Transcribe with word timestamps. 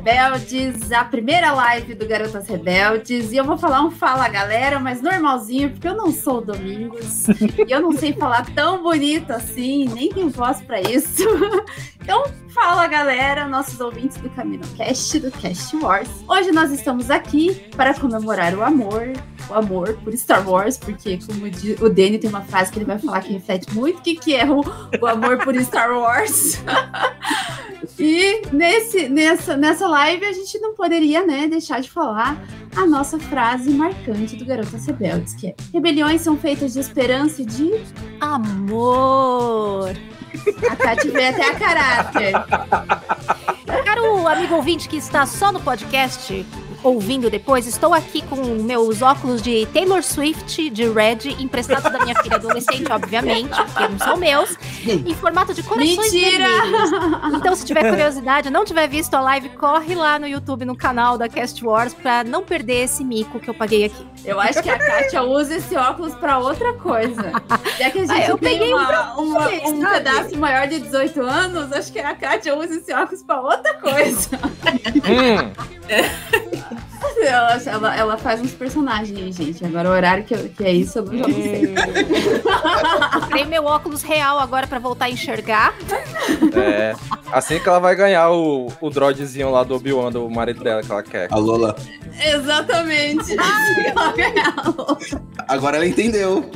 Rebeldes, 0.00 0.90
a 0.92 1.04
primeira 1.04 1.52
live 1.52 1.94
do 1.94 2.08
Garotas 2.08 2.48
Rebeldes. 2.48 3.32
E 3.32 3.36
eu 3.36 3.44
vou 3.44 3.58
falar 3.58 3.82
um 3.82 3.90
fala 3.90 4.26
galera, 4.28 4.80
mas 4.80 5.02
normalzinho, 5.02 5.70
porque 5.70 5.86
eu 5.86 5.94
não 5.94 6.10
sou 6.10 6.38
o 6.38 6.40
Domingos. 6.40 7.28
e 7.68 7.70
eu 7.70 7.82
não 7.82 7.92
sei 7.92 8.14
falar 8.14 8.46
tão 8.54 8.82
bonito 8.82 9.30
assim, 9.30 9.86
nem 9.92 10.08
tenho 10.08 10.30
voz 10.30 10.62
para 10.62 10.80
isso. 10.80 11.22
então, 12.00 12.24
fala 12.48 12.86
galera, 12.86 13.46
nossos 13.46 13.78
ouvintes 13.78 14.16
do 14.16 14.30
Camino 14.30 14.66
Cast, 14.74 15.20
do 15.20 15.30
Cast 15.32 15.76
Wars. 15.76 16.08
Hoje 16.26 16.50
nós 16.50 16.72
estamos 16.72 17.10
aqui 17.10 17.54
para 17.76 17.92
comemorar 17.92 18.54
o 18.54 18.64
amor, 18.64 19.12
o 19.50 19.54
amor 19.54 19.98
por 20.02 20.16
Star 20.16 20.48
Wars, 20.48 20.78
porque 20.78 21.18
como 21.18 21.44
o 21.44 21.90
Danny 21.90 22.18
tem 22.18 22.30
uma 22.30 22.42
frase 22.42 22.72
que 22.72 22.78
ele 22.78 22.86
vai 22.86 22.98
falar 22.98 23.20
que 23.20 23.34
reflete 23.34 23.70
muito 23.74 23.98
o 23.98 24.02
que, 24.02 24.14
que 24.14 24.34
é 24.34 24.50
o, 24.50 24.62
o 24.98 25.06
amor 25.06 25.44
por 25.44 25.54
Star 25.60 25.92
Wars. 25.92 26.58
E 27.98 28.42
nesse, 28.52 29.08
nessa, 29.08 29.56
nessa 29.56 29.88
live 29.88 30.24
a 30.24 30.32
gente 30.32 30.58
não 30.58 30.74
poderia 30.74 31.26
né, 31.26 31.48
deixar 31.48 31.80
de 31.80 31.90
falar 31.90 32.42
a 32.76 32.86
nossa 32.86 33.18
frase 33.18 33.70
marcante 33.70 34.36
do 34.36 34.44
Garotas 34.44 34.86
Rebeldes, 34.86 35.34
que 35.34 35.48
é 35.48 35.54
Rebeliões 35.72 36.20
são 36.20 36.36
feitas 36.36 36.72
de 36.72 36.80
esperança 36.80 37.42
e 37.42 37.46
de 37.46 37.70
amor. 38.20 39.90
A 40.70 40.76
Tati 40.76 41.08
veio 41.08 41.30
até 41.30 41.50
a 41.50 41.54
caráter. 41.58 42.32
Caro 43.84 44.26
amigo 44.26 44.54
ouvinte 44.54 44.88
que 44.88 44.96
está 44.96 45.26
só 45.26 45.50
no 45.50 45.60
podcast, 45.60 46.46
ouvindo 46.82 47.30
depois, 47.30 47.66
estou 47.66 47.92
aqui 47.92 48.22
com 48.22 48.36
meus 48.36 49.02
óculos 49.02 49.42
de 49.42 49.66
Taylor 49.66 50.02
Swift 50.02 50.70
de 50.70 50.88
Red, 50.88 51.36
emprestados 51.38 51.90
da 51.90 51.98
minha 51.98 52.14
filha 52.22 52.36
adolescente, 52.36 52.90
obviamente, 52.90 53.50
porque 53.50 53.88
não 53.88 53.98
são 53.98 54.16
meus, 54.16 54.56
em 54.84 55.14
formato 55.14 55.52
de 55.54 55.62
corações 55.62 56.12
Mentira! 56.12 56.48
vermelhos. 56.48 56.90
Então, 57.34 57.54
se 57.54 57.64
tiver 57.64 57.88
curiosidade, 57.88 58.50
não 58.50 58.64
tiver 58.64 58.88
visto 58.88 59.14
a 59.14 59.20
live, 59.20 59.50
corre 59.50 59.94
lá 59.94 60.18
no 60.18 60.26
YouTube, 60.26 60.64
no 60.64 60.76
canal 60.76 61.16
da 61.18 61.28
Cast 61.28 61.64
Wars, 61.64 61.94
pra 61.94 62.24
não 62.24 62.42
perder 62.42 62.84
esse 62.84 63.04
mico 63.04 63.38
que 63.38 63.48
eu 63.48 63.54
paguei 63.54 63.84
aqui. 63.84 64.06
Eu 64.24 64.40
acho 64.40 64.62
que 64.62 64.70
a 64.70 64.78
Kátia 64.78 65.22
usa 65.22 65.56
esse 65.56 65.76
óculos 65.76 66.14
pra 66.14 66.38
outra 66.38 66.72
coisa. 66.74 67.32
Já 67.78 67.90
que 67.90 67.98
a 67.98 68.06
gente 68.06 68.12
ah, 68.12 68.28
eu 68.28 68.38
tem 68.38 68.58
peguei 68.58 68.72
uma, 68.72 69.14
uma, 69.16 69.48
um 69.48 69.84
pedaço 69.84 70.38
maior 70.38 70.66
de 70.66 70.80
18 70.80 71.20
anos, 71.20 71.72
acho 71.72 71.92
que 71.92 71.98
a 71.98 72.14
Kátia 72.14 72.56
usa 72.56 72.76
esse 72.76 72.92
óculos 72.92 73.22
pra 73.22 73.40
outra 73.40 73.74
coisa. 73.74 74.28
Hum. 75.06 75.52
Ela, 77.20 77.62
ela, 77.66 77.96
ela, 77.96 78.18
faz 78.18 78.40
uns 78.40 78.52
personagens, 78.52 79.36
gente. 79.36 79.64
Agora 79.64 79.88
o 79.88 79.92
horário 79.92 80.24
que, 80.24 80.34
que 80.48 80.64
é 80.64 80.72
isso, 80.72 80.98
eu 80.98 81.04
não 81.04 81.24
sei. 81.24 81.74
Comprei 83.12 83.44
meu 83.44 83.64
óculos 83.64 84.02
real 84.02 84.38
agora 84.38 84.66
pra 84.66 84.78
voltar 84.78 85.06
a 85.06 85.10
enxergar. 85.10 85.74
É. 86.54 86.94
Assim 87.30 87.58
que 87.60 87.68
ela 87.68 87.78
vai 87.78 87.94
ganhar 87.94 88.30
o, 88.30 88.72
o 88.80 88.90
droidzinho 88.90 89.50
lá 89.50 89.62
do 89.62 89.74
Obi-Wan, 89.74 90.10
do 90.10 90.28
marido 90.30 90.64
dela 90.64 90.82
que 90.82 90.90
ela 90.90 91.02
quer. 91.02 91.28
A 91.30 91.36
Lola. 91.36 91.76
Exatamente. 92.18 93.36
Agora 95.46 95.76
ela 95.76 95.86
entendeu. 95.86 96.50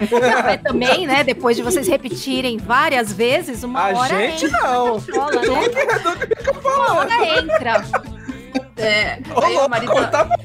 Mas 0.00 0.62
também, 0.62 1.06
né? 1.06 1.22
Depois 1.22 1.56
de 1.56 1.62
vocês 1.62 1.86
repetirem 1.86 2.58
várias 2.58 3.12
vezes, 3.12 3.62
uma 3.62 3.80
a 3.80 3.98
hora. 3.98 4.16
A 4.16 4.20
gente 4.20 4.46
entra. 4.46 4.60
não. 4.62 5.00
Cola, 5.00 5.42
né? 5.42 5.60
Uma 6.64 6.94
hora 6.94 7.38
entra. 7.38 7.84
É. 8.82 9.18
Aí 9.42 9.56
o 9.56 9.68
marido. 9.68 9.92
Tá... 10.10 10.28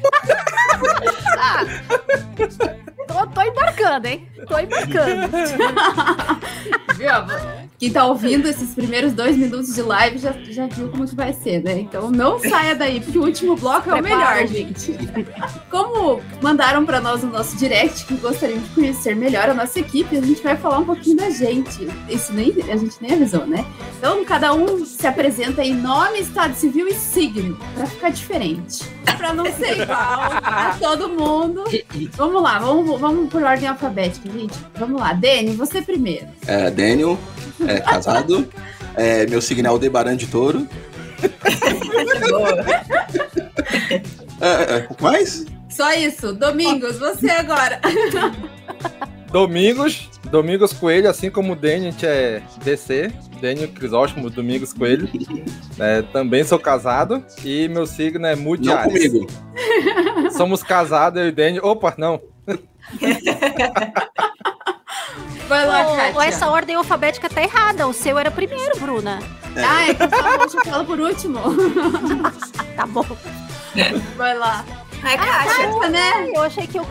ah, 1.40 1.66
tô, 3.08 3.28
tô 3.28 3.42
embarcando, 3.42 4.08
hein? 4.08 4.28
Tô 4.46 4.60
embarcando. 4.60 5.30
Viu? 6.98 7.68
Quem 7.78 7.92
tá 7.92 8.06
ouvindo 8.06 8.48
esses 8.48 8.74
primeiros 8.74 9.14
dois 9.14 9.38
minutos 9.38 9.76
de 9.76 9.84
live 9.84 10.18
já, 10.18 10.32
já 10.50 10.66
viu 10.66 10.90
como 10.90 11.08
que 11.08 11.16
vai 11.16 11.32
ser, 11.32 11.62
né? 11.62 11.80
Então 11.80 12.10
não 12.10 12.40
saia 12.40 12.74
daí, 12.76 13.00
porque 13.00 13.20
o 13.20 13.24
último 13.24 13.56
bloco 13.56 13.92
é 13.92 13.94
o 13.94 14.04
melhor, 14.04 14.48
gente. 14.48 14.98
Como 15.70 16.20
mandaram 16.42 16.84
para 16.86 17.00
nós 17.00 17.22
no 17.22 17.32
nosso 17.32 17.56
direct 17.56 18.06
que 18.06 18.16
gostariam 18.16 18.60
de 18.60 18.70
conhecer 18.70 19.16
melhor 19.16 19.48
a 19.48 19.54
nossa 19.54 19.80
equipe, 19.80 20.18
a 20.18 20.22
gente 20.22 20.42
vai 20.42 20.58
falar 20.58 20.80
um 20.80 20.86
pouquinho 20.86 21.18
da 21.18 21.30
gente. 21.30 21.88
Isso 22.10 22.34
nem 22.34 22.50
a 22.68 22.76
gente 22.76 22.96
nem 23.00 23.14
avisou, 23.14 23.46
né? 23.46 23.64
Então 24.00 24.26
cada 24.26 24.54
um 24.56 24.84
se 24.84 25.06
apresenta 25.06 25.64
em 25.64 25.76
nome, 25.76 26.20
estado 26.20 26.56
civil 26.56 26.88
e 26.88 26.96
signo, 26.96 27.60
para 27.76 27.86
ficar 27.86 28.10
diferente. 28.10 28.86
Para 29.18 29.34
não 29.34 29.46
ser 29.46 29.82
igual 29.82 29.98
a 29.98 30.76
todo 30.80 31.10
mundo. 31.10 31.64
Vamos 32.18 32.42
lá, 32.42 32.60
vamos, 32.60 33.00
vamos 33.00 33.30
por 33.30 33.44
ordem 33.44 33.68
alfabética, 33.68 34.27
gente. 34.32 34.58
Vamos 34.76 35.00
lá, 35.00 35.14
Dani, 35.14 35.56
você 35.56 35.82
primeiro. 35.82 36.28
É, 36.46 36.70
Daniel, 36.70 37.18
é, 37.68 37.80
casado. 37.80 38.48
É, 38.98 39.28
meu 39.28 39.40
signo 39.44 39.68
é 39.68 39.70
Aldebaran 39.70 40.18
de 40.18 40.26
Touro. 40.26 40.68
é, 44.42 44.78
é, 44.78 44.88
mais? 45.00 45.46
Só 45.70 45.94
isso. 45.94 46.34
Domingos, 46.34 46.98
você 46.98 47.30
agora. 47.30 47.80
Domingos, 49.32 50.10
Domingos 50.32 50.74
Coelho, 50.74 51.08
assim 51.08 51.30
como 51.30 51.54
o 51.54 51.56
Dani, 51.56 51.90
a 51.90 51.92
gente 51.92 52.08
é 52.08 52.42
DC. 52.64 53.12
Daniel 53.40 53.68
Crisóstomo, 53.68 54.32
Domingos 54.32 54.74
Coelho. 54.74 55.08
É, 55.78 56.02
também 56.02 56.44
sou 56.44 56.58
casado 56.58 57.24
e 57.46 57.68
meu 57.68 57.86
signo 57.86 58.26
é 58.26 58.36
Mude 58.36 58.68
Não 58.68 58.82
comigo. 58.82 59.28
Somos 60.32 60.64
casados, 60.64 61.22
eu 61.22 61.28
e 61.28 61.32
Daniel. 61.32 61.64
Opa, 61.66 61.94
não. 62.00 62.20
Vai 65.48 65.66
lá, 65.66 65.96
Kátia. 65.96 66.26
Essa 66.26 66.50
ordem 66.50 66.76
alfabética 66.76 67.30
tá 67.30 67.42
errada. 67.42 67.88
O 67.88 67.94
seu 67.94 68.20
era 68.20 68.30
primeiro, 68.30 68.78
Bruna. 68.80 69.20
É. 69.56 69.64
Ah, 69.64 69.90
então 69.90 70.10
tá 70.10 70.38
bom, 70.38 70.44
eu 70.44 70.66
falo 70.66 70.86
por 70.86 71.00
último. 71.00 71.40
tá 72.76 72.86
bom. 72.86 73.06
Vai 74.16 74.38
lá. 74.38 74.64
Ai, 75.04 75.16
ah, 75.16 75.18
Kátia, 75.18 75.80
tá, 75.80 75.90
né? 75.90 76.32
Eu 76.34 76.42
achei 76.42 76.68
que 76.68 76.80
o 76.80 76.86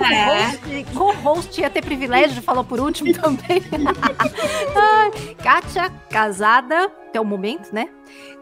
co-host 0.94 1.60
é. 1.60 1.64
ia 1.64 1.70
ter 1.70 1.84
privilégio 1.84 2.34
de 2.34 2.40
falar 2.40 2.64
por 2.64 2.80
último 2.80 3.12
também. 3.20 3.62
Kátia, 5.42 5.90
casada, 6.08 6.84
até 6.84 7.20
o 7.20 7.24
momento, 7.24 7.74
né? 7.74 7.90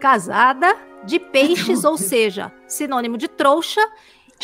Casada 0.00 0.76
de 1.04 1.18
peixes, 1.18 1.82
ou 1.84 1.98
seja, 1.98 2.52
sinônimo 2.66 3.18
de 3.18 3.28
trouxa 3.28 3.80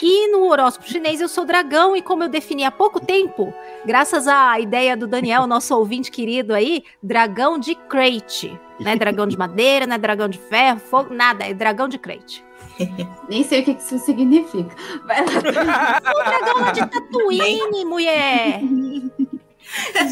e 0.06 0.28
no 0.28 0.44
horóscopo 0.48 0.88
chinês 0.88 1.20
eu 1.20 1.28
sou 1.28 1.44
dragão, 1.44 1.96
e 1.96 2.02
como 2.02 2.22
eu 2.22 2.28
defini 2.28 2.64
há 2.64 2.70
pouco 2.70 3.00
tempo, 3.00 3.52
graças 3.84 4.26
à 4.26 4.58
ideia 4.58 4.96
do 4.96 5.06
Daniel, 5.06 5.46
nosso 5.46 5.76
ouvinte 5.76 6.10
querido 6.10 6.54
aí, 6.54 6.84
dragão 7.02 7.58
de 7.58 7.74
crate. 7.74 8.58
Não 8.78 8.90
é 8.90 8.96
dragão 8.96 9.26
de 9.26 9.36
madeira, 9.36 9.86
não 9.86 9.94
é 9.94 9.98
dragão 9.98 10.28
de 10.28 10.38
ferro, 10.38 10.80
fogo, 10.80 11.14
nada, 11.14 11.44
é 11.44 11.52
dragão 11.52 11.88
de 11.88 11.98
crate. 11.98 12.44
Nem 13.28 13.44
sei 13.44 13.60
o 13.60 13.64
que 13.64 13.72
isso 13.72 13.98
significa. 13.98 14.74
Vai 15.06 15.24
lá. 15.24 16.00
o 16.00 16.24
dragão 16.24 16.72
de 16.72 16.86
Tatooine, 16.86 17.84
mulher! 17.84 18.60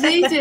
Gente, 0.01 0.37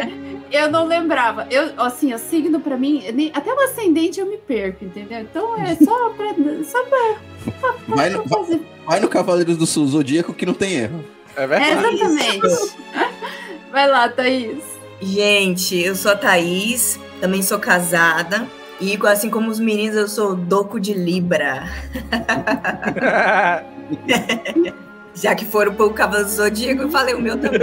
eu 0.52 0.69
não 0.72 0.86
lembrava. 0.86 1.48
Eu, 1.50 1.72
assim, 1.78 2.14
o 2.14 2.19
signo 2.19 2.60
pra 2.60 2.78
mim, 2.78 3.04
nem, 3.14 3.31
até 3.34 3.54
o 3.54 3.60
ascendente 3.62 4.19
eu 4.19 4.25
me 4.25 4.38
perco, 4.38 4.86
entendeu? 4.86 5.19
Então 5.22 5.58
é 5.58 5.75
só 5.75 6.10
pra. 6.10 6.34
Só 6.64 6.84
pra, 6.86 7.16
pra, 7.60 7.75
vai, 7.88 8.10
no, 8.10 8.24
vai, 8.24 8.62
vai, 8.86 9.00
no 9.00 9.08
Cavaleiros 9.08 9.58
do 9.58 9.66
Zodíaco 9.66 10.34
que 10.34 10.46
não 10.46 10.54
tem 10.54 10.74
erro. 10.75 11.04
É 11.36 11.48
verdade. 11.48 11.86
É, 11.86 11.94
exatamente. 11.94 12.75
vai 13.72 13.88
lá, 13.88 14.10
Thaís. 14.10 14.64
Gente, 15.02 15.78
eu 15.78 15.96
sou 15.96 16.12
a 16.12 16.16
Thaís, 16.16 17.00
também 17.20 17.42
sou 17.42 17.60
casada. 17.60 18.48
E 18.80 18.98
assim 19.08 19.30
como 19.30 19.50
os 19.50 19.60
meninos, 19.60 19.96
eu 19.96 20.08
sou 20.08 20.36
doco 20.36 20.80
de 20.80 20.94
Libra. 20.94 21.68
Já 25.13 25.34
que 25.34 25.46
foram 25.46 25.74
pro 25.74 25.92
Cavaleiro 25.92 26.30
do 26.30 26.36
Zodíaco, 26.36 26.84
eu 26.84 26.92
falei 26.92 27.16
o 27.16 27.22
meu 27.22 27.38
também. 27.40 27.60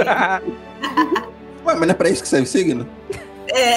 Ué, 1.65 1.75
mas 1.75 1.81
não 1.81 1.91
é 1.91 1.95
pra 1.95 2.09
isso 2.09 2.23
que 2.23 2.29
serve 2.29 2.45
o 2.47 2.51
signo? 2.51 2.89
É, 3.49 3.77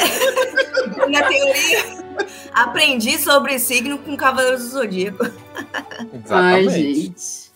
na 1.10 1.24
teoria, 1.24 1.84
aprendi 2.54 3.18
sobre 3.18 3.60
signo 3.60 3.98
com 4.00 4.16
Cavaleiros 4.18 4.62
do 4.64 4.70
Zodíaco. 4.70 5.24
Ai, 6.30 6.64
Exatamente. 6.66 6.94
gente. 6.96 7.48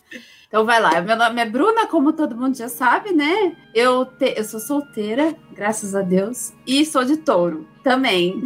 Então 0.47 0.65
vai 0.65 0.81
lá. 0.81 0.99
Meu 1.01 1.15
nome 1.15 1.41
é 1.41 1.45
Bruna, 1.45 1.87
como 1.87 2.11
todo 2.11 2.35
mundo 2.35 2.57
já 2.57 2.67
sabe, 2.67 3.13
né? 3.13 3.55
Eu, 3.73 4.05
te- 4.05 4.33
eu 4.37 4.43
sou 4.43 4.59
solteira, 4.59 5.33
graças 5.53 5.95
a 5.95 6.01
Deus. 6.01 6.51
E 6.67 6.85
sou 6.85 7.05
de 7.05 7.15
touro 7.17 7.65
também. 7.83 8.41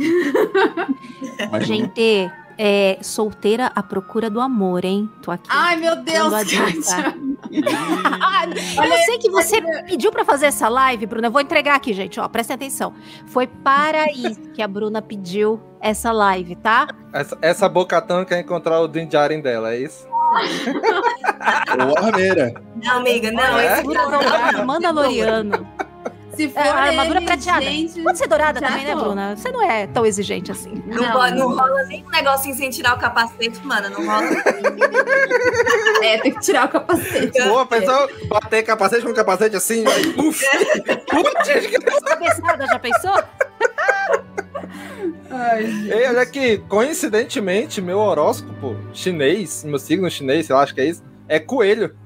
Gente, 1.66 2.32
é 2.58 2.98
solteira 3.02 3.72
à 3.76 3.84
procura 3.84 4.30
do 4.30 4.40
amor, 4.40 4.86
hein? 4.86 5.10
Tô 5.22 5.32
aqui. 5.32 5.50
Ai, 5.50 5.76
meu 5.78 5.96
Deus, 5.98 6.34
a. 6.34 6.38
Kátia. 6.40 7.16
Ah, 8.22 8.46
eu 8.88 8.98
sei 9.06 9.18
que 9.18 9.30
você 9.30 9.62
pediu 9.84 10.12
pra 10.12 10.26
fazer 10.26 10.48
essa 10.48 10.68
live, 10.68 11.06
Bruna. 11.06 11.28
Eu 11.28 11.32
vou 11.32 11.42
entregar 11.42 11.76
aqui, 11.76 11.94
gente. 11.94 12.20
Ó, 12.20 12.28
prestem 12.28 12.56
atenção. 12.56 12.94
Foi 13.28 13.48
para 13.48 14.12
isso 14.12 14.42
que 14.54 14.62
a 14.62 14.68
Bruna 14.68 15.02
pediu 15.02 15.62
essa 15.82 16.12
live, 16.12 16.56
tá? 16.56 16.88
Essa, 17.14 17.38
essa 17.42 17.70
bocatão 17.70 18.26
quer 18.26 18.40
encontrar 18.40 18.80
o 18.82 18.88
Dinjarin 18.88 19.42
dela, 19.42 19.74
é 19.74 19.80
isso? 19.80 20.08
Ô, 20.08 22.06
armeira. 22.06 22.54
Não, 22.84 22.98
amiga, 22.98 23.32
não. 23.32 23.60
É? 23.60 23.74
Esse 23.74 23.84
dourada, 23.84 24.60
é 24.60 24.64
Mandaloriano. 24.64 25.68
Se 26.36 26.50
for 26.50 26.60
É, 26.60 26.70
a 26.70 26.74
armadura 26.84 27.20
ele, 27.20 27.26
prateada. 27.26 27.62
gente, 27.66 28.02
Pode 28.02 28.18
ser 28.18 28.28
dourada 28.28 28.60
já 28.60 28.68
também, 28.68 28.86
né, 28.86 28.94
tô. 28.94 29.00
Bruna? 29.02 29.36
Você 29.36 29.52
não 29.52 29.62
é 29.62 29.88
tão 29.88 30.06
exigente 30.06 30.52
assim. 30.52 30.84
Não, 30.86 31.02
Não, 31.02 31.36
não 31.36 31.48
rola 31.56 31.84
nem 31.86 32.06
um 32.06 32.10
negocinho 32.10 32.56
sem 32.56 32.70
tirar 32.70 32.96
o 32.96 33.00
capacete, 33.00 33.60
mano. 33.66 33.90
Não 33.90 34.06
rola. 34.06 34.26
É, 36.04 36.18
tem 36.20 36.34
que 36.34 36.40
tirar 36.42 36.66
o 36.66 36.70
capacete. 36.70 37.42
Pô, 37.44 37.66
pensou 37.66 38.10
bater 38.28 38.64
capacete 38.64 39.04
com 39.04 39.14
capacete 39.14 39.56
assim, 39.56 39.84
aí, 39.88 40.14
uf! 40.18 40.44
Putz, 41.10 42.04
Cabeçada, 42.04 42.66
já 42.68 42.80
pensou? 42.80 43.14
Ai. 45.32 45.64
Ei, 45.92 46.08
olha 46.08 46.22
aqui, 46.22 46.60
coincidentemente, 46.70 47.82
meu 47.82 47.98
horóscopo 48.00 48.78
chinês, 48.94 49.64
meu 49.64 49.80
signo 49.80 50.10
chinês, 50.10 50.50
eu 50.50 50.58
acho 50.58 50.74
que 50.76 50.82
é 50.82 50.86
isso, 50.86 51.04
é 51.28 51.40
coelho. 51.40 51.96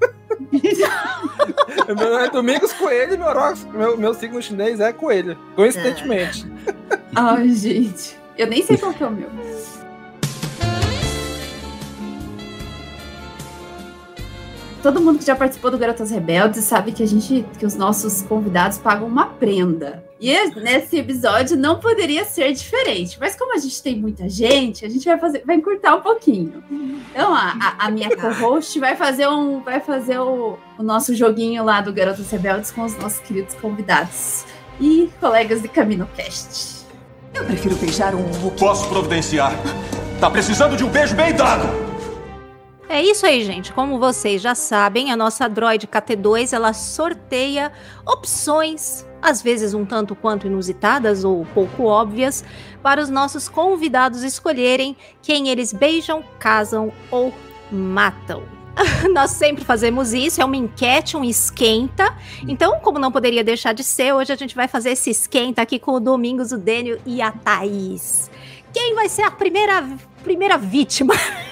meu 1.96 2.18
é 2.18 2.30
Domingos 2.30 2.72
Coelho 2.72 3.14
e 3.14 3.16
meu, 3.16 3.34
meu, 3.72 3.96
meu 3.96 4.14
signo 4.14 4.40
chinês 4.42 4.80
é 4.80 4.92
coelho. 4.92 5.36
Coincidentemente. 5.54 6.46
Ai, 7.14 7.48
gente. 7.50 8.16
Eu 8.36 8.46
nem 8.46 8.62
sei 8.62 8.76
qual 8.76 8.92
que 8.92 9.02
é 9.02 9.06
o 9.06 9.10
meu. 9.10 9.28
Todo 14.82 14.98
mundo 15.00 15.18
que 15.18 15.26
já 15.26 15.36
participou 15.36 15.70
do 15.70 15.76
Garotas 15.76 16.10
Rebeldes 16.10 16.64
sabe 16.64 16.92
que 16.92 17.02
a 17.02 17.06
gente, 17.06 17.44
que 17.58 17.66
os 17.66 17.74
nossos 17.74 18.22
convidados 18.22 18.78
pagam 18.78 19.06
uma 19.06 19.26
prenda. 19.26 20.02
E 20.18 20.32
nesse 20.56 20.98
episódio 20.98 21.54
não 21.56 21.78
poderia 21.78 22.24
ser 22.24 22.52
diferente. 22.52 23.18
Mas 23.20 23.36
como 23.36 23.54
a 23.54 23.58
gente 23.58 23.82
tem 23.82 23.96
muita 23.96 24.28
gente, 24.28 24.84
a 24.84 24.88
gente 24.88 25.04
vai 25.04 25.18
fazer, 25.18 25.42
vai 25.46 25.56
encurtar 25.56 25.96
um 25.96 26.00
pouquinho. 26.00 26.62
Então 27.10 27.34
a, 27.34 27.56
a- 27.60 27.86
a 27.86 27.90
minha 27.90 28.14
co-host 28.16 28.78
vai 28.80 28.96
fazer 28.96 29.28
um, 29.28 29.60
vai 29.62 29.80
fazer 29.80 30.18
o, 30.18 30.58
o 30.78 30.82
nosso 30.82 31.14
joguinho 31.14 31.62
lá 31.62 31.80
do 31.82 31.92
Garotas 31.92 32.30
Rebeldes 32.30 32.70
com 32.70 32.82
os 32.82 32.96
nossos 32.96 33.20
queridos 33.20 33.54
convidados 33.56 34.44
e 34.80 35.10
colegas 35.20 35.60
de 35.60 35.68
Camino 35.68 36.08
Cast. 36.16 36.86
Eu 37.34 37.44
prefiro 37.44 37.76
beijar 37.76 38.14
um. 38.14 38.24
Posso 38.58 38.88
providenciar. 38.88 39.52
Tá 40.20 40.30
precisando 40.30 40.76
de 40.76 40.84
um 40.84 40.88
beijo 40.88 41.14
bem 41.14 41.32
dado. 41.34 41.89
É 42.90 43.00
isso 43.00 43.24
aí, 43.24 43.44
gente. 43.44 43.72
Como 43.72 44.00
vocês 44.00 44.42
já 44.42 44.52
sabem, 44.52 45.12
a 45.12 45.16
nossa 45.16 45.48
Droid 45.48 45.86
KT2 45.86 46.52
ela 46.52 46.72
sorteia 46.72 47.70
opções, 48.04 49.06
às 49.22 49.40
vezes 49.40 49.74
um 49.74 49.86
tanto 49.86 50.16
quanto 50.16 50.48
inusitadas 50.48 51.22
ou 51.22 51.46
pouco 51.54 51.84
óbvias, 51.84 52.44
para 52.82 53.00
os 53.00 53.08
nossos 53.08 53.48
convidados 53.48 54.24
escolherem 54.24 54.96
quem 55.22 55.50
eles 55.50 55.72
beijam, 55.72 56.24
casam 56.40 56.92
ou 57.12 57.32
matam. 57.70 58.42
Nós 59.14 59.30
sempre 59.30 59.64
fazemos 59.64 60.12
isso, 60.12 60.42
é 60.42 60.44
uma 60.44 60.56
enquete, 60.56 61.16
um 61.16 61.22
esquenta. 61.22 62.12
Então, 62.48 62.80
como 62.80 62.98
não 62.98 63.12
poderia 63.12 63.44
deixar 63.44 63.72
de 63.72 63.84
ser, 63.84 64.12
hoje 64.12 64.32
a 64.32 64.36
gente 64.36 64.56
vai 64.56 64.66
fazer 64.66 64.90
esse 64.90 65.10
esquenta 65.10 65.62
aqui 65.62 65.78
com 65.78 65.92
o 65.92 66.00
Domingos, 66.00 66.50
o 66.50 66.58
Dênio 66.58 67.00
e 67.06 67.22
a 67.22 67.30
Thaís. 67.30 68.28
Quem 68.72 68.96
vai 68.96 69.08
ser 69.08 69.22
a 69.22 69.30
primeira, 69.30 69.88
primeira 70.24 70.58
vítima? 70.58 71.14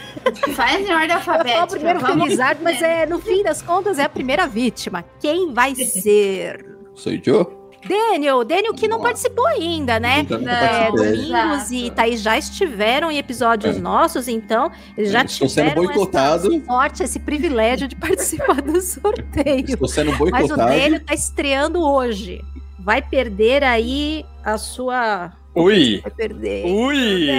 Faz 0.55 0.81
em 0.89 0.93
ordem 0.93 1.11
Eu 1.11 1.17
ia 1.17 1.21
falar 1.21 1.39
alfabética. 1.39 1.67
primeiro 1.69 2.01
vamos- 2.01 2.25
felizardo, 2.25 2.61
mas 2.63 2.81
é, 2.83 3.07
no 3.07 3.19
fim 3.21 3.43
das 3.43 3.63
contas 3.63 3.99
é 3.99 4.05
a 4.05 4.09
primeira 4.09 4.47
vítima. 4.47 5.05
Quem 5.21 5.53
vai 5.53 5.75
ser? 5.75 6.65
Sou 6.95 7.13
Joe? 7.25 7.47
Daniel, 7.89 8.45
Daniel 8.45 8.75
que 8.75 8.89
não 8.89 9.01
participou 9.01 9.47
ainda, 9.47 10.01
né? 10.01 10.27
Não 10.29 10.51
É. 10.51 10.91
Domingos 10.91 11.71
e 11.71 11.91
Thaís 11.93 12.21
já 12.21 12.37
estiveram 12.37 13.09
em 13.11 13.19
episódios 13.19 13.77
É. 13.77 13.81
nossos, 13.81 14.27
então 14.27 14.71
eles 14.97 15.13
já 15.13 15.23
Estou 15.23 15.49
sendo 15.49 15.69
tiveram 15.69 15.85
boicotado. 15.85 16.53
essa 16.55 16.67
sorte, 16.67 17.03
esse 17.05 17.21
privilégio 17.21 17.87
de 17.87 17.95
participar 17.97 18.61
do 18.61 18.81
sorteio. 18.81 19.65
Estou 19.75 19.87
sendo 19.89 20.11
Mas 20.11 20.17
o 20.21 20.25
boicotado. 20.49 20.71
Daniel 20.71 21.01
tá 21.05 21.15
estreando 21.15 21.81
hoje. 21.81 22.41
Vai 22.81 23.01
perder 23.01 23.63
aí 23.63 24.27
a 24.45 24.59
sua. 24.59 25.31
Ui! 25.59 26.01
Vai 26.01 26.11
perder. 26.11 26.67
Ui! 26.67 27.31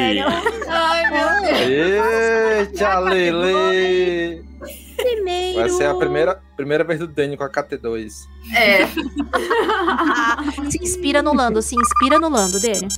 Ai, 0.67 1.11
meu 1.11 1.41
Deus. 1.41 2.69
Eita, 2.69 2.99
Lele! 2.99 4.49
primeiro. 4.99 5.59
Vai 5.59 5.69
ser 5.69 5.85
a 5.85 5.95
primeira, 5.95 6.41
primeira 6.55 6.83
vez 6.83 6.99
do 6.99 7.07
Daniel 7.07 7.37
com 7.37 7.43
a 7.43 7.49
KT2. 7.49 8.27
É. 8.55 8.87
Se 10.69 10.77
inspira 10.81 11.23
no 11.23 11.33
Lando, 11.33 11.61
se 11.61 11.75
inspira 11.75 12.19
no 12.19 12.27
Lando, 12.29 12.59
Daniel. 12.59 12.89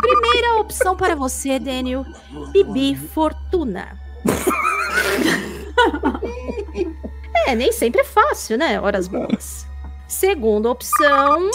Primeira 0.00 0.60
opção 0.60 0.96
para 0.96 1.16
você, 1.16 1.58
Daniel. 1.58 2.04
Bibi 2.52 2.94
Fortuna. 2.96 3.98
é, 7.46 7.54
nem 7.54 7.72
sempre 7.72 8.00
é 8.00 8.04
fácil, 8.04 8.56
né? 8.56 8.80
Horas 8.80 9.06
boas. 9.08 9.66
Segunda 10.08 10.70
opção. 10.70 11.50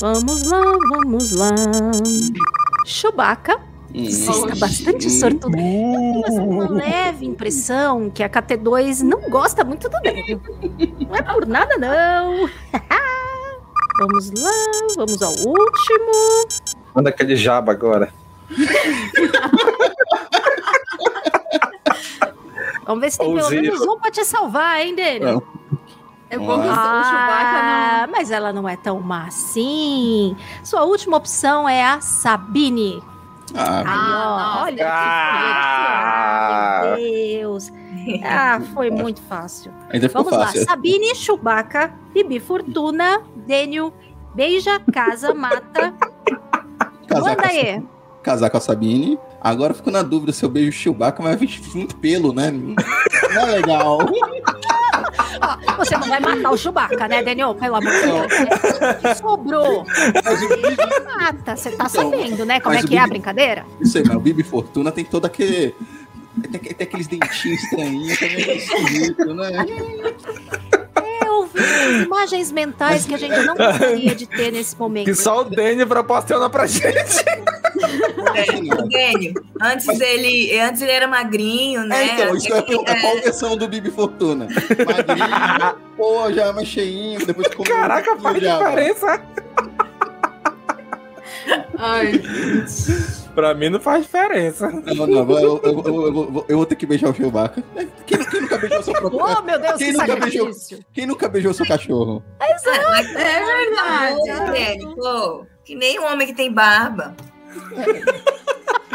Vamos 0.00 0.50
lá, 0.50 0.60
vamos 0.90 1.32
lá. 1.32 1.54
Chewbacca. 2.84 3.60
Você 3.94 4.30
está 4.30 4.56
bastante 4.56 5.08
sortuda. 5.08 5.56
Mas 5.56 6.34
uma 6.36 6.68
leve 6.68 7.24
impressão 7.24 8.10
que 8.10 8.24
a 8.24 8.28
KT2 8.28 9.02
não 9.02 9.30
gosta 9.30 9.62
muito 9.64 9.88
do 9.88 10.00
Daniel. 10.00 10.40
Não 11.08 11.14
é 11.14 11.22
por 11.22 11.46
nada, 11.46 11.78
não. 11.78 12.50
vamos 13.98 14.32
lá, 14.32 14.50
vamos 14.96 15.22
ao 15.22 15.32
último. 15.32 16.12
Manda 16.92 17.10
aquele 17.10 17.36
jaba 17.36 17.70
agora. 17.70 18.12
Vamos 22.84 23.00
ver 23.00 23.10
se 23.12 23.18
tem 23.18 23.34
pelo 23.34 23.50
menos 23.50 23.80
um 23.80 23.98
pra 23.98 24.10
te 24.10 24.24
salvar, 24.24 24.80
hein, 24.80 24.94
Daniel? 24.96 25.42
É 26.34 26.38
bom 26.38 26.60
que 26.60 26.66
o 26.66 26.70
Ah, 26.70 28.06
Chewbacca 28.06 28.12
mas 28.12 28.30
ela 28.30 28.52
não 28.52 28.68
é 28.68 28.76
tão 28.76 29.00
má 29.00 29.26
assim. 29.26 30.36
Sua 30.62 30.84
última 30.84 31.16
opção 31.16 31.68
é 31.68 31.84
a 31.84 32.00
Sabine. 32.00 33.02
Ah, 33.54 33.82
Ah, 33.86 33.86
ó, 33.86 34.38
nossa, 34.38 34.62
olha 34.64 34.88
Ah. 34.92 36.94
que 36.96 37.02
Meu 37.02 37.40
Deus. 37.40 37.72
Ah, 38.24 38.60
foi 38.74 38.90
muito 38.90 39.20
fácil. 39.22 39.72
ainda 39.90 40.08
ficou 40.08 40.24
Vamos 40.24 40.38
lá. 40.38 40.46
fácil. 40.46 40.64
Sabine, 40.64 41.14
Chewbacca, 41.14 41.92
Bibi 42.12 42.40
Fortuna, 42.40 43.22
Daniel, 43.46 43.92
beija, 44.34 44.80
casa, 44.92 45.32
mata. 45.32 45.94
Casar 47.06 47.30
Manda 47.30 47.42
com, 47.42 47.48
a, 47.48 47.50
aí. 47.50 47.82
casar 48.22 48.50
com 48.50 48.56
a 48.56 48.60
Sabine. 48.60 49.18
Agora 49.40 49.72
eu 49.72 49.76
fico 49.76 49.90
na 49.90 50.02
dúvida 50.02 50.32
se 50.32 50.44
eu 50.44 50.48
beijo 50.48 50.70
o 50.70 50.72
Chewbacca, 50.72 51.22
mas 51.22 51.36
vai 51.38 51.46
vir 51.46 51.60
muito 51.74 51.94
pelo, 51.96 52.32
né? 52.32 52.50
Não 52.50 53.42
é 53.42 53.44
legal. 53.44 53.98
Ó, 55.40 55.76
você 55.76 55.96
não 55.96 56.08
vai 56.08 56.20
matar 56.20 56.50
o 56.50 56.56
Chewbacca, 56.56 57.08
né, 57.08 57.22
Daniel? 57.22 57.54
Pelo 57.54 57.76
amor 57.76 57.92
de 57.92 58.00
Deus. 58.02 58.32
É, 58.80 58.94
que 58.94 59.14
sobrou. 59.20 59.84
Mata. 61.06 61.56
Você 61.56 61.70
tá 61.70 61.86
Então, 61.88 62.10
sabendo, 62.10 62.44
né? 62.44 62.60
Como 62.60 62.74
é 62.74 62.78
mas 62.78 62.88
que 62.88 62.96
é 62.96 62.98
a 62.98 63.02
Bibi- 63.02 63.14
brincadeira? 63.14 63.64
Isso 63.80 63.98
aí, 63.98 64.04
mas 64.06 64.16
o 64.16 64.20
Bibi 64.20 64.42
Fortuna 64.42 64.90
tem 64.92 65.04
todo 65.04 65.24
aquele. 65.26 65.74
Tem, 66.50 66.60
tem 66.60 66.86
aqueles 66.86 67.06
dentinhos 67.06 67.62
estranhos, 67.62 68.18
também 68.18 68.34
é 68.44 68.56
esquisito, 68.56 69.34
né? 69.34 69.50
Eu 71.34 71.46
vi 71.46 71.60
umas 71.60 72.06
imagens 72.06 72.52
mentais 72.52 73.04
que 73.04 73.14
a 73.14 73.18
gente 73.18 73.36
não 73.44 73.56
gostaria 73.56 74.14
de 74.14 74.26
ter 74.26 74.52
nesse 74.52 74.78
momento. 74.78 75.06
Que 75.06 75.14
só 75.14 75.40
o 75.40 75.44
Daniel 75.44 75.86
proporciona 75.86 76.48
pra 76.48 76.66
gente. 76.66 77.24
É, 78.34 78.82
o 78.82 78.88
Dênio, 78.88 79.34
antes 79.60 79.86
dele, 79.98 80.58
antes 80.60 80.80
ele 80.80 80.92
era 80.92 81.06
magrinho, 81.08 81.84
né? 81.84 82.02
É, 82.02 82.14
então, 82.14 82.36
isso 82.36 82.48
ia 82.48 82.62
perguntar, 82.62 82.92
É, 82.96 83.00
qual 83.00 83.14
versão 83.20 83.56
do 83.56 83.68
Bibi 83.68 83.90
Fortuna? 83.90 84.46
Magrinho, 84.46 85.76
pô, 85.96 86.32
já 86.32 86.52
mais 86.52 86.68
cheinho, 86.68 87.24
depois 87.26 87.48
Caraca, 87.48 88.16
faz 88.16 88.40
já, 88.40 88.58
diferença. 88.58 89.22
Ai, 91.78 92.12
Pra 93.34 93.52
mim 93.52 93.68
não 93.68 93.80
faz 93.80 94.04
diferença. 94.04 94.70
Não, 94.70 95.06
não, 95.06 95.30
eu, 95.38 95.60
eu, 95.62 95.82
eu, 95.84 96.44
eu, 96.48 96.56
vou 96.56 96.66
ter 96.66 96.76
que 96.76 96.86
beijar 96.86 97.10
o 97.10 97.14
Chewbacca. 97.14 97.62
Quem, 98.06 98.24
quem 98.24 98.40
nunca 98.42 98.58
beijou 98.58 98.82
seu 98.82 98.92
próprio 98.94 99.20
Oh, 99.20 99.42
meu 99.42 99.58
Deus, 99.58 99.76
Quem 99.76 99.92
que 99.92 99.98
nunca 99.98 100.16
beijou? 100.16 100.50
Quem 100.92 101.06
nunca 101.06 101.28
beijou 101.28 101.52
seu 101.52 101.66
cachorro? 101.66 102.22
É 102.38 102.54
verdade. 103.06 104.52
Velho, 104.52 104.94
pô, 104.94 105.46
que 105.64 105.74
nem 105.74 105.98
um 105.98 106.04
homem 106.04 106.28
que 106.28 106.34
tem 106.34 106.52
barba. 106.52 107.16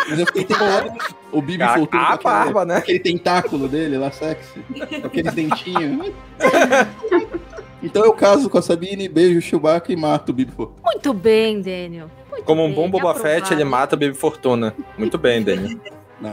Mas 0.09 0.19
eu 0.19 0.25
fiquei 0.27 0.45
tentando. 0.45 0.93
O 1.31 1.41
Bibi 1.41 1.61
A, 1.61 1.75
soltou 1.75 1.99
a 1.99 2.17
barba, 2.17 2.65
né? 2.65 2.77
aquele 2.77 2.99
tentáculo 2.99 3.67
dele 3.67 3.97
lá, 3.97 4.11
sexy. 4.11 4.63
Aqueles 5.03 5.33
dentinhos. 5.33 6.11
Então 7.81 8.03
eu 8.03 8.11
caso 8.11 8.49
com 8.49 8.57
a 8.57 8.61
Sabine, 8.61 9.07
beijo 9.07 9.39
o 9.39 9.41
Chewbacca 9.41 9.93
e 9.93 9.95
mato 9.95 10.29
o 10.29 10.33
Bibi 10.33 10.51
Fortuna. 10.51 10.81
Muito 10.83 11.13
bem, 11.13 11.61
Daniel. 11.61 12.11
Muito 12.29 12.43
Como 12.45 12.63
um 12.63 12.73
bom 12.73 12.89
Boba 12.89 13.15
Fett, 13.15 13.53
ele 13.53 13.63
mata 13.63 13.95
o 13.95 13.99
Baby 13.99 14.13
Fortuna. 14.13 14.75
Muito 14.97 15.17
bem, 15.17 15.41
Daniel. 15.43 15.79
Não, 16.19 16.31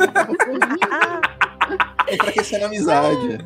enfraquecendo 2.13 2.65
a 2.65 2.69
amizade. 2.69 3.39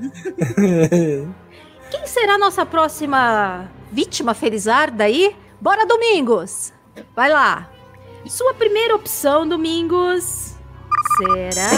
Quem 1.90 2.06
será 2.06 2.34
a 2.34 2.38
nossa 2.38 2.64
próxima 2.64 3.70
vítima 3.90 4.34
felizarda 4.34 5.04
aí? 5.04 5.34
Bora, 5.60 5.86
Domingos! 5.86 6.72
Vai 7.14 7.30
lá. 7.30 7.70
Sua 8.26 8.54
primeira 8.54 8.94
opção, 8.94 9.48
Domingos, 9.48 10.54
será... 11.16 11.70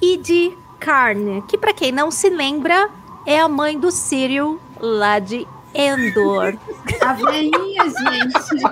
Id 0.00 0.52
Carne, 0.78 1.42
que 1.42 1.56
pra 1.56 1.72
quem 1.72 1.92
não 1.92 2.10
se 2.10 2.28
lembra, 2.28 2.90
é 3.26 3.40
a 3.40 3.48
mãe 3.48 3.78
do 3.78 3.90
Cyril 3.90 4.60
lá 4.80 5.18
de 5.18 5.46
Endor. 5.74 6.56
A 7.00 7.12
veinha, 7.14 7.84
gente. 7.84 8.62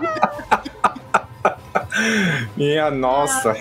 Minha 2.56 2.90
nossa. 2.90 3.54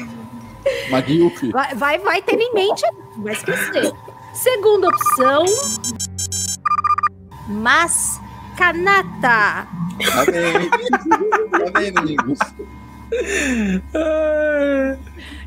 Maguilf. 0.90 1.42
Vai, 1.52 1.76
vai, 1.76 2.00
vai 2.00 2.22
ter 2.22 2.40
em 2.40 2.54
mente, 2.54 2.84
vai 3.18 3.34
esquecer. 3.34 3.92
Segunda 4.34 4.88
opção, 4.88 5.46
Mascanata. 7.48 9.18
Tá 9.22 10.26
bem. 10.32 10.70
Tá 10.70 11.72
bem, 11.80 11.94
amigos. 11.96 12.40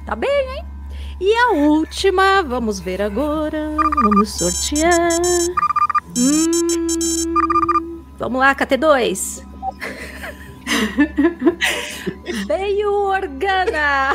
Tá 0.04 0.16
bem, 0.16 0.56
hein? 0.56 0.64
E 1.20 1.34
a 1.34 1.50
última, 1.52 2.42
vamos 2.42 2.80
ver 2.80 3.00
agora. 3.00 3.70
Vamos 4.02 4.30
sortear. 4.30 5.12
Hum, 6.18 6.50
vamos 8.22 8.38
lá, 8.38 8.54
KT2. 8.54 9.44
Beio 12.46 12.92
Organa. 12.92 14.12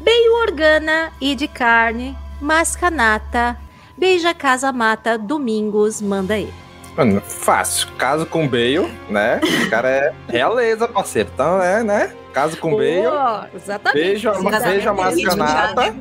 Beio 0.00 0.32
Organa 0.40 1.12
e 1.20 1.34
de 1.34 1.46
carne, 1.46 2.16
mascanata, 2.40 3.58
beija 3.96 4.32
casa 4.32 4.72
mata, 4.72 5.18
domingos, 5.18 6.00
manda 6.00 6.34
aí. 6.34 6.50
Mano, 6.96 7.20
fácil. 7.20 7.88
Caso 7.98 8.24
com 8.24 8.46
o 8.46 8.48
Bale, 8.48 8.90
né? 9.10 9.38
O 9.66 9.70
cara 9.70 9.88
é 9.88 10.14
realeza, 10.28 10.88
parceiro. 10.88 11.30
Então, 11.34 11.60
é, 11.60 11.82
né? 11.82 12.14
Caso 12.32 12.56
com 12.56 12.72
o 12.72 12.76
Bale, 12.76 13.48
exatamente. 13.54 14.02
beijo, 14.04 14.30
a- 14.30 14.32
Exatamente. 14.32 14.62
beijo 14.64 14.90
a 14.90 14.96
Casamento 14.96 15.36
mascanata, 15.36 15.94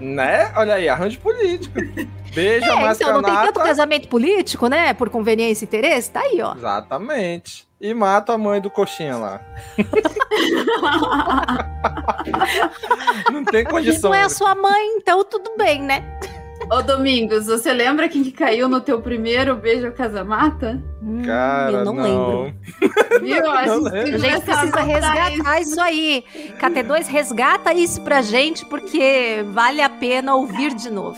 né? 0.00 0.52
Olha 0.56 0.74
aí, 0.74 0.88
arranjo 0.88 1.18
político. 1.20 1.74
Beijo 2.34 2.64
a 2.64 2.68
É, 2.68 2.92
então 2.92 3.12
não 3.12 3.22
tem 3.22 3.32
tanto 3.32 3.32
mascanata. 3.44 3.60
casamento 3.60 4.08
político, 4.08 4.66
né? 4.68 4.94
Por 4.94 5.10
conveniência 5.10 5.64
e 5.64 5.66
interesse, 5.66 6.10
tá 6.10 6.20
aí, 6.20 6.40
ó. 6.40 6.54
Exatamente. 6.54 7.66
E 7.80 7.92
mata 7.92 8.32
a 8.32 8.38
mãe 8.38 8.60
do 8.60 8.70
coxinha 8.70 9.16
lá. 9.16 9.40
Não 13.32 13.44
tem 13.44 13.64
Não 13.64 13.70
condição. 13.70 14.14
é 14.14 14.22
a 14.22 14.28
sua 14.28 14.54
mãe, 14.54 14.96
então 14.96 15.24
tudo 15.24 15.52
bem, 15.56 15.82
né? 15.82 16.02
Ô, 16.70 16.82
Domingos, 16.82 17.46
você 17.46 17.72
lembra 17.72 18.08
quem 18.08 18.24
que 18.24 18.32
caiu 18.32 18.68
no 18.68 18.80
teu 18.80 19.00
primeiro 19.00 19.54
beijo 19.54 19.92
casa-mata? 19.92 20.82
Hum, 21.00 21.22
Cara, 21.24 21.72
eu 21.78 21.84
não, 21.84 21.94
lembro. 21.94 22.54
Viu? 23.22 23.46
A 23.50 23.66
Não 23.66 23.84
gente, 23.84 23.92
lembro. 23.92 24.14
A 24.16 24.18
gente 24.18 24.40
precisa 24.44 24.80
resgatar 24.80 25.60
isso 25.60 25.80
aí. 25.80 26.24
KT2 26.60 27.06
resgata 27.06 27.72
isso 27.72 28.00
pra 28.02 28.20
gente, 28.20 28.66
porque 28.66 29.44
vale 29.52 29.80
a 29.80 29.88
pena 29.88 30.34
ouvir 30.34 30.74
de 30.74 30.90
novo. 30.90 31.16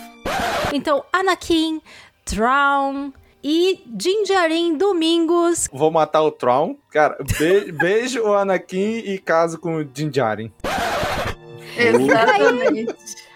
Então, 0.73 1.02
Anakin, 1.11 1.81
Traum 2.26 3.11
e 3.43 3.81
Jinjarin 3.99 4.76
Domingos. 4.76 5.67
Vou 5.73 5.90
matar 5.90 6.23
o 6.23 6.31
Tron. 6.31 6.76
Cara, 6.90 7.17
be- 7.38 7.73
beijo 7.73 8.23
o 8.23 8.35
Anakin 8.35 8.99
e 8.99 9.19
caso 9.19 9.59
com 9.59 9.76
o 9.76 9.88
Jinjarin. 9.95 10.52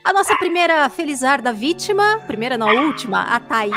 A 0.04 0.12
nossa 0.12 0.36
primeira 0.36 0.88
felizarda 0.88 1.52
vítima, 1.52 2.20
primeira 2.26 2.58
não, 2.58 2.68
última, 2.86 3.22
a 3.22 3.38
Thaís. 3.38 3.72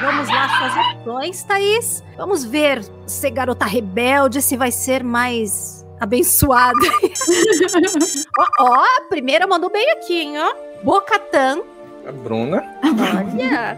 Vamos 0.00 0.28
lá, 0.28 0.48
suas 0.58 0.86
opções, 0.86 1.42
Thaís. 1.42 2.04
Vamos 2.16 2.44
ver 2.44 2.84
se 3.06 3.28
garota 3.28 3.64
rebelde, 3.64 4.40
se 4.40 4.56
vai 4.56 4.70
ser 4.70 5.02
mais 5.02 5.84
abençoada. 5.98 6.78
ó, 8.38 8.46
ó, 8.60 8.84
a 8.98 9.00
primeira 9.08 9.46
mandou 9.48 9.68
bem 9.68 9.90
aqui, 9.92 10.20
hein, 10.20 10.38
ó. 10.38 10.54
Bocatan. 10.84 11.62
A 12.08 12.12
Bruna 12.12 12.64
Olha. 12.82 13.76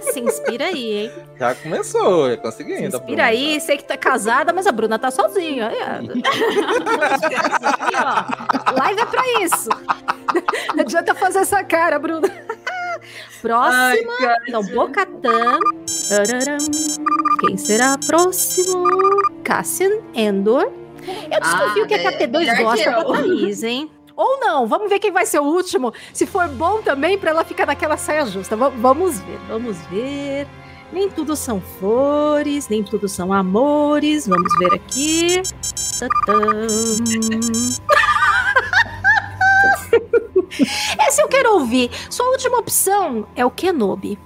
se 0.12 0.20
inspira 0.20 0.66
aí, 0.66 0.92
hein? 1.04 1.12
já 1.38 1.54
começou, 1.56 2.28
já 2.30 2.36
Se 2.36 2.42
conseguindo. 2.42 2.78
a 2.78 2.86
inspira 2.86 3.00
Bruna. 3.06 3.24
aí. 3.24 3.60
Sei 3.60 3.76
que 3.76 3.84
tá 3.84 3.96
casada, 3.96 4.52
mas 4.52 4.66
a 4.68 4.72
Bruna 4.72 4.98
tá 4.98 5.10
sozinha. 5.10 5.64
É. 5.72 6.00
Ó. 7.96 8.72
Live 8.78 9.00
é 9.00 9.06
pra 9.06 9.22
isso. 9.42 9.68
Não 10.74 10.80
adianta 10.80 11.14
fazer 11.14 11.40
essa 11.40 11.62
cara, 11.64 11.98
Bruna. 11.98 12.28
Próxima. 13.42 14.12
Ai. 14.20 14.36
Então, 14.48 14.62
Bocatan. 14.66 15.58
Tararam. 16.08 16.58
Quem 17.40 17.56
será 17.56 17.96
próximo? 18.06 18.84
Cassian 19.42 19.98
Endor. 20.14 20.70
Eu 21.30 21.40
desconfio 21.40 21.84
Ah, 21.84 21.86
que 21.86 21.94
a 21.94 21.98
é 21.98 22.18
KT2 22.26 22.38
melhor 22.38 22.56
gosta 22.62 22.90
da. 22.90 23.04
Thaís, 23.04 23.62
hein? 23.62 23.90
Ou 24.16 24.38
não, 24.40 24.66
vamos 24.66 24.88
ver 24.88 24.98
quem 25.00 25.10
vai 25.10 25.26
ser 25.26 25.40
o 25.40 25.44
último. 25.44 25.92
Se 26.12 26.24
for 26.26 26.46
bom 26.48 26.80
também, 26.82 27.18
pra 27.18 27.30
ela 27.30 27.44
ficar 27.44 27.66
naquela 27.66 27.96
saia 27.96 28.24
justa. 28.26 28.54
Va- 28.56 28.68
vamos 28.68 29.18
ver, 29.20 29.38
vamos 29.48 29.76
ver. 29.86 30.46
Nem 30.92 31.10
tudo 31.10 31.34
são 31.34 31.60
flores, 31.60 32.68
nem 32.68 32.82
tudo 32.84 33.08
são 33.08 33.32
amores. 33.32 34.28
Vamos 34.28 34.52
ver 34.58 34.72
aqui. 34.74 35.42
Essa 40.98 41.22
eu 41.22 41.28
quero 41.28 41.54
ouvir. 41.54 41.90
Sua 42.10 42.26
última 42.28 42.58
opção 42.58 43.26
é 43.34 43.44
o 43.44 43.50
Kenobi. 43.50 44.18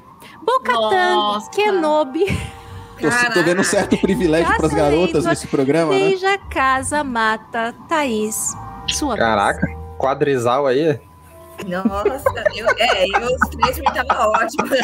Bocatan. 0.43 1.41
Kenobi, 1.55 2.25
Tô, 3.01 3.09
tô 3.35 3.43
vendo 3.43 3.61
um 3.61 3.65
certo 3.65 3.97
privilégio 3.99 4.47
pras 4.57 4.73
Graças 4.73 4.79
a 4.79 4.91
garotas 4.91 5.25
nesse 5.25 5.47
programa, 5.47 5.93
né? 5.93 5.99
beija, 5.99 6.37
casa, 6.51 7.05
mata, 7.05 7.75
Thaís. 7.89 8.55
Sua 8.89 9.15
vez. 9.15 9.78
Caraca, 9.99 9.99
quadrizal 9.99 10.67
aí. 10.67 10.99
Nossa, 11.67 12.45
eu, 12.55 12.67
é, 12.79 13.05
eu, 13.09 13.27
os 13.35 13.49
três 13.51 13.79
mim 13.79 13.85
tava 13.93 14.29
ótimo. 14.29 14.69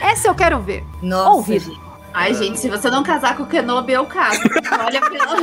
Essa 0.00 0.28
eu 0.28 0.34
quero 0.34 0.60
ver. 0.60 0.84
Nossa, 1.02 1.30
Ouvir. 1.30 1.58
gente. 1.60 1.80
Ai, 2.14 2.34
gente, 2.34 2.60
se 2.60 2.68
você 2.68 2.88
não 2.90 3.02
casar 3.02 3.36
com 3.36 3.42
o 3.42 3.46
Kenobi, 3.46 3.92
eu 3.94 4.04
caso. 4.06 4.38
Olha 4.84 5.00
pela... 5.00 5.36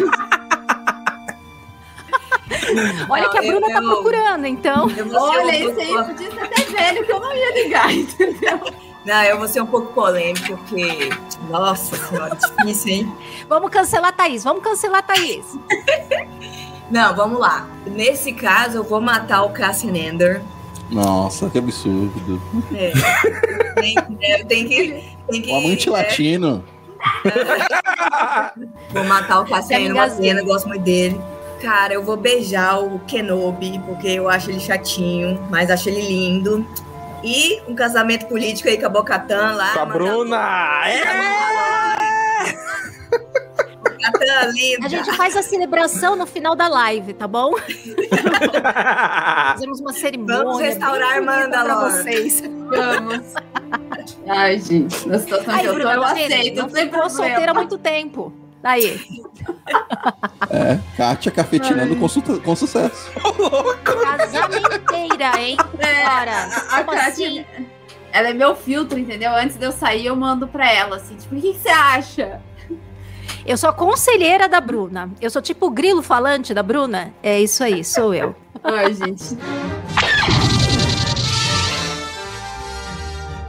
Olha 3.10 3.30
que 3.30 3.38
a 3.38 3.42
Não, 3.42 3.48
Bruna 3.50 3.68
eu- 3.68 3.74
tá 3.74 3.82
eu- 3.84 3.90
procurando, 3.90 4.46
então. 4.46 4.90
Eu 4.92 5.06
vou 5.08 5.20
ser 5.32 5.38
Olha, 5.38 5.46
um 5.46 5.50
esse 5.50 5.64
pouco- 5.66 5.82
aí 5.82 6.04
podia 6.06 6.32
ser 6.32 6.40
até 6.40 6.62
velho, 6.64 7.06
que 7.06 7.12
eu 7.12 7.20
não 7.20 7.36
ia 7.36 7.64
ligar, 7.64 7.92
entendeu? 7.92 8.60
Não, 9.06 9.24
eu 9.24 9.38
vou 9.40 9.48
ser 9.48 9.62
um 9.62 9.66
pouco 9.66 9.92
polêmico, 9.94 10.56
porque. 10.58 11.10
Nossa 11.50 11.96
senhora, 11.98 12.36
difícil, 12.36 12.92
hein? 12.94 13.12
Vamos 13.48 13.72
cancelar 13.72 14.10
a 14.10 14.14
Thaís, 14.14 14.44
vamos 14.44 14.62
cancelar 14.64 15.00
a 15.00 15.04
Thaís. 15.04 15.46
Não, 16.90 17.16
vamos 17.16 17.40
lá. 17.40 17.68
Nesse 17.86 18.34
caso, 18.34 18.78
eu 18.78 18.84
vou 18.84 19.00
matar 19.00 19.44
o 19.44 19.50
Cassian 19.52 19.96
Ender. 19.96 20.42
Nossa, 20.90 21.50
que 21.50 21.60
absurdo. 21.60 22.42
É. 22.74 22.92
tem, 23.80 23.96
é, 24.22 24.44
tem 24.44 24.68
que. 24.68 25.04
Tem 25.30 25.42
que 25.42 25.52
O 25.52 25.58
amante 25.58 25.88
é, 25.88 25.92
latino. 25.92 26.64
Vou 28.92 29.04
matar 29.06 29.40
o 29.40 29.44
Ender, 29.46 29.80
uma 29.80 29.86
engasgar. 29.86 30.18
cena, 30.18 30.40
eu 30.42 30.46
gosto 30.46 30.68
muito 30.68 30.82
dele. 30.82 31.22
Cara, 31.62 31.94
eu 31.94 32.04
vou 32.04 32.16
beijar 32.16 32.80
o 32.80 33.00
Kenobi, 33.00 33.80
porque 33.86 34.08
eu 34.08 34.30
acho 34.30 34.50
ele 34.50 34.60
chatinho, 34.62 35.40
mas 35.50 35.70
acho 35.70 35.90
ele 35.90 36.02
lindo. 36.02 36.66
E 37.24 37.62
um 37.68 37.76
casamento 37.76 38.28
político 38.28 38.70
aí 38.70 38.78
com 38.78 38.86
a 38.86 38.90
Bocatan 38.90 39.54
lá. 39.56 39.74
Com 39.74 39.80
a 39.80 39.86
Bruna! 39.86 40.82
É! 40.88 41.02
Bocatan, 44.12 44.52
linda. 44.54 44.86
A 44.86 44.90
gente 44.90 45.12
faz 45.16 45.36
a 45.36 45.42
celebração 45.44 46.16
no 46.16 46.26
final 46.26 46.56
da 46.56 46.68
live, 46.68 47.14
tá 47.14 47.28
bom? 47.28 47.54
Fazemos 49.54 49.80
uma 49.80 49.94
cerimônia. 49.94 50.38
Vamos 50.44 50.60
restaurar 50.62 51.22
Mandalor. 51.22 51.92
vocês. 51.92 52.42
Vamos. 52.42 53.34
Ai, 54.28 54.60
gente, 54.60 55.08
na 55.08 55.20
situação 55.20 55.54
Aí, 55.54 55.62
que 55.62 55.68
eu 55.68 55.74
tô, 55.74 55.80
eu 55.80 56.02
tá 56.02 56.12
aceito, 56.12 56.68
tem 56.70 56.86
ficou 56.90 57.10
solteira 57.10 57.52
há 57.52 57.54
muito 57.54 57.78
tempo. 57.78 58.34
Daí. 58.62 59.00
É, 60.50 60.78
Kátia 60.98 61.32
cafetinando 61.32 61.96
com, 61.96 62.08
su- 62.10 62.22
com 62.42 62.56
sucesso. 62.56 63.10
Casamenteira, 63.84 65.40
hein? 65.40 65.56
É, 65.80 66.06
Ora, 66.06 66.46
a 66.70 66.84
como 66.84 66.98
Kátia, 66.98 67.28
assim? 67.28 67.46
ela 68.12 68.30
é 68.30 68.34
meu 68.34 68.54
filtro, 68.56 69.00
entendeu? 69.00 69.32
Antes 69.34 69.56
de 69.58 69.66
eu 69.66 69.72
sair, 69.72 70.08
eu 70.08 70.16
mando 70.16 70.46
pra 70.48 70.70
ela, 70.72 70.98
assim, 70.98 71.16
tipo, 71.16 71.36
o 71.36 71.40
que, 71.42 71.54
que 71.54 71.60
você 71.60 71.70
acha? 71.70 72.42
Eu 73.46 73.58
sou 73.58 73.70
a 73.70 73.74
conselheira 73.74 74.48
da 74.48 74.60
Bruna. 74.62 75.10
Eu 75.22 75.30
sou 75.30 75.42
tipo 75.42 75.68
o 75.68 75.72
grilo 75.72 76.02
falante 76.02 76.54
da 76.54 76.64
Bruna. 76.64 77.14
É 77.24 77.40
isso 77.40 77.64
aí, 77.64 77.84
sou 77.84 78.14
eu. 78.14 78.36
Ai, 78.64 78.94
gente. 78.94 79.38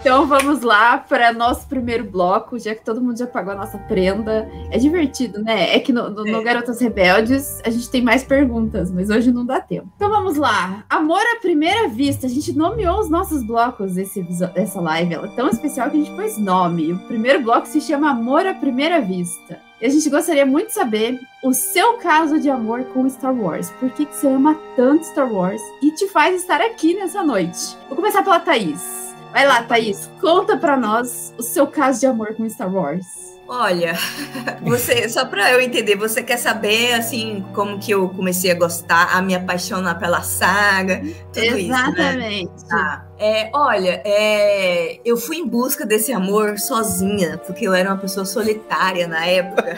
Então 0.00 0.26
vamos 0.26 0.62
lá 0.62 0.96
para 0.96 1.30
nosso 1.30 1.66
primeiro 1.68 2.04
bloco, 2.04 2.58
já 2.58 2.74
que 2.74 2.82
todo 2.82 3.02
mundo 3.02 3.18
já 3.18 3.26
pagou 3.26 3.52
a 3.52 3.56
nossa 3.56 3.76
prenda. 3.76 4.48
É 4.70 4.78
divertido, 4.78 5.42
né? 5.42 5.76
É 5.76 5.78
que 5.78 5.92
no, 5.92 6.08
no- 6.08 6.24
no 6.24 6.40
É. 6.40 6.42
Garotas 6.42 6.80
Rebeldes 6.80 7.60
a 7.64 7.68
gente 7.68 7.90
tem 7.90 8.00
mais 8.00 8.24
perguntas, 8.24 8.90
mas 8.90 9.10
hoje 9.10 9.30
não 9.30 9.44
dá 9.44 9.60
tempo. 9.60 9.88
Então 9.96 10.08
vamos 10.08 10.36
lá. 10.36 10.84
Amor 10.88 11.20
à 11.20 11.38
primeira 11.40 11.86
vista. 11.88 12.26
A 12.26 12.30
gente 12.30 12.56
nomeou 12.56 12.98
os 12.98 13.10
nossos 13.10 13.42
blocos 13.46 13.92
desse, 13.94 14.20
episo- 14.20 14.46
dessa 14.54 14.80
live. 14.80 15.12
Ela 15.14 15.26
é 15.26 15.36
tão 15.36 15.48
especial 15.50 15.90
que 15.90 15.98
a 15.98 16.00
gente 16.02 16.16
pôs 16.16 16.38
nome. 16.38 16.92
O 16.94 16.98
primeiro 17.00 17.42
bloco 17.42 17.68
se 17.68 17.80
chama 17.80 18.10
Amor 18.10 18.46
à 18.46 18.54
Primeira 18.54 19.02
Vista. 19.02 19.58
E 19.82 19.86
a 19.86 19.88
gente 19.90 20.08
gostaria 20.08 20.46
muito 20.46 20.68
de 20.68 20.74
saber 20.74 21.20
o 21.44 21.52
seu 21.52 21.94
caso 21.98 22.38
de 22.40 22.48
amor 22.50 22.84
com 22.92 23.08
Star 23.08 23.34
Wars. 23.34 23.70
Por 23.78 23.90
que, 23.90 24.06
que 24.06 24.16
você 24.16 24.28
ama 24.28 24.56
tanto 24.76 25.04
Star 25.04 25.30
Wars 25.30 25.60
e 25.82 25.90
te 25.94 26.06
faz 26.08 26.36
estar 26.40 26.60
aqui 26.62 26.94
nessa 26.94 27.22
noite? 27.22 27.76
Vou 27.86 27.96
começar 27.96 28.22
pela 28.22 28.40
Thaís. 28.40 29.09
Vai 29.32 29.46
lá, 29.46 29.62
Thaís. 29.62 30.10
Conta 30.20 30.56
pra 30.56 30.76
nós 30.76 31.32
o 31.38 31.42
seu 31.42 31.66
caso 31.66 32.00
de 32.00 32.06
amor 32.06 32.34
com 32.34 32.48
Star 32.48 32.72
Wars. 32.72 33.30
Olha, 33.52 33.94
você, 34.62 35.08
só 35.08 35.24
pra 35.24 35.50
eu 35.50 35.60
entender, 35.60 35.96
você 35.96 36.22
quer 36.22 36.36
saber, 36.36 36.92
assim, 36.92 37.44
como 37.52 37.80
que 37.80 37.90
eu 37.90 38.08
comecei 38.10 38.48
a 38.48 38.54
gostar, 38.54 39.16
a 39.16 39.20
me 39.20 39.34
apaixonar 39.34 39.98
pela 39.98 40.22
saga, 40.22 41.02
tudo 41.32 41.58
isso, 41.58 41.68
né? 41.68 41.84
Exatamente. 41.88 42.64
Tá. 42.68 43.04
É, 43.18 43.50
olha, 43.52 44.00
é, 44.04 45.00
eu 45.04 45.16
fui 45.16 45.38
em 45.38 45.48
busca 45.48 45.84
desse 45.84 46.12
amor 46.12 46.60
sozinha, 46.60 47.38
porque 47.38 47.66
eu 47.66 47.74
era 47.74 47.90
uma 47.90 47.98
pessoa 47.98 48.24
solitária 48.24 49.08
na 49.08 49.26
época. 49.26 49.76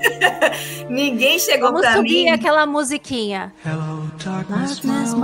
Ninguém 0.88 1.38
chegou 1.38 1.68
Vamos 1.68 1.82
pra 1.82 1.96
subir 1.96 2.24
mim. 2.24 2.30
aquela 2.30 2.66
musiquinha. 2.66 3.52
Hello, 3.64 4.10
darkness, 4.24 4.80
Darkness. 4.80 5.14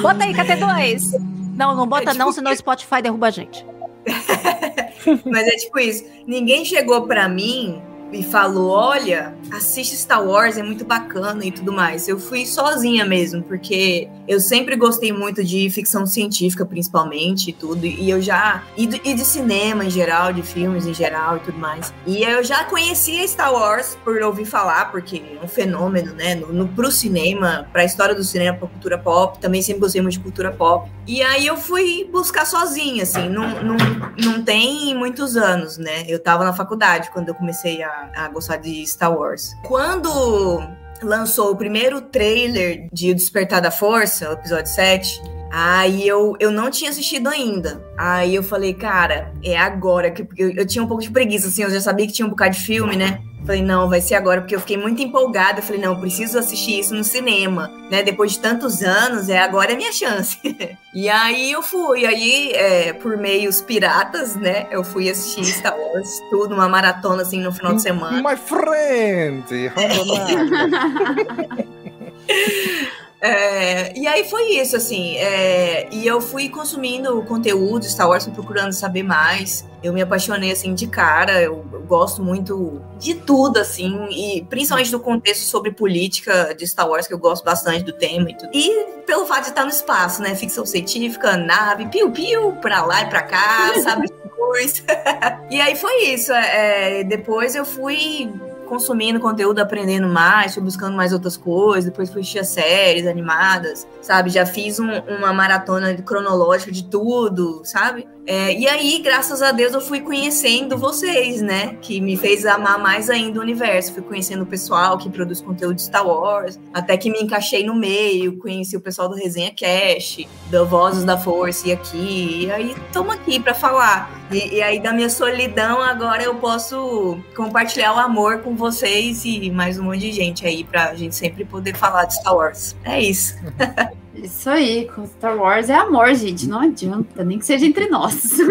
Bota 0.00 0.24
aí, 0.24 0.34
KT2. 0.34 1.20
Não, 1.56 1.74
não 1.74 1.86
bota 1.86 2.04
É 2.04 2.06
tipo 2.12 2.18
não, 2.18 2.32
senão 2.32 2.50
o 2.52 2.56
Spotify 2.56 3.02
derruba 3.02 3.26
a 3.28 3.30
gente. 3.30 3.64
Mas 5.24 5.46
é 5.46 5.56
tipo 5.56 5.78
isso. 5.78 6.04
Ninguém 6.26 6.64
chegou 6.64 7.02
pra 7.06 7.28
mim 7.28 7.80
e 8.12 8.22
falou: 8.22 8.70
olha, 8.70 9.34
assiste 9.50 9.96
Star 9.96 10.24
Wars, 10.24 10.56
é 10.56 10.62
muito 10.62 10.84
bacana 10.84 11.44
e 11.44 11.50
tudo 11.50 11.72
mais. 11.72 12.06
Eu 12.08 12.18
fui 12.18 12.46
sozinha 12.46 13.04
mesmo, 13.04 13.42
porque 13.42 14.08
eu 14.28 14.40
sempre 14.40 14.76
gostei 14.76 15.12
muito 15.12 15.42
de 15.42 15.68
ficção 15.70 16.06
científica, 16.06 16.64
principalmente, 16.64 17.50
e 17.50 17.52
tudo. 17.52 17.86
E 17.86 18.08
eu 18.08 18.20
já. 18.20 18.62
E 18.76 18.86
de, 18.86 19.24
cinema 19.24 19.84
em 19.84 19.90
geral, 19.90 20.32
de 20.32 20.42
filmes 20.42 20.86
em 20.86 20.94
geral 20.94 21.36
e 21.38 21.40
tudo 21.40 21.58
mais. 21.58 21.92
E 22.06 22.22
eu 22.22 22.42
já 22.44 22.64
conhecia 22.64 23.26
Star 23.26 23.52
Wars 23.52 23.96
por 24.04 24.20
ouvir 24.22 24.44
falar, 24.44 24.90
porque 24.90 25.22
é 25.40 25.44
um 25.44 25.48
fenômeno, 25.48 26.14
né? 26.14 26.34
No, 26.34 26.52
no, 26.52 26.68
pro 26.68 26.90
cinema, 26.90 27.68
pra 27.72 27.84
história 27.84 28.14
do 28.14 28.24
cinema, 28.24 28.56
pra 28.58 28.68
cultura 28.68 28.98
pop. 28.98 29.38
Também 29.38 29.62
sempre 29.62 29.80
gostei 29.80 30.00
muito 30.00 30.14
de 30.14 30.20
cultura 30.20 30.50
pop. 30.52 30.90
E 31.06 31.22
aí 31.22 31.46
eu 31.46 31.56
fui 31.56 32.08
buscar 32.10 32.44
sozinha, 32.44 33.02
assim. 33.02 33.28
Não, 33.28 33.62
não, 33.62 33.76
não 34.18 34.42
tem 34.42 34.94
muitos 34.94 35.36
anos, 35.36 35.78
né? 35.78 36.04
Eu 36.06 36.18
tava 36.18 36.44
na 36.44 36.52
faculdade 36.52 37.10
quando 37.10 37.28
eu 37.28 37.34
comecei 37.34 37.82
a, 37.82 38.01
a 38.14 38.28
gostar 38.28 38.56
de 38.56 38.86
Star 38.86 39.16
Wars. 39.16 39.54
Quando 39.64 40.62
lançou 41.02 41.50
o 41.50 41.56
primeiro 41.56 42.00
trailer 42.00 42.88
de 42.92 43.12
Despertar 43.12 43.60
da 43.60 43.70
Força, 43.70 44.30
o 44.30 44.32
episódio 44.34 44.72
7, 44.72 45.20
aí 45.50 46.06
eu, 46.06 46.34
eu 46.38 46.50
não 46.50 46.70
tinha 46.70 46.90
assistido 46.90 47.28
ainda. 47.28 47.84
Aí 47.98 48.34
eu 48.34 48.42
falei, 48.42 48.72
cara, 48.74 49.32
é 49.42 49.56
agora. 49.56 50.10
que 50.10 50.26
eu, 50.36 50.50
eu 50.52 50.66
tinha 50.66 50.82
um 50.82 50.86
pouco 50.86 51.02
de 51.02 51.10
preguiça, 51.10 51.48
assim, 51.48 51.62
eu 51.62 51.70
já 51.70 51.80
sabia 51.80 52.06
que 52.06 52.12
tinha 52.12 52.26
um 52.26 52.30
bocado 52.30 52.54
de 52.54 52.60
filme, 52.60 52.96
né? 52.96 53.20
Falei, 53.44 53.62
não, 53.62 53.88
vai 53.88 54.00
ser 54.00 54.14
agora, 54.14 54.40
porque 54.40 54.54
eu 54.54 54.60
fiquei 54.60 54.76
muito 54.76 55.02
empolgada. 55.02 55.60
Falei, 55.60 55.80
não, 55.80 55.94
eu 55.94 56.00
preciso 56.00 56.38
assistir 56.38 56.78
isso 56.78 56.94
no 56.94 57.02
cinema, 57.02 57.70
né? 57.90 58.02
Depois 58.02 58.32
de 58.32 58.38
tantos 58.38 58.82
anos, 58.82 59.28
é 59.28 59.38
agora 59.38 59.72
é 59.72 59.76
minha 59.76 59.92
chance. 59.92 60.38
e 60.94 61.08
aí 61.08 61.50
eu 61.50 61.62
fui, 61.62 62.06
aí 62.06 62.52
é, 62.52 62.92
por 62.92 63.16
meios 63.16 63.60
piratas, 63.60 64.36
né? 64.36 64.68
Eu 64.70 64.84
fui 64.84 65.10
assistir 65.10 65.44
Star 65.44 65.76
Wars, 65.76 66.08
tudo, 66.30 66.54
uma 66.54 66.68
maratona 66.68 67.22
assim 67.22 67.40
no 67.40 67.52
final 67.52 67.74
de 67.74 67.82
semana. 67.82 68.22
My 68.22 68.36
friend! 68.36 69.44
É, 73.22 73.96
e 73.96 74.04
aí 74.08 74.28
foi 74.28 74.54
isso, 74.54 74.76
assim. 74.76 75.16
é, 75.16 75.88
e 75.92 76.04
eu 76.04 76.20
fui 76.20 76.48
consumindo 76.48 77.16
o 77.16 77.24
conteúdo 77.24 77.84
Star 77.84 78.08
Wars, 78.08 78.26
procurando 78.26 78.72
saber 78.72 79.04
mais. 79.04 79.64
Eu 79.80 79.92
me 79.92 80.02
apaixonei, 80.02 80.50
assim, 80.50 80.74
de 80.74 80.88
cara. 80.88 81.40
Eu, 81.40 81.64
eu 81.72 81.82
gosto 81.82 82.22
muito 82.22 82.82
de 82.98 83.14
tudo, 83.14 83.58
assim. 83.58 84.08
E 84.10 84.44
principalmente 84.50 84.90
do 84.90 84.98
contexto 84.98 85.42
sobre 85.42 85.70
política 85.70 86.52
de 86.52 86.66
Star 86.66 86.88
Wars, 86.88 87.06
que 87.06 87.14
eu 87.14 87.18
gosto 87.18 87.44
bastante 87.44 87.84
do 87.84 87.92
tema 87.92 88.30
e 88.30 88.36
tudo. 88.36 88.50
E 88.52 88.86
pelo 89.06 89.24
fato 89.24 89.44
de 89.44 89.48
estar 89.50 89.64
no 89.64 89.70
espaço, 89.70 90.20
né? 90.20 90.34
Ficção 90.34 90.66
científica, 90.66 91.36
nave, 91.36 91.86
piu-piu, 91.86 92.52
pra 92.60 92.84
lá 92.84 93.02
e 93.02 93.06
pra 93.08 93.22
cá, 93.22 93.72
sabe? 93.82 94.08
E 95.50 95.60
aí 95.60 95.74
foi 95.76 96.04
isso. 96.04 96.32
é, 96.32 97.04
depois 97.04 97.54
eu 97.54 97.64
fui 97.64 98.30
consumindo 98.72 99.20
conteúdo, 99.20 99.58
aprendendo 99.58 100.08
mais, 100.08 100.54
fui 100.54 100.62
buscando 100.62 100.96
mais 100.96 101.12
outras 101.12 101.36
coisas, 101.36 101.84
depois 101.84 102.08
fui 102.08 102.22
assistir 102.22 102.38
as 102.38 102.48
séries 102.48 103.06
animadas, 103.06 103.86
sabe? 104.00 104.30
Já 104.30 104.46
fiz 104.46 104.78
um- 104.80 104.98
uma 105.18 105.30
maratona 105.30 105.94
cronológica 105.96 106.72
de 106.72 106.84
tudo, 106.84 107.60
sabe? 107.64 108.08
É, 108.24 108.56
e 108.56 108.66
aí, 108.68 109.00
graças 109.02 109.42
a 109.42 109.50
Deus, 109.50 109.74
eu 109.74 109.80
fui 109.80 110.00
conhecendo 110.00 110.78
vocês, 110.78 111.42
né? 111.42 111.76
Que 111.82 112.00
me 112.00 112.16
fez 112.16 112.46
amar 112.46 112.78
mais 112.78 113.10
ainda 113.10 113.40
o 113.40 113.42
universo. 113.42 113.92
Fui 113.92 114.02
conhecendo 114.02 114.42
o 114.44 114.46
pessoal 114.46 114.96
que 114.96 115.10
produz 115.10 115.40
conteúdo 115.40 115.74
de 115.74 115.82
Star 115.82 116.06
Wars, 116.06 116.58
até 116.72 116.96
que 116.96 117.10
me 117.10 117.18
encaixei 117.20 117.66
no 117.66 117.74
meio, 117.74 118.38
conheci 118.38 118.76
o 118.76 118.80
pessoal 118.80 119.08
do 119.08 119.16
Resenha 119.16 119.52
Cash, 119.52 120.24
do 120.50 120.64
Vozes 120.64 121.02
da 121.04 121.18
Força 121.18 121.68
e 121.68 121.72
aqui. 121.72 122.44
E 122.44 122.50
aí, 122.52 122.76
estamos 122.86 123.12
aqui 123.12 123.38
para 123.40 123.52
falar. 123.54 124.08
E, 124.30 124.54
e 124.54 124.62
aí, 124.62 124.78
da 124.80 124.92
minha 124.92 125.10
solidão, 125.10 125.82
agora 125.82 126.22
eu 126.22 126.36
posso 126.36 127.18
compartilhar 127.34 127.92
o 127.92 127.98
amor 127.98 128.38
com 128.38 128.54
vocês 128.62 129.24
e 129.24 129.50
mais 129.50 129.78
um 129.78 129.84
monte 129.84 130.00
de 130.00 130.12
gente 130.12 130.46
aí, 130.46 130.62
pra 130.64 130.94
gente 130.94 131.14
sempre 131.16 131.44
poder 131.44 131.74
falar 131.74 132.04
de 132.04 132.14
Star 132.14 132.34
Wars. 132.36 132.76
É 132.84 133.00
isso. 133.00 133.34
Isso 134.14 134.50
aí, 134.50 134.86
com 134.94 135.06
Star 135.06 135.34
Wars 135.36 135.70
é 135.70 135.74
amor, 135.74 136.14
gente. 136.14 136.46
Não 136.46 136.60
adianta, 136.60 137.24
nem 137.24 137.38
que 137.38 137.46
seja 137.46 137.64
entre 137.66 137.88
nós. 137.88 138.38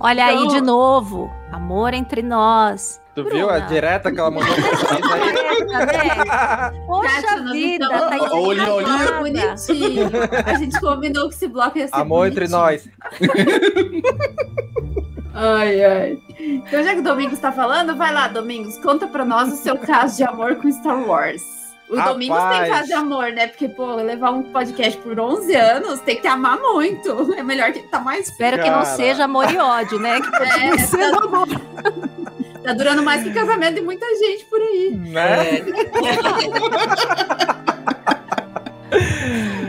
Olha 0.00 0.26
aí 0.26 0.36
Então- 0.36 0.48
de 0.48 0.60
novo. 0.60 1.28
Amor 1.52 1.92
entre 1.92 2.22
nós. 2.22 3.00
Tu 3.14 3.22
viu 3.24 3.48
a 3.50 3.54
Bruna. 3.54 3.66
direta 3.68 4.10
que 4.12 4.18
ela 4.18 4.30
mandou 4.30 4.54
pra 4.54 4.62
vocês 4.62 5.12
aí? 5.12 5.34
Vendo? 6.74 6.86
Poxa 6.86 7.52
vida, 7.52 7.88
tá 7.88 8.32
olhinho, 8.32 8.80
engraçada. 8.80 9.18
Bonitinho. 9.18 10.10
A 10.46 10.54
gente 10.54 10.80
combinou 10.80 11.28
que 11.28 11.34
esse 11.34 11.48
bloco 11.48 11.76
ia 11.78 11.88
ser 11.88 11.94
Amor 11.94 12.26
entre 12.28 12.48
bonitinho. 12.48 12.60
nós. 12.60 12.88
Ai, 15.34 15.84
ai. 15.84 16.18
Então, 16.38 16.82
já 16.82 16.94
que 16.94 17.00
o 17.00 17.02
Domingos 17.02 17.38
tá 17.40 17.50
falando, 17.50 17.96
vai 17.96 18.12
lá, 18.12 18.28
Domingos, 18.28 18.78
conta 18.78 19.06
pra 19.06 19.24
nós 19.24 19.52
o 19.52 19.56
seu 19.56 19.76
caso 19.76 20.16
de 20.16 20.24
amor 20.24 20.56
com 20.56 20.70
Star 20.70 20.96
Wars. 21.08 21.42
O 21.90 21.96
Rapaz. 21.96 22.12
Domingos 22.14 22.38
tem 22.38 22.70
caso 22.70 22.86
de 22.86 22.92
amor, 22.94 23.32
né? 23.32 23.46
Porque, 23.48 23.68
pô, 23.68 23.96
levar 23.96 24.30
um 24.30 24.42
podcast 24.44 24.98
por 25.00 25.18
11 25.20 25.54
anos 25.54 26.00
tem 26.00 26.18
que 26.20 26.26
amar 26.26 26.58
muito. 26.58 27.34
É 27.36 27.42
melhor 27.42 27.72
que 27.72 27.80
tá 27.80 28.00
mais. 28.00 28.28
Espero 28.28 28.56
que 28.56 28.70
não 28.70 28.82
Cara. 28.82 28.96
seja 28.96 29.24
amor 29.24 29.50
e 29.52 29.58
ódio, 29.58 29.98
né? 29.98 30.20
Que 30.20 30.30
continue 30.30 30.74
É, 30.74 30.78
sendo 30.78 31.18
amor. 31.18 31.48
Tá 32.62 32.72
durando 32.72 33.02
mais 33.02 33.22
que 33.22 33.30
casamento 33.34 33.74
de 33.74 33.82
muita 33.82 34.06
gente 34.16 34.44
por 34.46 34.58
aí. 34.60 34.92
Né? 34.94 35.58
É, 35.58 35.64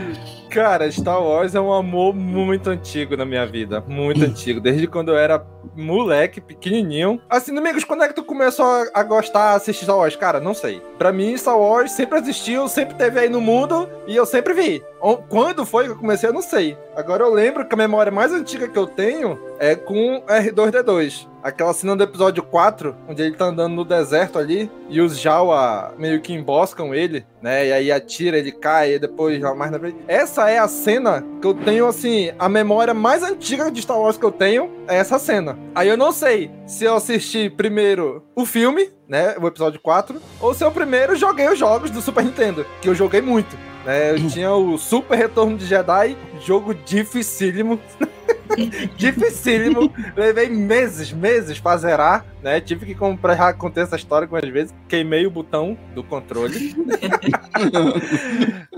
Cara, 0.56 0.90
Star 0.90 1.22
Wars 1.22 1.54
é 1.54 1.60
um 1.60 1.70
amor 1.70 2.14
muito 2.14 2.70
antigo 2.70 3.14
na 3.14 3.26
minha 3.26 3.44
vida. 3.44 3.84
Muito 3.86 4.24
antigo. 4.24 4.58
Desde 4.58 4.86
quando 4.86 5.10
eu 5.10 5.18
era 5.18 5.44
moleque, 5.76 6.40
pequenininho. 6.40 7.20
Assim, 7.28 7.54
Domingos, 7.54 7.84
quando 7.84 8.04
é 8.04 8.08
que 8.08 8.14
tu 8.14 8.24
começou 8.24 8.64
a, 8.64 8.86
a 8.94 9.02
gostar, 9.02 9.52
assistir 9.52 9.84
Star 9.84 9.98
Wars? 9.98 10.16
Cara, 10.16 10.40
não 10.40 10.54
sei. 10.54 10.80
Pra 10.96 11.12
mim, 11.12 11.36
Star 11.36 11.58
Wars 11.58 11.92
sempre 11.92 12.18
existiu, 12.20 12.68
sempre 12.68 12.94
teve 12.94 13.20
aí 13.20 13.28
no 13.28 13.38
mundo 13.38 13.86
e 14.06 14.16
eu 14.16 14.24
sempre 14.24 14.54
vi. 14.54 14.82
Quando 15.28 15.66
foi 15.66 15.84
que 15.84 15.90
eu 15.90 15.96
comecei, 15.98 16.30
eu 16.30 16.32
não 16.32 16.40
sei. 16.40 16.74
Agora 16.96 17.22
eu 17.22 17.34
lembro 17.34 17.68
que 17.68 17.74
a 17.74 17.76
memória 17.76 18.10
mais 18.10 18.32
antiga 18.32 18.66
que 18.66 18.78
eu 18.78 18.86
tenho 18.86 19.38
é 19.58 19.74
com 19.74 20.22
R2D2. 20.26 21.26
Aquela 21.42 21.72
cena 21.72 21.94
do 21.94 22.02
episódio 22.02 22.42
4, 22.42 22.94
onde 23.08 23.22
ele 23.22 23.36
tá 23.36 23.44
andando 23.44 23.74
no 23.74 23.84
deserto 23.84 24.36
ali 24.36 24.68
e 24.88 25.00
os 25.00 25.18
Jawa 25.18 25.94
meio 25.96 26.20
que 26.20 26.32
emboscam 26.32 26.92
ele, 26.92 27.24
né? 27.40 27.68
E 27.68 27.72
aí 27.72 27.92
atira, 27.92 28.36
ele 28.36 28.50
cai 28.50 28.94
e 28.94 28.98
depois 28.98 29.40
já 29.40 29.54
mais 29.54 29.70
na 29.70 29.78
frente. 29.78 29.96
Essa 30.08 30.50
é 30.50 30.58
a 30.58 30.66
cena 30.66 31.24
que 31.40 31.46
eu 31.46 31.54
tenho, 31.54 31.86
assim, 31.86 32.32
a 32.36 32.48
memória 32.48 32.92
mais 32.92 33.22
antiga 33.22 33.70
de 33.70 33.80
Star 33.80 34.00
Wars 34.00 34.18
que 34.18 34.24
eu 34.24 34.32
tenho 34.32 34.72
é 34.88 34.96
essa 34.96 35.20
cena. 35.20 35.56
Aí 35.72 35.88
eu 35.88 35.96
não 35.96 36.10
sei 36.10 36.50
se 36.66 36.84
eu 36.84 36.96
assisti 36.96 37.48
primeiro 37.48 38.24
o 38.34 38.44
filme, 38.44 38.90
né? 39.08 39.36
O 39.40 39.46
episódio 39.46 39.80
4, 39.80 40.20
ou 40.40 40.52
se 40.52 40.64
eu 40.64 40.72
primeiro 40.72 41.14
joguei 41.14 41.48
os 41.48 41.58
jogos 41.58 41.90
do 41.90 42.02
Super 42.02 42.24
Nintendo, 42.24 42.66
que 42.82 42.88
eu 42.88 42.94
joguei 42.94 43.20
muito. 43.20 43.56
Né? 43.84 44.10
Eu 44.10 44.28
tinha 44.28 44.52
o 44.52 44.76
Super 44.76 45.16
Retorno 45.16 45.56
de 45.56 45.64
Jedi, 45.64 46.16
jogo 46.40 46.74
dificílimo. 46.74 47.78
dificílimo. 48.96 49.92
Levei 50.16 50.48
meses, 50.48 51.12
meses 51.12 51.60
pra 51.60 51.76
zerar, 51.76 52.24
né? 52.42 52.60
Tive 52.60 52.86
que 52.86 52.94
comprar, 52.94 53.36
já 53.36 53.52
contei 53.52 53.82
essa 53.82 53.96
história 53.96 54.24
algumas 54.24 54.48
vezes. 54.48 54.74
Queimei 54.88 55.26
o 55.26 55.30
botão 55.30 55.76
do 55.94 56.02
controle. 56.02 56.74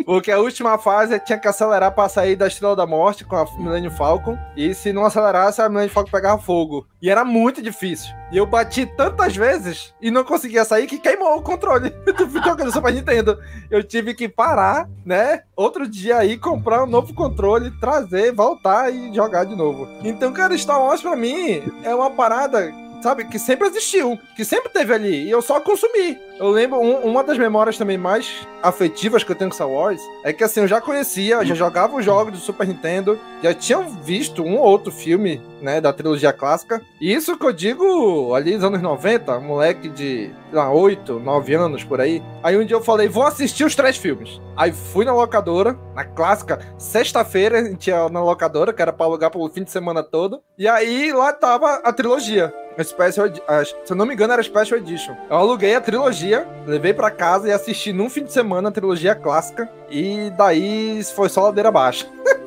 Porque 0.04 0.30
a 0.30 0.38
última 0.38 0.78
fase 0.78 1.20
tinha 1.20 1.38
que 1.38 1.46
acelerar 1.46 1.92
pra 1.92 2.08
sair 2.08 2.34
da 2.34 2.46
Estrela 2.46 2.74
da 2.74 2.86
Morte 2.86 3.26
com 3.26 3.36
a 3.36 3.44
Millennium 3.58 3.90
Falcon. 3.90 4.38
E 4.56 4.72
se 4.72 4.92
não 4.92 5.04
acelerasse, 5.04 5.60
a 5.60 5.68
Millennium 5.68 5.92
Falcon 5.92 6.10
pegava 6.10 6.40
fogo. 6.40 6.86
E 7.02 7.10
era 7.10 7.24
muito 7.24 7.60
difícil. 7.60 8.14
E 8.32 8.36
eu 8.36 8.46
bati 8.46 8.84
tantas 8.84 9.36
vezes 9.36 9.94
e 10.00 10.10
não 10.10 10.24
conseguia 10.24 10.64
sair 10.64 10.86
que 10.86 10.98
queimou 10.98 11.36
o 11.36 11.42
controle 11.42 11.90
do 12.16 12.26
videogame 12.26 12.64
do 12.64 12.72
Super 12.72 12.92
Nintendo. 12.92 13.38
Eu 13.70 13.82
tive 13.82 14.14
que 14.14 14.28
parar, 14.28 14.88
né? 15.04 15.42
Outro 15.56 15.88
dia 15.88 16.18
aí, 16.18 16.36
comprar 16.36 16.84
um 16.84 16.86
novo 16.86 17.14
controle, 17.14 17.70
trazer, 17.80 18.32
voltar 18.32 18.92
e 18.92 19.14
jogar 19.14 19.37
de 19.44 19.54
novo. 19.56 19.88
Então, 20.02 20.32
cara, 20.32 20.56
Star 20.56 20.80
Wars 20.80 21.02
pra 21.02 21.16
mim 21.16 21.62
é 21.82 21.94
uma 21.94 22.10
parada 22.10 22.72
sabe, 23.00 23.24
que 23.24 23.38
sempre 23.38 23.68
existiu, 23.68 24.18
que 24.36 24.44
sempre 24.44 24.70
teve 24.70 24.92
ali, 24.92 25.24
e 25.24 25.30
eu 25.30 25.40
só 25.42 25.60
consumi. 25.60 26.18
Eu 26.38 26.50
lembro, 26.50 26.78
um- 26.80 27.00
uma 27.04 27.22
das 27.24 27.36
memórias 27.38 27.76
também 27.76 27.98
mais 27.98 28.46
afetivas 28.62 29.24
que 29.24 29.32
eu 29.32 29.36
tenho 29.36 29.50
com 29.50 29.54
Star 29.54 29.68
Wars 29.68 30.00
é 30.24 30.32
que 30.32 30.44
assim, 30.44 30.60
eu 30.60 30.68
já 30.68 30.80
conhecia, 30.80 31.44
já 31.44 31.54
jogava 31.54 31.96
os 31.96 32.04
jogos 32.04 32.32
do 32.32 32.38
Super 32.38 32.66
Nintendo, 32.66 33.18
já 33.42 33.52
tinha 33.54 33.80
visto 33.80 34.42
um 34.42 34.56
ou 34.56 34.64
outro 34.64 34.92
filme, 34.92 35.40
né, 35.60 35.80
da 35.80 35.92
trilogia 35.92 36.32
clássica, 36.32 36.80
e 37.00 37.12
isso 37.12 37.36
que 37.36 37.44
eu 37.46 37.52
digo 37.52 38.34
ali 38.34 38.54
nos 38.54 38.62
anos 38.64 38.80
90, 38.80 39.40
moleque 39.40 39.88
de, 39.88 40.30
lá, 40.52 40.70
8, 40.72 41.18
9 41.18 41.54
anos 41.54 41.82
por 41.82 42.00
aí. 42.00 42.22
Aí 42.42 42.56
um 42.56 42.64
dia 42.64 42.76
eu 42.76 42.82
falei, 42.82 43.08
vou 43.08 43.24
assistir 43.24 43.64
os 43.64 43.74
três 43.74 43.96
filmes. 43.96 44.40
Aí 44.56 44.72
fui 44.72 45.04
na 45.04 45.12
locadora, 45.12 45.76
na 45.94 46.04
clássica, 46.04 46.58
sexta-feira, 46.78 47.58
a 47.60 47.64
gente 47.64 47.88
ia 47.90 48.08
na 48.08 48.22
locadora, 48.22 48.72
que 48.72 48.80
era 48.82 48.92
pra 48.92 49.06
alugar 49.06 49.30
pelo 49.30 49.48
fim 49.48 49.64
de 49.64 49.70
semana 49.70 50.02
todo, 50.02 50.40
e 50.56 50.68
aí 50.68 51.12
lá 51.12 51.32
tava 51.32 51.80
a 51.84 51.92
trilogia. 51.92 52.52
A 52.78 52.84
Special, 52.84 53.26
a- 53.48 53.64
se 53.64 53.74
eu 53.90 53.96
não 53.96 54.06
me 54.06 54.14
engano, 54.14 54.32
era 54.32 54.42
Special 54.42 54.78
Edition. 54.78 55.16
Eu 55.28 55.36
aluguei 55.36 55.74
a 55.74 55.80
trilogia, 55.80 56.46
levei 56.64 56.94
pra 56.94 57.10
casa 57.10 57.48
e 57.48 57.52
assisti 57.52 57.92
num 57.92 58.08
fim 58.08 58.22
de 58.24 58.32
semana 58.32 58.68
a 58.68 58.72
trilogia 58.72 59.14
clássica. 59.16 59.68
E 59.90 60.30
daí 60.38 61.02
foi 61.14 61.28
só 61.28 61.42
ladeira 61.42 61.70
abaixo. 61.70 62.06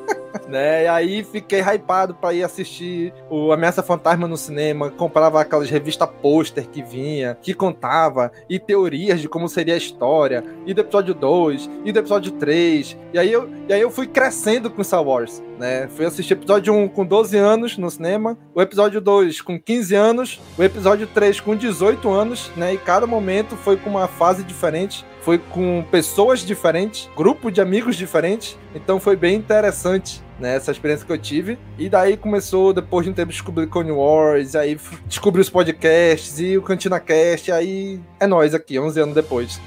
né? 0.52 0.84
E 0.84 0.86
aí 0.86 1.24
fiquei 1.24 1.60
hypado 1.60 2.14
pra 2.14 2.34
ir 2.34 2.44
assistir 2.44 3.12
o 3.30 3.52
Ameaça 3.52 3.82
Fantasma 3.82 4.28
no 4.28 4.36
cinema, 4.36 4.90
comprava 4.90 5.40
aquelas 5.40 5.70
revistas 5.70 6.08
pôster 6.20 6.68
que 6.68 6.82
vinha, 6.82 7.38
que 7.40 7.54
contava, 7.54 8.30
e 8.50 8.58
teorias 8.58 9.20
de 9.20 9.28
como 9.28 9.48
seria 9.48 9.74
a 9.74 9.78
história, 9.78 10.44
e 10.66 10.74
do 10.74 10.82
episódio 10.82 11.14
2, 11.14 11.70
e 11.86 11.90
do 11.90 11.98
episódio 11.98 12.32
3. 12.32 12.98
E 13.14 13.18
aí 13.18 13.32
eu, 13.32 13.48
e 13.66 13.72
aí 13.72 13.80
eu 13.80 13.90
fui 13.90 14.06
crescendo 14.06 14.70
com 14.70 14.84
Star 14.84 15.02
Wars, 15.02 15.42
né? 15.58 15.88
Fui 15.88 16.04
assistir 16.04 16.34
episódio 16.34 16.74
1 16.74 16.88
com 16.88 17.06
12 17.06 17.38
anos 17.38 17.78
no 17.78 17.90
cinema, 17.90 18.36
o 18.54 18.60
episódio 18.60 19.00
2 19.00 19.40
com 19.40 19.58
15 19.58 19.94
anos, 19.94 20.40
o 20.58 20.62
episódio 20.62 21.06
3 21.06 21.40
com 21.40 21.56
18 21.56 22.10
anos, 22.10 22.50
né? 22.56 22.74
E 22.74 22.78
cada 22.78 23.06
momento 23.06 23.56
foi 23.56 23.78
com 23.78 23.88
uma 23.88 24.06
fase 24.06 24.44
diferente, 24.44 25.02
foi 25.22 25.38
com 25.38 25.84
pessoas 25.90 26.40
diferentes, 26.40 27.08
grupo 27.16 27.50
de 27.50 27.60
amigos 27.60 27.96
diferentes. 27.96 28.58
Então 28.74 29.00
foi 29.00 29.16
bem 29.16 29.36
interessante, 29.36 30.22
né? 30.38 30.56
Essa 30.56 30.72
experiência 30.72 31.06
que 31.06 31.12
eu 31.12 31.18
tive. 31.18 31.58
E 31.78 31.88
daí 31.88 32.16
começou, 32.16 32.72
depois 32.72 33.06
de 33.06 33.12
um 33.12 33.14
tempo, 33.14 33.30
descobrir 33.30 33.68
Clone 33.68 33.92
Wars, 33.92 34.54
aí 34.54 34.78
descobri 35.06 35.40
os 35.40 35.48
podcasts 35.48 36.38
e 36.40 36.58
o 36.58 36.62
Cantina 36.62 37.00
Cast, 37.00 37.50
aí 37.50 38.00
é 38.18 38.26
nós 38.26 38.54
aqui, 38.54 38.78
11 38.78 39.00
anos 39.00 39.14
depois. 39.14 39.60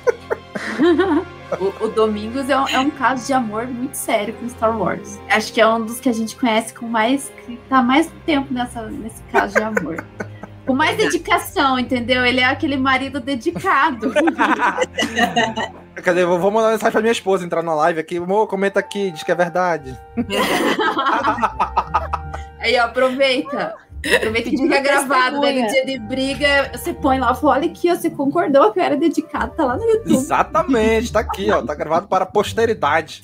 O, 1.60 1.86
o 1.86 1.88
Domingos 1.90 2.50
é 2.50 2.58
um, 2.58 2.68
é 2.68 2.80
um 2.80 2.90
caso 2.90 3.28
de 3.28 3.32
amor 3.32 3.68
muito 3.68 3.94
sério 3.96 4.34
com 4.34 4.50
Star 4.50 4.78
Wars. 4.78 5.20
Acho 5.30 5.54
que 5.54 5.62
é 5.62 5.68
um 5.68 5.86
dos 5.86 6.00
que 6.00 6.10
a 6.10 6.14
gente 6.14 6.36
conhece 6.36 6.74
com 6.74 6.88
mais. 6.88 7.32
que 7.46 7.56
tá 7.70 7.84
mais 7.84 8.12
tempo 8.26 8.52
nessa, 8.52 8.82
nesse 8.88 9.22
caso 9.32 9.56
de 9.56 9.62
amor. 9.62 10.04
Com 10.66 10.74
mais 10.74 10.98
dedicação, 10.98 11.78
entendeu? 11.78 12.26
Ele 12.26 12.40
é 12.40 12.46
aquele 12.46 12.78
marido 12.78 13.20
dedicado. 13.20 14.12
Cadê? 16.04 16.26
Vou 16.26 16.40
vou 16.40 16.52
mandar 16.52 16.72
mensagem 16.72 16.92
pra 16.92 17.02
minha 17.02 17.12
esposa 17.12 17.46
entrar 17.46 17.62
na 17.62 17.76
live 17.76 18.00
aqui. 18.00 18.18
Amor, 18.18 18.48
comenta 18.48 18.80
aqui, 18.80 19.12
diz 19.12 19.24
que 19.24 19.32
é 19.32 19.36
verdade. 19.36 19.98
Aí, 22.60 22.78
ó, 22.80 22.86
aproveita. 22.86 23.76
Aproveita 24.16 24.50
que 24.50 24.58
fica 24.58 24.80
gravado, 24.82 25.40
né? 25.40 25.52
No 25.52 25.68
dia 25.68 25.86
de 25.86 26.00
briga, 26.00 26.72
você 26.74 26.94
põe 26.94 27.20
lá, 27.20 27.34
fala, 27.34 27.54
olha 27.54 27.68
aqui, 27.68 27.92
ó, 27.92 27.96
você 27.96 28.10
concordou 28.10 28.72
que 28.72 28.80
eu 28.80 28.84
era 28.84 28.96
dedicado, 28.96 29.54
tá 29.56 29.66
lá 29.66 29.78
no 29.78 29.84
YouTube. 29.84 30.14
Exatamente, 30.14 31.12
tá 31.12 31.22
aqui, 31.22 31.50
ó. 31.52 31.64
Tá 31.64 31.74
gravado 31.74 32.08
para 32.08 32.24
a 32.24 32.28
posteridade. 32.28 33.24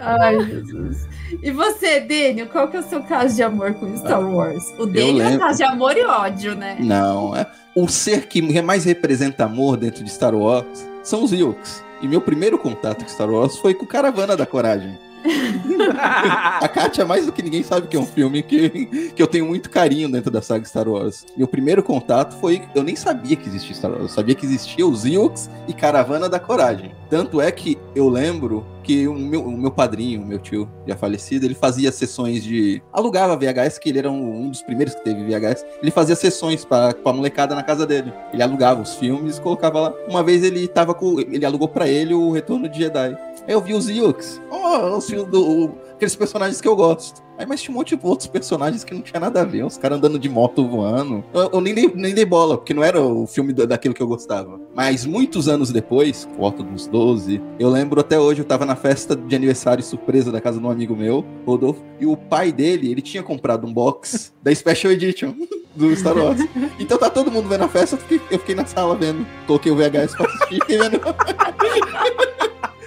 Ai, 0.00 0.40
Jesus. 0.44 1.08
E 1.42 1.50
você, 1.50 2.00
Dênio, 2.00 2.46
qual 2.48 2.68
que 2.68 2.76
é 2.76 2.80
o 2.80 2.82
seu 2.82 3.02
caso 3.02 3.34
de 3.34 3.42
amor 3.42 3.74
com 3.74 3.96
Star 3.96 4.22
Wars? 4.22 4.64
O 4.78 4.86
Dênio 4.86 5.22
é 5.22 5.28
um 5.28 5.38
caso 5.38 5.58
de 5.58 5.64
amor 5.64 5.96
e 5.96 6.04
ódio, 6.04 6.54
né? 6.54 6.76
Não, 6.80 7.36
é. 7.36 7.46
O 7.74 7.88
ser 7.88 8.26
que 8.26 8.40
mais 8.62 8.84
representa 8.84 9.44
amor 9.44 9.76
dentro 9.76 10.02
de 10.02 10.10
Star 10.10 10.34
Wars 10.34 10.86
são 11.02 11.24
os 11.24 11.32
Ewoks. 11.32 11.84
E 12.00 12.08
meu 12.08 12.20
primeiro 12.20 12.58
contato 12.58 13.02
com 13.02 13.08
Star 13.10 13.30
Wars 13.30 13.56
foi 13.56 13.74
com 13.74 13.86
Caravana 13.86 14.36
da 14.36 14.46
Coragem. 14.46 14.98
A 16.60 16.68
Katia, 16.68 17.04
mais 17.04 17.26
do 17.26 17.32
que 17.32 17.42
ninguém, 17.42 17.62
sabe 17.62 17.88
que 17.88 17.96
é 17.96 18.00
um 18.00 18.06
filme 18.06 18.42
que, 18.42 19.12
que 19.14 19.22
eu 19.22 19.26
tenho 19.26 19.46
muito 19.46 19.68
carinho 19.70 20.10
dentro 20.10 20.30
da 20.30 20.40
saga 20.40 20.64
Star 20.64 20.88
Wars. 20.88 21.26
Meu 21.36 21.48
primeiro 21.48 21.82
contato 21.82 22.38
foi. 22.40 22.62
Eu 22.74 22.82
nem 22.82 22.96
sabia 22.96 23.36
que 23.36 23.48
existia 23.48 23.74
Star 23.74 23.90
Wars. 23.90 24.02
Eu 24.02 24.08
sabia 24.08 24.34
que 24.34 24.46
existia 24.46 24.86
os 24.86 25.04
Ewoks 25.04 25.50
e 25.66 25.72
Caravana 25.72 26.28
da 26.28 26.38
Coragem. 26.38 26.92
Tanto 27.08 27.40
é 27.40 27.50
que 27.52 27.78
eu 27.94 28.08
lembro 28.08 28.66
que 28.82 29.06
o 29.08 29.14
meu, 29.14 29.42
o 29.42 29.56
meu 29.56 29.70
padrinho, 29.70 30.24
meu 30.24 30.38
tio 30.38 30.68
já 30.86 30.96
falecido, 30.96 31.44
ele 31.44 31.54
fazia 31.54 31.90
sessões 31.90 32.42
de. 32.42 32.82
alugava 32.92 33.36
VHS, 33.36 33.78
que 33.78 33.88
ele 33.88 33.98
era 33.98 34.10
um, 34.10 34.42
um 34.42 34.50
dos 34.50 34.62
primeiros 34.62 34.94
que 34.94 35.02
teve 35.02 35.24
VHS. 35.24 35.64
Ele 35.82 35.90
fazia 35.90 36.14
sessões 36.14 36.64
pra, 36.64 36.94
pra 36.94 37.12
molecada 37.12 37.54
na 37.54 37.62
casa 37.62 37.86
dele. 37.86 38.12
Ele 38.32 38.42
alugava 38.42 38.80
os 38.80 38.94
filmes 38.94 39.38
e 39.38 39.40
colocava 39.40 39.80
lá. 39.80 39.94
Uma 40.08 40.22
vez 40.22 40.42
ele 40.42 40.68
tava 40.68 40.94
com. 40.94 41.20
Ele 41.20 41.44
alugou 41.44 41.68
pra 41.68 41.88
ele 41.88 42.14
o 42.14 42.30
Retorno 42.30 42.68
de 42.68 42.78
Jedi. 42.78 43.16
Aí 43.46 43.54
eu 43.54 43.60
vi 43.60 43.74
os 43.74 43.88
Ewoks. 43.88 44.40
Oh, 44.50 44.96
os 44.96 45.06
filmes 45.06 45.30
do. 45.30 45.72
Aqueles 45.96 46.14
personagens 46.14 46.60
que 46.60 46.68
eu 46.68 46.76
gosto. 46.76 47.24
Aí, 47.38 47.44
mas 47.44 47.60
tinha 47.60 47.74
um 47.74 47.78
monte 47.78 47.94
de 47.94 48.06
outros 48.06 48.26
personagens 48.28 48.82
que 48.82 48.94
não 48.94 49.02
tinha 49.02 49.20
nada 49.20 49.42
a 49.42 49.44
ver. 49.44 49.62
Os 49.64 49.76
caras 49.76 49.98
andando 49.98 50.18
de 50.18 50.26
moto 50.28 50.66
voando. 50.66 51.22
Eu, 51.34 51.50
eu 51.54 51.60
nem, 51.60 51.74
dei, 51.74 51.92
nem 51.94 52.14
dei 52.14 52.24
bola, 52.24 52.56
porque 52.56 52.72
não 52.72 52.82
era 52.82 52.98
o 53.00 53.26
filme 53.26 53.52
da- 53.52 53.66
daquilo 53.66 53.92
que 53.92 54.02
eu 54.02 54.06
gostava. 54.06 54.58
Mas 54.74 55.04
muitos 55.04 55.46
anos 55.46 55.70
depois, 55.70 56.24
por 56.24 56.36
volta 56.38 56.62
dos 56.62 56.86
12, 56.86 57.42
eu 57.58 57.68
lembro 57.68 58.00
até 58.00 58.18
hoje, 58.18 58.40
eu 58.40 58.44
tava 58.46 58.64
na 58.64 58.74
festa 58.74 59.14
de 59.14 59.36
aniversário 59.36 59.84
surpresa 59.84 60.32
da 60.32 60.40
casa 60.40 60.58
de 60.58 60.64
um 60.64 60.70
amigo 60.70 60.96
meu, 60.96 61.24
Rodolfo, 61.46 61.82
e 62.00 62.06
o 62.06 62.16
pai 62.16 62.50
dele, 62.52 62.90
ele 62.90 63.02
tinha 63.02 63.22
comprado 63.22 63.66
um 63.66 63.72
box 63.72 64.32
da 64.42 64.54
Special 64.54 64.92
Edition 64.94 65.34
do 65.76 65.94
Star 65.94 66.16
Wars. 66.16 66.40
Então 66.78 66.96
tá 66.96 67.10
todo 67.10 67.30
mundo 67.30 67.50
vendo 67.50 67.64
a 67.64 67.68
festa, 67.68 67.96
eu 67.96 68.00
fiquei, 68.00 68.20
eu 68.30 68.38
fiquei 68.38 68.54
na 68.54 68.64
sala 68.64 68.94
vendo. 68.94 69.26
Coloquei 69.46 69.70
o 69.70 69.76
VHS 69.76 70.14
pra 70.16 70.24
assistir, 70.26 70.54
fiquei 70.60 70.78
vendo. 70.78 71.00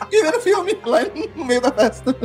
Fiquei 0.10 0.24
vendo 0.24 0.38
o 0.38 0.42
filme 0.42 0.78
lá 0.88 1.00
no 1.36 1.46
meio 1.46 1.62
da 1.62 1.72
festa. 1.72 2.16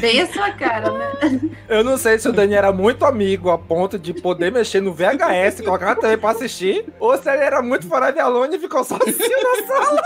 Bem 0.00 0.20
a 0.20 0.26
sua 0.26 0.50
cara, 0.52 0.90
né? 0.90 1.40
Eu 1.68 1.84
não 1.84 1.98
sei 1.98 2.18
se 2.18 2.28
o 2.28 2.32
Dani 2.32 2.54
era 2.54 2.72
muito 2.72 3.04
amigo 3.04 3.50
a 3.50 3.58
ponto 3.58 3.98
de 3.98 4.14
poder 4.14 4.50
mexer 4.50 4.80
no 4.80 4.92
VHS, 4.92 5.60
colocar 5.62 5.86
na 5.86 5.96
TV 5.96 6.16
pra 6.16 6.30
assistir, 6.30 6.86
ou 6.98 7.16
se 7.16 7.28
ele 7.30 7.42
era 7.42 7.60
muito 7.60 7.86
fora 7.86 8.10
de 8.10 8.18
aluno 8.18 8.54
e 8.54 8.58
ficou 8.58 8.82
sozinho 8.84 9.14
na 9.14 9.66
sala. 9.66 10.02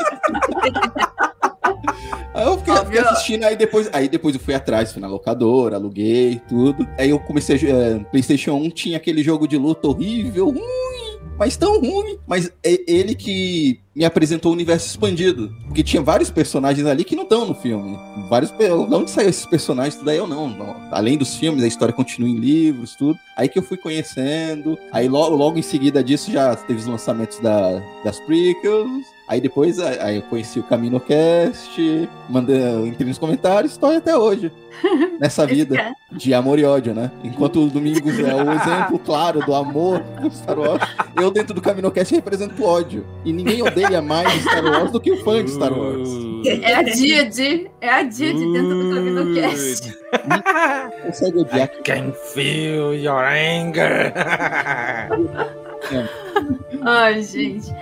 Aí 2.34 2.46
eu 2.46 2.58
fiquei, 2.58 2.76
fiquei 2.76 3.00
assistindo, 3.00 3.44
aí 3.44 3.56
depois, 3.56 3.90
aí 3.92 4.08
depois 4.08 4.34
eu 4.34 4.40
fui 4.40 4.54
atrás, 4.54 4.92
fui 4.92 5.00
na 5.00 5.08
locadora, 5.08 5.76
aluguei 5.76 6.40
tudo. 6.48 6.88
Aí 6.98 7.10
eu 7.10 7.18
comecei 7.18 7.56
eh, 7.56 7.98
PlayStation 8.10 8.54
1 8.54 8.70
tinha 8.70 8.96
aquele 8.96 9.22
jogo 9.22 9.48
de 9.48 9.56
luta 9.56 9.88
horrível, 9.88 10.50
ruim, 10.50 11.18
mas 11.36 11.56
tão 11.56 11.80
ruim. 11.80 12.18
Mas 12.26 12.52
é 12.62 12.78
ele 12.86 13.14
que 13.14 13.80
me 13.98 14.04
apresentou 14.04 14.52
o 14.52 14.54
universo 14.54 14.86
expandido. 14.86 15.52
Porque 15.66 15.82
tinha 15.82 16.00
vários 16.00 16.30
personagens 16.30 16.86
ali 16.86 17.02
que 17.02 17.16
não 17.16 17.24
estão 17.24 17.44
no 17.44 17.54
filme. 17.54 17.98
Vários. 18.28 18.52
De 18.52 18.70
onde 18.70 19.10
saiu 19.10 19.28
esses 19.28 19.44
personagens? 19.44 19.96
Tudo 19.96 20.08
aí 20.08 20.16
eu 20.16 20.26
não, 20.26 20.48
não. 20.48 20.76
Além 20.92 21.18
dos 21.18 21.34
filmes, 21.36 21.64
a 21.64 21.66
história 21.66 21.92
continua 21.92 22.30
em 22.30 22.36
livros, 22.36 22.94
tudo. 22.94 23.18
Aí 23.36 23.48
que 23.48 23.58
eu 23.58 23.62
fui 23.62 23.76
conhecendo. 23.76 24.78
Aí 24.92 25.08
logo, 25.08 25.34
logo 25.34 25.58
em 25.58 25.62
seguida 25.62 26.02
disso 26.02 26.30
já 26.30 26.54
teve 26.54 26.78
os 26.78 26.86
lançamentos 26.86 27.40
da, 27.40 27.82
das 28.04 28.20
prequels. 28.20 29.18
Aí 29.28 29.42
depois 29.42 29.78
aí 29.78 30.16
eu 30.16 30.22
conheci 30.22 30.58
o 30.58 30.62
CaminoCast, 30.62 32.08
mandei, 32.30 32.56
entrei 32.86 33.06
nos 33.06 33.18
comentários, 33.18 33.72
estou 33.72 33.94
até 33.94 34.16
hoje. 34.16 34.50
Nessa 35.20 35.46
vida 35.46 35.94
de 36.10 36.32
amor 36.32 36.58
e 36.58 36.64
ódio, 36.64 36.94
né? 36.94 37.10
Enquanto 37.22 37.62
o 37.62 37.68
Domingos 37.68 38.18
é 38.18 38.34
o 38.34 38.50
exemplo 38.50 38.98
claro 38.98 39.44
do 39.44 39.54
amor 39.54 40.00
do 40.22 40.30
Star 40.30 40.58
Wars, 40.58 40.82
eu 41.14 41.30
dentro 41.30 41.52
do 41.52 41.60
CaminoCast 41.60 42.14
represento 42.14 42.62
o 42.62 42.66
ódio. 42.66 43.04
E 43.22 43.30
ninguém 43.30 43.60
odeia 43.60 43.87
mais 44.02 44.42
Star 44.42 44.64
Wars 44.64 44.92
do 44.92 45.00
que 45.00 45.10
o 45.10 45.24
fã 45.24 45.44
de 45.44 45.50
Star 45.50 45.72
Wars. 45.72 46.08
É 46.46 46.74
a 46.74 46.82
Didi, 46.82 47.70
é 47.80 47.88
a 47.88 48.02
Didi 48.02 48.52
dentro 48.52 48.82
do 48.82 48.94
CaminoCast. 48.94 49.98
Consegue 51.02 51.38
odiar. 51.38 51.70
I 51.72 51.82
can 51.82 52.12
feel 52.12 52.94
your 52.94 53.24
anger. 53.24 54.12
Ai, 56.82 57.22
gente. 57.22 57.72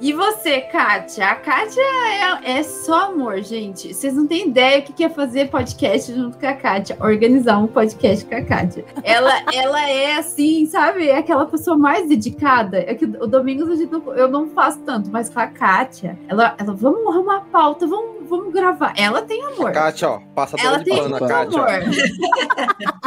E 0.00 0.12
você, 0.12 0.60
Kátia? 0.60 1.26
A 1.26 1.34
Kátia 1.34 1.82
é, 1.82 2.58
é 2.58 2.62
só 2.62 3.06
amor, 3.06 3.42
gente. 3.42 3.92
Vocês 3.92 4.14
não 4.14 4.26
têm 4.26 4.48
ideia 4.48 4.80
o 4.80 4.82
que 4.82 5.04
é 5.04 5.08
fazer 5.08 5.48
podcast 5.48 6.12
junto 6.14 6.38
com 6.38 6.46
a 6.46 6.54
Kátia. 6.54 6.96
Organizar 7.00 7.58
um 7.58 7.66
podcast 7.66 8.24
com 8.24 8.34
a 8.34 8.42
Kátia. 8.42 8.84
Ela, 9.02 9.32
ela 9.52 9.90
é 9.90 10.16
assim, 10.16 10.66
sabe? 10.66 11.08
É 11.08 11.18
aquela 11.18 11.46
pessoa 11.46 11.76
mais 11.76 12.08
dedicada. 12.08 12.78
É 12.78 12.94
que 12.94 13.04
o 13.04 13.26
Domingos 13.26 13.78
gente 13.78 13.92
não, 13.92 14.14
eu 14.14 14.28
não 14.28 14.48
faço 14.48 14.80
tanto, 14.80 15.10
mas 15.10 15.28
com 15.28 15.40
a 15.40 15.46
Kátia, 15.46 16.18
ela, 16.28 16.54
ela 16.58 16.72
vamos 16.72 17.06
arrumar 17.14 17.40
pauta, 17.52 17.86
vamos, 17.86 18.15
vamos 18.26 18.52
gravar. 18.52 18.92
Ela 18.96 19.22
tem 19.22 19.42
amor. 19.44 19.72
Kátia, 19.72 20.10
ó, 20.10 20.20
passa 20.34 20.56
ela 20.58 20.78
de 20.78 20.84
tem 20.84 20.96
pano, 20.96 21.18
Kátia. 21.26 21.60
amor. 21.60 21.68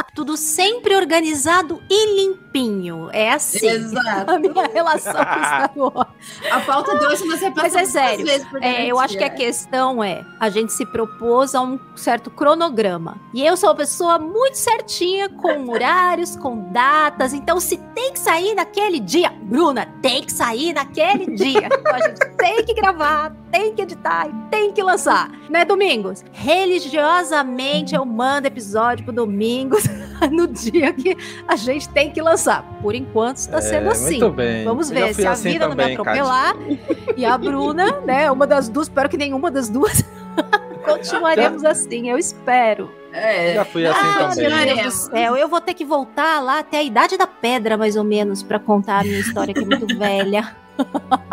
Tudo 0.14 0.36
sempre 0.36 0.94
organizado 0.96 1.80
e 1.88 2.16
limpinho. 2.16 3.08
É 3.12 3.32
assim. 3.32 3.66
Exato. 3.66 4.30
A 4.30 4.38
minha 4.38 4.66
relação 4.72 5.12
com 5.14 5.20
Star 5.20 5.72
Wars. 5.76 6.08
A 6.50 6.60
pauta 6.60 6.98
de 6.98 7.06
hoje 7.06 7.26
você 7.26 7.50
passa 7.50 7.62
Mas 7.62 7.76
é 7.76 7.84
sério, 7.84 8.26
vezes 8.26 8.46
por 8.48 8.62
É, 8.62 8.86
eu 8.86 8.98
acho 8.98 9.16
que 9.16 9.24
a 9.24 9.30
questão 9.30 10.02
é, 10.02 10.24
a 10.38 10.50
gente 10.50 10.72
se 10.72 10.84
propôs 10.84 11.54
a 11.54 11.62
um 11.62 11.78
certo 11.96 12.30
cronograma. 12.30 13.16
E 13.32 13.44
eu 13.46 13.56
sou 13.56 13.68
uma 13.70 13.76
pessoa 13.76 14.18
muito 14.18 14.56
certinha, 14.56 15.28
com 15.28 15.68
horários, 15.70 16.36
com 16.36 16.70
datas. 16.72 17.32
Então, 17.32 17.60
se 17.60 17.76
tem 17.94 18.12
que 18.12 18.18
sair 18.18 18.54
naquele 18.54 18.98
dia, 19.00 19.30
Bruna, 19.42 19.86
tem 20.02 20.22
que 20.22 20.32
sair 20.32 20.72
naquele 20.74 21.34
dia. 21.34 21.66
Então, 21.66 21.94
a 21.94 22.00
gente 22.00 22.36
tem 22.36 22.64
que 22.64 22.74
gravar, 22.74 23.32
tem 23.50 23.74
que 23.74 23.82
editar 23.82 24.28
e 24.28 24.50
tem 24.50 24.72
que 24.72 24.82
lançar. 24.82 25.09
Né, 25.48 25.64
Domingos? 25.64 26.24
Religiosamente, 26.32 27.94
eu 27.94 28.04
mando 28.04 28.46
episódio 28.46 29.04
pro 29.04 29.12
Domingos 29.12 29.84
no 30.30 30.46
dia 30.46 30.92
que 30.92 31.16
a 31.46 31.56
gente 31.56 31.88
tem 31.88 32.10
que 32.10 32.20
lançar. 32.22 32.62
Por 32.80 32.94
enquanto, 32.94 33.38
está 33.38 33.60
sendo 33.60 33.88
É, 33.88 33.92
assim. 33.92 34.20
Muito 34.20 34.30
bem. 34.30 34.64
Vamos 34.64 34.90
ver 34.90 35.14
se 35.14 35.26
a 35.26 35.32
assim 35.32 35.52
vida 35.52 35.68
não 35.68 35.74
me 35.74 35.82
também, 35.82 35.96
atropelar. 35.96 36.54
E 37.16 37.24
a 37.24 37.36
Bruna, 37.36 38.00
né? 38.06 38.30
Uma 38.30 38.46
das 38.46 38.68
duas, 38.68 38.88
espero 38.88 39.08
que 39.08 39.16
nenhuma 39.16 39.50
das 39.50 39.68
duas. 39.68 40.04
Continuaremos 40.84 41.64
assim, 41.64 42.08
eu 42.08 42.16
espero. 42.16 42.90
É. 43.12 43.54
Já 43.54 43.64
fui 43.64 43.86
assim 43.86 44.00
ah, 44.02 44.28
também. 44.30 44.66
meu 44.66 44.76
Deus 44.76 44.94
do 44.94 45.10
céu, 45.10 45.36
eu 45.36 45.48
vou 45.48 45.60
ter 45.60 45.74
que 45.74 45.84
voltar 45.84 46.40
lá 46.40 46.60
até 46.60 46.78
a 46.78 46.82
idade 46.82 47.18
da 47.18 47.26
pedra, 47.26 47.76
mais 47.76 47.96
ou 47.96 48.04
menos, 48.04 48.42
pra 48.42 48.58
contar 48.58 49.00
a 49.00 49.04
minha 49.04 49.18
história, 49.18 49.52
que 49.52 49.60
é 49.60 49.66
muito 49.66 49.86
velha. 49.98 50.56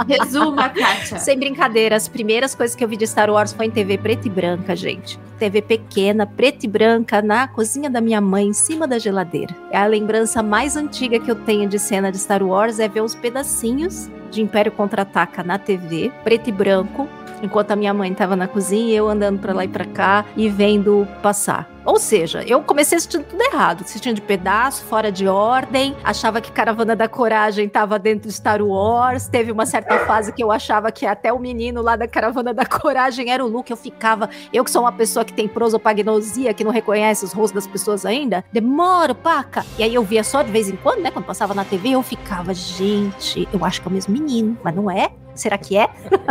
Resuma, 0.07 0.69
Kátia. 0.69 1.19
Sem 1.19 1.37
brincadeira, 1.37 1.95
as 1.95 2.07
primeiras 2.07 2.55
coisas 2.55 2.75
que 2.75 2.83
eu 2.83 2.87
vi 2.87 2.97
de 2.97 3.07
Star 3.07 3.29
Wars 3.29 3.53
foi 3.53 3.67
em 3.67 3.71
TV 3.71 3.97
preta 3.97 4.27
e 4.27 4.29
branca, 4.29 4.75
gente. 4.75 5.19
TV 5.37 5.61
pequena, 5.61 6.25
preta 6.25 6.65
e 6.65 6.69
branca, 6.69 7.21
na 7.21 7.47
cozinha 7.47 7.89
da 7.89 8.01
minha 8.01 8.19
mãe, 8.19 8.47
em 8.47 8.53
cima 8.53 8.87
da 8.87 8.97
geladeira. 8.97 9.55
É 9.71 9.77
a 9.77 9.85
lembrança 9.85 10.41
mais 10.41 10.75
antiga 10.75 11.19
que 11.19 11.29
eu 11.29 11.35
tenho 11.35 11.67
de 11.67 11.77
cena 11.77 12.11
de 12.11 12.17
Star 12.17 12.43
Wars 12.43 12.79
é 12.79 12.87
ver 12.87 13.01
os 13.01 13.15
pedacinhos 13.15 14.09
de 14.31 14.41
Império 14.41 14.71
Contra-Ataca 14.71 15.43
na 15.43 15.57
TV, 15.57 16.11
preto 16.23 16.49
e 16.49 16.51
branco, 16.51 17.07
enquanto 17.41 17.71
a 17.71 17.75
minha 17.75 17.93
mãe 17.93 18.11
estava 18.11 18.35
na 18.35 18.47
cozinha 18.47 18.95
eu 18.95 19.07
andando 19.07 19.39
pra 19.39 19.53
lá 19.53 19.65
e 19.65 19.67
pra 19.67 19.85
cá 19.85 20.25
e 20.35 20.49
vendo 20.49 21.07
passar. 21.21 21.69
Ou 21.87 21.97
seja, 21.99 22.43
eu 22.43 22.61
comecei 22.61 22.97
assistindo 22.97 23.23
tudo 23.23 23.41
errado, 23.41 23.81
assistindo 23.85 24.15
de 24.15 24.21
pedaço, 24.21 24.83
fora 24.83 25.09
de 25.09 25.25
ordem, 25.25 25.95
achava 26.03 26.41
que 26.41 26.51
Caravana 26.51 26.97
da 26.97 27.07
Coragem 27.07 27.65
estava 27.65 27.97
dentro 27.97 28.27
de 28.27 28.33
Star 28.33 28.61
Wars, 28.61 29.29
teve 29.29 29.53
uma 29.53 29.65
certa 29.65 29.99
fase 30.05 30.33
que 30.33 30.43
eu 30.43 30.51
achava 30.51 30.91
que 30.91 31.05
até 31.05 31.31
o 31.31 31.39
menino 31.39 31.81
lá 31.81 31.95
da 31.95 32.05
Caravana 32.05 32.53
da 32.53 32.65
Coragem 32.65 33.31
era 33.31 33.43
o 33.43 33.47
Luke, 33.47 33.71
eu 33.71 33.77
ficava, 33.77 34.29
eu 34.51 34.65
que 34.65 34.71
sou 34.71 34.81
uma 34.81 34.91
pessoa 34.91 35.23
que 35.23 35.31
tem 35.31 35.47
prosopagnosia, 35.47 36.53
que 36.53 36.65
não 36.65 36.71
reconhece 36.71 37.23
os 37.23 37.31
rostos 37.31 37.63
das 37.63 37.67
pessoas 37.67 38.05
ainda, 38.05 38.43
demoro, 38.51 39.15
paca. 39.15 39.65
E 39.79 39.83
aí 39.83 39.95
eu 39.95 40.03
via 40.03 40.25
só 40.25 40.41
de 40.41 40.51
vez 40.51 40.67
em 40.67 40.75
quando, 40.75 40.99
né, 40.99 41.09
quando 41.09 41.23
passava 41.23 41.53
na 41.53 41.63
TV, 41.63 41.91
eu 41.91 42.03
ficava, 42.03 42.53
gente, 42.53 43.47
eu 43.53 43.63
acho 43.63 43.81
que 43.81 43.87
é 43.87 43.89
o 43.89 43.93
mesmo 43.93 44.11
menino, 44.11 44.57
mas 44.61 44.75
não 44.75 44.91
é? 44.91 45.11
Será 45.37 45.57
que 45.57 45.77
é? 45.77 45.87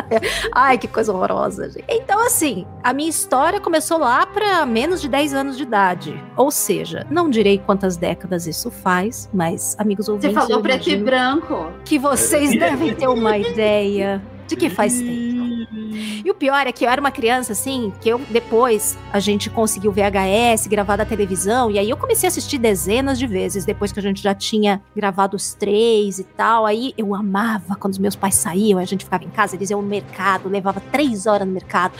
Ai, 0.53 0.77
que 0.79 0.88
coisa 0.88 1.12
horrorosa, 1.12 1.71
gente. 1.71 1.85
Então, 1.88 2.25
assim, 2.27 2.66
a 2.83 2.92
minha 2.92 3.09
história 3.09 3.61
começou 3.61 3.99
lá 3.99 4.27
para 4.27 4.66
menos 4.66 5.01
de 5.01 5.09
10 5.09 5.33
anos 5.35 5.57
de 5.57 5.62
idade. 5.62 6.23
Ou 6.37 6.51
seja, 6.51 7.07
não 7.11 7.31
direi 7.31 7.59
quantas 7.59 7.97
décadas 7.97 8.47
isso 8.47 8.71
faz, 8.71 9.29
mas, 9.33 9.77
amigos 9.79 10.07
Você 10.07 10.12
ouvintes, 10.12 10.35
falou 10.35 10.51
eu 10.51 10.62
preto 10.62 10.90
e 10.90 10.97
branco. 10.97 11.73
que 11.85 11.99
vocês 11.99 12.51
devem 12.59 12.95
ter 12.95 13.09
uma 13.09 13.38
ideia 13.38 14.23
de 14.47 14.57
que 14.57 14.71
faz 14.71 14.99
tempo. 15.01 15.26
E 15.72 16.31
o 16.31 16.35
pior 16.35 16.66
é 16.66 16.72
que 16.72 16.85
eu 16.85 16.90
era 16.90 17.00
uma 17.00 17.11
criança, 17.11 17.52
assim, 17.52 17.92
que 18.00 18.09
eu 18.09 18.20
depois 18.31 18.96
a 19.12 19.20
gente 19.20 19.50
conseguiu 19.50 19.92
VHS, 19.92 20.66
gravar 20.66 20.96
da 20.96 21.05
televisão, 21.05 21.70
e 21.70 21.79
aí 21.79 21.88
eu 21.88 21.96
comecei 21.96 22.26
a 22.26 22.31
assistir 22.31 22.59
dezenas 22.59 23.18
de 23.18 23.26
vezes, 23.26 23.64
depois 23.64 23.92
que 23.92 23.98
a 23.98 24.02
gente 24.02 24.22
já 24.22 24.35
tinha 24.35 24.83
gravado 24.94 25.37
os 25.37 25.55
três 25.55 26.18
e 26.18 26.24
tal. 26.24 26.66
Aí 26.66 26.92
eu 26.96 27.14
amava 27.14 27.76
quando 27.76 27.92
os 27.94 27.98
meus 27.98 28.16
pais 28.16 28.35
saíam, 28.35 28.79
a 28.79 28.85
gente 28.85 29.05
ficava 29.05 29.24
em 29.24 29.31
casa, 29.31 29.57
eles 29.57 29.70
iam 29.70 29.83
no 29.83 29.88
mercado, 29.88 30.48
levava 30.48 30.81
três 30.92 31.26
horas 31.26 31.46
no 31.46 31.52
mercado. 31.52 31.94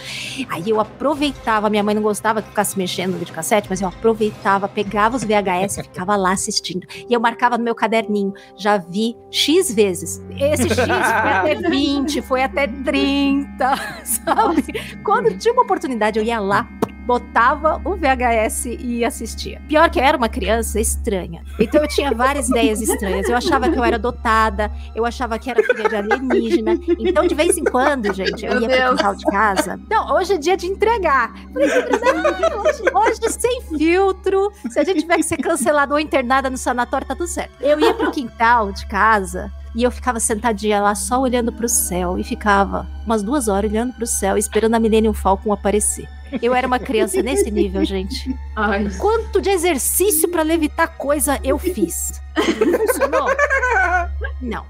Aí 0.48 0.68
eu 0.68 0.81
aproveitava, 0.81 1.70
minha 1.70 1.83
mãe 1.83 1.94
não 1.94 2.02
gostava 2.02 2.42
que 2.42 2.48
ficasse 2.48 2.79
mexendo 2.79 3.12
no 3.12 3.18
videocassete, 3.18 3.68
mas 3.68 3.81
eu 3.81 3.88
aproveitava, 3.88 4.68
pegava 4.68 5.16
os 5.16 5.24
VHS 5.24 5.79
e 5.79 5.83
ficava 5.83 6.16
lá 6.16 6.33
assistindo. 6.33 6.87
E 7.09 7.12
eu 7.12 7.20
marcava 7.20 7.59
no 7.59 7.64
meu 7.64 7.74
caderninho, 7.74 8.33
já 8.57 8.76
vi 8.76 9.16
X 9.31 9.74
vezes. 9.74 10.22
Esse 10.38 10.68
X 10.68 10.76
foi 10.76 10.90
até 10.90 11.55
20, 11.55 12.22
foi 12.22 12.42
até 12.42 12.66
30, 12.66 13.56
sabe? 14.05 14.64
Quando 15.03 15.37
tinha 15.37 15.53
uma 15.53 15.62
oportunidade, 15.62 16.19
eu 16.19 16.25
ia 16.25 16.38
lá, 16.40 16.69
botava 17.07 17.81
o 17.85 17.95
VHS 17.97 18.66
e 18.66 19.05
assistia. 19.05 19.62
Pior 19.69 19.88
que 19.88 20.01
eu 20.01 20.05
era 20.05 20.19
uma 20.19 20.29
criança 20.29 20.81
estranha. 20.81 21.45
Então 21.59 21.81
eu 21.81 21.88
tinha 21.88 22.12
várias 22.12 22.49
ideias 22.49 22.81
estranhas. 22.83 23.29
Eu 23.29 23.37
achava 23.37 23.71
que 23.71 23.79
eu 23.79 23.85
era 23.85 23.99
dotada, 23.99 24.71
eu 24.95 25.07
achava 25.07 25.38
que 25.38 25.49
era 25.49 25.62
filha 25.62 25.88
de 25.88 25.97
alienígena. 25.97 26.79
Então, 26.99 27.27
de 27.27 27.35
vez 27.35 27.57
em 27.57 27.64
quando, 27.64 28.12
gente, 28.12 28.45
eu 28.45 28.61
Meu 28.61 28.62
ia 28.62 28.69
pro 28.69 28.97
quintal 28.97 29.14
de 29.14 29.25
casa. 29.27 29.81
Não, 29.88 30.16
hoje 30.16 30.35
é 30.35 30.38
dia 30.38 30.57
de 30.57 30.66
entregar. 30.66 31.33
Falei, 31.53 31.69
"Não, 31.69 32.62
hoje, 32.62 32.83
hoje 32.92 33.33
sem 33.33 33.62
filtro. 33.62 34.51
Se 34.69 34.81
a 34.81 34.85
gente 34.85 35.03
tiver 35.03 35.16
que 35.16 35.23
ser 35.23 35.37
cancelado 35.37 35.95
ou 35.95 36.01
internada 36.01 36.51
no 36.51 36.59
sanatório, 36.59 37.07
tá 37.07 37.14
tudo 37.14 37.29
certo. 37.29 37.53
Eu 37.61 37.79
ia 37.79 37.95
pro 37.95 38.11
quintal 38.11 38.73
de 38.73 38.85
casa 38.87 39.53
e 39.77 39.83
eu 39.83 39.91
ficava 39.91 40.19
sentadinha 40.19 40.81
lá 40.81 40.95
só 40.95 41.21
olhando 41.21 41.53
pro 41.53 41.69
céu 41.69 42.19
e 42.19 42.25
ficava 42.25 42.89
umas 43.05 43.23
duas 43.23 43.47
horas 43.47 43.71
olhando 43.71 43.93
pro 43.93 44.07
céu, 44.07 44.39
esperando 44.39 44.75
a 44.75 44.81
Millennium 44.81 45.12
Falcon 45.12 45.53
aparecer. 45.53 46.09
Eu 46.43 46.55
era 46.55 46.67
uma 46.67 46.79
criança 46.79 47.23
nesse 47.23 47.51
nível, 47.51 47.85
gente. 47.85 48.35
Ai, 48.57 48.89
Quanto 48.99 49.41
de 49.41 49.51
exercício 49.51 50.29
pra 50.29 50.43
levitar 50.43 50.89
coisa 50.97 51.39
eu 51.45 51.59
fiz? 51.59 52.21
Funcionou? 52.35 53.29
Não. 54.41 54.65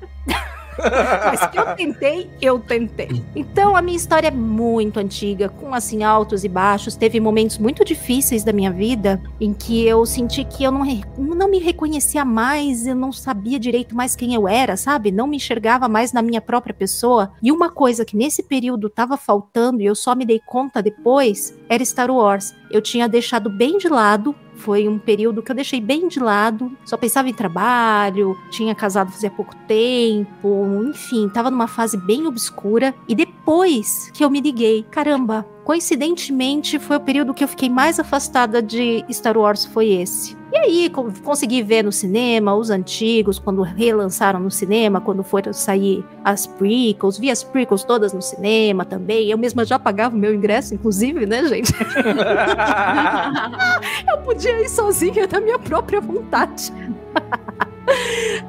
Mas 0.79 1.47
que 1.47 1.59
eu 1.59 1.75
tentei, 1.75 2.31
eu 2.41 2.59
tentei. 2.59 3.23
Então 3.35 3.77
a 3.77 3.83
minha 3.83 3.97
história 3.97 4.29
é 4.29 4.31
muito 4.31 4.99
antiga, 4.99 5.49
com 5.49 5.75
assim 5.75 6.03
altos 6.03 6.45
e 6.45 6.49
baixos. 6.49 6.97
Teve 6.97 7.21
momentos 7.21 7.59
muito 7.59 7.85
difíceis 7.85 8.45
da 8.45 8.53
minha 8.53 8.71
vida 8.71 9.21
em 9.41 9.53
que 9.53 9.87
eu 9.87 10.05
senti 10.07 10.45
que 10.45 10.65
eu 10.65 10.71
não, 10.71 10.85
não 11.19 11.51
me 11.51 11.59
reconhecia 11.59 12.25
mais, 12.25 12.87
eu 12.87 12.95
não 12.95 13.12
sabia 13.12 13.59
direito 13.59 13.95
mais 13.95 14.17
quem 14.17 14.35
eu 14.35 14.49
era, 14.49 14.77
sabe? 14.77 15.11
Não 15.11 15.27
me 15.27 15.37
enxergava 15.37 15.89
mais 15.89 16.12
na 16.12 16.23
minha 16.23 16.41
própria 16.41 16.75
pessoa. 16.75 17.33
E 17.43 17.51
uma 17.51 17.71
coisa 17.71 18.05
que 18.05 18.17
nesse 18.17 18.43
período 18.43 18.91
tava 18.91 19.17
faltando 19.17 19.81
e 19.81 19.87
eu 19.87 19.95
só 19.95 20.15
me 20.15 20.25
dei 20.25 20.41
conta 20.45 20.83
depois 20.83 21.57
era 21.69 21.85
Star 21.85 22.11
Wars. 22.11 22.55
Eu 22.71 22.81
tinha 22.81 23.09
deixado 23.09 23.49
bem 23.49 23.79
de 23.79 23.89
lado 23.89 24.35
foi 24.57 24.88
um 24.88 24.99
período 24.99 25.42
que 25.42 25.51
eu 25.51 25.55
deixei 25.55 25.81
bem 25.81 26.09
de 26.09 26.21
lado, 26.21 26.71
só 26.85 26.97
pensava 26.97 27.29
em 27.29 27.35
trabalho, 27.35 28.37
tinha 28.51 28.75
casado 28.75 29.11
fazia 29.11 29.31
pouco 29.31 29.55
tempo, 29.69 30.85
enfim, 30.88 31.29
tava 31.29 31.51
numa 31.51 31.66
fase 31.66 31.97
bem 31.97 32.27
obscura. 32.27 32.95
E 33.09 33.14
depois 33.14 34.11
que 34.12 34.25
eu 34.25 34.31
me 34.31 34.40
liguei, 34.40 34.85
caramba, 34.90 35.47
coincidentemente 35.64 36.79
foi 36.79 36.97
o 36.97 37.01
período 37.01 37.35
que 37.35 37.45
eu 37.45 37.49
fiquei 37.49 37.69
mais 37.69 37.99
afastada 37.99 38.62
de 38.62 39.05
Star 39.11 39.37
Wars 39.37 39.64
foi 39.64 39.88
esse. 39.88 40.36
E 40.52 40.59
aí, 40.59 40.90
co- 40.90 41.11
consegui 41.24 41.62
ver 41.62 41.82
no 41.82 41.90
cinema 41.90 42.54
os 42.54 42.70
antigos, 42.70 43.38
quando 43.38 43.62
relançaram 43.62 44.38
no 44.38 44.50
cinema, 44.50 45.00
quando 45.00 45.24
foram 45.24 45.52
sair 45.52 46.04
as 46.24 46.46
prequels, 46.46 47.18
vi 47.18 47.30
as 47.30 47.42
prequels 47.42 47.82
todas 47.82 48.12
no 48.12 48.22
cinema 48.22 48.85
também. 48.85 49.28
Eu 49.30 49.38
mesma 49.38 49.64
já 49.64 49.78
pagava 49.78 50.14
o 50.14 50.18
meu 50.18 50.32
ingresso, 50.35 50.74
inclusive, 50.74 51.26
né, 51.26 51.44
gente? 51.46 51.72
Eu 54.09 54.18
podia 54.18 54.61
ir 54.62 54.68
sozinha 54.68 55.26
da 55.26 55.40
minha 55.40 55.59
própria 55.59 56.00
vontade. 56.00 56.72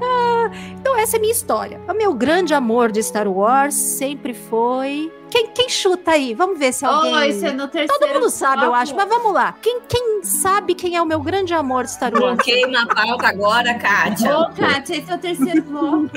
Ah, 0.02 0.50
então 0.74 0.98
essa 0.98 1.16
é 1.16 1.20
a 1.20 1.22
minha 1.22 1.32
história. 1.32 1.80
O 1.88 1.94
meu 1.94 2.12
grande 2.14 2.56
amor 2.56 2.92
de 2.92 3.02
Star 3.04 3.28
Wars 3.28 3.76
sempre 3.76 4.34
foi. 4.34 5.12
Quem, 5.30 5.48
quem 5.48 5.68
chuta 5.70 6.12
aí? 6.12 6.34
Vamos 6.34 6.58
ver 6.58 6.72
se 6.74 6.86
alguém. 6.86 7.14
Oi, 7.14 7.32
você 7.34 7.52
no 7.52 7.68
terceiro 7.68 8.00
Todo 8.00 8.14
mundo 8.14 8.30
sabe, 8.30 8.58
eu 8.62 8.68
bloco. 8.68 8.76
acho, 8.76 8.96
mas 8.96 9.10
vamos 9.10 9.34
lá. 9.34 9.54
Quem, 9.62 9.82
quem 9.88 10.24
sabe 10.24 10.74
quem 10.74 10.96
é 10.96 11.02
o 11.02 11.06
meu 11.06 11.20
grande 11.20 11.54
amor 11.54 11.84
de 11.84 11.92
Star 11.92 12.12
Wars? 12.14 12.24
Coloquei 12.24 12.66
na 12.68 12.86
pauta 12.88 13.28
agora, 13.28 13.74
Kátia. 13.76 14.38
Ô, 14.38 14.50
Kátia, 14.52 14.98
esse 14.98 15.12
é 15.12 15.16
o 15.16 15.18
terceiro 15.18 15.62
bloco. 15.70 16.10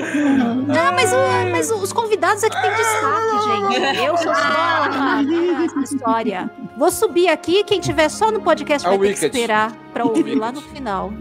Não, 0.67 0.93
mas, 0.93 1.11
o- 1.11 1.51
mas 1.51 1.71
os 1.71 1.91
convidados 1.91 2.41
é 2.43 2.49
que 2.49 2.61
tem 2.61 2.71
destaque, 2.71 3.79
gente. 3.83 4.03
Eu 4.05 4.17
sou 4.17 4.33
só 4.33 5.81
história. 5.83 6.49
Vou 6.77 6.89
subir 6.89 7.27
aqui, 7.27 7.63
quem 7.65 7.79
tiver 7.81 8.07
só 8.09 8.31
no 8.31 8.41
podcast 8.41 8.87
É 8.87 8.89
vai 8.89 8.97
ter 8.99 9.13
que 9.19 9.25
esperar 9.25 9.73
pra 9.93 10.05
ouvir 10.05 10.35
lá 10.35 10.51
no 10.51 10.61
final. 10.61 11.11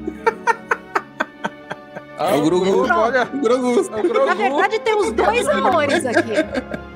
Ah, 2.18 2.30
É 2.30 2.34
o 2.36 2.42
Grogu. 2.44 2.86
Olha, 2.92 3.28
O 3.32 3.38
Grogu. 3.40 3.80
é. 3.96 4.26
Na 4.26 4.34
verdade, 4.34 4.78
temos 4.80 5.10
dois 5.12 5.48
amores 5.48 6.04
aqui. 6.06 6.32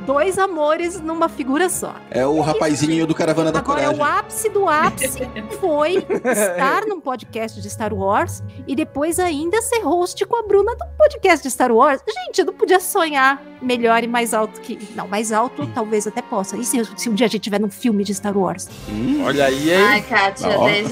Dois 0.07 0.39
amores 0.39 1.01
numa 1.01 1.29
figura 1.29 1.69
só. 1.69 1.95
É 2.11 2.27
o 2.27 2.41
rapazinho 2.41 3.07
do 3.07 3.15
Caravana 3.15 3.51
da 3.51 3.61
Agora, 3.61 3.81
Coragem. 3.81 4.01
o 4.01 4.05
ápice 4.05 4.49
do 4.51 4.69
ápice 4.69 5.19
foi 5.61 5.97
estar 6.25 6.83
num 6.87 7.01
podcast 7.01 7.61
de 7.61 7.71
Star 7.71 7.93
Wars 7.95 8.43
e 8.67 8.77
depois 8.77 9.19
ainda 9.19 9.61
ser 9.63 9.81
host 9.81 10.25
com 10.27 10.37
a 10.37 10.43
Bruna 10.47 10.75
do 10.77 10.85
podcast 10.99 11.43
de 11.43 11.51
Star 11.51 11.73
Wars. 11.73 12.03
Gente, 12.07 12.41
eu 12.41 12.47
não 12.47 12.55
podia 12.55 12.81
sonhar 12.81 13.43
melhor 13.63 14.05
e 14.05 14.07
mais 14.07 14.35
alto 14.35 14.61
que. 14.61 14.79
Não, 14.95 15.09
mais 15.09 15.33
alto 15.33 15.67
talvez 15.75 16.07
até 16.07 16.21
possa. 16.21 16.57
E 16.57 16.65
se, 16.65 16.83
se 16.97 17.09
um 17.09 17.15
dia 17.15 17.27
a 17.27 17.31
gente 17.31 17.43
tiver 17.43 17.59
num 17.61 17.71
filme 17.71 18.05
de 18.05 18.15
Star 18.15 18.37
Wars? 18.37 18.69
Hum. 18.89 19.23
Olha 19.25 19.47
aí, 19.47 19.71
hein? 19.73 19.85
Ai, 19.85 20.03
Kátia, 20.03 20.49
daí, 20.59 20.85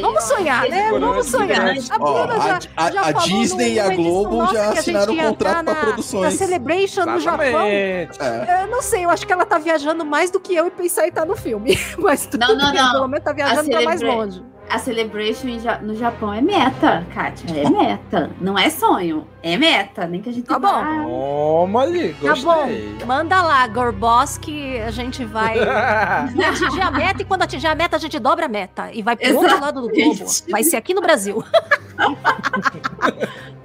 Vamos 0.00 0.22
sonhar, 0.24 0.68
né? 0.68 0.90
Vamos 0.90 1.26
sonhar. 1.26 1.74
A 1.90 1.98
Bruna 1.98 2.40
já, 2.40 2.58
a, 2.76 2.84
a- 2.86 2.90
já 2.92 3.00
a 3.00 3.04
falou 3.12 3.20
Disney 3.28 3.72
e 3.74 3.80
a 3.80 3.94
Globo 3.94 4.46
já 4.46 4.50
que 4.52 4.56
a 4.58 4.64
gente 4.66 4.78
assinaram 4.78 5.14
ia 5.14 5.24
contrato 5.28 5.64
na- 5.64 5.74
produções. 5.74 6.22
Na 6.22 6.30
Celebration 6.46 7.04
no 7.06 7.18
Japão. 7.20 7.66
Exatamente. 7.66 8.22
É. 8.22 8.41
Eu 8.44 8.66
não 8.68 8.82
sei, 8.82 9.04
eu 9.04 9.10
acho 9.10 9.26
que 9.26 9.32
ela 9.32 9.44
tá 9.44 9.58
viajando 9.58 10.04
mais 10.04 10.30
do 10.30 10.40
que 10.40 10.54
eu 10.54 10.66
e 10.66 10.70
pensar 10.70 11.04
em 11.04 11.08
estar 11.08 11.24
no 11.24 11.36
filme. 11.36 11.78
Mas 11.98 12.26
tudo 12.26 12.40
Não, 12.40 12.56
não, 12.56 12.72
bem, 12.72 12.80
não. 12.80 12.92
pelo 12.92 13.08
menos 13.08 13.24
tá 13.24 13.32
viajando 13.32 13.68
pra 13.68 13.82
mais 13.82 14.00
longe. 14.00 14.42
A 14.70 14.78
Celebration 14.78 15.48
no 15.82 15.94
Japão 15.94 16.32
é 16.32 16.40
meta, 16.40 17.04
Kátia. 17.12 17.60
É 17.60 17.68
meta. 17.68 18.30
Não 18.40 18.58
é 18.58 18.70
sonho. 18.70 19.26
É 19.42 19.54
meta. 19.58 20.06
Nem 20.06 20.22
que 20.22 20.30
a 20.30 20.32
gente 20.32 20.46
Tá 20.46 20.58
bom. 20.58 20.82
Toma 21.04 21.82
ali, 21.82 22.14
Tá 22.14 22.34
bom, 22.36 22.68
manda 23.06 23.42
lá, 23.42 23.66
Gorboss, 23.66 24.38
que 24.38 24.78
a 24.80 24.90
gente 24.90 25.26
vai 25.26 25.58
atingir 25.60 26.80
a 26.80 26.90
meta 26.90 27.20
e 27.20 27.24
quando 27.24 27.42
atingir 27.42 27.66
a 27.66 27.74
meta, 27.74 27.96
a 27.96 27.98
gente 27.98 28.18
dobra 28.18 28.46
a 28.46 28.48
meta 28.48 28.90
e 28.92 29.02
vai 29.02 29.14
pro 29.14 29.36
outro 29.36 29.60
lado 29.60 29.82
do 29.82 29.88
globo. 29.88 30.12
Exatamente. 30.12 30.50
Vai 30.50 30.64
ser 30.64 30.76
aqui 30.76 30.94
no 30.94 31.02
Brasil. 31.02 31.44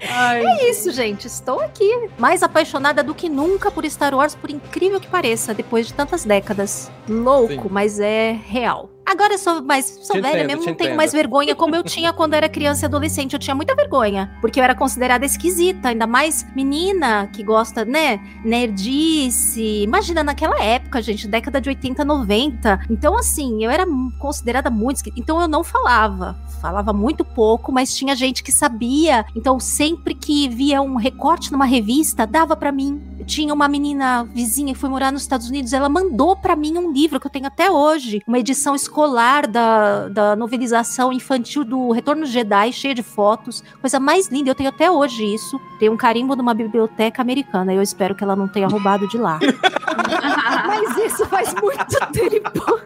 Ai, 0.01 0.45
É 0.45 0.69
isso, 0.69 0.91
gente. 0.91 1.25
Estou 1.25 1.59
aqui, 1.59 2.09
mais 2.17 2.43
apaixonada 2.43 3.03
do 3.03 3.15
que 3.15 3.29
nunca 3.29 3.71
por 3.71 3.85
Star 3.85 4.13
Wars, 4.13 4.35
por 4.35 4.49
incrível 4.49 4.99
que 4.99 5.07
pareça, 5.07 5.53
depois 5.53 5.87
de 5.87 5.93
tantas 5.93 6.23
décadas. 6.25 6.91
Louco, 7.07 7.53
Sim. 7.53 7.69
mas 7.69 7.99
é 7.99 8.31
real. 8.31 8.89
Agora 9.09 9.35
eu 9.35 9.37
sou 9.37 9.63
mais 9.63 9.85
sou 9.85 10.17
Te 10.17 10.21
velha 10.21 10.39
entendo, 10.39 10.47
mesmo, 10.47 10.61
te 10.63 10.67
não 10.67 10.75
tenho 10.75 10.87
entendo. 10.89 10.97
mais 10.97 11.13
vergonha 11.13 11.55
como 11.55 11.73
eu 11.73 11.81
tinha 11.81 12.11
quando 12.11 12.33
era 12.33 12.49
criança 12.49 12.83
e 12.83 12.87
adolescente. 12.87 13.31
Eu 13.31 13.39
tinha 13.39 13.55
muita 13.55 13.73
vergonha, 13.73 14.29
porque 14.41 14.59
eu 14.59 14.63
era 14.65 14.75
considerada 14.75 15.25
esquisita, 15.25 15.87
ainda 15.87 16.05
mais 16.05 16.45
menina 16.53 17.27
que 17.27 17.41
gosta, 17.41 17.85
né, 17.85 18.19
nerdice. 18.43 19.83
Imagina 19.83 20.25
naquela 20.25 20.61
época, 20.61 21.01
gente, 21.01 21.25
década 21.25 21.61
de 21.61 21.69
80, 21.69 22.03
90. 22.03 22.81
Então 22.89 23.17
assim, 23.17 23.63
eu 23.63 23.71
era 23.71 23.85
considerada 24.19 24.69
muito 24.69 24.97
esquisita. 24.97 25.21
Então 25.21 25.41
eu 25.41 25.47
não 25.47 25.63
falava, 25.63 26.37
falava 26.61 26.91
muito 26.91 27.23
pouco, 27.23 27.71
mas 27.71 27.95
tinha 27.95 28.13
gente 28.13 28.43
que 28.43 28.51
sabia. 28.51 29.25
Então 29.33 29.57
sempre 29.57 30.13
que 30.15 30.49
via 30.49 30.81
um 30.81 30.97
recorte 30.97 31.49
numa 31.49 31.65
revista, 31.65 32.27
dava 32.27 32.57
pra 32.57 32.73
mim. 32.73 33.01
Eu 33.17 33.25
tinha 33.25 33.53
uma 33.53 33.69
menina 33.69 34.25
vizinha 34.25 34.73
que 34.73 34.79
foi 34.79 34.89
morar 34.89 35.13
nos 35.13 35.21
Estados 35.21 35.47
Unidos, 35.47 35.71
ela 35.71 35.87
mandou 35.87 36.35
pra 36.35 36.57
mim 36.57 36.77
um 36.77 36.91
livro 36.91 37.21
que 37.21 37.27
eu 37.27 37.31
tenho 37.31 37.47
até 37.47 37.71
hoje, 37.71 38.21
uma 38.27 38.37
edição 38.37 38.75
escolar 38.75 38.96
da, 39.05 40.07
da 40.09 40.35
novelização 40.35 41.13
infantil 41.13 41.63
do 41.63 41.91
Retorno 41.91 42.25
de 42.25 42.31
Jedi, 42.31 42.71
cheia 42.73 42.95
de 42.95 43.03
fotos, 43.03 43.63
coisa 43.79 43.99
mais 43.99 44.27
linda. 44.29 44.49
Eu 44.49 44.55
tenho 44.55 44.69
até 44.69 44.89
hoje 44.89 45.23
isso. 45.23 45.59
Tem 45.79 45.89
um 45.89 45.97
carimbo 45.97 46.35
numa 46.35 46.53
biblioteca 46.53 47.21
americana. 47.21 47.73
Eu 47.73 47.81
espero 47.81 48.15
que 48.15 48.23
ela 48.23 48.35
não 48.35 48.47
tenha 48.47 48.67
roubado 48.67 49.07
de 49.07 49.17
lá. 49.17 49.39
Mas 50.67 50.97
isso 50.97 51.25
faz 51.27 51.53
muito 51.61 51.85
tempo. 52.11 52.79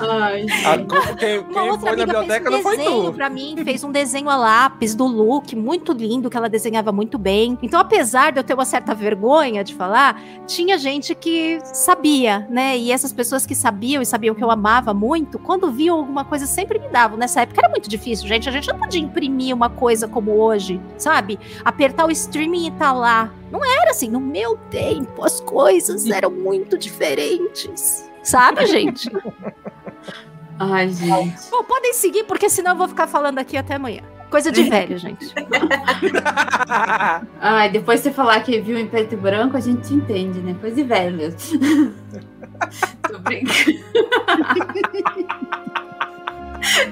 Ai, 0.00 0.44
A 0.64 0.76
culpa- 0.78 1.14
quem 1.16 1.38
Uma 1.38 1.48
quem 1.52 1.70
outra 1.70 1.78
foi 1.78 1.96
na 1.96 2.02
amiga 2.02 2.06
biblioteca 2.20 2.50
fez 2.50 2.52
não 2.52 2.58
um 2.58 2.62
foi 2.62 2.76
desenho 2.76 3.04
tu. 3.04 3.12
pra 3.12 3.30
mim, 3.30 3.54
fez 3.64 3.84
um 3.84 3.92
desenho 3.92 4.28
a 4.28 4.36
lápis 4.36 4.92
do 4.94 5.06
Luke, 5.06 5.54
muito 5.54 5.92
lindo, 5.92 6.28
que 6.28 6.36
ela 6.36 6.48
desenhava 6.48 6.90
muito 6.90 7.16
bem. 7.16 7.56
Então, 7.62 7.78
apesar 7.78 8.32
de 8.32 8.40
eu 8.40 8.44
ter 8.44 8.54
uma 8.54 8.64
certa 8.64 8.92
vergonha 8.92 9.62
de 9.62 9.72
falar, 9.74 10.20
tinha 10.48 10.76
gente 10.78 11.14
que 11.14 11.60
sabia, 11.62 12.44
né? 12.50 12.76
E 12.76 12.90
essas 12.90 13.12
pessoas 13.12 13.46
que 13.46 13.54
sabiam 13.54 14.02
e 14.02 14.06
sabiam 14.06 14.34
que 14.34 14.42
eu 14.42 14.50
amava 14.50 14.92
muito, 14.92 15.38
quando 15.44 15.70
viam 15.70 15.98
alguma 15.98 16.24
coisa, 16.24 16.46
sempre 16.46 16.78
me 16.78 16.88
davam. 16.88 17.16
Nessa 17.16 17.42
época 17.42 17.60
era 17.60 17.68
muito 17.68 17.88
difícil, 17.88 18.26
gente. 18.26 18.48
A 18.48 18.52
gente 18.52 18.68
não 18.68 18.78
podia 18.78 19.00
imprimir 19.00 19.54
uma 19.54 19.70
coisa 19.70 20.08
como 20.08 20.32
hoje, 20.32 20.80
sabe? 20.96 21.38
Apertar 21.64 22.06
o 22.06 22.10
streaming 22.10 22.68
e 22.68 22.70
tá 22.72 22.92
lá. 22.92 23.32
Não 23.52 23.64
era 23.64 23.90
assim. 23.90 24.08
No 24.08 24.20
meu 24.20 24.56
tempo, 24.70 25.24
as 25.24 25.40
coisas 25.40 26.08
eram 26.10 26.30
muito 26.30 26.76
diferentes. 26.76 28.10
Sabe, 28.22 28.66
gente? 28.66 29.08
ai, 30.58 30.88
gente. 30.88 31.50
Bom, 31.50 31.62
podem 31.62 31.92
seguir, 31.92 32.24
porque 32.24 32.48
senão 32.48 32.72
eu 32.72 32.78
vou 32.78 32.88
ficar 32.88 33.06
falando 33.06 33.38
aqui 33.38 33.56
até 33.56 33.74
amanhã. 33.74 34.02
Coisa 34.30 34.50
de 34.50 34.64
velho, 34.64 34.98
gente. 34.98 35.32
Ai, 37.40 37.70
depois 37.70 38.00
você 38.00 38.10
falar 38.10 38.40
que 38.40 38.60
viu 38.60 38.76
em 38.76 38.88
preto 38.88 39.12
e 39.12 39.16
branco, 39.16 39.56
a 39.56 39.60
gente 39.60 39.94
entende, 39.94 40.40
né? 40.40 40.56
Coisa 40.60 40.74
de 40.74 40.82
velho 40.82 41.16
mesmo. 41.16 41.38
Tô 43.10 43.18
brincando. 43.18 43.84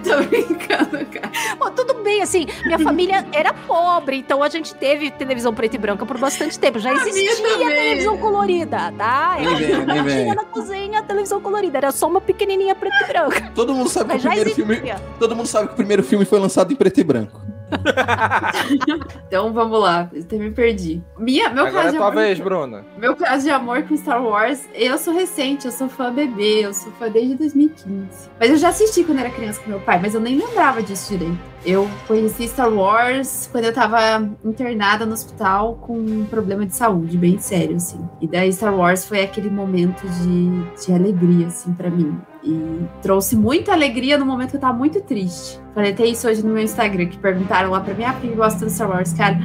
Tô 0.05 0.23
brincando, 0.25 1.07
cara. 1.07 1.33
Bom, 1.59 1.71
tudo 1.71 1.95
bem, 2.03 2.21
assim, 2.21 2.47
minha 2.67 2.79
família 2.85 3.27
era 3.33 3.55
pobre, 3.55 4.19
então 4.19 4.43
a 4.43 4.49
gente 4.49 4.75
teve 4.75 5.11
televisão 5.11 5.55
preta 5.55 5.77
e 5.77 5.79
branca 5.79 6.05
por 6.05 6.19
bastante 6.19 6.59
tempo. 6.59 6.79
Já 6.79 6.93
existia 6.93 7.69
televisão 7.69 8.19
colorida, 8.19 8.93
tá? 8.99 9.37
Nem 9.39 10.03
vem, 10.03 10.25
nem 10.27 10.35
na 10.35 10.45
cozinha 10.45 11.01
a 11.01 11.03
televisão 11.03 11.41
colorida, 11.41 11.79
era 11.79 11.91
só 11.91 12.07
uma 12.07 12.21
pequenininha 12.21 12.75
preta 12.75 13.03
e 13.03 13.07
branca. 13.07 13.51
Todo 13.55 13.73
mundo 13.73 13.89
sabe 13.89 14.11
que 14.11 14.11
o 14.11 14.15
Mas 14.15 14.23
primeiro 14.23 14.51
existia. 14.51 14.97
filme. 14.97 15.01
Todo 15.19 15.37
mundo 15.37 15.47
sabe 15.47 15.69
que 15.69 15.73
o 15.73 15.77
primeiro 15.77 16.03
filme 16.03 16.25
foi 16.27 16.39
lançado 16.39 16.71
em 16.73 16.77
preto 16.77 17.01
e 17.01 17.05
branco. 17.05 17.41
Então 19.27 19.53
vamos 19.53 19.81
lá, 19.81 20.11
eu 20.13 20.21
até 20.23 20.37
me 20.37 20.51
perdi. 20.51 21.03
Minha, 21.19 21.49
meu, 21.49 21.67
Agora 21.67 21.85
caso 21.85 21.89
é 21.89 21.91
de 21.93 21.97
tua 21.97 22.09
amor, 22.09 22.23
vez, 22.23 22.41
Bruna. 22.41 22.85
meu 22.99 23.17
caso 23.17 23.45
de 23.45 23.51
amor 23.51 23.83
com 23.85 23.97
Star 23.97 24.23
Wars, 24.23 24.69
eu 24.75 24.99
sou 24.99 25.15
recente, 25.15 25.67
eu 25.67 25.73
sou 25.73 25.89
fã 25.89 26.13
bebê, 26.13 26.67
eu 26.67 26.75
sou 26.75 26.93
fã 26.93 27.09
desde 27.09 27.35
2015. 27.37 28.31
Mas 28.39 28.51
eu 28.51 28.57
já 28.57 28.69
assisti 28.69 29.05
quando 29.05 29.21
era 29.21 29.31
criança 29.31 29.61
com 29.63 29.71
meu 29.71 29.81
pai, 29.81 29.99
mas 30.01 30.15
eu 30.15 30.21
nem 30.21 30.37
lembrava 30.37 30.83
disso 30.83 31.17
direito. 31.17 31.39
Eu 31.65 31.89
conheci 32.09 32.49
Star 32.49 32.73
Wars 32.73 33.49
quando 33.51 33.65
eu 33.65 33.73
tava 33.73 34.29
internada 34.45 35.07
no 35.07 35.13
hospital 35.13 35.77
com 35.77 35.97
um 35.97 36.25
problema 36.25 36.67
de 36.67 36.75
saúde 36.75 37.17
bem 37.17 37.39
sério, 37.39 37.77
assim. 37.77 38.01
E 38.21 38.27
daí 38.27 38.53
Star 38.53 38.75
Wars 38.75 39.07
foi 39.07 39.23
aquele 39.23 39.49
momento 39.49 40.03
de, 40.07 40.85
de 40.85 40.93
alegria, 40.93 41.47
assim, 41.47 41.73
pra 41.73 41.89
mim. 41.89 42.21
E 42.45 42.85
trouxe 43.01 43.37
muita 43.37 43.73
alegria 43.73 44.19
no 44.19 44.27
momento 44.27 44.51
que 44.51 44.57
eu 44.57 44.61
tava 44.61 44.77
muito 44.77 45.01
triste. 45.01 45.61
Falei 45.75 45.93
até 45.93 46.05
isso 46.05 46.27
hoje 46.27 46.45
no 46.45 46.53
meu 46.53 46.63
Instagram, 46.63 47.07
que 47.07 47.17
perguntaram 47.17 47.71
lá 47.71 47.81
pra 47.81 47.95
mim, 47.95 48.05
ah, 48.05 48.13
por 48.13 48.23
que 48.23 48.35
gosta 48.35 48.67
de 48.67 48.73
Star 48.73 48.91
Wars? 48.91 49.13
Cara, 49.13 49.39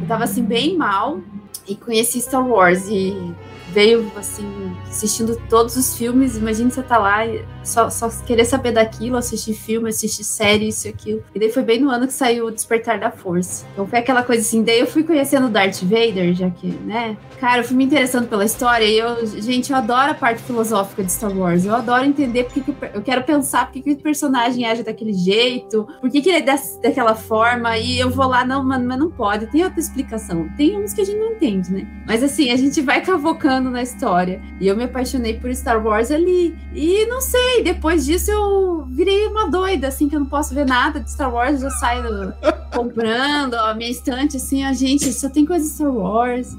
eu 0.00 0.06
tava 0.06 0.24
assim, 0.24 0.42
bem 0.42 0.76
mal 0.76 1.20
e 1.66 1.74
conheci 1.74 2.20
Star 2.20 2.46
Wars 2.46 2.88
e 2.88 3.34
veio 3.74 4.10
assim, 4.16 4.46
assistindo 4.88 5.36
todos 5.50 5.76
os 5.76 5.96
filmes. 5.98 6.36
Imagina 6.36 6.70
você 6.70 6.82
tá 6.82 6.96
lá 6.98 7.26
e 7.26 7.44
só, 7.64 7.90
só 7.90 8.08
querer 8.24 8.44
saber 8.44 8.72
daquilo, 8.72 9.16
assistir 9.16 9.54
filme, 9.54 9.88
assistir 9.88 10.22
série, 10.24 10.68
isso 10.68 10.86
e 10.86 10.90
aquilo. 10.90 11.22
E 11.34 11.38
daí 11.40 11.50
foi 11.50 11.62
bem 11.64 11.80
no 11.80 11.90
ano 11.90 12.06
que 12.06 12.12
saiu 12.12 12.46
o 12.46 12.50
Despertar 12.50 13.00
da 13.00 13.10
Força. 13.10 13.66
Então 13.72 13.86
foi 13.86 13.98
aquela 13.98 14.22
coisa 14.22 14.42
assim, 14.42 14.62
daí 14.62 14.78
eu 14.80 14.86
fui 14.86 15.02
conhecendo 15.02 15.48
Darth 15.48 15.82
Vader, 15.82 16.32
já 16.34 16.48
que, 16.50 16.68
né? 16.68 17.16
Cara, 17.40 17.60
eu 17.62 17.64
fui 17.64 17.76
me 17.76 17.84
interessando 17.84 18.28
pela 18.28 18.44
história 18.44 18.84
e 18.84 18.96
eu, 18.98 19.26
gente, 19.26 19.70
eu 19.72 19.76
adoro 19.76 20.12
a 20.12 20.14
parte 20.14 20.40
filosófica 20.42 21.02
de 21.02 21.10
Star 21.12 21.36
Wars. 21.36 21.64
Eu 21.64 21.74
adoro 21.74 22.04
entender 22.04 22.44
porque 22.44 22.60
que 22.60 22.74
eu 22.94 23.02
quero 23.02 23.24
pensar 23.24 23.64
porque 23.66 23.82
que 23.82 23.92
o 23.92 23.96
personagem 23.96 24.64
age 24.66 24.82
daquele 24.82 25.12
jeito, 25.12 25.86
por 26.00 26.08
que, 26.10 26.20
que 26.22 26.28
ele 26.28 26.38
é 26.38 26.42
das- 26.42 26.78
daquela 26.82 27.14
forma, 27.14 27.76
e 27.78 27.98
eu 27.98 28.10
vou 28.10 28.26
lá, 28.28 28.44
não, 28.44 28.62
mano, 28.62 28.86
mas 28.86 28.98
não 28.98 29.10
pode, 29.10 29.46
tem 29.46 29.64
outra 29.64 29.80
explicação. 29.80 30.48
Tem 30.56 30.78
uns 30.78 30.92
que 30.92 31.00
a 31.00 31.04
gente 31.04 31.18
não 31.18 31.32
entende, 31.32 31.72
né? 31.72 31.86
Mas 32.06 32.22
assim, 32.22 32.50
a 32.50 32.56
gente 32.56 32.80
vai 32.80 33.00
cavocando 33.00 33.63
entrando 33.64 33.70
na 33.70 33.82
história. 33.82 34.40
E 34.60 34.66
eu 34.66 34.76
me 34.76 34.84
apaixonei 34.84 35.38
por 35.38 35.54
Star 35.54 35.84
Wars 35.84 36.10
ali. 36.10 36.56
E 36.74 37.06
não 37.06 37.20
sei, 37.20 37.62
depois 37.62 38.04
disso 38.04 38.30
eu 38.30 38.86
virei 38.90 39.26
uma 39.26 39.50
doida, 39.50 39.88
assim, 39.88 40.08
que 40.08 40.16
eu 40.16 40.20
não 40.20 40.26
posso 40.26 40.54
ver 40.54 40.66
nada 40.66 41.00
de 41.00 41.10
Star 41.10 41.32
Wars, 41.32 41.62
eu 41.62 41.70
saio 41.70 42.32
comprando 42.72 43.54
a 43.54 43.74
minha 43.74 43.90
estante, 43.90 44.36
assim, 44.36 44.64
a 44.64 44.72
gente 44.72 45.12
só 45.12 45.28
tem 45.28 45.46
coisa 45.46 45.64
de 45.64 45.70
Star 45.70 45.90
Wars. 45.90 46.56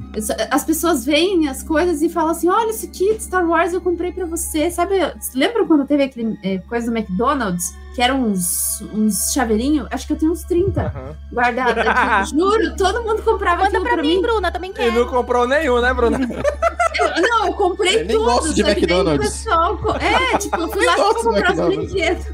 As 0.49 0.63
pessoas 0.63 1.05
veem 1.05 1.47
as 1.47 1.61
coisas 1.61 2.01
e 2.01 2.09
falam 2.09 2.31
assim: 2.31 2.49
olha, 2.49 2.69
esse 2.69 2.87
kit 2.87 3.21
Star 3.21 3.47
Wars 3.47 3.73
eu 3.73 3.81
comprei 3.81 4.11
para 4.11 4.25
você. 4.25 4.71
Sabe, 4.71 4.95
lembra 5.33 5.65
quando 5.65 5.85
teve 5.85 6.03
aquele 6.03 6.37
é, 6.41 6.57
coisa 6.59 6.89
do 6.91 6.97
McDonald's? 6.97 7.73
Que 7.95 8.01
eram 8.01 8.21
uns, 8.25 8.81
uns 8.93 9.31
chaveirinhos, 9.31 9.87
acho 9.89 10.05
que 10.05 10.11
eu 10.11 10.17
tenho 10.17 10.33
uns 10.33 10.43
30 10.43 10.81
uhum. 10.81 11.15
guardados 11.33 11.87
aqui. 11.87 12.29
Juro, 12.35 12.75
todo 12.75 13.01
mundo 13.03 13.23
comprava 13.23 13.63
Manda 13.63 13.79
pra, 13.79 13.93
pra 13.93 14.01
mim, 14.03 14.21
Bruna, 14.21 14.51
também 14.51 14.73
quer. 14.73 14.89
E 14.89 14.91
não 14.91 15.07
comprou 15.07 15.47
nenhum, 15.47 15.79
né, 15.79 15.93
Bruna? 15.93 16.19
Eu, 16.97 17.21
não, 17.21 17.47
eu 17.47 17.53
comprei 17.53 18.01
eu 18.01 18.07
tudo. 18.07 18.23
Gosto 18.23 18.53
de 18.53 18.61
McDonald's. 18.61 19.43
Pessoal, 19.43 19.77
é, 19.99 20.37
tipo, 20.39 20.61
eu 20.61 20.67
fui 20.69 20.85
lá 20.85 20.95
pra 20.95 21.13
comprar 21.15 21.51
os 21.53 21.59
brinquedos. 21.59 22.25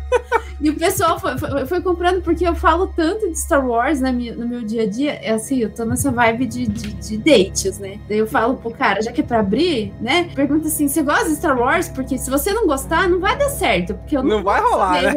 E 0.60 0.70
o 0.70 0.76
pessoal 0.76 1.20
foi, 1.20 1.38
foi, 1.40 1.66
foi, 1.66 1.82
comprando, 1.82 2.22
porque 2.22 2.48
eu 2.48 2.54
falo 2.54 2.86
tanto 2.96 3.28
de 3.28 3.40
Star 3.40 3.68
Wars 3.68 4.00
né, 4.00 4.12
no 4.12 4.48
meu 4.48 4.62
dia 4.62 4.84
a 4.84 4.88
dia. 4.88 5.14
É 5.14 5.32
assim, 5.32 5.60
eu 5.60 5.72
tô 5.72 5.84
nessa 5.84 6.12
vibe 6.12 6.46
de, 6.46 6.68
de, 6.68 6.94
de 6.94 7.18
dates, 7.18 7.80
né? 7.80 8.00
Daí 8.08 8.20
eu 8.20 8.28
falo 8.28 8.56
pro 8.58 8.70
cara, 8.70 9.02
já 9.02 9.12
que 9.12 9.22
é 9.22 9.24
pra 9.24 9.40
abrir, 9.40 9.92
né? 10.00 10.30
Pergunta 10.36 10.68
assim: 10.68 10.88
você 10.88 11.02
gosta 11.02 11.30
de 11.30 11.36
Star 11.36 11.58
Wars? 11.58 11.90
Porque 11.90 12.18
se 12.20 12.30
você 12.30 12.54
não 12.54 12.68
gostar, 12.68 13.10
não 13.10 13.20
vai 13.20 13.36
dar 13.36 13.50
certo. 13.50 13.96
Porque 13.96 14.16
eu 14.16 14.22
não, 14.22 14.38
não 14.38 14.44
vai 14.44 14.62
rolar, 14.62 15.02
né? 15.02 15.14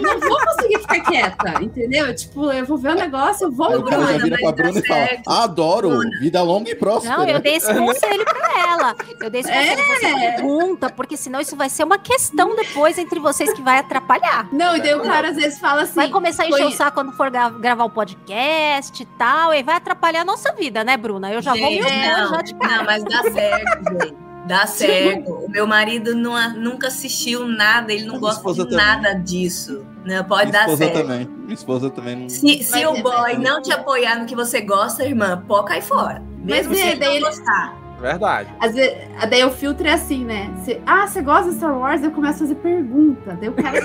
Não 0.00 0.20
vou 0.20 0.38
conseguir 0.38 0.78
ficar 0.78 1.00
quieta, 1.00 1.62
entendeu? 1.62 2.14
Tipo, 2.14 2.50
eu 2.52 2.64
vou 2.64 2.78
ver 2.78 2.92
o 2.92 2.94
negócio, 2.94 3.46
eu 3.46 3.52
vou. 3.52 3.68
Aí 3.68 3.82
cara 3.84 4.12
já 4.12 4.18
vira 4.18 4.38
pra 4.38 4.52
Bruna 4.52 4.78
e 4.78 4.86
fala: 4.86 5.08
adoro, 5.26 6.00
vida 6.20 6.42
longa 6.42 6.70
e 6.70 6.74
próspera. 6.74 7.16
Não, 7.16 7.24
eu 7.26 7.40
dei 7.40 7.56
esse 7.56 7.72
conselho 7.74 8.24
pra 8.24 8.60
ela. 8.68 8.96
Eu 9.20 9.30
dei 9.30 9.40
esse 9.40 9.52
conselho, 9.52 9.80
é. 9.80 9.84
você 9.84 10.32
pergunta, 10.32 10.90
porque 10.90 11.16
senão 11.16 11.40
isso 11.40 11.56
vai 11.56 11.68
ser 11.68 11.84
uma 11.84 11.98
questão 11.98 12.54
depois 12.54 12.98
entre 12.98 13.18
vocês 13.18 13.52
que 13.52 13.62
vai 13.62 13.78
atrapalhar. 13.78 14.48
Não, 14.52 14.76
e 14.76 14.80
daí 14.80 14.94
o 14.94 15.02
cara 15.02 15.28
às 15.28 15.36
vezes 15.36 15.58
fala 15.58 15.82
assim. 15.82 15.94
Vai 15.94 16.10
começar 16.10 16.44
a 16.44 16.48
encher 16.48 16.66
o 16.66 16.72
saco 16.72 16.94
quando 16.94 17.12
for 17.12 17.30
gravar 17.30 17.84
o 17.84 17.90
podcast 17.90 19.02
e 19.02 19.06
tal, 19.06 19.54
e 19.54 19.62
vai 19.62 19.76
atrapalhar 19.76 20.22
a 20.22 20.24
nossa 20.24 20.52
vida, 20.52 20.82
né, 20.82 20.96
Bruna? 20.96 21.32
Eu 21.32 21.42
já 21.42 21.54
gente, 21.54 21.62
vou 21.62 21.70
me 21.70 21.78
expor 21.78 22.28
já 22.30 22.42
de 22.42 22.54
cara. 22.54 22.76
Não, 22.78 22.84
mas 22.84 23.04
dá 23.04 23.22
certo, 23.22 24.02
gente. 24.02 24.27
Dá 24.48 24.66
certo. 24.66 25.30
O 25.30 25.48
meu 25.50 25.66
marido 25.66 26.14
não, 26.14 26.54
nunca 26.54 26.88
assistiu 26.88 27.46
nada, 27.46 27.92
ele 27.92 28.04
não 28.04 28.18
Minha 28.18 28.20
gosta 28.20 28.52
de 28.52 28.58
também. 28.58 28.76
nada 28.76 29.12
disso. 29.12 29.84
Né? 30.04 30.22
Pode 30.22 30.50
Minha 30.50 30.52
dar 30.52 30.60
esposa 30.60 30.84
certo. 30.84 31.02
Também. 31.02 31.26
Minha 31.26 31.54
esposa 31.54 31.90
também 31.90 32.16
não. 32.16 32.28
Se, 32.28 32.62
se 32.62 32.86
o 32.86 33.02
boy 33.02 33.36
não 33.36 33.60
te 33.60 33.72
apoiar 33.72 34.18
no 34.18 34.26
que 34.26 34.34
você 34.34 34.60
gosta, 34.62 35.04
irmã, 35.04 35.44
pode 35.46 35.68
cair 35.68 35.82
fora. 35.82 36.22
Mesmo 36.38 36.70
Mas, 36.70 36.80
se 36.80 36.86
ele 36.86 37.20
não 37.20 37.20
gostar. 37.20 37.87
Verdade. 37.98 38.48
Às 38.60 38.74
vezes, 38.74 38.96
daí 39.28 39.44
o 39.44 39.50
filtro 39.50 39.86
é 39.86 39.92
assim, 39.92 40.24
né? 40.24 40.50
Cê, 40.64 40.80
ah, 40.86 41.06
você 41.06 41.20
gosta 41.20 41.50
de 41.50 41.56
Star 41.56 41.76
Wars? 41.76 42.02
Eu 42.02 42.12
começo 42.12 42.36
a 42.36 42.38
fazer 42.46 42.54
pergunta. 42.56 43.36
Daí 43.40 43.48
o 43.48 43.52
cara. 43.52 43.80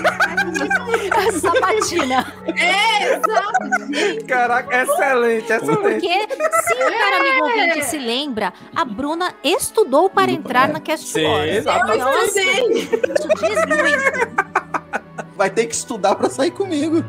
Sabatina. 1.32 2.32
É, 2.56 3.14
exato. 3.14 4.26
Caraca, 4.26 4.82
excelente, 4.82 5.52
excelente. 5.52 5.80
Porque, 5.80 6.28
se 6.28 6.74
o 6.74 6.98
cara 6.98 7.16
amigo 7.16 7.44
ouvinte 7.44 7.84
se 7.84 7.98
lembra, 7.98 8.52
a 8.74 8.84
Bruna 8.84 9.34
estudou 9.42 10.08
para 10.08 10.30
entrar 10.30 10.68
na 10.68 10.80
Cast 10.80 11.08
Sim, 11.08 11.26
Wars. 11.26 11.66
Eu 11.66 12.24
estudei. 12.24 12.82
Isso 12.82 13.28
diz 13.40 13.66
muito 13.66 14.54
vai 15.36 15.50
ter 15.50 15.66
que 15.66 15.74
estudar 15.74 16.14
pra 16.14 16.30
sair 16.30 16.50
comigo. 16.50 17.02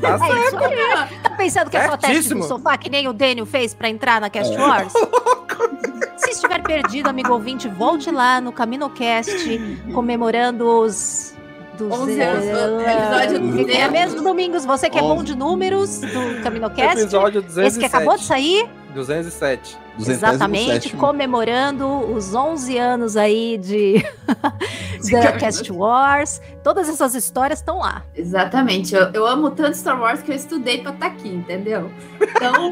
Tá 0.00 0.18
certo. 0.18 0.64
É 0.64 1.06
tá 1.22 1.30
pensando 1.30 1.70
que 1.70 1.76
é 1.76 1.86
só 1.86 1.96
teste 1.96 2.34
no 2.34 2.42
sofá, 2.42 2.76
que 2.76 2.90
nem 2.90 3.08
o 3.08 3.12
Daniel 3.12 3.46
fez 3.46 3.74
pra 3.74 3.88
entrar 3.88 4.20
na 4.20 4.28
Cast 4.28 4.54
é. 4.54 4.60
Wars? 4.60 4.92
Se 6.20 6.30
estiver 6.30 6.62
perdido, 6.62 7.08
amigo 7.08 7.32
ouvinte, 7.32 7.66
volte 7.68 8.10
lá 8.10 8.40
no 8.40 8.52
CaminoCast, 8.52 9.58
comemorando 9.94 10.66
os 10.66 11.34
11 11.80 12.20
anos. 12.20 12.44
Episódio 12.86 13.70
É 13.70 13.88
mesmo, 13.88 14.22
Domingos? 14.22 14.64
Você 14.66 14.90
que 14.90 14.98
é 14.98 15.02
bom 15.02 15.22
de 15.22 15.34
números 15.34 16.00
do 16.00 16.42
CaminoCast. 16.42 17.00
Episódio 17.00 17.40
207. 17.40 17.68
Esse 17.68 17.78
que 17.78 17.86
acabou 17.86 18.16
de 18.16 18.24
sair. 18.24 18.68
207. 18.94 19.78
Exatamente, 20.08 20.96
comemorando 20.96 21.86
os 22.12 22.34
11 22.34 22.78
anos 22.78 23.16
aí 23.16 23.58
de 23.58 24.04
da 25.10 25.32
Cast 25.32 25.70
Wars. 25.72 26.40
Todas 26.62 26.88
essas 26.88 27.14
histórias 27.14 27.58
estão 27.60 27.78
lá. 27.78 28.02
Exatamente. 28.14 28.94
Eu, 28.94 29.10
eu, 29.12 29.26
amo 29.26 29.50
tanto 29.50 29.76
Star 29.76 30.00
Wars 30.00 30.22
que 30.22 30.30
eu 30.30 30.36
estudei 30.36 30.78
para 30.78 30.92
estar 30.92 31.08
tá 31.08 31.12
aqui, 31.12 31.28
entendeu? 31.28 31.90
Então, 32.20 32.70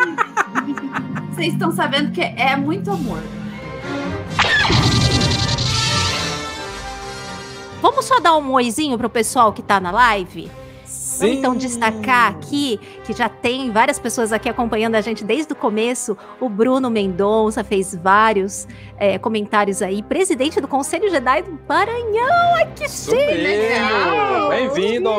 vocês 1.33 1.53
estão 1.53 1.73
sabendo 1.73 2.13
que 2.13 2.21
é 2.21 2.57
muito 2.57 2.91
amor. 2.91 3.21
Vamos 7.81 8.05
só 8.05 8.19
dar 8.21 8.37
um 8.37 8.53
oizinho 8.53 8.99
pro 8.99 9.09
pessoal 9.09 9.53
que 9.53 9.63
tá 9.63 9.81
na 9.81 9.91
live? 9.91 10.51
Sim. 11.19 11.27
Vamos 11.27 11.39
então 11.39 11.57
destacar 11.57 12.31
aqui 12.31 12.79
que 13.05 13.13
já 13.13 13.29
tem 13.29 13.71
várias 13.73 13.99
pessoas 13.99 14.33
aqui 14.33 14.49
acompanhando 14.49 14.95
a 14.95 15.01
gente 15.01 15.25
desde 15.25 15.53
o 15.53 15.57
começo. 15.57 16.17
O 16.41 16.49
Bruno 16.49 16.89
Mendonça 16.89 17.65
fez 17.65 17.95
vários 17.95 18.69
é, 18.97 19.19
comentários 19.19 19.83
aí. 19.83 20.03
Presidente 20.03 20.61
do 20.61 20.69
Conselho 20.69 21.11
Jedi 21.11 21.43
do 21.43 21.59
Maranhão. 21.69 22.55
Ai, 22.57 22.73
que 22.75 22.89
chique! 22.89 23.17
Bem-vindo! 24.49 25.11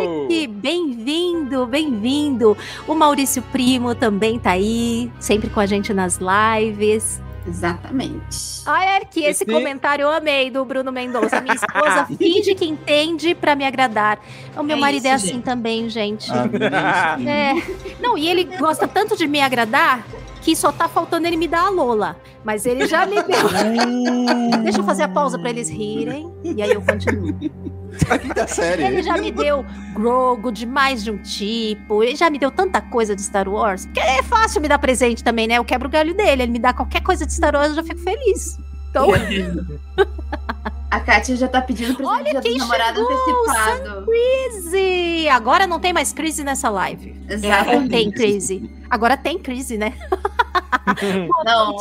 Bem-vindo, 0.62 1.68
bem-vindo. 1.68 2.58
O 2.88 2.96
Maurício 2.96 3.42
Primo 3.52 3.94
também 3.94 4.40
tá 4.40 4.52
aí, 4.52 5.12
sempre 5.20 5.50
com 5.50 5.60
a 5.60 5.66
gente 5.66 5.94
nas 5.94 6.18
lives. 6.20 7.22
Exatamente. 7.50 8.62
Olha 8.68 8.98
aqui, 8.98 9.24
esse 9.24 9.46
comentário 9.46 10.04
eu 10.04 10.12
amei 10.12 10.52
do 10.52 10.64
Bruno 10.64 10.92
Mendonça. 10.92 11.42
Minha 11.42 11.56
esposa 11.56 12.06
finge 12.18 12.54
que 12.54 12.66
entende 12.66 13.34
para 13.34 13.56
me 13.56 13.66
agradar. 13.66 14.20
O 14.56 14.64
meu 14.64 14.78
é 14.78 14.80
marido 14.80 15.06
é 15.06 15.16
isso, 15.16 15.26
é 15.26 15.28
assim 15.28 15.36
gente. 15.36 15.44
também, 15.44 15.90
gente. 15.90 16.32
Ah, 16.32 17.18
é. 17.20 17.54
Não, 18.00 18.18
e 18.18 18.28
ele 18.28 18.44
gosta 18.44 18.88
tanto 18.88 19.18
de 19.18 19.28
me 19.28 19.42
agradar 19.42 20.06
que 20.42 20.56
só 20.56 20.72
tá 20.72 20.88
faltando 20.88 21.28
ele 21.28 21.38
me 21.38 21.48
dar 21.48 21.68
a 21.68 21.70
Lola. 21.70 22.18
Mas 22.44 22.66
ele 22.66 22.88
já 22.88 23.06
me 23.06 23.22
deu. 23.22 23.50
Deixa 24.64 24.80
eu 24.80 24.84
fazer 24.84 25.04
a 25.04 25.08
pausa 25.08 25.38
para 25.38 25.50
eles 25.50 25.70
rirem. 25.70 26.34
E 26.44 26.62
aí 26.62 26.72
eu 26.72 26.82
continuo. 26.82 27.38
Tá 28.36 28.48
sério. 28.48 28.86
Ele 28.86 29.02
já 29.02 29.18
me 29.18 29.32
deu 29.32 29.66
Grogo 29.94 30.52
de 30.52 30.66
mais 30.66 31.04
de 31.04 31.12
um 31.12 31.18
tipo. 31.18 32.04
Ele 32.04 32.16
já 32.16 32.30
me 32.30 32.38
deu 32.38 32.52
tanta 32.52 32.80
coisa 32.80 33.16
de 33.16 33.22
Star 33.22 33.50
Wars. 33.50 33.86
Que 33.88 34.00
é 34.00 34.22
fácil 34.24 34.62
me 34.62 34.68
dar 34.68 34.78
presente 34.78 35.24
também, 35.24 35.48
né? 35.48 35.56
Eu 35.56 35.66
quebro 35.66 35.88
o 35.88 35.92
galho 35.92 36.14
dele. 36.16 36.44
Ele 36.44 36.52
me 36.52 36.60
dá 36.60 36.72
qualquer 36.72 37.02
coisa 37.02 37.26
de 37.26 37.34
Star 37.34 37.56
Wars, 37.56 37.70
eu 37.70 37.76
já 37.76 37.84
fico 37.84 38.00
feliz. 38.00 38.58
Então. 38.90 39.08
A 40.90 41.00
Kátia 41.00 41.36
já 41.36 41.48
tá 41.48 41.62
pedindo 41.62 41.96
pra 41.96 42.08
Olha 42.08 42.42
quem 42.42 42.58
namorado 42.58 43.02
antecipado. 43.02 44.06
Crazy! 44.06 45.30
Agora 45.30 45.68
não 45.68 45.80
tem 45.80 45.94
mais 45.94 46.12
crise 46.12 46.44
nessa 46.44 46.70
live. 46.70 47.16
Exato. 47.28 47.70
É, 47.70 47.88
tem 47.88 48.12
crise. 48.12 48.70
Agora 48.90 49.16
tem 49.18 49.38
crise, 49.38 49.78
né? 49.78 49.94
Não. 51.46 51.76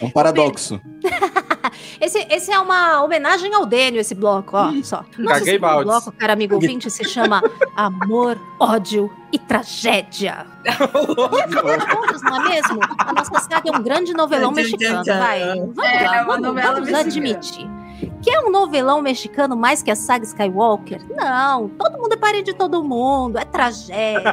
É 0.00 0.04
um 0.04 0.10
paradoxo. 0.10 0.80
esse, 2.00 2.26
esse 2.30 2.50
é 2.52 2.58
uma 2.58 3.02
homenagem 3.02 3.54
ao 3.54 3.64
Dênio, 3.64 4.00
esse 4.00 4.14
bloco, 4.14 4.56
ó. 4.56 4.72
Só. 4.82 5.04
Nossa, 5.18 5.38
Caguei 5.38 5.54
esse 5.54 5.58
baldes. 5.58 5.84
bloco, 5.86 6.12
cara 6.12 6.32
amigo 6.32 6.54
ouvinte, 6.56 6.90
se 6.90 7.04
chama 7.04 7.42
Amor, 7.76 8.38
Ódio 8.58 9.10
e 9.32 9.38
Tragédia. 9.38 10.46
Todos, 10.92 12.22
não 12.22 12.36
é 12.44 12.48
mesmo? 12.50 12.80
A 12.98 13.12
nossa 13.12 13.38
saga 13.40 13.70
é 13.72 13.76
um 13.78 13.82
grande 13.82 14.12
novelão 14.12 14.50
mexicano, 14.52 15.04
vai. 15.04 15.40
Vamos 15.56 15.78
É, 15.78 16.06
lá, 16.06 16.16
é 16.16 16.22
uma 16.22 16.24
vamos, 16.26 16.42
novela 16.42 16.74
vamos 16.74 16.92
admitir. 16.92 17.70
Que 18.20 18.30
é 18.30 18.40
um 18.40 18.50
novelão 18.50 19.00
mexicano 19.00 19.56
mais 19.56 19.80
que 19.80 19.88
a 19.90 19.94
saga 19.96 20.24
Skywalker? 20.24 21.00
Não, 21.14 21.68
todo 21.68 21.98
mundo 21.98 22.12
é 22.12 22.16
parede 22.16 22.50
de 22.52 22.54
todo 22.54 22.82
mundo, 22.82 23.38
é 23.38 23.44
tragédia, 23.44 24.32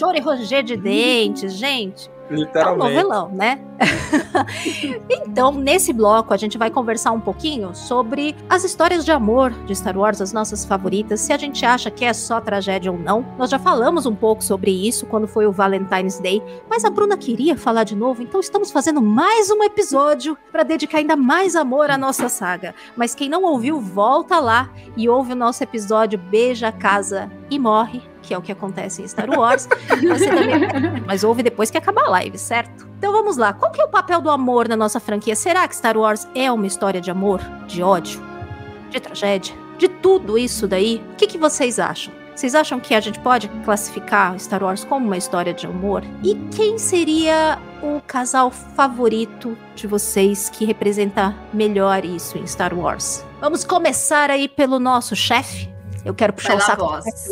choro 0.00 0.16
e 0.16 0.20
roger 0.20 0.64
de 0.64 0.76
dentes, 0.88 1.52
gente. 1.54 2.10
É 2.30 2.34
um 2.34 2.36
Literalmente. 2.36 2.94
novelão, 2.94 3.30
né? 3.30 3.58
então, 5.08 5.52
nesse 5.52 5.92
bloco, 5.92 6.34
a 6.34 6.36
gente 6.36 6.58
vai 6.58 6.70
conversar 6.70 7.12
um 7.12 7.20
pouquinho 7.20 7.74
sobre 7.74 8.36
as 8.48 8.64
histórias 8.64 9.04
de 9.04 9.10
amor 9.10 9.50
de 9.64 9.74
Star 9.74 9.96
Wars, 9.96 10.20
as 10.20 10.32
nossas 10.32 10.64
favoritas, 10.64 11.20
se 11.20 11.32
a 11.32 11.38
gente 11.38 11.64
acha 11.64 11.90
que 11.90 12.04
é 12.04 12.12
só 12.12 12.40
tragédia 12.40 12.92
ou 12.92 12.98
não. 12.98 13.24
Nós 13.38 13.50
já 13.50 13.58
falamos 13.58 14.04
um 14.04 14.14
pouco 14.14 14.44
sobre 14.44 14.70
isso 14.70 15.06
quando 15.06 15.26
foi 15.26 15.46
o 15.46 15.52
Valentine's 15.52 16.18
Day, 16.20 16.42
mas 16.68 16.84
a 16.84 16.90
Bruna 16.90 17.16
queria 17.16 17.56
falar 17.56 17.84
de 17.84 17.96
novo, 17.96 18.22
então 18.22 18.40
estamos 18.40 18.70
fazendo 18.70 19.00
mais 19.00 19.50
um 19.50 19.62
episódio 19.62 20.36
para 20.52 20.62
dedicar 20.62 20.98
ainda 20.98 21.16
mais 21.16 21.56
amor 21.56 21.90
à 21.90 21.96
nossa 21.96 22.28
saga. 22.28 22.74
Mas 22.96 23.14
quem 23.14 23.28
não 23.28 23.44
ouviu, 23.44 23.80
volta 23.80 24.38
lá 24.38 24.70
e 24.96 25.08
ouve 25.08 25.32
o 25.32 25.36
nosso 25.36 25.62
episódio 25.62 26.18
Beija, 26.18 26.70
Casa 26.70 27.30
e 27.50 27.58
Morre 27.58 28.02
que 28.28 28.34
é 28.34 28.38
o 28.38 28.42
que 28.42 28.52
acontece 28.52 29.00
em 29.02 29.08
Star 29.08 29.30
Wars. 29.30 29.66
Também- 29.88 31.02
Mas 31.06 31.24
ouve 31.24 31.42
depois 31.42 31.70
que 31.70 31.78
acabar 31.78 32.04
a 32.04 32.10
live, 32.10 32.36
certo? 32.36 32.86
Então 32.98 33.10
vamos 33.10 33.38
lá. 33.38 33.54
Qual 33.54 33.72
que 33.72 33.80
é 33.80 33.84
o 33.84 33.88
papel 33.88 34.20
do 34.20 34.28
amor 34.28 34.68
na 34.68 34.76
nossa 34.76 35.00
franquia? 35.00 35.34
Será 35.34 35.66
que 35.66 35.74
Star 35.74 35.96
Wars 35.96 36.28
é 36.34 36.52
uma 36.52 36.66
história 36.66 37.00
de 37.00 37.10
amor, 37.10 37.40
de 37.66 37.82
ódio, 37.82 38.20
de 38.90 39.00
tragédia, 39.00 39.54
de 39.78 39.88
tudo 39.88 40.36
isso 40.36 40.68
daí? 40.68 41.02
O 41.12 41.16
que, 41.16 41.26
que 41.26 41.38
vocês 41.38 41.78
acham? 41.78 42.12
Vocês 42.36 42.54
acham 42.54 42.78
que 42.78 42.94
a 42.94 43.00
gente 43.00 43.18
pode 43.20 43.48
classificar 43.64 44.38
Star 44.38 44.62
Wars 44.62 44.84
como 44.84 45.06
uma 45.06 45.16
história 45.16 45.54
de 45.54 45.66
amor? 45.66 46.04
E 46.22 46.34
quem 46.54 46.76
seria 46.78 47.58
o 47.82 48.00
casal 48.06 48.50
favorito 48.50 49.56
de 49.74 49.86
vocês 49.86 50.48
que 50.50 50.64
representa 50.66 51.34
melhor 51.52 52.04
isso 52.04 52.36
em 52.36 52.46
Star 52.46 52.72
Wars? 52.78 53.24
Vamos 53.40 53.64
começar 53.64 54.30
aí 54.30 54.46
pelo 54.48 54.78
nosso 54.78 55.16
chefe. 55.16 55.68
Eu 56.08 56.14
quero 56.14 56.32
puxar 56.32 56.56
o 56.56 56.60
saco 56.60 56.84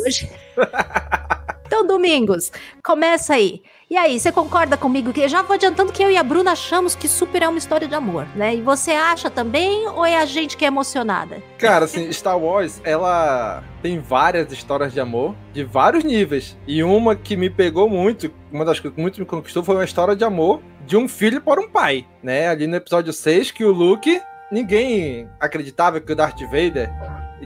hoje. 0.04 0.30
então, 1.66 1.86
Domingos, 1.86 2.52
começa 2.84 3.32
aí. 3.32 3.62
E 3.88 3.96
aí, 3.96 4.20
você 4.20 4.30
concorda 4.30 4.76
comigo 4.76 5.14
que 5.14 5.22
eu 5.22 5.28
já 5.28 5.40
vou 5.40 5.54
adiantando 5.54 5.90
que 5.90 6.02
eu 6.02 6.10
e 6.10 6.16
a 6.18 6.22
Bruna 6.22 6.52
achamos 6.52 6.94
que 6.94 7.08
Super 7.08 7.44
é 7.44 7.48
uma 7.48 7.56
história 7.56 7.88
de 7.88 7.94
amor, 7.94 8.26
né? 8.36 8.54
E 8.54 8.60
você 8.60 8.90
acha 8.90 9.30
também 9.30 9.88
ou 9.88 10.04
é 10.04 10.18
a 10.18 10.26
gente 10.26 10.58
que 10.58 10.64
é 10.66 10.68
emocionada? 10.68 11.42
Cara, 11.56 11.86
assim, 11.86 12.12
Star 12.12 12.38
Wars, 12.38 12.82
ela 12.84 13.64
tem 13.80 13.98
várias 13.98 14.52
histórias 14.52 14.92
de 14.92 15.00
amor 15.00 15.34
de 15.54 15.64
vários 15.64 16.04
níveis. 16.04 16.54
E 16.66 16.82
uma 16.82 17.16
que 17.16 17.34
me 17.34 17.48
pegou 17.48 17.88
muito, 17.88 18.30
uma 18.52 18.64
das 18.64 18.78
que 18.78 18.92
muito 18.94 19.18
me 19.20 19.24
conquistou, 19.24 19.64
foi 19.64 19.76
uma 19.76 19.84
história 19.84 20.14
de 20.14 20.24
amor 20.24 20.60
de 20.84 20.98
um 20.98 21.08
filho 21.08 21.40
para 21.40 21.62
um 21.62 21.70
pai, 21.70 22.06
né? 22.22 22.48
Ali 22.48 22.66
no 22.66 22.76
episódio 22.76 23.10
6, 23.10 23.52
que 23.52 23.64
o 23.64 23.72
Luke, 23.72 24.20
ninguém 24.52 25.30
acreditava 25.40 25.98
que 25.98 26.12
o 26.12 26.16
Darth 26.16 26.40
Vader 26.42 26.90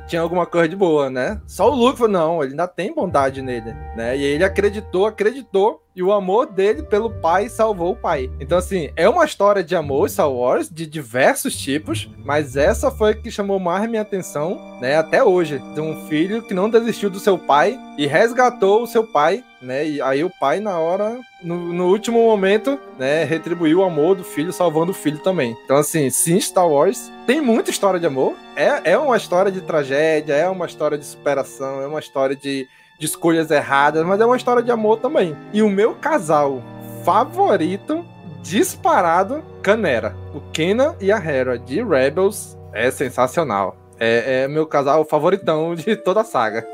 tinha 0.06 0.22
alguma 0.22 0.46
coisa 0.46 0.68
de 0.68 0.76
boa, 0.76 1.10
né? 1.10 1.40
Só 1.46 1.70
o 1.70 1.74
Luke 1.74 1.98
falou, 1.98 2.12
não, 2.12 2.42
ele 2.42 2.52
ainda 2.52 2.68
tem 2.68 2.94
bondade 2.94 3.42
nele, 3.42 3.72
né? 3.96 4.16
E 4.16 4.22
ele 4.22 4.44
acreditou, 4.44 5.06
acreditou, 5.06 5.82
e 5.94 6.02
o 6.02 6.12
amor 6.12 6.46
dele 6.46 6.82
pelo 6.82 7.10
pai 7.10 7.48
salvou 7.48 7.92
o 7.92 7.96
pai. 7.96 8.30
Então, 8.38 8.58
assim, 8.58 8.90
é 8.96 9.08
uma 9.08 9.24
história 9.24 9.62
de 9.62 9.74
amor, 9.74 10.08
Star 10.08 10.30
Wars, 10.30 10.68
de 10.70 10.86
diversos 10.86 11.56
tipos, 11.56 12.08
mas 12.24 12.56
essa 12.56 12.90
foi 12.90 13.10
a 13.10 13.14
que 13.14 13.30
chamou 13.30 13.58
mais 13.58 13.88
minha 13.88 14.02
atenção, 14.02 14.78
né? 14.80 14.96
Até 14.96 15.22
hoje, 15.22 15.58
de 15.74 15.80
um 15.80 16.06
filho 16.06 16.42
que 16.42 16.54
não 16.54 16.70
desistiu 16.70 17.10
do 17.10 17.18
seu 17.18 17.38
pai 17.38 17.78
e 17.98 18.06
resgatou 18.06 18.82
o 18.82 18.86
seu 18.86 19.04
pai, 19.04 19.44
né? 19.60 19.86
E 19.86 20.00
aí 20.00 20.24
o 20.24 20.30
pai, 20.40 20.60
na 20.60 20.78
hora, 20.78 21.18
no, 21.42 21.72
no 21.72 21.88
último 21.88 22.18
momento, 22.22 22.78
né, 22.98 23.24
retribuiu 23.24 23.80
o 23.80 23.84
amor 23.84 24.14
do 24.14 24.24
filho, 24.24 24.52
salvando 24.52 24.92
o 24.92 24.94
filho 24.94 25.18
também. 25.18 25.56
Então, 25.64 25.76
assim, 25.76 26.08
sim, 26.08 26.40
Star 26.40 26.68
Wars 26.68 27.10
tem 27.26 27.40
muita 27.40 27.70
história 27.70 28.00
de 28.00 28.06
amor. 28.06 28.34
É, 28.56 28.92
é 28.92 28.98
uma 28.98 29.16
história 29.16 29.50
de 29.52 29.60
tragédia, 29.60 30.34
é 30.34 30.48
uma 30.48 30.66
história 30.66 30.96
de 30.96 31.04
superação, 31.04 31.82
é 31.82 31.86
uma 31.86 32.00
história 32.00 32.34
de, 32.34 32.66
de 33.00 33.06
escolhas 33.06 33.50
erradas, 33.50 34.04
mas 34.04 34.20
é 34.20 34.26
uma 34.26 34.36
história 34.36 34.62
de 34.62 34.70
amor 34.70 34.98
também. 34.98 35.34
E 35.54 35.62
o 35.62 35.70
meu 35.70 35.94
casal 35.94 36.62
favorito, 37.02 38.04
disparado, 38.42 39.42
Canera. 39.62 40.14
O 40.34 40.40
Kenan 40.52 40.94
e 41.00 41.10
a 41.10 41.16
Hera 41.16 41.58
de 41.58 41.82
Rebels 41.82 42.58
é 42.74 42.90
sensacional. 42.90 43.74
É, 43.98 44.42
é 44.42 44.48
meu 44.48 44.66
casal 44.66 45.04
favoritão 45.06 45.74
de 45.74 45.96
toda 45.96 46.20
a 46.20 46.24
saga. 46.24 46.66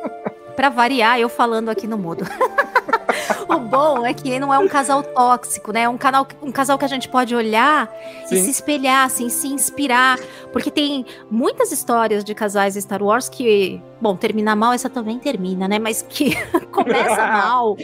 Pra 0.57 0.69
variar, 0.69 1.21
eu 1.21 1.29
falando 1.29 1.69
aqui 1.69 1.87
no 1.87 1.97
mudo. 1.97 2.25
o 3.49 3.59
bom 3.59 4.05
é 4.05 4.13
que 4.13 4.39
não 4.39 4.53
é 4.53 4.59
um 4.59 4.69
casal 4.69 5.03
tóxico, 5.03 5.73
né? 5.73 5.83
É 5.83 5.89
um, 5.89 5.97
canal, 5.97 6.27
um 6.43 6.53
casal 6.53 6.79
que 6.79 6.85
a 6.85 6.89
gente 6.89 7.09
pode 7.09 7.35
olhar 7.35 7.93
e 8.25 8.29
Sim. 8.29 8.45
se 8.45 8.51
espelhar, 8.51 9.07
assim, 9.07 9.29
se 9.29 9.49
inspirar. 9.49 10.19
Porque 10.53 10.71
tem 10.71 11.05
muitas 11.31 11.73
histórias 11.73 12.25
de 12.25 12.35
casais 12.35 12.75
Star 12.75 13.03
Wars 13.03 13.29
que, 13.29 13.81
bom, 14.01 14.17
terminar 14.17 14.57
mal, 14.57 14.73
essa 14.73 14.89
também 14.91 15.19
termina, 15.19 15.69
né? 15.69 15.79
Mas 15.79 16.03
que 16.03 16.35
começa 16.73 17.27
mal. 17.27 17.77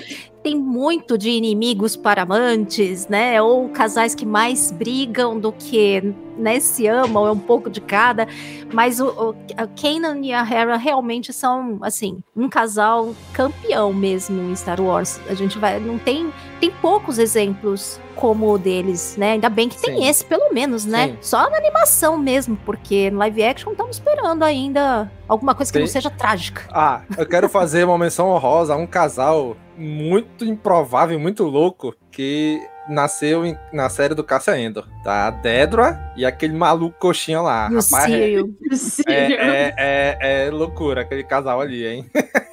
Tem 0.43 0.57
muito 0.57 1.17
de 1.17 1.31
inimigos 1.31 1.97
para 1.97 2.23
amantes, 2.23 3.07
né? 3.07 3.41
Ou 3.41 3.69
casais 3.69 4.15
que 4.15 4.27
mais 4.27 4.73
brigam 4.73 5.39
do 5.39 5.53
que 5.53 6.13
né, 6.37 6.59
se 6.59 6.87
amam, 6.87 7.27
é 7.27 7.31
um 7.31 7.39
pouco 7.39 7.71
de 7.71 7.81
cada. 7.81 8.27
Mas 8.73 8.99
o, 9.01 9.07
o 9.09 9.35
a 9.57 9.67
Kanan 9.67 10.19
e 10.21 10.33
a 10.33 10.43
Hera 10.43 10.77
realmente 10.77 11.33
são, 11.33 11.79
assim, 11.83 12.23
um 12.37 12.49
casal 12.49 13.15
campeão 13.33 13.93
mesmo 13.93 14.43
em 14.51 14.57
Star 14.57 14.81
Wars. 14.81 15.21
A 15.29 15.35
gente 15.35 15.59
vai. 15.59 15.79
Não 15.79 15.99
tem. 15.99 16.33
Tem 16.63 16.71
poucos 16.81 17.19
exemplos 17.19 17.99
como 18.15 18.49
o 18.53 18.57
deles, 18.57 19.17
né? 19.17 19.33
Ainda 19.33 19.49
bem 19.49 19.69
que 19.69 19.77
tem 19.83 19.97
Sim. 19.97 20.09
esse, 20.09 20.25
pelo 20.25 20.55
menos, 20.55 20.85
né? 20.87 21.09
Sim. 21.09 21.17
Só 21.21 21.51
na 21.51 21.57
animação 21.57 22.17
mesmo, 22.17 22.57
porque 22.65 23.11
no 23.11 23.19
live 23.19 23.43
action 23.43 23.73
estamos 23.73 23.97
esperando 23.97 24.45
ainda 24.45 25.11
alguma 25.27 25.57
coisa 25.57 25.73
que 25.73 25.79
não 25.81 25.87
Tem- 25.87 25.93
seja 25.93 26.09
trágica. 26.09 26.63
Ah, 26.71 27.01
eu 27.19 27.27
quero 27.27 27.49
fazer 27.49 27.83
uma 27.83 27.99
menção 27.99 28.29
honrosa 28.31 28.75
a 28.75 28.77
um 28.77 28.87
casal 28.87 29.57
muito 29.77 30.45
improvável, 30.45 31.19
muito 31.19 31.43
louco, 31.43 31.97
que 32.13 32.61
nasceu 32.89 33.45
em- 33.45 33.59
na 33.73 33.89
série 33.89 34.15
do 34.15 34.23
Cassia 34.23 34.57
Endor, 34.57 34.87
tá? 35.03 35.27
A 35.27 35.31
Dedra 35.33 36.13
e 36.17 36.25
aquele 36.25 36.55
maluco 36.55 36.97
coxinha 36.97 37.41
lá. 37.41 37.69
E 37.73 37.75
o 37.75 37.81
Rapaz, 37.81 39.01
é, 39.09 39.33
é, 39.33 39.75
é, 39.77 40.47
é 40.47 40.51
loucura 40.53 41.01
aquele 41.01 41.25
casal 41.25 41.61
ali, 41.61 41.85
hein? 41.85 42.07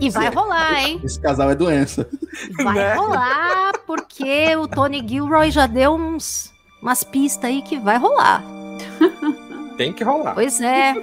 E 0.00 0.10
vai 0.10 0.28
rolar, 0.30 0.80
hein? 0.82 1.00
Esse 1.04 1.20
casal 1.20 1.50
é 1.50 1.54
doença. 1.54 2.08
Vai 2.62 2.74
Né? 2.74 2.94
rolar, 2.94 3.72
porque 3.86 4.54
o 4.56 4.66
Tony 4.68 5.04
Gilroy 5.06 5.50
já 5.50 5.66
deu 5.66 5.94
uns, 5.94 6.52
umas 6.82 7.02
pistas 7.04 7.44
aí 7.50 7.62
que 7.62 7.78
vai 7.78 7.98
rolar. 7.98 8.42
Tem 9.76 9.92
que 9.92 10.02
rolar. 10.04 10.34
Pois 10.34 10.60
é. 10.60 10.94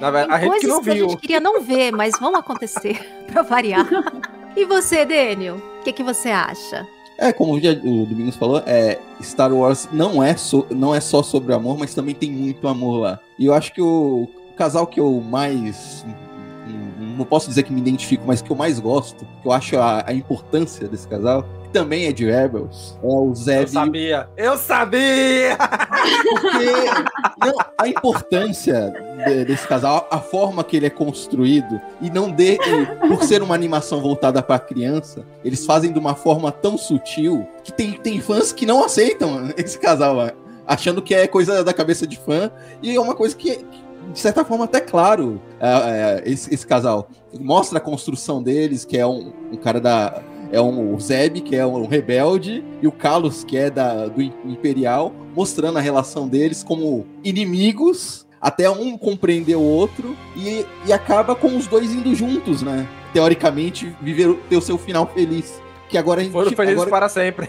Na 0.00 0.10
verdade, 0.10 0.32
a 0.32 0.38
gente 0.40 0.60
que 0.60 0.66
coisas 0.66 0.68
não 0.68 0.82
que 0.82 0.90
a 0.90 0.94
viu. 0.94 1.08
gente 1.10 1.20
queria 1.20 1.40
não 1.40 1.60
ver, 1.60 1.92
mas 1.92 2.14
vão 2.18 2.34
acontecer 2.36 2.98
pra 3.32 3.42
variar. 3.42 3.86
E 4.56 4.64
você, 4.64 5.04
Daniel? 5.04 5.56
O 5.80 5.84
que, 5.84 5.92
que 5.92 6.02
você 6.02 6.28
acha? 6.30 6.86
É, 7.18 7.32
como 7.32 7.54
o 7.54 7.60
Domingos 8.06 8.34
falou, 8.36 8.62
é, 8.66 8.98
Star 9.22 9.52
Wars 9.52 9.88
não 9.92 10.22
é, 10.22 10.36
so- 10.36 10.66
não 10.70 10.94
é 10.94 11.00
só 11.00 11.22
sobre 11.22 11.52
amor, 11.54 11.78
mas 11.78 11.94
também 11.94 12.14
tem 12.14 12.30
muito 12.32 12.66
amor 12.66 12.98
lá. 13.00 13.18
E 13.38 13.46
eu 13.46 13.54
acho 13.54 13.72
que 13.72 13.80
o 13.82 14.28
casal 14.56 14.86
que 14.86 14.98
eu 14.98 15.20
mais. 15.20 16.04
Não 17.16 17.24
posso 17.24 17.48
dizer 17.48 17.62
que 17.62 17.72
me 17.72 17.80
identifico, 17.80 18.24
mas 18.26 18.40
que 18.42 18.50
eu 18.50 18.56
mais 18.56 18.78
gosto, 18.80 19.26
que 19.40 19.46
eu 19.48 19.52
acho 19.52 19.76
a, 19.78 20.04
a 20.06 20.12
importância 20.12 20.88
desse 20.88 21.06
casal, 21.06 21.44
que 21.64 21.68
também 21.70 22.06
é 22.06 22.12
de 22.12 22.24
Rebels, 22.24 22.98
é 23.02 23.06
o 23.06 23.34
Zeb 23.34 23.62
Eu 23.62 23.68
sabia! 23.68 24.28
Eu 24.36 24.58
sabia! 24.58 25.56
porque 26.24 27.46
não, 27.46 27.54
a 27.78 27.88
importância 27.88 28.92
de- 29.26 29.44
desse 29.44 29.66
casal, 29.66 30.06
a 30.10 30.18
forma 30.18 30.64
que 30.64 30.76
ele 30.76 30.86
é 30.86 30.90
construído, 30.90 31.80
e 32.00 32.10
não 32.10 32.30
de, 32.30 32.58
por 33.08 33.22
ser 33.24 33.42
uma 33.42 33.54
animação 33.54 34.00
voltada 34.00 34.42
para 34.42 34.58
criança, 34.58 35.24
eles 35.44 35.64
fazem 35.64 35.92
de 35.92 35.98
uma 35.98 36.14
forma 36.14 36.50
tão 36.50 36.76
sutil 36.76 37.46
que 37.62 37.72
tem, 37.72 37.92
tem 37.92 38.20
fãs 38.20 38.52
que 38.52 38.66
não 38.66 38.84
aceitam 38.84 39.50
esse 39.56 39.78
casal, 39.78 40.30
achando 40.66 41.02
que 41.02 41.14
é 41.14 41.26
coisa 41.26 41.62
da 41.64 41.72
cabeça 41.72 42.06
de 42.06 42.16
fã, 42.16 42.50
e 42.82 42.94
é 42.94 43.00
uma 43.00 43.14
coisa 43.14 43.34
que, 43.36 43.56
que, 43.56 43.81
de 44.12 44.18
certa 44.18 44.44
forma, 44.44 44.64
até 44.64 44.80
claro, 44.80 45.40
é, 45.60 45.68
é, 46.26 46.30
esse, 46.30 46.52
esse 46.52 46.66
casal. 46.66 47.08
Mostra 47.38 47.78
a 47.78 47.80
construção 47.80 48.42
deles, 48.42 48.84
que 48.84 48.98
é 48.98 49.06
um, 49.06 49.32
um 49.50 49.56
cara 49.56 49.80
da. 49.80 50.22
É 50.50 50.60
um 50.60 50.94
o 50.94 51.00
Zeb, 51.00 51.40
que 51.40 51.56
é 51.56 51.64
um 51.64 51.86
rebelde, 51.86 52.62
e 52.82 52.86
o 52.86 52.92
Carlos, 52.92 53.42
que 53.42 53.56
é 53.56 53.70
da, 53.70 54.06
do 54.08 54.20
Imperial, 54.20 55.10
mostrando 55.34 55.78
a 55.78 55.80
relação 55.80 56.28
deles 56.28 56.62
como 56.62 57.06
inimigos, 57.24 58.26
até 58.38 58.68
um 58.68 58.98
compreender 58.98 59.56
o 59.56 59.62
outro, 59.62 60.14
e, 60.36 60.66
e 60.86 60.92
acaba 60.92 61.34
com 61.34 61.56
os 61.56 61.66
dois 61.66 61.90
indo 61.90 62.14
juntos, 62.14 62.60
né? 62.60 62.86
Teoricamente, 63.14 63.96
viver, 64.02 64.34
ter 64.50 64.56
o 64.58 64.60
seu 64.60 64.76
final 64.76 65.06
feliz. 65.06 65.62
Que 65.88 65.96
agora 65.96 66.20
a 66.20 66.24
gente. 66.24 66.32
Foram 66.32 66.50
felizes 66.52 66.74
agora, 66.74 66.90
para 66.90 67.08
sempre. 67.08 67.48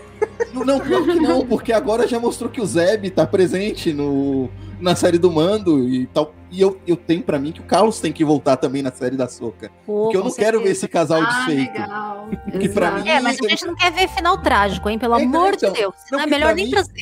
não, 0.53 0.79
pior 0.79 1.03
que 1.03 1.19
não, 1.19 1.45
porque 1.45 1.73
agora 1.73 2.07
já 2.07 2.19
mostrou 2.19 2.49
que 2.49 2.61
o 2.61 2.65
Zeb 2.65 3.09
tá 3.09 3.25
presente 3.25 3.91
no, 3.91 4.49
na 4.83 4.95
série 4.95 5.17
do 5.17 5.31
Mando 5.31 5.87
e 5.87 6.05
tal. 6.07 6.33
E 6.51 6.61
eu, 6.61 6.79
eu 6.85 6.95
tenho 6.95 7.23
pra 7.23 7.39
mim 7.39 7.51
que 7.51 7.61
o 7.61 7.63
Carlos 7.63 7.99
tem 7.99 8.11
que 8.13 8.23
voltar 8.23 8.57
também 8.57 8.81
na 8.83 8.91
série 8.91 9.15
da 9.17 9.27
Soca. 9.27 9.71
Pô, 9.85 10.03
Porque 10.03 10.17
eu 10.17 10.23
não 10.23 10.31
quero 10.31 10.59
ver 10.59 10.75
certeza. 10.75 10.85
esse 10.85 10.87
casal 10.87 11.21
Ah, 11.21 11.25
desfeito. 11.45 11.71
Que 12.59 12.65
Exato. 12.67 13.01
mim- 13.03 13.09
É, 13.09 13.19
mas 13.19 13.37
a 13.43 13.47
gente 13.49 13.65
não 13.65 13.75
quer 13.75 13.91
ver 13.91 14.07
final 14.09 14.37
trágico, 14.37 14.87
hein? 14.89 14.99
Pelo 14.99 15.15
É, 15.17 15.23
então, 15.23 15.41
amor 15.41 15.53
então, 15.55 15.71
de 15.73 15.79
Deus. 15.79 15.95
não, 16.11 16.19
Não, 16.19 16.25
é 16.25 16.29
melhor 16.29 16.45
pra 16.47 16.55
nem 16.55 16.65
mim- 16.65 16.71
trazer. 16.71 16.93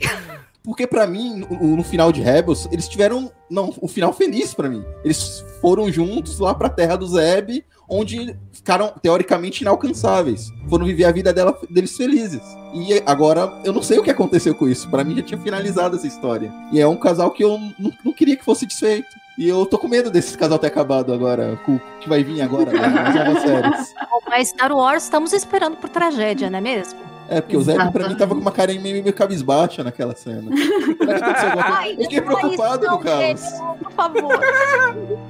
Porque 0.64 0.86
pra 0.86 1.08
mim, 1.08 1.44
no, 1.50 1.76
no 1.78 1.84
final 1.84 2.12
de 2.12 2.22
Rebels, 2.22 2.68
eles 2.72 2.88
tiveram 2.88 3.32
não, 3.50 3.74
o 3.82 3.88
final 3.88 4.14
feliz 4.14 4.54
pra 4.54 4.70
mim. 4.70 4.86
Eles 5.04 5.44
foram 5.60 5.92
juntos 5.92 6.38
lá 6.40 6.54
pra 6.54 6.70
terra 6.70 6.96
do 6.96 7.08
Zeb, 7.08 7.66
onde 7.92 8.34
ficaram 8.54 8.94
teoricamente 9.02 9.62
inalcançáveis. 9.62 10.50
Foram 10.70 10.86
viver 10.86 11.04
a 11.04 11.12
vida 11.12 11.34
dela, 11.34 11.60
deles 11.70 11.96
felizes. 11.98 12.42
E 12.74 13.04
agora 13.06 13.52
eu 13.66 13.74
não 13.74 13.84
sei 13.84 14.00
o 14.00 14.04
que 14.04 14.10
aconteceu 14.10 14.56
com 14.56 14.68
isso. 14.68 14.89
Pra 14.89 15.04
mim 15.04 15.18
já 15.18 15.22
tinha 15.22 15.39
finalizado 15.39 15.98
essa 15.98 16.08
história. 16.08 16.52
E 16.72 16.80
é 16.80 16.88
um 16.88 16.96
casal 16.96 17.32
que 17.32 17.44
eu 17.44 17.60
não, 17.78 17.92
não 18.06 18.14
queria 18.14 18.38
que 18.38 18.46
fosse 18.46 18.66
desfeito. 18.66 19.10
E 19.38 19.48
eu 19.48 19.66
tô 19.66 19.78
com 19.78 19.88
medo 19.88 20.10
desse 20.10 20.38
casal 20.38 20.58
ter 20.58 20.68
acabado 20.68 21.14
agora, 21.14 21.60
com 21.66 21.76
o 21.76 21.82
que 22.00 22.08
vai 22.08 22.24
vir 22.24 22.42
agora 22.42 22.72
né. 22.72 22.82
Mas 24.30 24.50
Star 24.50 24.72
Wars 24.72 25.04
estamos 25.04 25.34
esperando 25.34 25.78
por 25.78 25.89
tragédia, 25.89 26.50
não 26.50 26.60
é 26.60 26.62
mesmo? 26.62 27.11
É, 27.32 27.40
porque 27.40 27.56
o 27.56 27.62
Zeb 27.62 27.92
pra 27.94 28.10
mim 28.10 28.16
tava 28.16 28.36
com 28.36 28.42
uma 28.42 28.52
cara 28.52 28.74
meio, 28.74 29.02
meio 29.02 29.14
cabisbaixa 29.14 29.84
naquela 29.86 30.14
cena. 30.14 30.52
Ai, 31.64 31.94
Eu 31.94 31.98
fiquei 32.04 32.20
preocupado 32.22 32.84
isso 32.86 32.92
com 32.92 32.98
o 32.98 33.04
Carlos. 33.04 33.42
Por 33.82 33.92
favor. 33.94 34.40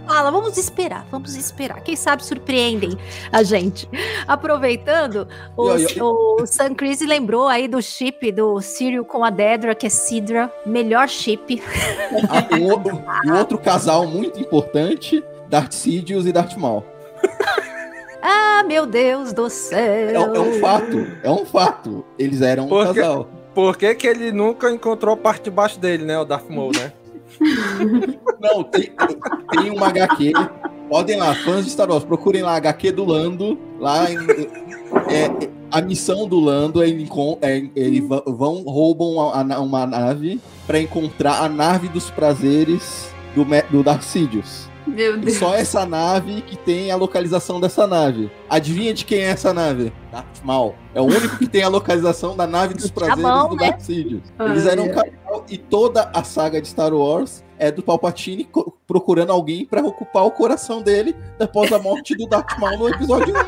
Fala, 0.08 0.32
vamos 0.32 0.58
esperar, 0.58 1.06
vamos 1.12 1.36
esperar. 1.36 1.82
Quem 1.82 1.96
sabe 1.96 2.26
surpreendem 2.26 2.98
a 3.32 3.44
gente. 3.44 3.88
Aproveitando, 4.28 5.28
o, 5.56 5.78
E, 5.78 5.86
ó, 5.86 5.90
e- 5.90 6.02
o 6.42 6.46
Sam 6.48 6.74
Crise 6.74 7.06
lembrou 7.06 7.48
aí 7.48 7.68
do 7.68 7.80
chip 7.82 8.32
do 8.32 8.60
Cyril 8.62 9.06
com 9.06 9.24
a 9.24 9.30
Dedra, 9.30 9.76
que 9.76 9.86
é 9.86 9.90
Sidra. 9.90 10.52
Melhor 10.66 11.08
chip. 11.08 11.62
Ah, 12.30 12.48
outro, 12.60 13.00
e 13.26 13.30
o 13.32 13.38
outro 13.38 13.58
casal 13.60 14.08
muito 14.08 14.40
importante, 14.40 15.24
Darth 15.48 15.74
Sidious 15.74 16.26
e 16.26 16.32
Darth 16.32 16.58
Maul. 16.58 16.84
Ah, 18.22 18.64
meu 18.68 18.86
Deus 18.86 19.34
do 19.34 19.50
céu. 19.50 19.78
É, 19.80 20.14
é 20.14 20.20
um 20.40 20.60
fato, 20.60 21.08
é 21.24 21.30
um 21.32 21.46
fato. 21.46 22.06
Eles 22.20 22.42
eram 22.42 22.66
um 22.68 22.70
casal. 22.94 23.28
Por 23.54 23.76
que, 23.78 23.94
que 23.96 24.08
ele 24.08 24.32
nunca 24.32 24.72
encontrou 24.72 25.14
a 25.14 25.18
parte 25.18 25.46
de 25.46 25.50
baixo 25.52 25.80
dele, 25.80 26.06
né? 26.06 26.18
O 26.20 26.24
Darth 26.26 26.50
Maul, 26.50 26.72
né? 26.74 26.94
Não, 28.40 28.64
tem, 28.64 28.92
tem 29.52 29.70
uma 29.72 29.88
HQ. 29.88 30.34
Podem 30.90 31.18
lá, 31.18 31.34
fãs 31.34 31.66
de 31.66 31.72
Star 31.72 31.90
Wars, 31.90 32.04
procurem 32.04 32.42
lá 32.44 32.54
a 32.54 32.56
HQ 32.58 32.92
do 32.92 33.06
Lando. 33.06 33.58
Lá 33.80 34.10
em- 34.12 34.18
é, 35.10 35.50
a 35.72 35.82
missão 35.82 36.28
do 36.28 36.40
Lando 36.40 36.84
é, 36.84 36.90
é- 36.90 37.70
eles 37.76 38.04
vão, 38.26 38.64
roubam 38.64 39.20
a- 39.30 39.40
a 39.40 39.44
na- 39.44 39.60
uma 39.60 39.86
nave 39.86 40.40
para 40.68 40.80
encontrar 40.80 41.42
a 41.44 41.50
nave 41.50 41.88
dos 41.88 42.10
prazeres 42.10 43.10
do, 43.36 43.46
do 43.70 43.84
Darth 43.84 44.04
Sidious. 44.04 44.70
Meu 44.88 45.18
Deus. 45.18 45.38
só 45.38 45.54
essa 45.56 45.86
nave 45.86 46.42
que 46.42 46.58
tem 46.58 46.92
a 46.92 46.96
localização 46.96 47.60
dessa 47.62 47.86
nave. 47.88 48.32
Adivinha 48.50 48.94
de 48.94 49.06
quem 49.06 49.20
é 49.20 49.30
essa 49.30 49.54
nave? 49.54 49.94
Darth 50.12 50.42
Maul. 50.44 50.76
É 50.94 51.02
o 51.02 51.06
único 51.06 51.38
que 51.38 51.48
tem 51.48 51.64
a 51.64 51.68
localização 51.70 52.36
da 52.36 52.46
nave 52.48 52.74
dos 52.74 52.90
prazeres 52.92 53.22
bom, 53.22 53.50
do 53.50 53.56
né? 53.56 53.70
Darth 53.72 53.82
Sidious. 53.82 54.24
Eles 54.40 54.66
eram 54.66 54.86
um 54.86 54.90
casal 54.94 55.46
e 55.50 55.58
toda 55.58 56.10
a 56.14 56.24
saga 56.24 56.62
de 56.62 56.68
Star 56.68 56.94
Wars 56.94 57.44
é 57.58 57.72
do 57.72 57.84
Palpatine 57.84 58.50
procurando 58.88 59.32
alguém 59.32 59.66
pra 59.66 59.82
ocupar 59.86 60.26
o 60.26 60.32
coração 60.32 60.82
dele 60.82 61.16
depois 61.38 61.70
da 61.70 61.78
morte 61.78 62.16
do 62.16 62.26
Darth 62.28 62.58
Maul 62.58 62.78
no 62.80 62.90
episódio 62.90 63.34
1. 63.38 63.44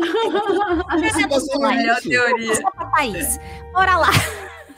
Tudo 0.00 1.10
se 1.12 1.26
baseia 1.26 1.58
Melhor 1.76 1.96
nisso. 1.96 2.08
teoria. 2.08 2.54
Bora 3.72 3.96
lá. 3.96 4.10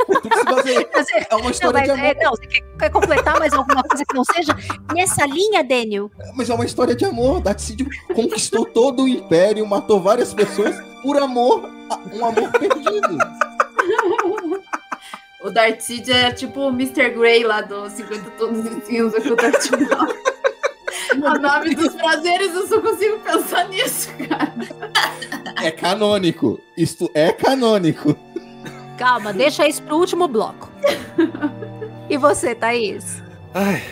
Você- 0.07 0.87
É 1.31 1.35
uma 1.35 1.45
Não, 1.45 1.51
história 1.51 1.79
mas, 1.79 1.85
de 1.85 1.91
amor. 1.91 2.05
é, 2.05 2.15
não, 2.25 2.31
você 2.33 2.47
quer, 2.47 2.63
quer 2.79 2.91
completar 2.91 3.39
mais 3.39 3.53
alguma 3.53 3.83
coisa 3.83 4.05
que 4.05 4.15
não 4.15 4.25
seja 4.25 4.55
nessa 4.95 5.27
linha, 5.27 5.63
Daniel? 5.65 6.11
Mas 6.35 6.51
é 6.51 6.55
uma 6.55 6.65
história 6.65 6.95
de 6.95 7.05
amor. 7.05 7.41
Darth 7.41 7.61
Sidious 7.61 7.89
conquistou 8.15 8.65
todo 8.67 9.05
o 9.05 9.09
império, 9.09 9.67
matou 9.67 10.01
várias 10.01 10.33
pessoas 10.35 10.75
por 11.03 11.17
amor, 11.19 11.69
um 12.13 12.25
amor 12.25 12.51
perdido. 12.53 13.19
O 15.43 15.51
Darth 15.51 15.81
Sidious 15.81 16.17
é 16.19 16.33
tipo 16.33 16.61
o 16.61 16.69
Mr. 16.69 17.11
Grey 17.11 17.43
lá 17.45 17.61
do 17.63 17.89
50 17.91 18.31
Tons 18.33 18.63
de 18.63 18.87
Cinza 18.87 19.21
com 19.21 19.29
o 19.31 19.37
Darth 19.37 19.71
Maul. 19.71 20.23
A 21.27 21.39
nave 21.39 21.75
dos 21.75 21.95
prazeres, 21.95 22.55
eu 22.55 22.67
só 22.67 22.81
consigo 22.81 23.19
pensar 23.21 23.69
nisso, 23.69 24.09
cara. 24.29 24.53
É 25.63 25.71
canônico. 25.71 26.59
Isto 26.77 27.11
é 27.13 27.33
canônico. 27.33 28.17
Calma, 28.99 29.33
deixa 29.33 29.67
isso 29.67 29.83
pro 29.83 29.97
último 29.97 30.29
bloco. 30.29 30.71
E 32.09 32.17
você, 32.17 32.55
Thaís? 32.55 33.23
Ai, 33.55 33.83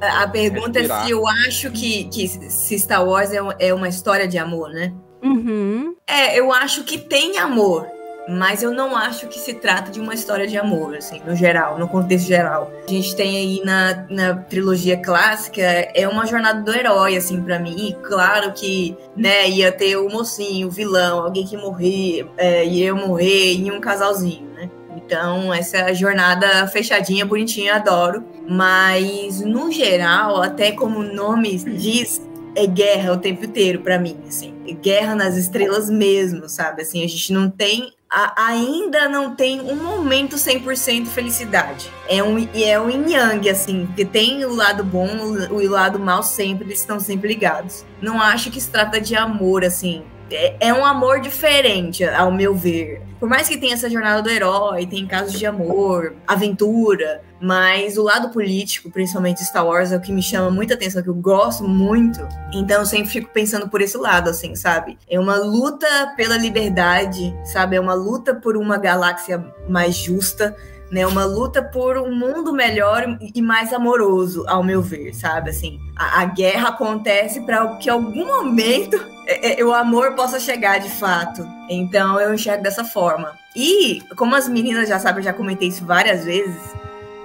A 0.00 0.26
pergunta 0.28 0.78
é 0.78 0.82
Respirar. 0.82 1.04
se 1.04 1.10
eu 1.10 1.26
acho 1.28 1.70
que, 1.70 2.04
que 2.04 2.26
se 2.28 2.78
Star 2.78 3.06
Wars 3.06 3.32
é, 3.32 3.38
é 3.58 3.74
uma 3.74 3.88
história 3.88 4.26
de 4.26 4.38
amor, 4.38 4.70
né? 4.70 4.92
Uhum. 5.22 5.94
É, 6.06 6.38
eu 6.38 6.52
acho 6.52 6.84
que 6.84 6.98
tem 6.98 7.38
amor, 7.38 7.86
mas 8.28 8.62
eu 8.62 8.72
não 8.72 8.96
acho 8.96 9.28
que 9.28 9.38
se 9.38 9.54
trata 9.54 9.90
de 9.90 10.00
uma 10.00 10.14
história 10.14 10.46
de 10.46 10.56
amor, 10.58 10.96
assim, 10.96 11.20
no 11.24 11.36
geral, 11.36 11.78
no 11.78 11.88
contexto 11.88 12.26
geral. 12.26 12.72
A 12.86 12.90
gente 12.90 13.14
tem 13.14 13.36
aí 13.36 13.60
na, 13.64 14.04
na 14.10 14.34
trilogia 14.34 14.96
clássica, 14.96 15.62
é 15.62 16.08
uma 16.08 16.26
jornada 16.26 16.60
do 16.60 16.74
herói, 16.74 17.16
assim, 17.16 17.40
pra 17.40 17.58
mim. 17.58 17.88
E 17.88 17.94
claro 17.94 18.52
que, 18.52 18.96
né, 19.16 19.48
ia 19.48 19.70
ter 19.70 19.96
o 19.96 20.08
mocinho, 20.08 20.68
o 20.68 20.70
vilão, 20.70 21.20
alguém 21.20 21.46
que 21.46 21.56
morrer, 21.56 22.26
é, 22.36 22.64
ia 22.64 22.94
morrer 22.94 23.54
em 23.54 23.70
um 23.70 23.80
casalzinho, 23.80 24.48
né? 24.54 24.70
Então, 24.96 25.54
essa 25.54 25.94
jornada 25.94 26.66
fechadinha, 26.66 27.24
bonitinha, 27.24 27.76
adoro. 27.76 28.24
Mas, 28.48 29.40
no 29.40 29.70
geral, 29.70 30.42
até 30.42 30.72
como 30.72 30.98
o 30.98 31.14
nome 31.14 31.56
diz, 31.56 32.20
é 32.56 32.66
guerra 32.66 33.12
o 33.12 33.18
tempo 33.18 33.44
inteiro 33.44 33.80
pra 33.80 33.98
mim, 33.98 34.16
assim. 34.26 34.55
Guerra 34.74 35.14
nas 35.14 35.36
estrelas 35.36 35.88
mesmo, 35.90 36.48
sabe? 36.48 36.82
Assim, 36.82 37.04
a 37.04 37.08
gente 37.08 37.32
não 37.32 37.50
tem 37.50 37.92
a- 38.08 38.46
ainda 38.50 39.08
não 39.08 39.34
tem 39.34 39.60
um 39.60 39.74
momento 39.82 40.38
100% 40.38 41.06
felicidade. 41.08 41.90
É 42.08 42.22
um 42.22 42.38
é 42.54 42.80
um 42.80 42.88
yin 42.88 43.10
yang 43.12 43.50
assim, 43.50 43.86
porque 43.86 44.04
tem 44.04 44.44
o 44.44 44.54
lado 44.54 44.84
bom, 44.84 45.08
o, 45.08 45.54
o 45.56 45.68
lado 45.68 45.98
mal 45.98 46.22
sempre, 46.22 46.66
eles 46.66 46.78
estão 46.78 47.00
sempre 47.00 47.26
ligados. 47.28 47.84
Não 48.00 48.20
acho 48.20 48.50
que 48.50 48.60
se 48.60 48.70
trata 48.70 49.00
de 49.00 49.16
amor 49.16 49.64
assim. 49.64 50.04
É, 50.30 50.68
é 50.68 50.74
um 50.74 50.84
amor 50.84 51.20
diferente, 51.20 52.04
ao 52.04 52.32
meu 52.32 52.54
ver. 52.54 53.02
Por 53.18 53.28
mais 53.28 53.48
que 53.48 53.56
tenha 53.56 53.74
essa 53.74 53.88
jornada 53.88 54.20
do 54.20 54.28
herói, 54.28 54.86
tem 54.86 55.06
casos 55.06 55.38
de 55.38 55.46
amor, 55.46 56.14
aventura, 56.26 57.22
mas 57.40 57.96
o 57.96 58.02
lado 58.02 58.30
político, 58.30 58.90
principalmente 58.90 59.44
Star 59.44 59.66
Wars, 59.66 59.90
é 59.92 59.96
o 59.96 60.00
que 60.00 60.12
me 60.12 60.22
chama 60.22 60.50
muita 60.50 60.74
atenção, 60.74 61.02
que 61.02 61.08
eu 61.08 61.14
gosto 61.14 61.66
muito. 61.66 62.26
Então 62.52 62.80
eu 62.80 62.86
sempre 62.86 63.10
fico 63.10 63.30
pensando 63.32 63.68
por 63.68 63.80
esse 63.80 63.96
lado, 63.96 64.28
assim, 64.28 64.54
sabe? 64.54 64.98
É 65.08 65.18
uma 65.18 65.36
luta 65.36 65.86
pela 66.16 66.36
liberdade, 66.36 67.34
sabe? 67.44 67.76
É 67.76 67.80
uma 67.80 67.94
luta 67.94 68.34
por 68.34 68.56
uma 68.56 68.76
galáxia 68.76 69.42
mais 69.68 69.94
justa, 69.94 70.54
né? 70.90 71.06
Uma 71.06 71.24
luta 71.24 71.62
por 71.62 71.98
um 71.98 72.14
mundo 72.14 72.52
melhor 72.52 73.18
e 73.34 73.42
mais 73.42 73.72
amoroso, 73.72 74.44
ao 74.46 74.62
meu 74.62 74.80
ver, 74.80 75.14
sabe? 75.14 75.50
Assim, 75.50 75.80
a, 75.96 76.22
a 76.22 76.24
guerra 76.26 76.68
acontece 76.68 77.40
para 77.40 77.76
que 77.76 77.90
algum 77.90 78.26
momento 78.26 78.96
é, 79.26 79.60
é, 79.60 79.64
o 79.64 79.72
amor 79.72 80.14
possa 80.14 80.38
chegar 80.38 80.78
de 80.78 80.90
fato. 80.90 81.46
Então 81.68 82.20
eu 82.20 82.32
enxergo 82.32 82.62
dessa 82.62 82.84
forma. 82.84 83.36
E 83.54 84.02
como 84.16 84.34
as 84.34 84.48
meninas 84.48 84.88
já 84.88 84.98
sabem, 84.98 85.18
eu 85.18 85.24
já 85.24 85.32
comentei 85.32 85.68
isso 85.68 85.84
várias 85.84 86.24
vezes. 86.24 86.56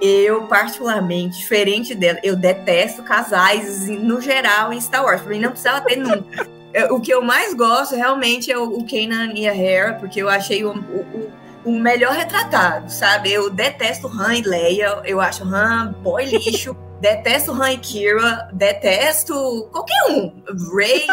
Eu, 0.02 0.48
particularmente, 0.48 1.38
diferente 1.38 1.94
dela, 1.94 2.18
eu 2.24 2.36
detesto 2.36 3.04
casais 3.04 3.88
no 3.88 4.20
geral 4.20 4.74
em 4.74 4.82
Star 4.82 5.04
Wars. 5.04 5.22
Pra 5.22 5.30
mim, 5.30 5.40
não 5.40 5.52
precisava 5.52 5.82
ter 5.82 5.98
nunca. 5.98 6.48
O 6.90 7.00
que 7.00 7.14
eu 7.14 7.22
mais 7.22 7.54
gosto 7.54 7.96
realmente 7.96 8.50
é 8.50 8.58
o 8.58 8.64
o 8.64 8.86
Kanan 8.88 9.34
e 9.36 9.48
a 9.48 9.56
Hera, 9.56 9.96
porque 9.96 10.22
eu 10.22 10.30
achei 10.30 10.64
o, 10.64 10.72
o 10.72 11.32
melhor 11.70 12.14
retratado, 12.14 12.90
sabe? 12.90 13.32
Eu 13.32 13.50
detesto 13.50 14.08
Han 14.08 14.36
e 14.36 14.42
Leia, 14.42 15.02
eu 15.06 15.22
acho 15.22 15.44
Han 15.44 15.94
boy 16.02 16.26
lixo. 16.26 16.76
Detesto 17.02 17.52
Han 17.52 17.72
e 17.72 17.78
Kira, 17.80 18.48
detesto 18.54 19.68
qualquer 19.72 20.04
um. 20.12 20.32
Rey 20.76 21.08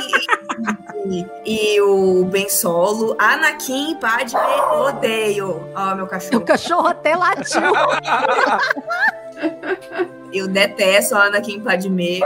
e, 1.07 1.27
e 1.47 1.81
o 1.81 2.27
Ben 2.27 2.47
Solo, 2.51 3.17
Anakin, 3.19 3.97
Padme, 3.99 4.39
odeio. 4.83 5.67
Ó, 5.75 5.95
meu 5.95 6.05
O 6.05 6.09
cachorro. 6.09 6.45
cachorro 6.45 6.89
até 6.89 7.17
latiu. 7.17 7.63
Eu 10.31 10.47
detesto 10.47 11.15
o 11.15 11.19
Anakin 11.19 11.61
Padme. 11.61 12.21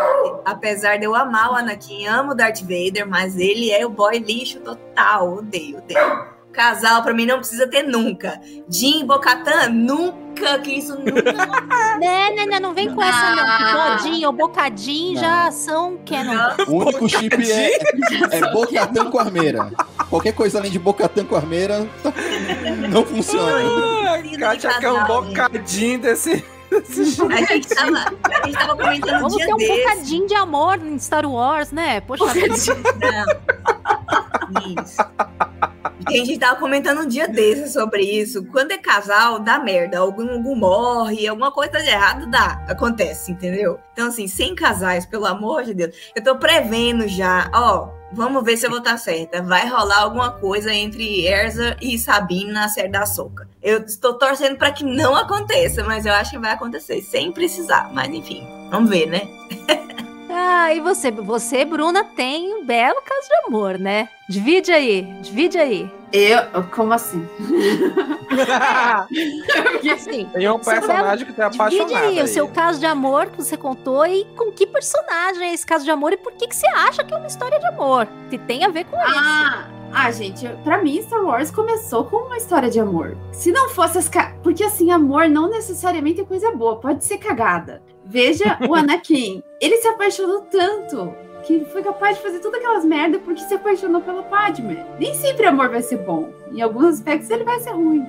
Apesar 0.45 0.99
de 0.99 1.05
eu 1.05 1.15
amar 1.15 1.53
o 1.53 1.55
Anakin, 1.55 2.09
amo 2.09 2.33
o 2.33 2.35
Darth 2.35 2.63
Vader, 2.63 3.07
mas 3.07 3.39
ele 3.39 3.71
é 3.71 3.87
o 3.87 3.91
boy 3.91 4.19
lixo 4.19 4.59
total. 4.59 5.35
Odeio, 5.35 5.79
odeio. 5.79 6.27
Casal, 6.53 7.03
pra 7.03 7.15
mim, 7.15 7.25
não 7.27 7.39
precisa 7.39 7.67
ter 7.67 7.83
nunca. 7.83 8.41
Jim 8.69 9.01
e 9.01 9.05
Bocatan, 9.05 9.71
nunca, 9.71 10.59
que 10.59 10.73
isso 10.79 10.97
nunca. 10.99 11.23
Não, 11.99 12.37
não, 12.37 12.47
não, 12.47 12.61
não 12.61 12.75
vem 12.75 12.95
com 12.95 13.03
essa 13.03 13.35
não. 13.35 13.97
Bodinho 13.97 14.27
ou 14.29 14.33
bocadinho 14.33 15.19
já 15.19 15.51
são 15.51 15.99
canon. 16.07 16.55
O 16.69 16.77
único 16.83 17.09
chip 17.09 17.35
é, 17.51 17.79
é 18.37 18.53
Bocatã 18.53 19.11
com 19.11 19.19
armeira. 19.19 19.71
Qualquer 20.11 20.33
coisa 20.33 20.59
além 20.59 20.71
de 20.71 20.79
Bocatã 20.79 21.25
com 21.25 21.37
armeira 21.37 21.89
não 22.91 23.05
funciona. 23.05 23.53
a 23.57 24.39
Kátia 24.39 24.79
quer 24.79 24.93
um 24.93 25.05
bocadinho 25.07 25.99
desse. 26.01 26.45
A 26.73 27.53
gente 27.53 27.69
tava, 27.69 27.99
a 28.43 28.47
gente 28.47 28.59
tava 28.59 28.77
comentando 28.77 29.21
Vamos 29.21 29.37
dia 29.37 29.47
ter 29.47 29.53
um 29.53 29.57
desse. 29.59 29.83
bocadinho 29.83 30.27
de 30.27 30.35
amor 30.35 30.79
em 30.83 30.99
Star 30.99 31.27
Wars, 31.27 31.71
né? 31.71 32.01
Poxa 32.01 32.25
vida. 32.29 32.55
Não. 33.01 33.27
Isso. 34.83 34.97
E 36.11 36.21
a 36.21 36.25
gente 36.25 36.39
tava 36.39 36.59
comentando 36.59 37.01
um 37.01 37.07
dia 37.07 37.29
desses 37.29 37.73
sobre 37.73 38.03
isso. 38.03 38.45
Quando 38.47 38.73
é 38.73 38.79
casal, 38.79 39.39
dá 39.39 39.59
merda. 39.59 39.99
Algum, 39.99 40.31
algum 40.31 40.55
morre, 40.55 41.27
alguma 41.27 41.51
coisa 41.51 41.83
de 41.83 41.89
errado 41.89 42.31
dá. 42.31 42.65
Acontece, 42.69 43.33
entendeu? 43.33 43.79
Então, 43.93 44.09
assim, 44.09 44.29
sem 44.29 44.55
casais, 44.55 45.07
pelo 45.07 45.27
amor 45.27 45.65
de 45.65 45.75
Deus. 45.75 45.95
Eu 46.15 46.23
tô 46.23 46.37
prevendo 46.37 47.07
já, 47.09 47.51
ó. 47.55 47.89
Vamos 48.15 48.45
ver 48.45 48.59
se 48.59 48.67
eu 48.67 48.71
vou 48.71 48.81
estar 48.81 48.99
certa. 48.99 49.43
Vai 49.43 49.67
rolar 49.67 50.03
alguma 50.03 50.33
coisa 50.33 50.73
entre 50.73 51.27
Erza 51.27 51.77
e 51.81 51.99
Sabine 51.99 52.53
na 52.53 52.69
série 52.69 52.91
da 52.91 53.07
Soca. 53.07 53.49
Eu 53.63 53.85
estou 53.85 54.15
torcendo 54.19 54.57
para 54.57 54.71
que 54.71 54.85
não 54.85 55.17
aconteça, 55.17 55.83
mas 55.83 56.05
eu 56.05 56.13
acho 56.13 56.33
que 56.33 56.39
vai 56.39 56.53
acontecer, 56.53 57.01
sem 57.01 57.33
precisar. 57.33 57.91
Mas 57.95 58.13
enfim, 58.13 58.47
vamos 58.71 58.91
ver, 58.91 59.07
né? 59.07 59.23
Ah, 60.33 60.75
e 60.75 60.81
você, 60.81 61.11
você, 61.11 61.65
Bruna, 61.65 62.05
tem 62.05 62.55
um 62.55 62.65
belo 62.65 63.01
caso 63.03 63.29
de 63.29 63.35
amor, 63.47 63.79
né? 63.79 64.09
Divide 64.29 64.73
aí, 64.73 65.03
divide 65.21 65.59
aí. 65.59 65.91
Eu, 66.13 66.63
como 66.75 66.93
assim? 66.93 67.27
Assim, 69.93 70.27
Tem 70.27 70.49
um 70.49 70.59
personagem 70.59 71.27
que 71.27 71.33
tá 71.33 71.49
divide 71.49 71.81
apaixonado. 71.81 72.07
aí 72.07 72.19
o 72.19 72.23
aí. 72.23 72.29
seu 72.29 72.49
caso 72.49 72.79
de 72.79 72.87
amor 72.87 73.31
que 73.31 73.37
você 73.37 73.57
contou 73.57 74.07
e 74.07 74.25
com 74.37 74.51
que 74.53 74.67
personagem 74.67 75.51
é 75.51 75.55
esse 75.55 75.67
caso 75.67 75.85
de 75.85 75.91
amor 75.91 76.13
e 76.13 76.17
por 76.17 76.33
que, 76.33 76.49
que 76.49 76.57
você 76.57 76.67
acha 76.69 77.05
que 77.05 77.13
é 77.13 77.17
uma 77.17 77.27
história 77.27 77.59
de 77.59 77.67
amor? 77.67 78.07
Que 78.31 78.39
tem 78.39 78.65
a 78.65 78.69
ver 78.69 78.85
com 78.85 78.97
isso. 78.97 79.82
Ah, 79.95 80.11
gente, 80.11 80.49
pra 80.65 80.83
mim 80.83 81.01
Star 81.03 81.23
Wars 81.25 81.51
começou 81.51 82.05
com 82.05 82.17
uma 82.17 82.37
história 82.37 82.71
de 82.71 82.81
amor. 82.81 83.17
Se 83.31 83.53
não 83.53 83.69
fosse 83.69 83.99
as 83.99 84.09
ca... 84.09 84.35
porque 84.43 84.65
assim, 84.65 84.91
amor 84.91 85.29
não 85.29 85.51
necessariamente 85.51 86.21
é 86.21 86.25
coisa 86.25 86.51
boa, 86.53 86.77
pode 86.77 87.05
ser 87.05 87.19
cagada. 87.19 87.83
Veja 88.05 88.59
o 88.69 88.75
Anakin, 88.75 89.43
ele 89.61 89.77
se 89.79 89.89
apaixonou 89.89 90.41
tanto 90.43 91.13
que 91.45 91.65
foi 91.67 91.83
capaz 91.83 92.17
de 92.17 92.23
fazer 92.23 92.39
todas 92.39 92.61
aquelas 92.61 92.85
merda 92.85 93.19
porque 93.19 93.41
se 93.43 93.55
apaixonou 93.55 94.01
pela 94.01 94.23
Padme. 94.23 94.79
Nem 94.99 95.13
sempre 95.15 95.45
amor 95.47 95.69
vai 95.69 95.83
ser 95.83 95.99
bom. 95.99 96.31
Em 96.53 96.63
alguns 96.63 96.87
aspectos 96.95 97.29
ele 97.31 97.45
vai 97.45 97.61
ser 97.61 97.71
ruim. 97.73 98.07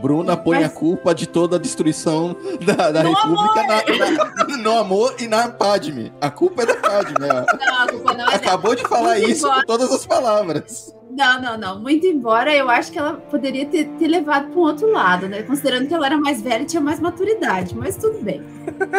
Bruna 0.00 0.36
põe 0.36 0.58
Mas- 0.58 0.66
a 0.66 0.68
culpa 0.68 1.14
de 1.14 1.26
toda 1.26 1.56
a 1.56 1.58
destruição 1.58 2.36
da, 2.64 2.90
da 2.92 3.02
No 3.02 3.12
República 3.14 3.62
na- 3.62 4.44
na- 4.46 4.56
no 4.58 4.78
amor 4.78 5.14
e 5.18 5.26
na 5.26 5.48
Padme. 5.48 6.12
A 6.20 6.30
culpa 6.30 6.62
é 6.62 6.66
da 6.66 6.74
Padme. 6.76 7.14
ó. 7.30 7.56
Não, 7.66 7.82
a 7.82 7.86
culpa 7.88 8.12
não 8.12 8.24
é 8.24 8.26
dela. 8.26 8.34
Acabou 8.36 8.74
de 8.74 8.82
falar 8.82 9.14
Muito 9.16 9.30
isso 9.30 9.46
embora. 9.46 9.60
com 9.62 9.66
todas 9.66 9.90
as 9.92 10.06
palavras. 10.06 10.94
Não, 11.16 11.40
não, 11.40 11.56
não. 11.56 11.80
Muito 11.80 12.06
embora, 12.06 12.54
eu 12.54 12.68
acho 12.68 12.92
que 12.92 12.98
ela 12.98 13.14
poderia 13.14 13.64
ter, 13.64 13.86
ter 13.98 14.06
levado 14.06 14.50
para 14.50 14.60
um 14.60 14.64
outro 14.64 14.92
lado, 14.92 15.26
né? 15.26 15.42
Considerando 15.42 15.88
que 15.88 15.94
ela 15.94 16.04
era 16.04 16.18
mais 16.18 16.42
velha 16.42 16.62
e 16.62 16.66
tinha 16.66 16.82
mais 16.82 17.00
maturidade, 17.00 17.74
mas 17.74 17.96
tudo 17.96 18.22
bem. 18.22 18.42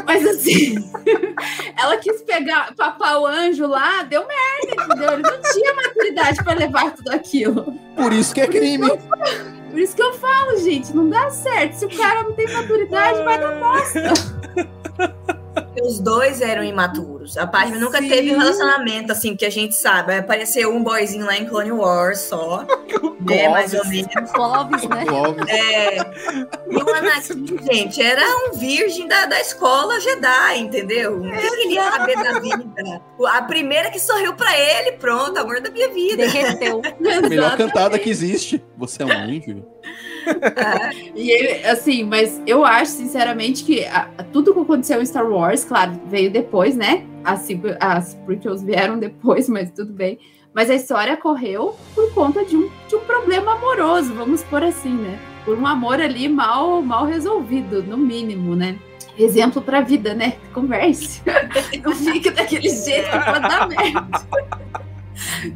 Mas 0.03 0.25
assim, 0.25 0.77
ela 1.77 1.95
quis 1.97 2.23
pegar, 2.23 2.73
papar 2.75 3.19
o 3.19 3.27
anjo 3.27 3.67
lá, 3.67 4.01
deu 4.01 4.25
merda, 4.25 4.83
entendeu? 4.83 5.13
Ele 5.13 5.21
não 5.21 5.41
tinha 5.53 5.75
maturidade 5.75 6.43
para 6.43 6.53
levar 6.53 6.95
tudo 6.95 7.11
aquilo. 7.11 7.79
Por 7.95 8.11
isso 8.11 8.33
que 8.33 8.41
é 8.41 8.47
crime. 8.47 8.89
Por 9.69 9.79
isso 9.79 9.95
que 9.95 10.01
eu 10.01 10.13
falo, 10.13 10.57
gente, 10.57 10.95
não 10.95 11.07
dá 11.07 11.29
certo. 11.29 11.73
Se 11.73 11.85
o 11.85 11.97
cara 11.97 12.23
não 12.23 12.33
tem 12.33 12.51
maturidade, 12.51 13.21
vai 13.21 13.39
dar 13.39 13.59
bosta. 13.59 14.13
Os 15.83 15.99
dois 15.99 16.41
eram 16.41 16.63
imaturos. 16.63 17.37
A 17.37 17.45
Padme 17.45 17.77
nunca 17.77 17.99
Sim. 17.99 18.09
teve 18.09 18.35
um 18.35 18.39
relacionamento, 18.39 19.11
assim, 19.11 19.35
que 19.35 19.45
a 19.45 19.49
gente 19.49 19.75
sabe. 19.75 20.15
Apareceu 20.15 20.73
um 20.73 20.83
boyzinho 20.83 21.25
lá 21.25 21.37
em 21.37 21.45
Clone 21.45 21.71
Wars 21.71 22.19
só. 22.19 22.65
né, 23.21 23.49
mais 23.49 23.73
ou 23.73 23.85
menos. 23.87 24.31
Clóvis, 24.31 24.83
né? 24.83 25.05
Clóvis. 25.05 25.47
É, 25.47 25.97
e 26.69 26.75
o 26.75 26.95
Anakin, 26.95 27.57
gente, 27.71 28.01
era 28.01 28.23
um 28.47 28.57
virgem 28.57 29.07
da, 29.07 29.25
da 29.25 29.39
escola 29.39 29.99
Jedi, 29.99 30.59
entendeu? 30.59 31.17
O 31.17 31.21
que 31.21 31.27
ele 31.27 31.73
ia 31.73 31.91
saber 31.91 32.15
da 32.15 32.39
vida? 32.39 33.01
A 33.27 33.41
primeira 33.43 33.91
que 33.91 33.99
sorriu 33.99 34.33
pra 34.33 34.57
ele, 34.57 34.93
pronto, 34.93 35.37
amor 35.37 35.61
da 35.61 35.69
minha 35.69 35.89
vida. 35.89 36.27
Derreteu. 36.27 36.81
Melhor 36.99 37.57
cantada 37.57 37.99
que 37.99 38.09
existe. 38.09 38.63
Você 38.77 39.03
é 39.03 39.05
um 39.05 39.09
E 41.15 41.29
ele, 41.31 41.65
assim, 41.65 42.03
mas 42.03 42.41
eu 42.45 42.65
acho, 42.65 42.91
sinceramente, 42.91 43.63
que 43.63 43.83
a- 43.85 44.09
tudo 44.31 44.53
que 44.53 44.59
aconteceu 44.59 45.01
em 45.01 45.05
Star 45.05 45.25
Wars, 45.29 45.63
claro, 45.63 45.93
veio 46.07 46.31
depois, 46.31 46.75
né? 46.75 47.03
As, 47.23 47.47
as 47.79 48.13
prequels 48.25 48.61
vieram 48.63 48.97
depois, 48.99 49.49
mas 49.49 49.71
tudo 49.71 49.91
bem. 49.93 50.19
Mas 50.53 50.69
a 50.69 50.75
história 50.75 51.15
correu 51.17 51.75
por 51.93 52.11
conta 52.13 52.43
de 52.43 52.57
um, 52.57 52.69
de 52.87 52.95
um 52.95 52.99
problema 53.01 53.53
amoroso, 53.53 54.13
vamos 54.13 54.43
por 54.43 54.63
assim, 54.63 54.93
né? 54.93 55.19
Por 55.45 55.57
um 55.57 55.67
amor 55.67 56.01
ali 56.01 56.27
mal, 56.27 56.81
mal 56.81 57.05
resolvido, 57.05 57.83
no 57.83 57.97
mínimo, 57.97 58.55
né? 58.55 58.77
Exemplo 59.17 59.61
pra 59.61 59.81
vida, 59.81 60.13
né? 60.13 60.33
Converse. 60.53 61.21
Não 61.83 61.93
fique 61.95 62.29
daquele 62.31 62.69
jeito 62.69 63.09
que 63.09 63.25
pode 63.25 63.41
dar 63.41 63.67
merda. 63.67 64.07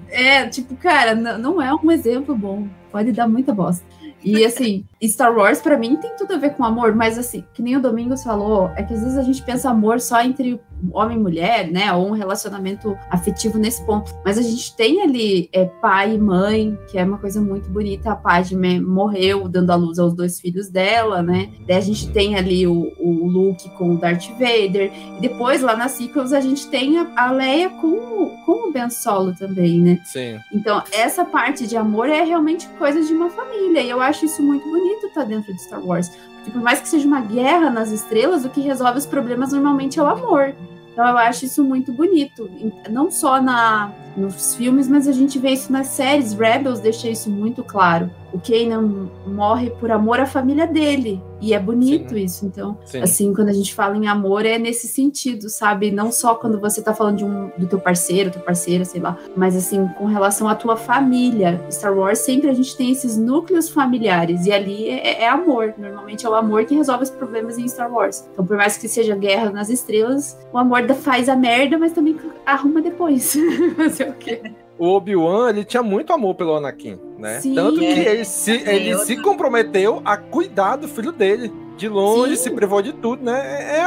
É, 0.10 0.48
tipo, 0.48 0.76
cara, 0.76 1.14
não 1.14 1.62
é 1.62 1.72
um 1.74 1.92
exemplo 1.92 2.36
bom. 2.36 2.68
Pode 2.92 3.12
dar 3.12 3.28
muita 3.28 3.54
bosta. 3.54 3.86
E 4.24 4.46
assim, 4.46 4.86
Star 5.08 5.36
Wars 5.36 5.60
pra 5.62 5.78
mim 5.78 5.96
tem 5.98 6.16
tudo 6.16 6.34
a 6.34 6.38
ver 6.38 6.52
com 6.52 6.64
amor, 6.64 6.94
mas 6.96 7.18
assim, 7.18 7.44
que 7.54 7.62
nem 7.62 7.76
o 7.76 7.82
Domingos 7.82 8.24
falou, 8.24 8.70
é 8.76 8.84
que 8.84 8.94
às 8.94 9.02
vezes 9.02 9.18
a 9.18 9.24
gente 9.24 9.42
pensa 9.42 9.70
amor 9.70 10.00
só 10.00 10.22
entre 10.22 10.62
homem 10.94 11.18
e 11.18 11.20
mulher, 11.20 11.72
né? 11.72 11.92
Ou 11.94 12.08
um 12.08 12.12
relacionamento 12.12 12.96
afetivo 13.10 13.58
nesse 13.58 13.84
ponto. 13.86 14.14
Mas 14.26 14.38
a 14.38 14.42
gente 14.42 14.76
tem 14.76 15.02
ali 15.02 15.50
é, 15.54 15.66
pai 15.66 16.16
e 16.16 16.18
mãe, 16.20 16.78
que 16.90 16.98
é 16.98 17.04
uma 17.04 17.18
coisa 17.18 17.42
muito 17.42 17.70
bonita. 17.70 18.12
A 18.12 18.16
Padme 18.16 18.80
morreu 18.80 19.48
dando 19.48 19.72
à 19.72 19.76
luz 19.76 19.98
aos 20.00 20.14
dois 20.14 20.40
filhos 20.40 20.70
dela, 20.70 21.22
né? 21.24 21.50
Daí 21.68 21.78
a 21.78 21.82
gente 21.82 22.10
tem 22.12 22.36
ali 22.36 22.66
o, 22.68 22.92
o 23.00 23.28
Luke 23.28 23.70
com 23.78 23.96
o 23.96 23.98
Darth 23.98 24.28
Vader. 24.40 24.92
E 25.18 25.22
depois, 25.22 25.62
lá 25.62 25.76
nas 25.76 25.92
sequels, 25.94 26.34
a 26.34 26.42
gente 26.42 26.68
tem 26.70 26.98
a, 27.00 27.08
a 27.16 27.32
Leia 27.32 27.70
com, 27.70 27.88
o- 27.88 28.46
com 28.46 28.70
o 28.70 28.72
Ben 28.72 28.90
Solo 28.90 29.34
também, 29.36 29.80
né? 29.82 30.00
Sim. 30.06 30.38
Então, 30.54 30.82
essa 30.92 31.24
parte 31.26 31.66
de 31.68 31.76
amor 31.78 32.10
é 32.10 32.24
realmente 32.24 32.68
coisa 32.80 33.02
de 33.04 33.14
uma 33.14 33.30
família. 33.30 33.82
E 33.82 33.90
eu 33.90 34.00
acho 34.02 34.26
isso 34.26 34.42
muito 34.44 34.64
bonito 34.64 34.91
estar 34.94 35.24
dentro 35.24 35.54
de 35.54 35.62
Star 35.62 35.84
Wars. 35.86 36.10
Porque 36.10 36.52
por 36.52 36.62
mais 36.62 36.82
que 36.82 36.90
seja 36.90 37.08
uma 37.08 37.22
guerra 37.22 37.70
nas 37.70 37.92
estrelas, 37.92 38.46
o 38.46 38.50
que 38.50 38.62
resolve 38.62 38.98
os 38.98 39.06
problemas 39.06 39.52
normalmente 39.52 40.00
é 40.00 40.04
o 40.04 40.08
amor. 40.08 40.56
Então 40.92 41.08
eu 41.08 41.18
acho 41.18 41.46
isso 41.46 41.64
muito 41.64 41.92
bonito. 41.94 42.50
Não 42.90 43.10
só 43.10 43.42
na, 43.42 43.92
nos 44.16 44.56
filmes, 44.56 44.88
mas 44.88 45.08
a 45.08 45.12
gente 45.12 45.40
vê 45.40 45.52
isso 45.52 45.72
nas 45.72 45.88
séries. 45.88 46.34
Rebels 46.34 46.80
deixa 46.80 47.10
isso 47.10 47.30
muito 47.30 47.64
claro. 47.64 48.12
O 48.34 48.40
Kanan 48.40 49.10
morre 49.26 49.70
por 49.72 49.92
amor 49.92 50.20
à 50.20 50.26
família 50.26 50.66
dele. 50.66 51.22
E 51.42 51.56
é 51.56 51.60
bonito 51.60 52.16
isso. 52.16 52.46
Então, 52.46 52.78
Sim. 52.86 53.02
assim, 53.02 53.34
quando 53.34 53.50
a 53.50 53.54
gente 53.54 53.74
fala 53.74 53.98
em 53.98 54.08
amor, 54.08 54.46
é 54.46 54.60
nesse 54.60 54.88
sentido, 54.88 55.50
sabe? 55.50 55.92
Não 55.92 56.12
só 56.12 56.36
quando 56.36 56.60
você 56.60 56.82
tá 56.82 56.94
falando 56.94 57.18
de 57.18 57.26
um, 57.26 57.50
do 57.58 57.66
teu 57.66 57.80
parceiro, 57.80 58.30
tua 58.30 58.42
parceira, 58.42 58.86
sei 58.86 59.02
lá, 59.02 59.18
mas 59.36 59.56
assim, 59.56 59.88
com 59.98 60.06
relação 60.06 60.48
à 60.48 60.54
tua 60.54 60.78
família. 60.78 61.60
Star 61.72 61.98
Wars 61.98 62.20
sempre 62.20 62.50
a 62.50 62.54
gente 62.54 62.78
tem 62.78 62.92
esses 62.92 63.18
núcleos 63.18 63.70
familiares, 63.70 64.46
e 64.46 64.52
ali 64.52 64.88
é, 64.88 65.24
é 65.24 65.28
amor. 65.28 65.74
Normalmente 65.78 66.26
é 66.26 66.30
o 66.30 66.36
amor 66.36 66.64
que 66.66 66.76
resolve 66.76 67.04
os 67.04 67.10
problemas 67.10 67.58
em 67.58 67.68
Star 67.68 67.92
Wars. 67.92 68.28
Então, 68.32 68.46
por 68.46 68.56
mais 68.56 68.78
que 68.78 68.88
seja 68.88 69.16
guerra 69.16 69.50
nas 69.50 69.70
estrelas, 69.70 70.38
o 70.54 70.58
amor 70.60 70.82
faz 70.94 71.28
a 71.28 71.36
merda, 71.36 71.78
mas 71.78 71.94
também 71.94 72.16
arruma 72.46 72.82
depois. 72.82 73.36
Fazer 73.76 74.10
o 74.10 74.14
quê? 74.14 74.42
O 74.78 74.96
Obi-Wan, 74.96 75.50
ele 75.50 75.64
tinha 75.64 75.84
muito 75.84 76.12
amor 76.12 76.34
pelo 76.34 76.56
Anakin, 76.56 76.98
né? 77.22 77.40
Sim. 77.40 77.56
Tanto 77.56 77.80
que 77.80 77.86
É. 77.86 78.14
ele, 78.14 78.26
se, 78.26 78.52
ele 78.52 78.98
se 79.00 79.16
comprometeu 79.18 80.02
a 80.04 80.18
cuidar 80.18 80.76
do 80.76 80.88
filho 80.88 81.12
dele. 81.12 81.52
De 81.82 81.90
longe, 81.90 82.38
Sim. 82.38 82.44
se 82.44 82.52
privou 82.52 82.80
de 82.80 82.94
tudo, 82.94 83.24
né? 83.24 83.40
É, 83.40 83.80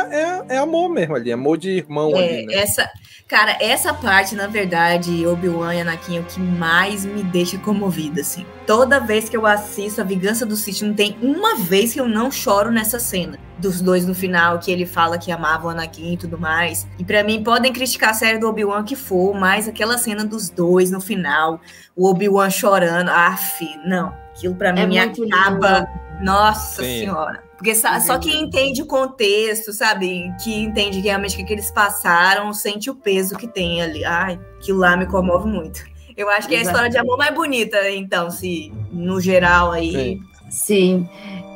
é, 0.50 0.56
é 0.56 0.58
amor 0.58 0.88
mesmo 0.88 1.14
ali, 1.14 1.30
amor 1.30 1.56
de 1.56 1.70
irmão 1.70 2.14
ali, 2.16 2.42
É, 2.42 2.46
né? 2.46 2.54
essa, 2.54 2.90
cara, 3.28 3.56
essa 3.60 3.94
parte, 3.94 4.34
na 4.34 4.48
verdade, 4.48 5.24
Obi-Wan 5.24 5.74
e 5.76 5.80
Anakin 5.80 6.16
é 6.16 6.20
o 6.20 6.24
que 6.24 6.40
mais 6.40 7.04
me 7.04 7.22
deixa 7.22 7.56
comovida, 7.58 8.20
assim. 8.22 8.44
Toda 8.66 8.98
vez 8.98 9.28
que 9.28 9.36
eu 9.36 9.46
assisto 9.46 10.00
A 10.00 10.04
Vingança 10.04 10.44
do 10.44 10.56
Sith, 10.56 10.82
não 10.82 10.92
tem 10.92 11.16
uma 11.22 11.54
vez 11.56 11.92
que 11.94 12.00
eu 12.00 12.08
não 12.08 12.32
choro 12.32 12.72
nessa 12.72 12.98
cena. 12.98 13.38
Dos 13.58 13.80
dois 13.80 14.04
no 14.04 14.14
final, 14.14 14.58
que 14.58 14.72
ele 14.72 14.86
fala 14.86 15.16
que 15.16 15.30
amava 15.30 15.68
o 15.68 15.70
Anakin 15.70 16.14
e 16.14 16.16
tudo 16.16 16.36
mais. 16.36 16.88
E 16.98 17.04
pra 17.04 17.22
mim, 17.22 17.44
podem 17.44 17.72
criticar 17.72 18.10
a 18.10 18.14
série 18.14 18.38
do 18.38 18.48
Obi-Wan 18.48 18.82
que 18.82 18.96
for, 18.96 19.32
mas 19.34 19.68
aquela 19.68 19.96
cena 19.98 20.24
dos 20.24 20.50
dois 20.50 20.90
no 20.90 21.00
final, 21.00 21.60
o 21.94 22.10
Obi-Wan 22.10 22.50
chorando, 22.50 23.08
af, 23.10 23.64
não. 23.86 24.12
Aquilo 24.36 24.56
pra 24.56 24.72
mim 24.72 24.80
É 24.80 24.86
me 24.88 24.98
muito 24.98 25.22
lindo. 25.22 25.36
acaba. 25.36 25.86
Nossa 26.20 26.82
Sim. 26.82 26.98
senhora. 27.00 27.43
Porque 27.56 27.74
sa- 27.74 28.00
só 28.00 28.18
quem 28.18 28.42
entende 28.42 28.82
o 28.82 28.86
contexto, 28.86 29.72
sabe? 29.72 30.30
Que 30.42 30.52
entende 30.54 31.00
realmente 31.00 31.34
o 31.34 31.38
que, 31.38 31.44
que 31.44 31.52
eles 31.52 31.70
passaram, 31.70 32.52
sente 32.52 32.90
o 32.90 32.94
peso 32.94 33.36
que 33.36 33.46
tem 33.46 33.80
ali. 33.80 34.04
Ai, 34.04 34.38
aquilo 34.56 34.78
lá 34.80 34.96
me 34.96 35.06
comove 35.06 35.48
muito. 35.48 35.84
Eu 36.16 36.28
acho 36.30 36.48
que 36.48 36.54
é 36.54 36.58
a 36.58 36.62
história 36.62 36.90
de 36.90 36.98
amor 36.98 37.16
mais 37.18 37.34
bonita, 37.34 37.90
então, 37.90 38.30
se 38.30 38.72
no 38.92 39.20
geral 39.20 39.72
aí. 39.72 39.92
Sim. 39.92 40.20
Sim. 40.50 41.08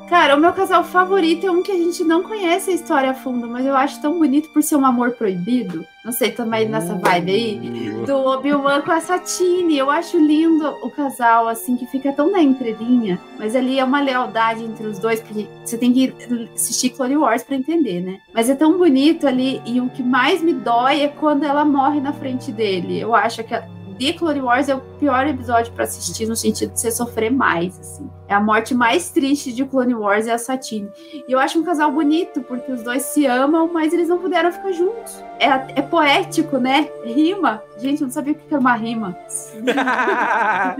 Cara, 0.09 0.36
o 0.36 0.40
meu 0.40 0.54
casal 0.54 0.82
favorito 0.82 1.46
é 1.46 1.50
um 1.50 1.62
que 1.62 1.70
a 1.70 1.76
gente 1.76 2.02
não 2.02 2.22
conhece 2.22 2.70
a 2.70 2.74
história 2.74 3.11
a 3.11 3.14
fundo, 3.14 3.46
mas 3.46 3.66
eu 3.66 3.76
acho 3.76 4.00
tão 4.00 4.18
bonito 4.18 4.48
por 4.48 4.62
ser 4.62 4.76
um 4.76 4.86
amor 4.86 5.12
proibido. 5.12 5.84
Não 6.02 6.12
sei, 6.12 6.30
também 6.30 6.66
nessa 6.66 6.94
vibe 6.94 7.30
aí. 7.30 8.06
Do 8.06 8.16
Obi-Wan 8.16 8.80
com 8.80 8.90
a 8.90 9.00
Satine. 9.00 9.76
Eu 9.76 9.90
acho 9.90 10.18
lindo 10.18 10.66
o 10.82 10.90
casal, 10.90 11.46
assim, 11.46 11.76
que 11.76 11.86
fica 11.86 12.11
tão 12.11 12.32
na 12.32 12.40
entrelinha. 12.40 13.20
Mas 13.38 13.54
ali 13.54 13.78
é 13.78 13.84
uma 13.84 14.00
lealdade 14.00 14.64
entre 14.64 14.86
os 14.86 14.98
dois, 14.98 15.20
porque 15.20 15.46
você 15.62 15.76
tem 15.76 15.92
que 15.92 16.14
assistir 16.54 16.90
Clone 16.90 17.18
Wars 17.18 17.42
pra 17.42 17.56
entender, 17.56 18.00
né? 18.00 18.20
Mas 18.32 18.48
é 18.48 18.54
tão 18.54 18.78
bonito 18.78 19.28
ali. 19.28 19.61
E 19.66 19.78
o 19.78 19.90
que 19.90 20.02
mais 20.02 20.40
me 20.40 20.54
dói 20.54 21.02
é 21.02 21.09
quando 21.09 21.44
ela 21.44 21.66
morre 21.66 22.00
na 22.00 22.14
frente 22.14 22.50
dele. 22.50 22.98
Eu 22.98 23.14
acho 23.14 23.44
que 23.44 23.54
a 23.54 23.68
The 23.99 24.12
Clone 24.12 24.40
Wars 24.40 24.68
é 24.68 24.74
o 24.74 24.80
pior 24.80 25.26
episódio 25.26 25.72
pra 25.72 25.84
assistir, 25.84 26.26
no 26.26 26.36
sentido 26.36 26.72
de 26.72 26.80
você 26.80 26.90
sofrer 26.90 27.30
mais, 27.30 27.78
assim. 27.78 28.09
É 28.28 28.34
a 28.34 28.40
morte 28.40 28.74
mais 28.74 29.11
triste 29.11 29.53
de 29.53 29.64
Clone 29.64 29.94
Wars 29.94 30.26
é 30.26 30.32
a 30.32 30.38
Satine. 30.38 30.88
E 31.26 31.32
eu 31.32 31.38
acho 31.38 31.59
um 31.59 31.64
casal 31.64 31.90
bonito, 31.90 32.42
porque 32.42 32.70
os 32.70 32.82
dois 32.82 33.03
se 33.03 33.26
amam, 33.26 33.70
mas 33.72 33.92
eles 33.92 34.09
não 34.09 34.18
puderam 34.18 34.53
ficar 34.53 34.70
juntos. 34.72 35.24
É, 35.40 35.80
é 35.80 35.82
poético, 35.82 36.59
né? 36.59 36.88
Rima. 37.05 37.62
Gente, 37.78 38.03
eu 38.03 38.07
não 38.07 38.12
sabia 38.12 38.34
o 38.34 38.36
que 38.36 38.42
era 38.51 38.61
uma 38.61 38.74
rima. 38.74 39.16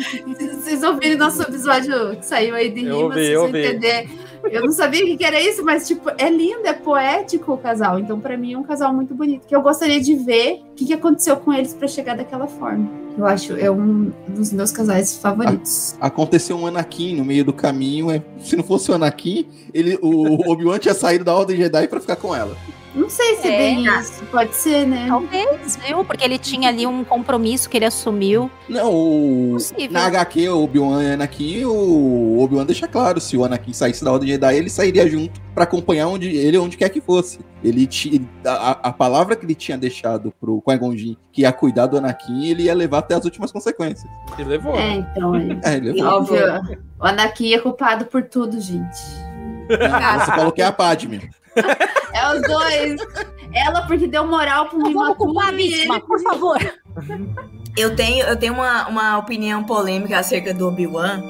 Vocês 0.61 0.83
ouvirem 0.83 1.16
nosso 1.16 1.43
episódio 1.43 2.16
que 2.16 2.27
saiu 2.27 2.55
aí 2.55 2.71
de 2.71 2.83
rima, 2.83 2.97
ouvi, 2.97 3.14
vocês 3.14 3.39
vão 3.39 3.49
entender. 3.49 4.09
Eu 4.51 4.62
não 4.64 4.72
sabia 4.72 5.05
o 5.05 5.16
que 5.18 5.24
era 5.24 5.41
isso, 5.41 5.64
mas, 5.64 5.86
tipo, 5.86 6.11
é 6.16 6.30
lindo, 6.30 6.66
é 6.66 6.72
poético 6.72 7.53
o 7.53 7.59
casal. 7.59 7.99
Então, 7.99 8.18
pra 8.20 8.36
mim, 8.36 8.53
é 8.55 8.59
um 8.59 8.62
casal 8.62 8.93
muito 8.95 9.14
bonito. 9.14 9.47
Que 9.47 9.55
eu 9.55 9.62
gostaria 9.62 10.01
de 10.01 10.14
ver 10.14 10.62
o 10.72 10.74
que, 10.74 10.93
aconteceu 10.93 11.36
com 11.36 11.53
eles 11.53 11.74
pra 11.74 11.86
chegar 11.89 12.16
daquela 12.16 12.47
forma. 12.47 12.89
Eu 13.16 13.26
acho, 13.26 13.57
é 13.57 13.70
um 13.70 14.12
dos 14.28 14.53
meus 14.53 14.70
casais 14.70 15.16
favoritos. 15.16 15.97
Aconteceu 16.01 16.57
um 16.57 16.66
Anakin 16.66 17.16
no 17.16 17.24
meio 17.24 17.45
do 17.45 17.53
caminho. 17.53 18.11
é- 18.11 18.22
Se 18.41 18.57
não 18.57 18.62
fosse 18.62 18.91
o 18.91 18.95
Anakin, 18.95 19.47
ele, 19.74 19.99
o 20.01 20.51
Obi-Wan 20.51 20.78
tinha 20.78 20.95
saído 20.95 21.24
da 21.24 21.34
Ordem 21.34 21.57
Jedi 21.57 21.89
pra 21.89 22.01
ficar 22.01 22.16
com 22.16 22.34
ela. 22.34 22.57
Não 22.95 23.09
sei 23.09 23.36
se 23.36 23.49
é, 23.49 23.59
bem 23.59 23.86
isso. 23.86 24.24
Pode 24.26 24.55
ser, 24.55 24.86
né? 24.86 25.07
Talvez, 25.09 25.76
viu? 25.76 26.05
Porque 26.05 26.24
ele 26.24 26.39
tinha 26.39 26.68
ali 26.68 26.86
um 26.86 27.05
compromisso 27.05 27.68
que 27.68 27.76
ele 27.76 27.84
assumiu. 27.84 28.51
Não, 28.68 28.93
o... 28.93 29.51
Possível. 29.55 29.93
na 29.93 30.07
HQ, 30.07 30.49
o 30.49 30.64
Obi-Wan 30.64 31.03
e 31.03 31.12
Anakin, 31.12 31.64
o 31.64 32.41
Obi-Wan 32.43 32.64
deixa 32.64 32.89
claro, 32.89 33.20
se 33.20 33.36
o 33.36 33.45
Anakin 33.45 33.72
saísse 33.72 34.05
da 34.05 34.12
Ordem 34.12 34.30
Jedi, 34.30 34.57
ele 34.57 34.70
sairia 34.70 35.09
junto 35.09 35.41
pra 35.55 35.64
acompanhar 35.64 36.09
onde, 36.09 36.28
ele 36.28 36.59
onde 36.59 36.76
quer 36.76 36.89
que 36.89 37.01
fosse. 37.01 37.41
Ele 37.62 37.86
tinha, 37.86 38.20
a, 38.45 38.70
a 38.89 38.93
palavra 38.93 39.36
que 39.36 39.45
ele 39.45 39.55
tinha 39.55 39.76
deixado 39.76 40.32
pro 40.41 40.62
Qui-Gon 40.62 40.97
Jinn, 40.97 41.16
que 41.32 41.43
ia 41.43 41.53
cuidar 41.53 41.86
do 41.86 41.99
Anakin, 41.99 42.47
ele 42.47 42.64
ia 42.64 42.74
levar 42.74 42.99
até 42.99 43.14
as 43.14 43.24
últimas 43.24 43.53
consequências. 43.53 44.11
Ele 44.39 44.49
levou. 44.49 44.74
É, 44.74 44.95
então. 44.95 45.34
é. 45.34 45.59
É, 45.68 45.76
ele 45.76 45.93
levou. 45.93 46.12
Óbvio. 46.12 46.78
O 47.01 47.07
Anakin 47.07 47.53
é 47.53 47.59
culpado 47.59 48.07
por 48.07 48.22
tudo, 48.22 48.61
gente. 48.61 48.99
Ah, 49.80 50.20
Você 50.20 50.30
falou 50.32 50.53
que 50.53 50.62
é 50.62 50.64
a 50.64 50.72
Padme. 50.72 51.28
É 52.13 52.35
os 52.35 52.43
dois. 52.43 52.97
Ela 53.53 53.83
porque 53.83 54.07
deu 54.07 54.27
moral 54.27 54.69
pro 54.69 54.79
Vamos 54.79 54.93
imaturo 54.93 55.17
culpar 55.17 55.49
a 55.49 55.53
vítima, 55.53 56.01
por 56.01 56.21
favor. 56.21 56.59
Eu 57.77 57.95
tenho, 57.95 58.27
eu 58.27 58.37
tenho 58.37 58.55
uma, 58.55 58.89
uma 58.89 59.19
opinião 59.19 59.65
polêmica 59.65 60.19
acerca 60.19 60.53
do 60.53 60.69
Obi-Wan. 60.69 61.23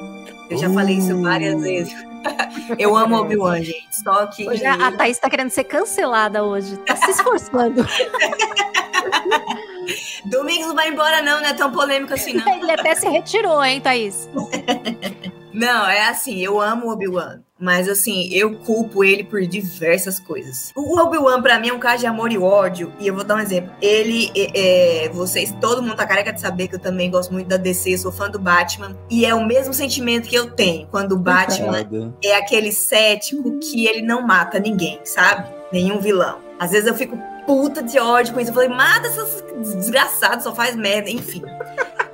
Eu 0.49 0.57
já 0.57 0.69
falei 0.69 0.97
isso 0.97 1.21
várias 1.21 1.61
vezes. 1.61 1.93
Eu 2.77 2.97
amo 2.97 3.17
Obi-Wan, 3.17 3.61
gente. 3.61 3.95
Só 4.03 4.25
que. 4.27 4.47
Hoje 4.47 4.65
a, 4.65 4.87
a 4.87 4.91
Thaís 4.91 5.17
tá 5.19 5.29
querendo 5.29 5.51
ser 5.51 5.63
cancelada 5.63 6.43
hoje. 6.43 6.75
Tá 6.77 6.95
se 6.95 7.11
esforçando. 7.11 7.85
Domingos 10.25 10.67
não 10.67 10.75
vai 10.75 10.89
embora, 10.89 11.21
não, 11.21 11.39
não 11.41 11.47
é 11.47 11.53
tão 11.53 11.71
polêmico 11.71 12.13
assim, 12.13 12.33
não. 12.33 12.61
ele 12.61 12.71
até 12.71 12.95
se 12.95 13.07
retirou, 13.07 13.63
hein, 13.63 13.81
Thaís? 13.81 14.29
Não, 15.51 15.89
é 15.89 16.07
assim, 16.07 16.39
eu 16.39 16.61
amo 16.61 16.87
o 16.87 16.91
Obi-Wan. 16.91 17.39
Mas 17.59 17.89
assim, 17.89 18.29
eu 18.31 18.55
culpo 18.59 19.03
ele 19.03 19.23
por 19.23 19.41
diversas 19.41 20.17
coisas. 20.17 20.71
O 20.73 20.97
Obi-Wan, 20.97 21.41
pra 21.41 21.59
mim, 21.59 21.69
é 21.69 21.73
um 21.73 21.79
caso 21.79 21.99
de 21.99 22.05
amor 22.05 22.31
e 22.31 22.37
ódio. 22.37 22.93
E 22.99 23.07
eu 23.07 23.13
vou 23.13 23.23
dar 23.25 23.35
um 23.35 23.39
exemplo. 23.39 23.69
Ele, 23.81 24.31
é, 24.33 25.05
é, 25.05 25.09
vocês, 25.09 25.53
todo 25.59 25.81
mundo 25.81 25.95
tá 25.95 26.05
careca 26.05 26.31
de 26.31 26.39
saber 26.39 26.69
que 26.69 26.75
eu 26.75 26.79
também 26.79 27.11
gosto 27.11 27.33
muito 27.33 27.47
da 27.47 27.57
DC, 27.57 27.97
sou 27.97 28.11
fã 28.11 28.29
do 28.29 28.39
Batman. 28.39 28.95
E 29.09 29.25
é 29.25 29.35
o 29.35 29.45
mesmo 29.45 29.73
sentimento 29.73 30.29
que 30.29 30.35
eu 30.35 30.51
tenho 30.51 30.87
quando 30.87 31.13
o 31.13 31.17
Batman 31.17 31.85
é 32.23 32.35
aquele 32.35 32.71
cético 32.71 33.59
que 33.59 33.85
ele 33.85 34.01
não 34.01 34.21
mata 34.21 34.59
ninguém, 34.59 35.01
sabe? 35.03 35.49
Nenhum 35.73 35.99
vilão. 35.99 36.37
Às 36.57 36.71
vezes 36.71 36.87
eu 36.87 36.95
fico 36.95 37.17
puta 37.49 37.81
de 37.81 37.97
ódio 37.97 38.31
com 38.31 38.39
isso. 38.39 38.51
Eu 38.51 38.53
falei, 38.53 38.69
mata 38.69 39.07
esses 39.07 39.41
desgraçados, 39.75 40.43
só 40.43 40.53
faz 40.53 40.75
merda, 40.75 41.09
enfim. 41.09 41.41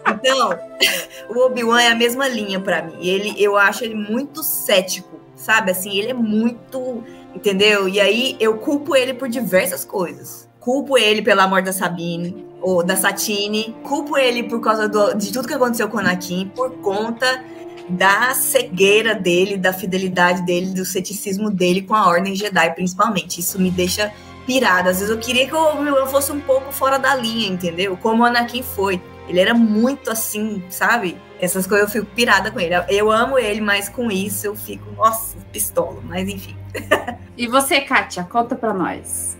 Então, 0.09 0.57
o 1.29 1.45
Obi-Wan 1.45 1.81
é 1.81 1.89
a 1.89 1.95
mesma 1.95 2.25
linha 2.29 2.57
pra 2.57 2.81
mim. 2.81 2.95
Ele, 3.05 3.35
eu 3.37 3.57
acho 3.57 3.83
ele 3.83 3.95
muito 3.95 4.41
cético, 4.41 5.19
sabe? 5.35 5.71
Assim, 5.71 5.97
ele 5.97 6.11
é 6.11 6.13
muito, 6.13 7.03
entendeu? 7.35 7.89
E 7.89 7.99
aí 7.99 8.37
eu 8.39 8.57
culpo 8.59 8.95
ele 8.95 9.13
por 9.13 9.27
diversas 9.27 9.83
coisas. 9.83 10.47
Culpo 10.61 10.97
ele 10.97 11.21
pelo 11.21 11.41
amor 11.41 11.61
da 11.61 11.73
Sabine 11.73 12.45
ou 12.61 12.81
da 12.81 12.95
Satine. 12.95 13.75
Culpo 13.83 14.17
ele 14.17 14.43
por 14.43 14.61
causa 14.61 14.87
do- 14.87 15.15
de 15.15 15.33
tudo 15.33 15.49
que 15.49 15.53
aconteceu 15.53 15.89
com 15.89 15.97
o 15.97 15.99
Anakin, 15.99 16.49
por 16.55 16.71
conta 16.77 17.43
da 17.89 18.33
cegueira 18.33 19.13
dele, 19.13 19.57
da 19.57 19.73
fidelidade 19.73 20.43
dele, 20.45 20.67
do 20.67 20.85
ceticismo 20.85 21.51
dele 21.51 21.81
com 21.81 21.93
a 21.93 22.07
Ordem 22.07 22.33
Jedi, 22.35 22.73
principalmente. 22.73 23.41
Isso 23.41 23.59
me 23.61 23.69
deixa 23.69 24.11
pirada. 24.45 24.89
Às 24.89 24.99
vezes 24.99 25.09
eu 25.09 25.19
queria 25.19 25.47
que 25.47 25.53
o 25.53 25.73
Obi-Wan 25.73 26.05
fosse 26.07 26.31
um 26.31 26.39
pouco 26.39 26.71
fora 26.71 26.97
da 26.97 27.15
linha, 27.15 27.47
entendeu? 27.47 27.97
Como 27.97 28.23
o 28.23 28.25
Anakin 28.25 28.63
foi. 28.63 29.01
Ele 29.27 29.39
era 29.39 29.53
muito 29.53 30.11
assim, 30.11 30.63
sabe? 30.69 31.17
Essas 31.39 31.65
coisas 31.65 31.87
eu 31.87 31.91
fico 31.91 32.15
pirada 32.15 32.51
com 32.51 32.59
ele. 32.59 32.75
Eu 32.89 33.11
amo 33.11 33.37
ele, 33.37 33.59
mas 33.59 33.89
com 33.89 34.11
isso 34.11 34.45
eu 34.45 34.55
fico, 34.55 34.91
nossa, 34.91 35.37
pistola. 35.51 35.99
Mas 36.03 36.27
enfim. 36.29 36.55
E 37.37 37.47
você, 37.47 37.81
Kátia, 37.81 38.23
conta 38.23 38.55
pra 38.55 38.73
nós. 38.73 39.37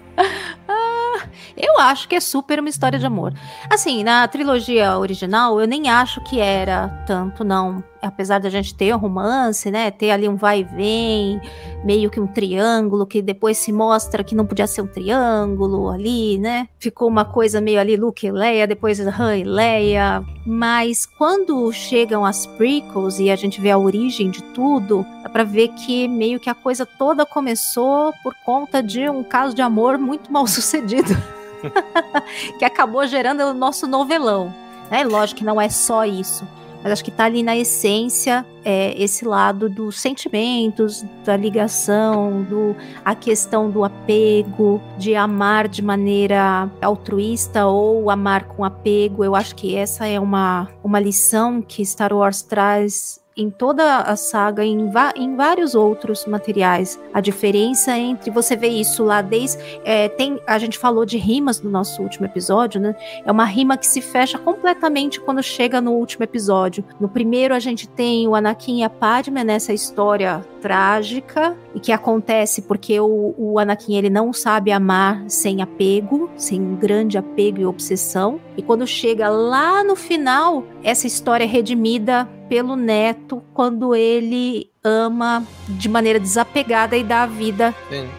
Eu 1.55 1.79
acho 1.79 2.07
que 2.07 2.15
é 2.15 2.19
super 2.19 2.59
uma 2.59 2.69
história 2.69 2.99
de 2.99 3.05
amor. 3.05 3.33
Assim, 3.69 4.03
na 4.03 4.27
trilogia 4.27 4.97
original, 4.97 5.59
eu 5.59 5.67
nem 5.67 5.89
acho 5.89 6.21
que 6.21 6.39
era 6.39 6.89
tanto, 7.07 7.43
não. 7.43 7.83
Apesar 8.01 8.39
da 8.39 8.49
gente 8.49 8.75
ter 8.75 8.93
um 8.93 8.97
romance, 8.97 9.71
né? 9.71 9.89
Ter 9.89 10.11
ali 10.11 10.27
um 10.27 10.35
vai 10.35 10.59
e 10.59 10.63
vem, 10.63 11.41
meio 11.85 12.09
que 12.09 12.19
um 12.19 12.25
triângulo, 12.25 13.05
que 13.05 13.21
depois 13.21 13.59
se 13.59 13.71
mostra 13.71 14.23
que 14.23 14.33
não 14.33 14.45
podia 14.45 14.65
ser 14.65 14.81
um 14.81 14.87
triângulo 14.87 15.89
ali, 15.89 16.39
né? 16.39 16.67
Ficou 16.79 17.07
uma 17.07 17.23
coisa 17.23 17.61
meio 17.61 17.79
ali 17.79 17.95
Luke 17.95 18.25
e 18.25 18.31
Leia, 18.31 18.65
depois 18.65 18.99
Han 18.99 19.37
e 19.37 19.43
Leia. 19.43 20.25
Mas 20.45 21.05
quando 21.05 21.71
chegam 21.71 22.25
as 22.25 22.47
prequels 22.47 23.19
e 23.19 23.29
a 23.29 23.35
gente 23.35 23.61
vê 23.61 23.69
a 23.69 23.77
origem 23.77 24.31
de 24.31 24.41
tudo, 24.45 25.05
dá 25.21 25.29
pra 25.29 25.43
ver 25.43 25.67
que 25.69 26.07
meio 26.07 26.39
que 26.39 26.49
a 26.49 26.55
coisa 26.55 26.85
toda 26.85 27.25
começou 27.25 28.11
por 28.23 28.33
conta 28.43 28.81
de 28.81 29.07
um 29.07 29.23
caso 29.23 29.55
de 29.55 29.61
amor 29.61 29.99
muito 29.99 30.33
mal 30.33 30.47
sucedido. 30.47 31.15
que 32.57 32.65
acabou 32.65 33.05
gerando 33.05 33.41
o 33.41 33.53
nosso 33.53 33.85
novelão. 33.85 34.53
É 34.89 35.03
lógico 35.03 35.39
que 35.39 35.45
não 35.45 35.61
é 35.61 35.69
só 35.69 36.03
isso. 36.03 36.47
Mas 36.85 36.91
acho 36.91 37.03
que 37.03 37.09
tá 37.09 37.25
ali 37.25 37.41
na 37.41 37.57
essência 37.57 38.45
é, 38.63 38.93
esse 38.95 39.25
lado 39.25 39.67
dos 39.67 39.99
sentimentos, 39.99 41.03
da 41.25 41.35
ligação, 41.35 42.43
do, 42.43 42.75
a 43.03 43.15
questão 43.15 43.71
do 43.71 43.83
apego, 43.83 44.79
de 44.95 45.15
amar 45.15 45.67
de 45.67 45.81
maneira 45.81 46.69
altruísta 46.79 47.65
ou 47.65 48.11
amar 48.11 48.43
com 48.43 48.63
apego. 48.63 49.23
Eu 49.23 49.35
acho 49.35 49.55
que 49.55 49.75
essa 49.75 50.05
é 50.05 50.19
uma, 50.19 50.67
uma 50.83 50.99
lição 50.99 51.59
que 51.59 51.83
Star 51.83 52.13
Wars 52.13 52.43
traz 52.43 53.19
em 53.37 53.49
toda 53.49 53.99
a 53.99 54.15
saga, 54.15 54.63
em, 54.63 54.91
em 55.15 55.35
vários 55.35 55.75
outros 55.75 56.25
materiais. 56.25 56.99
A 57.13 57.19
diferença 57.19 57.97
entre 57.97 58.31
você 58.31 58.55
vê 58.55 58.67
isso 58.67 59.03
lá 59.03 59.21
desde. 59.21 59.57
é, 59.83 60.07
tem, 60.09 60.39
a 60.47 60.57
gente 60.57 60.77
falou 60.77 61.05
de 61.05 61.17
rimas 61.17 61.61
no 61.61 61.69
nosso 61.69 62.01
último 62.01 62.25
episódio, 62.25 62.79
né? 62.79 62.95
É 63.25 63.31
uma 63.31 63.45
rima 63.45 63.77
que 63.77 63.87
se 63.87 64.01
fecha 64.01 64.37
completamente 64.37 65.19
quando 65.19 65.43
chega 65.43 65.81
no 65.81 65.91
último 65.91 66.23
episódio. 66.23 66.83
No 66.99 67.09
primeiro, 67.09 67.53
a 67.53 67.59
gente 67.59 67.87
tem 67.87 68.27
o 68.27 68.35
Anakin 68.35 68.79
e 68.79 68.83
a 68.83 68.89
Padme 68.89 69.43
nessa 69.43 69.73
história 69.73 70.45
trágica 70.65 71.55
e 71.75 71.79
que 71.79 71.91
acontece 71.91 72.63
porque 72.63 72.99
o, 72.99 73.35
o 73.37 73.59
Anakin 73.59 73.97
ele 73.97 74.09
não 74.09 74.33
sabe 74.33 74.71
amar 74.71 75.23
sem 75.27 75.61
apego, 75.61 76.27
sem 76.35 76.73
grande 76.73 77.19
apego 77.19 77.61
e 77.61 77.65
obsessão. 77.67 78.41
E 78.57 78.63
quando 78.63 78.87
chega 78.87 79.29
lá 79.29 79.83
no 79.83 79.95
final, 79.95 80.63
essa 80.83 81.05
história 81.05 81.43
é 81.43 81.47
redimida 81.47 82.27
pelo 82.49 82.75
neto 82.75 83.43
quando 83.53 83.93
ele 83.93 84.71
ama 84.83 85.45
de 85.69 85.87
maneira 85.87 86.19
desapegada 86.19 86.97
e 86.97 87.03
dá 87.03 87.23
a 87.23 87.27
vida 87.27 87.73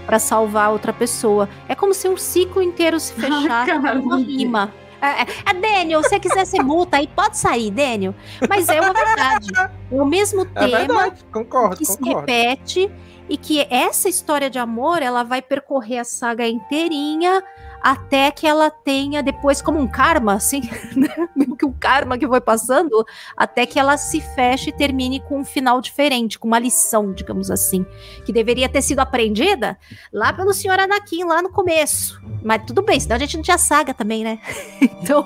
para 0.05 0.21
salvar 0.21 0.71
outra 0.71 0.93
pessoa. 0.93 1.49
É 1.69 1.75
como 1.75 1.93
se 1.93 2.09
um 2.09 2.17
ciclo 2.17 2.63
inteiro 2.63 3.01
se 3.01 3.13
fechasse 3.21 3.73
numa 3.97 4.19
rima. 4.19 4.73
É, 5.01 5.23
é, 5.23 5.27
é, 5.47 5.55
Daniel, 5.55 6.03
se 6.03 6.09
você 6.09 6.21
quiser 6.21 6.47
ser 6.47 6.63
multa 6.63 6.97
aí, 6.97 7.07
pode 7.07 7.37
sair, 7.37 7.71
Daniel. 7.71 8.15
Mas 8.49 8.69
é 8.69 8.81
uma 8.81 8.93
verdade. 8.93 9.51
É 9.57 9.71
o 9.91 10.05
mesmo 10.05 10.43
É 10.55 10.67
tema 10.67 10.79
verdade, 10.79 11.25
concordo, 11.33 11.77
que 11.77 11.85
se 11.85 11.99
concordo. 11.99 12.21
repete 12.21 12.91
e 13.29 13.37
que 13.37 13.67
essa 13.71 14.09
história 14.09 14.49
de 14.49 14.59
amor 14.59 15.03
ela 15.03 15.23
vai 15.23 15.43
percorrer 15.43 15.99
a 15.99 16.05
saga 16.05 16.47
inteirinha 16.47 17.43
até 17.87 18.33
que 18.33 18.49
ela 18.49 18.69
tenha 18.69 19.23
depois 19.23 19.63
como 19.63 19.79
um 19.79 19.87
karma, 19.87 20.35
assim, 20.35 20.61
né? 20.97 21.29
meio 21.37 21.55
que 21.55 21.65
um 21.65 21.73
karma 21.73 22.19
que 22.19 22.27
foi 22.27 22.41
passando, 22.41 23.07
até 23.37 23.65
que 23.65 23.79
ela 23.79 23.97
se 23.97 24.21
feche 24.21 24.71
e 24.71 24.73
termine 24.73 25.21
com 25.21 25.39
um 25.39 25.45
final 25.45 25.81
diferente, 25.81 26.37
com 26.37 26.49
uma 26.49 26.59
lição, 26.59 27.13
digamos 27.13 27.49
assim, 27.49 27.87
que 28.25 28.33
deveria 28.33 28.69
ter 28.69 28.83
sido 28.83 28.99
aprendida 28.99 29.79
lá 30.13 30.33
pelo 30.33 30.53
senhor 30.53 30.81
Anakin 30.81 31.23
lá 31.27 31.41
no 31.41 31.49
começo. 31.49 32.21
Mas 32.43 32.65
tudo 32.67 32.83
bem, 32.83 32.99
senão 32.99 33.15
a 33.15 33.21
gente 33.21 33.37
não 33.37 33.45
tinha 33.45 33.59
saga 33.59 33.95
também, 33.95 34.25
né? 34.25 34.41
então, 34.83 35.25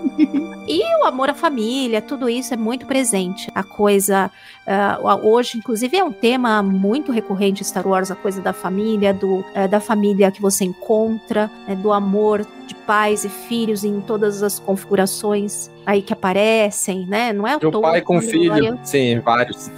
e 0.66 0.82
o 1.02 1.04
amor 1.04 1.28
à 1.28 1.34
família, 1.34 2.00
tudo 2.00 2.30
isso 2.30 2.54
é 2.54 2.56
muito 2.56 2.86
presente. 2.86 3.50
A 3.54 3.62
coisa 3.62 4.30
ah, 4.72 5.18
hoje, 5.20 5.58
inclusive, 5.58 5.96
é 5.96 6.04
um 6.04 6.12
tema 6.12 6.62
muito 6.62 7.10
recorrente 7.10 7.60
em 7.60 7.64
Star 7.64 7.86
Wars, 7.86 8.10
a 8.10 8.14
coisa 8.14 8.40
da 8.40 8.52
família, 8.52 9.12
do, 9.12 9.44
eh, 9.52 9.66
da 9.66 9.80
família 9.80 10.30
que 10.30 10.40
você 10.40 10.64
encontra, 10.64 11.50
né, 11.66 11.74
do 11.74 11.92
amor 11.92 12.46
de 12.68 12.74
pais 12.74 13.24
e 13.24 13.28
filhos 13.28 13.82
em 13.82 14.00
todas 14.00 14.44
as 14.44 14.60
configurações 14.60 15.68
aí 15.90 16.02
que 16.02 16.12
aparecem, 16.12 17.04
né? 17.06 17.32
Não 17.32 17.46
é 17.46 17.56
um 17.56 17.58
toa 17.58 17.80
pai 17.82 18.00
com 18.00 18.20
filho. 18.20 18.50
Mandalorian- 18.52 18.84
Sim, 18.84 19.18
vários. 19.20 19.70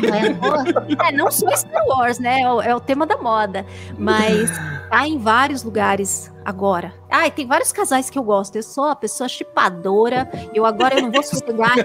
não 0.00 1.06
é, 1.06 1.08
é, 1.08 1.12
não 1.12 1.30
só 1.30 1.48
Star 1.54 1.86
Wars, 1.86 2.18
né? 2.18 2.40
É 2.42 2.50
o, 2.52 2.60
é 2.60 2.74
o 2.74 2.80
tema 2.80 3.06
da 3.06 3.16
moda. 3.16 3.64
Mas 3.96 4.50
tá 4.90 5.06
em 5.06 5.18
vários 5.18 5.62
lugares 5.62 6.30
agora. 6.44 6.92
Ah, 7.08 7.30
tem 7.30 7.46
vários 7.46 7.70
casais 7.72 8.10
que 8.10 8.18
eu 8.18 8.22
gosto. 8.24 8.56
Eu 8.56 8.62
sou 8.62 8.84
uma 8.84 8.96
pessoa 8.96 9.28
chipadora. 9.28 10.28
Eu 10.52 10.66
agora 10.66 10.96
eu 10.96 11.02
não 11.02 11.12
vou 11.12 11.22
sossegar 11.22 11.76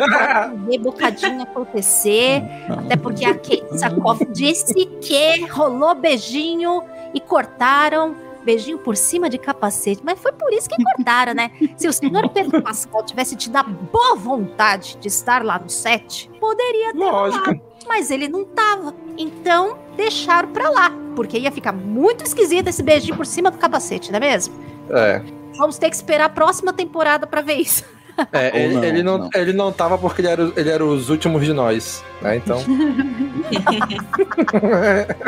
ver 0.65 0.79
bocadinho 0.79 1.43
acontecer. 1.43 2.41
Até 2.69 2.95
porque 2.95 3.23
a 3.25 3.33
Kate 3.35 3.77
Sakoff 3.77 4.25
disse 4.31 4.73
que 4.73 5.45
rolou 5.45 5.93
beijinho 5.95 6.83
e 7.13 7.19
cortaram. 7.19 8.15
Beijinho 8.47 8.77
por 8.77 8.95
cima 8.95 9.29
de 9.29 9.37
capacete, 9.37 10.01
mas 10.05 10.17
foi 10.17 10.31
por 10.31 10.53
isso 10.53 10.69
que 10.69 10.81
cortaram, 10.81 11.33
né? 11.33 11.51
Se 11.75 11.85
o 11.85 11.91
senhor 11.91 12.29
Pedro 12.31 12.61
Pascal 12.61 13.03
tivesse 13.03 13.35
tido 13.35 13.57
a 13.57 13.63
boa 13.63 14.15
vontade 14.15 14.97
de 15.01 15.09
estar 15.09 15.43
lá 15.43 15.59
no 15.59 15.69
set, 15.69 16.29
poderia 16.39 16.93
ter 16.93 16.97
Lógico. 16.97 17.59
mas 17.85 18.09
ele 18.09 18.29
não 18.29 18.45
tava. 18.45 18.95
Então, 19.17 19.77
deixaram 19.97 20.47
pra 20.47 20.69
lá. 20.69 20.91
porque 21.13 21.37
ia 21.37 21.51
ficar 21.51 21.73
muito 21.73 22.23
esquisito 22.23 22.69
esse 22.69 22.81
beijinho 22.81 23.17
por 23.17 23.25
cima 23.25 23.51
do 23.51 23.57
capacete, 23.57 24.11
não 24.11 24.17
é 24.17 24.21
mesmo? 24.21 24.55
É. 24.91 25.21
Vamos 25.57 25.77
ter 25.77 25.89
que 25.89 25.95
esperar 25.97 26.25
a 26.25 26.29
próxima 26.29 26.71
temporada 26.71 27.27
pra 27.27 27.41
ver 27.41 27.55
isso. 27.55 27.83
É, 28.31 28.63
ele, 28.63 28.73
não, 28.73 28.83
ele, 28.83 29.03
não, 29.03 29.17
não. 29.19 29.29
ele 29.35 29.53
não 29.53 29.71
tava 29.71 29.95
porque 29.95 30.21
ele 30.21 30.27
era, 30.27 30.51
ele 30.55 30.69
era 30.71 30.83
os 30.83 31.11
últimos 31.11 31.45
de 31.45 31.53
nós, 31.53 32.03
né? 32.19 32.37
Então. 32.37 32.57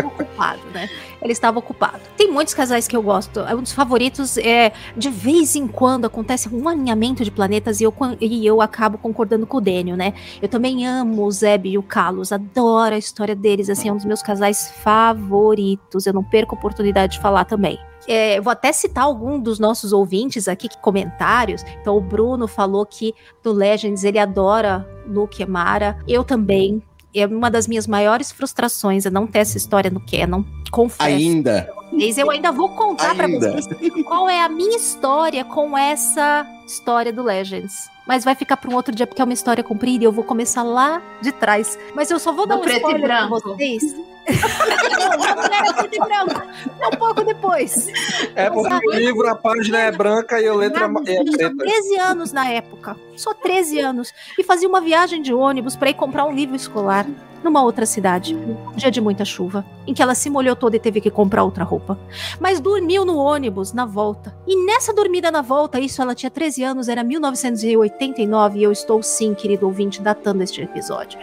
Ocupado, 0.04 0.62
né? 0.74 0.90
Ele 1.22 1.34
estava 1.34 1.60
ocupado. 1.60 2.00
Tem 2.16 2.32
muitos 2.32 2.54
casais 2.54 2.88
que 2.88 2.96
eu 2.96 3.02
gosto. 3.02 3.42
Um 3.42 3.62
dos 3.62 3.74
favoritos 3.74 4.38
é 4.38 4.72
de 4.96 5.10
vez 5.10 5.56
em 5.56 5.68
quando 5.68 6.06
acontece 6.06 6.50
um 6.54 6.68
alinhamento 6.68 7.24
de 7.24 7.32
planetas 7.32 7.82
e 7.82 7.84
eu, 7.84 7.94
e 8.20 8.46
eu 8.46 8.62
acabo 8.62 8.98
concordando 8.98 9.46
com 9.46 9.58
o 9.58 9.62
Daniel, 9.62 9.98
né? 9.98 10.14
Eu 10.42 10.48
também 10.48 10.86
amo 10.86 11.26
o 11.26 11.32
Zeb 11.32 11.68
e 11.68 11.78
o 11.78 11.84
Carlos, 11.84 12.32
adoro 12.32 12.96
a 12.96 12.98
história 12.98 13.36
deles, 13.36 13.70
assim, 13.70 13.90
é 13.90 13.92
um 13.92 13.98
dos 13.98 14.06
meus 14.06 14.22
casais 14.22 14.72
favoritos. 14.84 16.06
Eu 16.06 16.14
não 16.14 16.24
perco 16.24 16.56
a 16.56 16.58
oportunidade 16.58 17.14
de 17.14 17.20
falar 17.20 17.46
também. 17.46 17.80
É, 18.08 18.40
vou 18.40 18.52
até 18.52 18.72
citar 18.72 19.04
algum 19.04 19.40
dos 19.40 19.60
nossos 19.60 19.94
ouvintes 19.94 20.48
aqui, 20.48 20.68
comentários. 20.82 21.64
Então, 21.82 21.98
o 21.98 22.02
Bruno 22.02 22.48
falou 22.48 22.86
que 22.86 23.14
no 23.44 23.52
Legends 23.52 24.04
ele 24.04 24.18
adora 24.18 24.88
Luke 25.06 25.42
e 25.42 25.46
Mara. 25.46 25.98
Eu 26.08 26.24
também. 26.24 26.82
É 27.14 27.26
uma 27.26 27.50
das 27.50 27.68
minhas 27.68 27.88
maiores 27.88 28.32
frustrações 28.32 29.06
é 29.06 29.10
não 29.10 29.26
ter 29.26 29.40
essa 29.40 29.58
história 29.58 29.90
no 29.90 30.00
Canon. 30.00 30.44
Confesso. 30.72 31.04
Ainda. 31.04 31.70
Eu 32.16 32.30
ainda 32.30 32.52
vou 32.52 32.70
contar 32.70 33.16
pra 33.16 33.26
Ainda. 33.26 33.52
vocês 33.52 33.68
qual 34.06 34.30
é 34.30 34.44
a 34.44 34.50
minha 34.50 34.78
história 34.78 35.44
com 35.44 35.76
essa 35.78 36.46
história 36.68 37.12
do 37.12 37.24
Legends. 37.24 37.90
Mas 38.10 38.26
vai 38.26 38.34
ficar 38.34 38.58
para 38.58 38.72
um 38.72 38.74
outro 38.74 38.96
dia, 38.96 39.06
porque 39.06 39.22
é 39.22 39.24
uma 39.24 39.36
história 39.36 39.64
comprida 39.64 40.04
e 40.04 40.08
eu 40.08 40.12
vou 40.12 40.24
começar 40.24 40.64
lá 40.64 41.00
de 41.22 41.32
trás. 41.32 41.78
Mas 41.94 42.10
eu 42.10 42.18
só 42.18 42.32
vou 42.32 42.48
dar 42.48 42.56
No 42.56 42.62
um 42.62 42.64
preto 42.64 42.78
e 42.78 42.80
spoiler 42.80 43.02
pra 43.04 43.28
branco. 43.28 43.50
vocês. 43.56 43.96
não, 46.00 46.26
branco. 46.26 46.48
Um 46.88 46.98
pouco 46.98 47.24
depois. 47.24 47.88
É 48.34 48.50
porque 48.50 48.88
o 48.88 48.94
livro, 48.94 49.30
a 49.30 49.36
página 49.36 49.78
é 49.78 49.92
branca 49.92 50.42
e 50.42 50.48
a 50.48 50.56
letra 50.56 50.86
é 50.86 50.88
eu 51.20 51.24
tinha 51.24 51.56
preta. 51.56 51.56
13 51.58 52.00
anos 52.00 52.32
na 52.32 52.50
época. 52.50 52.98
Só 53.16 53.32
13 53.32 53.80
anos. 53.80 54.12
E 54.40 54.44
fazia 54.44 54.68
uma 54.68 54.82
viagem 54.82 55.22
de 55.22 55.32
ônibus 55.32 55.76
para 55.76 55.92
ir 55.92 55.94
comprar 55.94 56.26
um 56.26 56.34
livro 56.34 56.56
escolar 56.56 57.06
numa 57.44 57.64
outra 57.64 57.86
cidade. 57.86 58.36
Um 58.36 58.76
dia 58.76 58.92
de 58.92 59.02
muita 59.02 59.26
chuva. 59.26 59.66
Em 59.88 59.94
que 59.94 60.02
ela 60.02 60.14
se 60.14 60.30
molhou 60.30 60.56
toda 60.56 60.76
e 60.76 60.80
teve 60.80 61.02
que 61.02 61.10
comprar 61.10 61.44
outra 61.44 61.64
roupa. 61.64 62.00
Mas 62.40 62.60
dormiu 62.60 63.06
no 63.06 63.18
ônibus 63.18 63.74
na 63.74 63.86
volta. 63.86 64.36
E 64.48 64.66
nessa 64.66 64.94
dormida 64.94 65.32
na 65.32 65.42
volta, 65.42 65.80
isso 65.80 66.02
ela 66.02 66.14
tinha 66.14 66.30
13 66.30 66.64
anos, 66.64 66.88
era 66.88 67.04
1989. 67.04 68.60
E 68.60 68.64
eu 68.64 68.72
estou, 68.72 69.02
sim, 69.02 69.34
querido 69.34 69.66
ouvinte, 69.66 70.02
datando 70.02 70.44
este 70.44 70.62
episódio. 70.62 71.20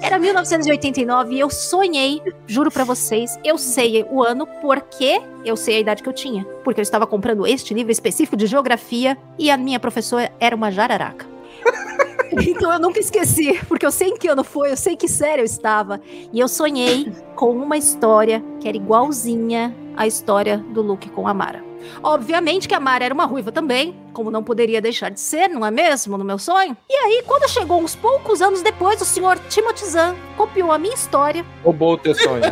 Era 0.00 0.18
1989 0.18 1.34
e 1.34 1.40
eu 1.40 1.50
sonhei, 1.50 2.22
juro 2.46 2.70
pra 2.70 2.84
vocês, 2.84 3.38
eu 3.44 3.58
sei 3.58 4.04
o 4.10 4.22
ano 4.22 4.46
porque 4.60 5.20
eu 5.44 5.56
sei 5.56 5.76
a 5.76 5.80
idade 5.80 6.02
que 6.02 6.08
eu 6.08 6.12
tinha. 6.12 6.44
Porque 6.64 6.80
eu 6.80 6.82
estava 6.82 7.06
comprando 7.06 7.46
este 7.46 7.74
livro 7.74 7.92
específico 7.92 8.36
de 8.36 8.46
geografia 8.46 9.16
e 9.38 9.50
a 9.50 9.56
minha 9.56 9.80
professora 9.80 10.32
era 10.40 10.54
uma 10.54 10.70
jararaca. 10.70 11.26
Então 12.32 12.72
eu 12.72 12.78
nunca 12.78 13.00
esqueci, 13.00 13.58
porque 13.66 13.84
eu 13.84 13.90
sei 13.90 14.08
em 14.08 14.16
que 14.16 14.28
ano 14.28 14.44
foi, 14.44 14.70
eu 14.70 14.76
sei 14.76 14.96
que 14.96 15.08
série 15.08 15.40
eu 15.40 15.44
estava. 15.44 16.00
E 16.32 16.38
eu 16.38 16.48
sonhei 16.48 17.12
com 17.34 17.50
uma 17.50 17.76
história 17.76 18.42
que 18.60 18.68
era 18.68 18.76
igualzinha 18.76 19.74
à 19.96 20.06
história 20.06 20.58
do 20.58 20.82
Luke 20.82 21.08
com 21.10 21.26
a 21.26 21.34
Mara. 21.34 21.64
Obviamente 22.02 22.68
que 22.68 22.74
a 22.74 22.80
Mara 22.80 23.04
era 23.04 23.14
uma 23.14 23.24
ruiva 23.24 23.50
também, 23.50 23.96
como 24.12 24.30
não 24.30 24.44
poderia 24.44 24.80
deixar 24.80 25.10
de 25.10 25.18
ser, 25.20 25.48
não 25.48 25.64
é 25.64 25.70
mesmo, 25.70 26.18
no 26.18 26.24
meu 26.24 26.38
sonho? 26.38 26.76
E 26.88 26.92
aí, 26.94 27.22
quando 27.26 27.48
chegou 27.48 27.80
uns 27.80 27.96
poucos 27.96 28.42
anos 28.42 28.60
depois, 28.62 29.00
o 29.00 29.04
senhor 29.04 29.38
Timothy 29.48 29.86
Zahn 29.86 30.14
copiou 30.36 30.70
a 30.72 30.78
minha 30.78 30.94
história, 30.94 31.44
Roubou 31.64 31.94
o 31.94 31.98
teu 31.98 32.14
sonho. 32.14 32.42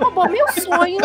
roubou 0.00 0.28
meu 0.30 0.46
sonho, 0.52 0.98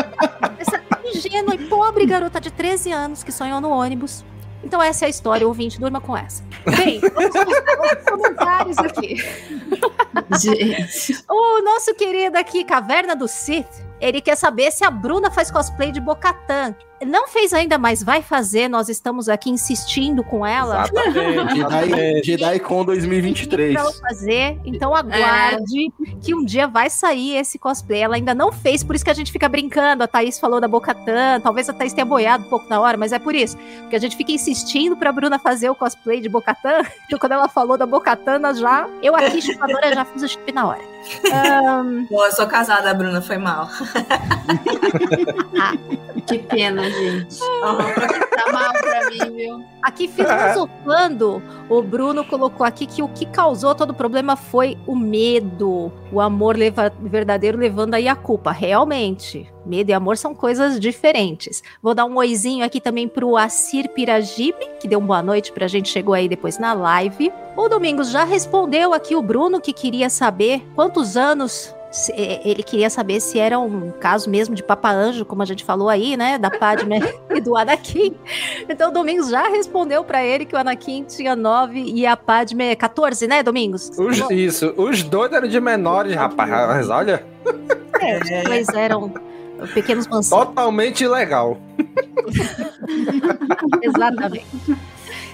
essa 0.57 0.81
ingênua 1.03 1.53
e 1.55 1.67
pobre 1.67 2.05
garota 2.05 2.39
de 2.39 2.49
13 2.49 2.91
anos 2.91 3.23
que 3.23 3.31
sonhou 3.31 3.59
no 3.59 3.69
ônibus. 3.69 4.23
Então 4.63 4.81
essa 4.81 5.05
é 5.05 5.07
a 5.07 5.09
história, 5.09 5.47
ouvinte, 5.47 5.79
durma 5.79 6.01
com 6.01 6.15
essa. 6.15 6.43
Bem, 6.65 6.99
vamos 7.13 7.35
aos 7.35 8.03
comentários 8.09 8.77
aqui. 8.77 9.15
Gente. 10.39 11.23
O 11.29 11.61
nosso 11.61 11.95
querido 11.95 12.37
aqui, 12.37 12.63
Caverna 12.63 13.15
do 13.15 13.27
Sith, 13.27 13.83
ele 13.99 14.21
quer 14.21 14.35
saber 14.35 14.71
se 14.71 14.83
a 14.83 14.91
Bruna 14.91 15.31
faz 15.31 15.49
cosplay 15.49 15.91
de 15.91 16.01
Bocatan. 16.01 16.75
Não 17.05 17.27
fez 17.27 17.53
ainda, 17.53 17.77
mas 17.77 18.03
vai 18.03 18.21
fazer. 18.21 18.67
Nós 18.67 18.89
estamos 18.89 19.29
aqui 19.29 19.49
insistindo 19.49 20.23
com 20.23 20.45
ela 20.45 20.83
Exatamente. 20.83 21.55
Jedi. 21.55 22.23
Jedi 22.23 22.59
Con 22.59 22.85
2023. 22.85 23.73
pra 23.73 23.81
ela 23.81 23.93
fazer. 23.93 24.59
Então 24.65 24.93
aguarde 24.95 25.91
que 26.21 26.33
um 26.35 26.43
dia 26.43 26.67
vai 26.67 26.89
sair 26.89 27.37
esse 27.37 27.57
cosplay. 27.57 28.01
Ela 28.01 28.15
ainda 28.15 28.33
não 28.33 28.51
fez, 28.51 28.83
por 28.83 28.95
isso 28.95 29.05
que 29.05 29.11
a 29.11 29.13
gente 29.13 29.31
fica 29.31 29.47
brincando. 29.47 30.03
A 30.03 30.07
Thaís 30.07 30.39
falou 30.39 30.59
da 30.59 30.67
Bocatan. 30.67 31.39
Talvez 31.41 31.69
a 31.69 31.73
Thaís 31.73 31.93
tenha 31.93 32.05
boiado 32.05 32.45
um 32.45 32.49
pouco 32.49 32.69
na 32.69 32.79
hora, 32.79 32.97
mas 32.97 33.11
é 33.11 33.19
por 33.19 33.35
isso. 33.35 33.57
Porque 33.81 33.95
a 33.95 33.99
gente 33.99 34.15
fica 34.15 34.31
insistindo 34.31 34.95
pra 34.97 35.11
Bruna 35.11 35.39
fazer 35.39 35.69
o 35.69 35.75
cosplay 35.75 36.21
de 36.21 36.29
Bocatan. 36.29 36.81
Então 37.09 37.17
quando 37.17 37.31
ela 37.31 37.49
falou 37.49 37.75
da 37.75 37.87
Bocatan, 37.87 38.53
já. 38.53 38.87
Eu 39.01 39.15
aqui, 39.15 39.41
chupadora, 39.41 39.93
já 39.93 40.05
fiz 40.05 40.21
o 40.21 40.27
chip 40.27 40.51
na 40.51 40.67
hora. 40.67 40.81
Ahn, 41.33 42.05
Pô, 42.07 42.23
eu 42.25 42.31
sou 42.31 42.45
casada, 42.45 42.93
Bruna, 42.93 43.19
foi 43.21 43.37
mal. 43.37 43.67
Que 46.27 46.37
pena, 46.37 46.88
gente. 46.89 47.39
Tá 47.39 48.51
mal 48.51 48.71
pra 48.73 49.09
mim, 49.09 49.35
viu? 49.35 49.63
Aqui 49.81 50.07
filosofando, 50.07 51.41
o 51.69 51.81
Bruno 51.81 52.23
colocou 52.25 52.65
aqui 52.65 52.85
que 52.85 53.01
o 53.01 53.07
que 53.07 53.25
causou 53.25 53.73
todo 53.75 53.91
o 53.91 53.93
problema 53.93 54.35
foi 54.35 54.77
o 54.85 54.95
medo, 54.95 55.91
o 56.11 56.19
amor 56.19 56.57
leva- 56.57 56.91
verdadeiro 57.01 57.57
levando 57.57 57.93
aí 57.93 58.07
a 58.07 58.15
culpa. 58.15 58.51
Realmente, 58.51 59.51
medo 59.65 59.89
e 59.89 59.93
amor 59.93 60.17
são 60.17 60.33
coisas 60.35 60.79
diferentes. 60.79 61.63
Vou 61.81 61.93
dar 61.93 62.05
um 62.05 62.15
oizinho 62.17 62.65
aqui 62.65 62.81
também 62.81 63.07
pro 63.07 63.37
Assir 63.37 63.89
Piragibe, 63.89 64.67
que 64.79 64.87
deu 64.87 64.99
uma 64.99 65.07
boa 65.07 65.23
noite 65.23 65.51
pra 65.51 65.67
gente, 65.67 65.89
chegou 65.89 66.13
aí 66.13 66.27
depois 66.27 66.57
na 66.57 66.73
live. 66.73 67.31
O 67.57 67.67
Domingos 67.67 68.09
já 68.11 68.23
respondeu 68.23 68.93
aqui 68.93 69.15
o 69.15 69.21
Bruno, 69.21 69.59
que 69.59 69.73
queria 69.73 70.09
saber 70.09 70.61
quantos 70.75 71.17
anos 71.17 71.73
se- 71.91 72.11
eh, 72.13 72.41
ele 72.45 72.61
queria 72.63 72.89
saber 72.89 73.19
se 73.19 73.37
era 73.39 73.59
um 73.59 73.91
caso 73.91 74.29
mesmo 74.29 74.53
de 74.55 74.63
Papa 74.63 74.91
Anjo, 74.91 75.25
como 75.25 75.41
a 75.41 75.45
gente 75.45 75.63
falou 75.65 75.89
aí, 75.89 76.15
né? 76.17 76.37
Da 76.37 76.49
Padme 76.51 76.99
e 77.35 77.41
do 77.41 77.55
Anakin. 77.57 78.15
Então 78.69 78.89
o 78.89 78.93
Domingos 78.93 79.29
já 79.29 79.47
respondeu 79.49 80.03
pra 80.03 80.23
ele 80.23 80.45
que 80.45 80.55
o 80.55 80.59
Anakin 80.59 81.03
tinha 81.05 81.35
9 81.35 81.79
e 81.81 82.05
a 82.05 82.15
Padme 82.17 82.75
14, 82.75 83.27
né, 83.27 83.41
Domingos? 83.43 83.89
Os- 83.97 84.29
isso, 84.31 84.73
os 84.77 85.01
dois 85.03 85.31
eram 85.31 85.47
de 85.47 85.59
menores, 85.59 86.15
rapaz. 86.15 86.49
Mas 86.49 86.89
olha, 86.89 87.23
Os 87.43 88.43
dois 88.45 88.67
eram 88.69 89.11
pequenos 89.73 90.07
mansões. 90.07 90.29
totalmente 90.45 91.03
ilegal. 91.03 91.57
Exatamente. 93.81 94.45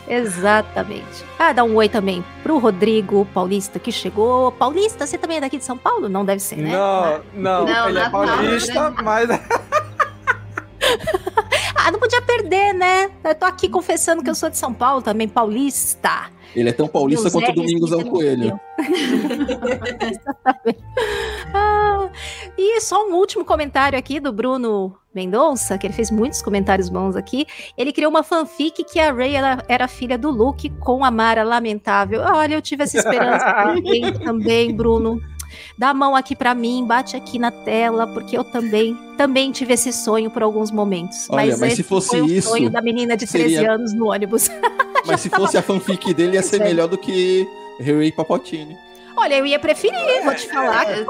Exatamente. 0.08 1.26
Ah, 1.38 1.52
dá 1.52 1.64
um 1.64 1.76
oi 1.76 1.90
também 1.90 2.24
pro 2.44 2.58
Rodrigo 2.58 3.28
Paulista 3.34 3.80
que 3.80 3.92
chegou. 3.92 4.52
Paulista, 4.52 5.06
você 5.06 5.18
também 5.18 5.38
é 5.38 5.42
daqui 5.42 5.58
de 5.58 5.66
São 5.66 5.78
Paulo? 5.78 6.08
Não 6.08 6.24
deve 6.24 6.40
ser, 6.40 6.58
né? 6.58 6.72
Não, 6.72 7.22
não, 7.34 7.66
Não, 7.66 7.90
ele 7.90 8.00
é 8.00 8.10
paulista, 8.10 8.94
mas 9.04 9.30
Ah, 11.86 11.92
não 11.92 12.00
podia 12.00 12.20
perder, 12.20 12.74
né? 12.74 13.12
Eu 13.24 13.36
tô 13.36 13.46
aqui 13.46 13.70
confessando 13.70 14.24
que 14.24 14.30
eu 14.30 14.34
sou 14.34 14.50
de 14.50 14.58
São 14.58 14.74
Paulo 14.74 15.04
também, 15.04 15.28
paulista. 15.28 16.32
Ele 16.56 16.70
é 16.70 16.74
tão 16.74 16.88
paulista 16.88 17.30
quanto 17.30 17.52
o 17.52 17.54
Domingos 17.54 17.92
é 17.92 17.96
um 17.96 18.00
respeita 18.00 18.18
coelho. 18.18 18.60
Exatamente. 20.02 20.84
Ah, 21.54 22.10
e 22.58 22.82
só 22.82 23.08
um 23.08 23.14
último 23.14 23.46
comentário 23.46 24.00
aqui 24.00 24.20
do 24.20 24.34
Bruno 24.34 24.98
Mendonça, 25.14 25.78
que 25.78 25.86
ele 25.86 25.94
fez 25.94 26.10
muitos 26.10 26.42
comentários 26.42 26.90
bons 26.90 27.16
aqui. 27.16 27.46
Ele 27.78 27.94
criou 27.94 28.10
uma 28.10 28.24
fanfic 28.24 28.84
que 28.84 29.00
a 29.00 29.14
Rey 29.14 29.36
era, 29.36 29.64
era 29.68 29.88
filha 29.88 30.18
do 30.18 30.32
Luke 30.32 30.72
com 30.80 31.06
a 31.06 31.12
Mara 31.12 31.44
lamentável. 31.44 32.20
Olha, 32.22 32.56
eu 32.56 32.64
tive 32.64 32.82
essa 32.82 32.98
esperança 32.98 33.46
também, 33.46 34.12
também, 34.18 34.76
Bruno. 34.76 35.22
Dá 35.78 35.90
a 35.90 35.94
mão 35.94 36.16
aqui 36.16 36.36
pra 36.36 36.54
mim, 36.56 36.86
bate 36.86 37.16
aqui 37.16 37.40
na 37.40 37.52
tela, 37.52 38.08
porque 38.08 38.38
eu 38.38 38.44
também 38.44 38.96
também 39.18 39.52
tive 39.52 39.74
esse 39.74 39.94
sonho 39.94 40.30
por 40.30 40.44
alguns 40.44 40.72
momentos. 40.72 41.28
Olha, 41.30 41.58
mas 41.58 41.62
esse 41.64 41.78
se 41.78 41.84
fosse 41.84 42.10
foi 42.10 42.22
o 42.22 42.26
isso, 42.26 42.50
sonho 42.50 42.70
da 42.70 42.82
menina 42.82 43.16
de 43.16 43.26
13 43.26 43.56
seria- 43.56 43.72
anos 43.72 43.94
no 43.94 44.12
ônibus. 44.12 44.50
Mas 45.08 45.22
se 45.22 45.30
fosse 45.30 45.56
a 45.56 45.62
fanfic 45.62 46.16
dele, 46.16 46.34
ia 46.34 46.42
ser 46.42 46.60
é. 46.60 46.64
melhor 46.64 46.88
do 46.88 46.98
que 46.98 47.48
Harry 47.80 48.12
Papotini. 48.12 48.76
Olha, 49.18 49.38
eu 49.38 49.46
ia 49.46 49.58
preferir, 49.58 50.24
vou 50.24 50.36
te 50.36 50.50
falar. 50.50 50.92
É, 50.92 51.04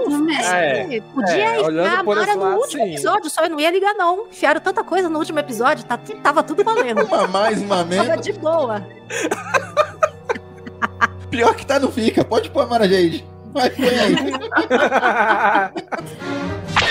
que. 0.85 0.97
É, 0.97 1.01
Podia 1.01 1.35
é, 1.35 1.59
olhando 1.61 1.87
enfiar 1.87 1.99
a 1.99 2.03
por 2.03 2.15
Mara 2.17 2.27
esse 2.29 2.37
no 2.37 2.43
lado, 2.43 2.57
último 2.59 2.83
sim. 2.83 2.91
episódio, 2.91 3.29
só 3.29 3.43
eu 3.43 3.49
não 3.49 3.59
ia 3.59 3.71
ligar, 3.71 3.93
não. 3.95 4.27
Enfiaram 4.27 4.61
tanta 4.61 4.83
coisa 4.83 5.09
no 5.09 5.17
último 5.17 5.39
episódio, 5.39 5.83
tá, 5.85 5.97
tava 6.21 6.43
tudo 6.43 6.63
valendo. 6.63 7.01
Uma 7.07 7.27
mais, 7.27 7.61
uma 7.61 7.81
a 7.81 7.85
Tava 7.85 8.03
menos. 8.03 8.25
de 8.25 8.33
boa. 8.33 8.85
Pior 11.31 11.55
que 11.55 11.65
tá, 11.65 11.79
não 11.79 11.91
fica. 11.91 12.23
Pode 12.23 12.49
pôr 12.51 12.61
a 12.61 12.67
Mara 12.67 12.87
Jade. 12.87 13.25
Vai, 13.55 13.69
põe 13.69 13.87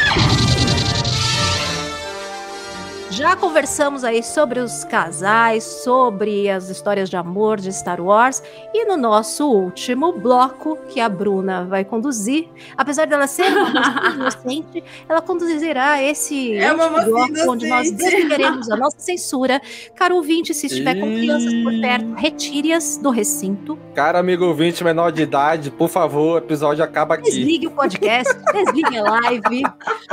Já 3.15 3.37
conversamos 3.37 4.03
aí 4.03 4.25
sobre 4.25 4.59
os 4.59 4.83
casais, 4.83 5.63
sobre 5.63 6.51
as 6.51 6.69
histórias 6.69 7.09
de 7.09 7.17
amor 7.17 7.61
de 7.61 7.73
Star 7.73 8.01
Wars 8.01 8.43
e 8.75 8.85
no 8.87 8.97
nosso 8.97 9.49
último 9.49 10.11
bloco 10.15 10.77
que 10.89 10.99
a 10.99 11.09
Bruna 11.09 11.65
vai 11.65 11.85
conduzir, 11.85 12.49
apesar 12.77 13.07
dela 13.07 13.29
ser 13.29 13.53
uma 13.53 14.11
inocente, 14.15 14.83
ela 15.09 15.23
conduzirá 15.23 16.03
esse 16.03 16.57
É 16.57 16.75
bloco 16.75 17.51
onde 17.51 17.69
nós 17.69 17.93
desligaremos 17.93 18.69
a 18.69 18.77
nossa 18.77 18.99
censura. 18.99 19.63
Caro 19.95 20.17
ouvinte, 20.17 20.53
se 20.53 20.67
estiver 20.67 20.99
com 20.99 21.07
crianças 21.07 21.55
por 21.63 21.73
perto, 21.81 22.15
retire-as 22.15 22.97
do 22.97 23.11
recinto. 23.11 23.79
Cara, 23.95 24.19
amigo 24.19 24.45
ouvinte 24.45 24.83
menor 24.83 25.13
de 25.13 25.23
idade, 25.23 25.71
por 25.71 25.89
favor, 25.89 26.35
o 26.35 26.39
episódio 26.39 26.83
acaba 26.83 27.15
aqui. 27.15 27.31
Desligue 27.31 27.69
o 27.69 27.71
podcast, 27.71 28.35
desligue 28.53 28.99
a 28.99 29.03
live, 29.05 29.63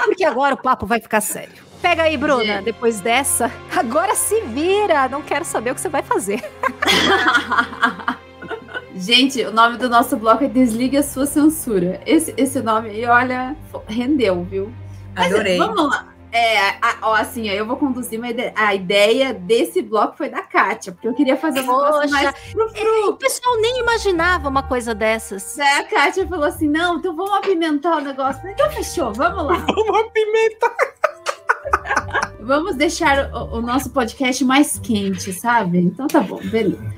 porque 0.06 0.24
agora 0.24 0.54
o 0.54 0.62
papo 0.62 0.86
vai 0.86 0.99
ficar 0.99 1.20
sério. 1.20 1.70
Pega 1.82 2.04
aí, 2.04 2.16
Bruna, 2.18 2.62
depois 2.62 3.00
dessa. 3.02 3.52
Agora 3.76 4.14
se 4.16 4.40
vira, 4.42 5.08
não 5.10 5.22
quero 5.22 5.44
saber 5.44 5.72
o 5.72 5.76
que 5.76 5.82
você 5.82 5.90
vai 5.90 6.04
fazer. 6.04 6.44
Gente, 8.96 9.42
o 9.44 9.52
nome 9.52 9.78
do 9.78 9.90
nosso 9.90 10.16
bloco 10.18 10.44
é 10.44 10.48
Desligue 10.48 10.98
a 10.98 11.04
Sua 11.04 11.26
Censura. 11.26 12.02
Esse, 12.06 12.34
esse 12.38 12.62
nome 12.62 12.90
aí, 12.90 13.06
olha, 13.06 13.56
rendeu, 13.88 14.44
viu? 14.44 14.72
Mas, 15.16 15.34
Adorei. 15.34 15.58
Vamos 15.58 15.90
lá. 15.90 16.08
É, 16.34 16.70
a- 16.82 16.98
ó, 17.02 17.14
assim, 17.16 17.50
ó, 17.50 17.54
eu 17.54 17.66
vou 17.66 17.76
conduzir 17.76 18.18
uma 18.18 18.30
ide- 18.30 18.54
a 18.56 18.74
ideia 18.74 19.34
desse 19.34 19.82
bloco 19.82 20.16
foi 20.16 20.30
da 20.30 20.42
Kátia, 20.42 20.94
porque 20.94 21.06
eu 21.08 21.14
queria 21.14 21.36
fazer 21.36 21.60
um 21.60 21.64
negócio 21.64 22.02
Poxa, 22.10 22.10
mais 22.24 22.38
frufru. 22.52 23.10
O 23.10 23.18
pessoal 23.18 23.58
nem 23.60 23.80
imaginava 23.80 24.48
uma 24.48 24.64
coisa 24.64 24.96
dessas. 24.96 25.56
Daí 25.58 25.80
a 25.80 25.84
Kátia 25.84 26.26
falou 26.26 26.46
assim: 26.46 26.70
não, 26.70 26.98
então 26.98 27.14
vamos 27.16 27.34
apimentar 27.34 27.98
o 27.98 28.02
negócio. 28.02 28.48
Então 28.48 28.70
fechou, 28.72 29.12
vamos 29.14 29.44
lá. 29.44 29.58
Vamos 29.68 30.00
apimentar. 30.00 30.76
Vamos 32.41 32.76
deixar 32.76 33.32
o, 33.34 33.57
o 33.57 33.61
nosso 33.61 33.91
podcast 33.91 34.43
mais 34.43 34.80
quente, 34.80 35.32
sabe? 35.32 35.80
Então 35.80 36.07
tá 36.07 36.22
bom, 36.22 36.39
beleza. 36.43 36.91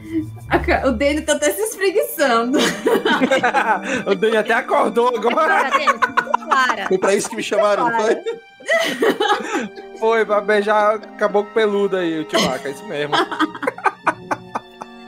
O 0.86 0.92
dele 0.92 1.22
tá 1.22 1.34
até 1.34 1.52
se 1.52 1.62
espreguiçando. 1.62 2.58
o 4.06 4.16
Dani 4.16 4.38
até 4.38 4.54
acordou 4.54 5.10
agora. 5.16 5.70
Clara. 6.46 6.88
Foi 6.88 6.98
pra 6.98 7.16
isso 7.16 7.30
que 7.30 7.36
me 7.36 7.44
chamaram, 7.44 7.90
não 7.90 8.00
foi? 8.00 8.18
Foi 10.00 10.26
pra 10.26 10.42
beijar 10.42 11.00
caboclo 11.18 11.52
peludo 11.54 11.98
aí, 11.98 12.20
o 12.20 12.30
Chewbacca, 12.30 12.68
é 12.68 12.72
isso 12.72 12.86
mesmo. 12.86 13.14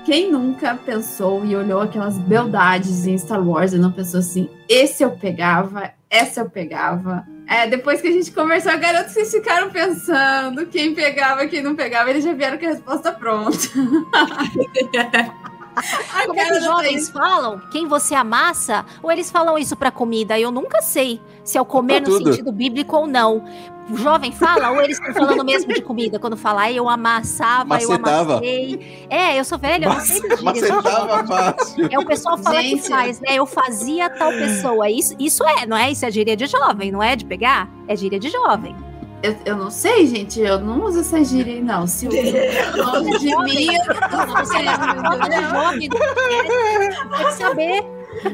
Quem 0.05 0.31
nunca 0.31 0.75
pensou 0.75 1.43
e 1.45 1.55
olhou 1.55 1.81
aquelas 1.81 2.17
beldades 2.17 3.07
em 3.07 3.17
Star 3.17 3.45
Wars 3.45 3.73
e 3.73 3.77
não 3.77 3.91
pensou 3.91 4.19
assim: 4.19 4.49
esse 4.69 5.03
eu 5.03 5.11
pegava, 5.11 5.91
essa 6.09 6.41
eu 6.41 6.49
pegava. 6.49 7.25
É, 7.47 7.67
depois 7.67 8.01
que 8.01 8.07
a 8.07 8.11
gente 8.11 8.31
conversou, 8.31 8.77
garoto, 8.77 9.09
vocês 9.11 9.31
ficaram 9.31 9.69
pensando 9.69 10.65
quem 10.65 10.95
pegava, 10.95 11.45
quem 11.47 11.61
não 11.61 11.75
pegava, 11.75 12.09
eles 12.09 12.23
já 12.23 12.33
vieram 12.33 12.57
com 12.57 12.65
a 12.65 12.69
resposta 12.69 13.11
pronta. 13.11 13.57
A 15.75 16.25
Como 16.25 16.39
é 16.39 16.43
os 16.43 16.49
da 16.49 16.59
jovens 16.61 17.09
falam? 17.09 17.59
Quem 17.71 17.85
você 17.87 18.15
amassa? 18.15 18.85
Ou 19.03 19.11
eles 19.11 19.29
falam 19.29 19.57
isso 19.57 19.75
pra 19.75 19.91
comida? 19.91 20.39
Eu 20.39 20.49
nunca 20.49 20.81
sei 20.81 21.19
se 21.43 21.57
é 21.57 21.61
o 21.61 21.65
comer 21.65 22.01
no 22.01 22.17
sentido 22.17 22.51
bíblico 22.51 22.95
ou 22.95 23.05
não. 23.05 23.43
O 23.89 23.97
jovem 23.97 24.31
fala 24.31 24.71
ou 24.71 24.81
eles 24.81 24.97
estão 24.99 25.13
falando 25.13 25.45
mesmo 25.45 25.71
de 25.71 25.81
comida? 25.81 26.17
Quando 26.17 26.35
fala, 26.35 26.61
"Ai, 26.63 26.77
eu 26.79 26.89
amassava, 26.89 27.79
eu 27.79 27.89
Macetava. 27.89 28.31
amassei. 28.33 29.05
É, 29.09 29.39
eu 29.39 29.43
sou 29.45 29.57
velha, 29.59 29.85
eu 29.85 29.93
não 29.93 29.99
sei 29.99 30.21
de 30.21 30.37
fácil. 30.37 31.87
É 31.91 31.99
o 31.99 32.05
pessoal 32.05 32.37
fala 32.37 32.61
Gente. 32.61 32.81
que 32.81 32.89
faz, 32.89 33.19
né? 33.21 33.35
Eu 33.35 33.45
fazia 33.45 34.09
tal 34.09 34.31
pessoa. 34.31 34.89
Isso, 34.89 35.15
isso 35.19 35.43
é, 35.47 35.65
não 35.67 35.77
é? 35.77 35.91
Isso 35.91 36.03
é 36.05 36.09
gíria 36.09 36.35
de 36.35 36.47
jovem, 36.47 36.91
não 36.91 37.01
é 37.03 37.15
de 37.15 37.25
pegar? 37.25 37.69
É 37.87 37.95
gíria 37.95 38.19
de 38.19 38.29
jovem. 38.29 38.75
Eu, 39.21 39.35
eu 39.45 39.55
não 39.55 39.69
sei, 39.71 40.05
gente, 40.07 40.39
eu 40.39 40.59
não 40.59 40.83
uso 40.83 40.99
essa 41.01 41.23
gíria 41.23 41.53
aí, 41.53 41.61
não. 41.61 41.85
Se 41.87 42.07
o 42.09 42.11
nome 42.11 43.17
de 43.19 43.25
mim, 43.25 43.67
eu 43.67 43.85
Não, 44.11 44.37
é 44.41 45.27
de 45.29 45.87
jovem, 45.87 45.89
não 45.89 47.17
quer 47.17 47.31
saber. 47.33 47.83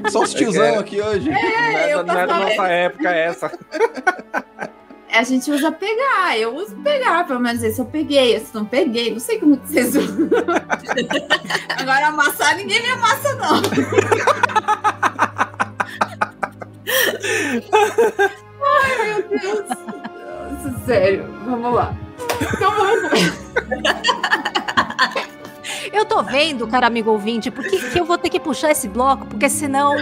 Só 0.09 0.21
os 0.21 0.33
tiozão 0.33 0.79
aqui 0.79 1.01
hoje. 1.01 1.29
não 1.29 1.37
é, 1.37 1.93
eu 1.93 2.03
da- 2.03 2.13
não 2.13 2.19
é 2.21 2.27
da 2.27 2.39
nossa 2.39 2.67
época 2.67 3.09
essa. 3.09 3.51
a 5.11 5.23
gente 5.23 5.51
usa 5.51 5.71
pegar. 5.71 6.37
Eu 6.37 6.55
uso 6.55 6.75
pegar, 6.77 7.25
pelo 7.25 7.39
menos 7.39 7.61
esse 7.61 7.79
eu 7.79 7.85
peguei, 7.85 8.35
esse 8.35 8.53
não 8.55 8.65
peguei. 8.65 9.11
Não 9.11 9.19
sei 9.19 9.39
como 9.39 9.57
que 9.57 9.67
vocês 9.67 9.95
usam. 9.95 10.29
Agora 11.77 12.07
amassar, 12.07 12.55
ninguém 12.55 12.81
me 12.81 12.89
amassa, 12.89 13.35
não. 13.35 13.61
Ai, 18.63 19.05
meu 19.05 19.29
Deus. 19.29 19.67
Sério. 20.85 21.27
Vamos 21.45 21.73
lá. 21.73 21.95
Então 22.41 22.71
vamos. 22.71 23.11
Eu 25.91 26.05
tô 26.05 26.23
vendo, 26.23 26.67
cara 26.67 26.87
amigo 26.87 27.11
ouvinte, 27.11 27.51
porque 27.51 27.77
que 27.77 27.99
eu 27.99 28.05
vou 28.05 28.17
ter 28.17 28.29
que 28.29 28.39
puxar 28.39 28.71
esse 28.71 28.87
bloco, 28.87 29.25
porque 29.27 29.49
senão, 29.49 29.95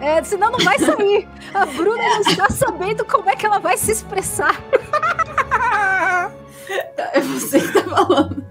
é, 0.00 0.22
senão 0.22 0.50
não 0.50 0.58
vai 0.58 0.78
sair. 0.78 1.28
A 1.54 1.66
Bruna 1.66 2.02
não 2.02 2.20
está 2.20 2.48
sabendo 2.50 3.04
como 3.04 3.28
é 3.30 3.36
que 3.36 3.46
ela 3.46 3.58
vai 3.58 3.76
se 3.76 3.92
expressar. 3.92 4.60
É 7.12 7.20
você 7.20 7.60
que 7.60 7.72
tá 7.72 7.82
falando. 7.84 8.44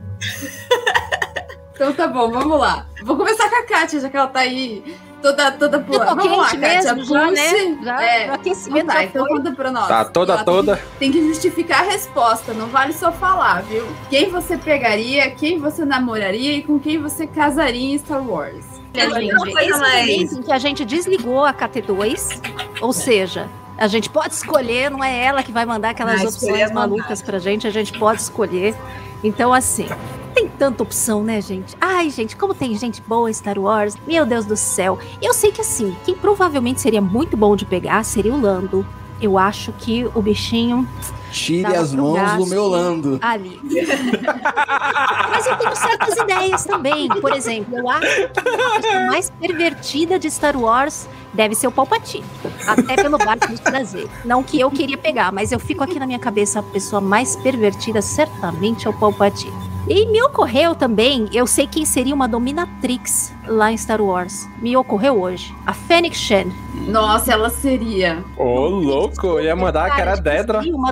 Então 1.73 1.93
tá 1.93 2.07
bom, 2.07 2.31
vamos 2.31 2.57
lá. 2.59 2.85
Vou 3.03 3.17
começar 3.17 3.49
com 3.49 3.55
a 3.57 3.63
Kátia, 3.63 3.99
já 3.99 4.09
que 4.09 4.15
ela 4.15 4.27
tá 4.27 4.39
aí 4.39 4.97
toda, 5.21 5.51
toda 5.51 5.79
pulando. 5.79 6.07
tô 6.07 6.15
Vamos 6.15 6.37
lá, 6.37 6.45
Kátia, 6.45 6.93
mesmo, 6.95 7.05
já, 7.05 7.31
né? 7.31 7.77
Já, 7.83 8.03
É, 8.03 8.29
o 8.29 8.33
aquecimento 8.33 8.83
Então 8.83 8.95
tá, 8.95 9.01
já 9.01 9.03
então 9.03 9.27
conta 9.27 9.51
pra 9.51 9.71
nós. 9.71 9.87
Tá 9.87 10.05
toda, 10.05 10.33
Ela 10.33 10.43
toda. 10.45 10.81
Tem 10.97 11.11
que 11.11 11.27
justificar 11.27 11.81
a 11.81 11.91
resposta, 11.91 12.53
não 12.53 12.67
vale 12.67 12.93
só 12.93 13.11
falar, 13.11 13.63
viu? 13.63 13.85
Quem 14.09 14.29
você 14.29 14.57
pegaria, 14.57 15.29
quem 15.31 15.59
você 15.59 15.83
namoraria 15.83 16.53
e 16.53 16.63
com 16.63 16.79
quem 16.79 16.97
você 17.01 17.27
casaria 17.27 17.93
em 17.93 17.97
Star 17.97 18.25
Wars. 18.25 18.74
Olha, 19.01 19.21
gente, 19.21 19.49
esse 19.49 19.71
é 19.71 19.77
momento 19.77 20.39
em 20.39 20.41
que 20.41 20.51
a 20.51 20.57
gente 20.57 20.85
desligou 20.85 21.43
a 21.43 21.53
KT2, 21.53 22.41
ou 22.81 22.93
seja, 22.93 23.49
a 23.77 23.87
gente 23.87 24.09
pode 24.09 24.33
escolher, 24.33 24.89
não 24.89 25.03
é 25.03 25.23
ela 25.23 25.43
que 25.43 25.51
vai 25.51 25.65
mandar 25.65 25.89
aquelas 25.89 26.21
Ah, 26.21 26.25
escolher 26.25 26.53
opções 26.53 26.71
à 26.71 26.73
malucas 26.73 27.21
pra 27.21 27.39
gente, 27.39 27.67
a 27.67 27.71
gente 27.71 27.97
pode 27.97 28.21
escolher. 28.21 28.75
Então, 29.23 29.53
assim, 29.53 29.87
tem 30.33 30.47
tanta 30.47 30.83
opção, 30.83 31.23
né, 31.23 31.41
gente? 31.41 31.75
Ai, 31.79 32.09
gente, 32.09 32.35
como 32.35 32.53
tem 32.53 32.75
gente 32.77 33.01
boa 33.01 33.29
em 33.29 33.33
Star 33.33 33.57
Wars, 33.57 33.95
meu 34.07 34.25
Deus 34.25 34.45
do 34.45 34.55
céu. 34.55 34.99
Eu 35.21 35.33
sei 35.33 35.51
que, 35.51 35.61
assim, 35.61 35.95
quem 36.05 36.15
provavelmente 36.15 36.79
seria 36.79 37.01
muito 37.01 37.35
bom 37.35 37.55
de 37.55 37.65
pegar 37.65 38.03
seria 38.03 38.33
o 38.33 38.39
Lando. 38.39 38.85
Eu 39.21 39.37
acho 39.37 39.71
que 39.73 40.05
o 40.13 40.21
bichinho 40.21 40.87
Tire 41.31 41.75
as 41.75 41.93
mãos 41.93 42.33
do 42.37 42.45
meu 42.47 42.67
lando. 42.67 43.19
ali. 43.21 43.59
Mas 45.29 45.47
eu 45.47 45.55
tenho 45.57 45.75
certas 45.75 46.17
ideias 46.17 46.65
também. 46.65 47.07
Por 47.09 47.33
exemplo, 47.33 47.77
eu 47.77 47.89
acho 47.89 48.27
que 48.29 48.39
a 48.39 48.43
pessoa 48.43 49.05
mais 49.07 49.29
pervertida 49.29 50.17
de 50.17 50.29
Star 50.29 50.57
Wars 50.57 51.07
deve 51.33 51.55
ser 51.55 51.67
o 51.67 51.71
Palpatine. 51.71 52.25
Até 52.65 52.95
pelo 52.95 53.17
barco 53.17 53.47
dos 53.47 53.59
prazeres. 53.59 54.09
Não 54.23 54.41
que 54.41 54.59
eu 54.59 54.71
queria 54.71 54.97
pegar, 54.97 55.31
mas 55.31 55.51
eu 55.51 55.59
fico 55.59 55.83
aqui 55.83 55.99
na 55.99 56.07
minha 56.07 56.19
cabeça, 56.19 56.59
a 56.59 56.63
pessoa 56.63 57.01
mais 57.01 57.35
pervertida 57.35 58.01
certamente 58.01 58.87
é 58.87 58.89
o 58.89 58.93
Palpatine. 58.93 59.65
E 59.87 60.07
me 60.07 60.19
ocorreu 60.23 60.73
também, 60.73 61.29
eu 61.31 61.45
sei 61.45 61.67
quem 61.67 61.85
seria 61.85 62.15
uma 62.15 62.27
dominatrix 62.27 63.31
lá 63.45 63.71
em 63.71 63.77
Star 63.77 64.01
Wars. 64.01 64.47
Me 64.59 64.75
ocorreu 64.75 65.21
hoje. 65.21 65.53
A 65.63 65.73
Fennec 65.73 66.17
Shen. 66.17 66.51
Nossa, 66.87 67.31
ela 67.31 67.51
seria. 67.51 68.23
Ô, 68.35 68.67
louco, 68.67 69.27
eu 69.27 69.41
ia 69.41 69.55
mandar 69.55 69.85
a 69.85 69.95
cara 69.95 70.15
de 70.15 70.23
dedra. 70.23 70.61
seria 70.61 70.75
Uma, 70.75 70.91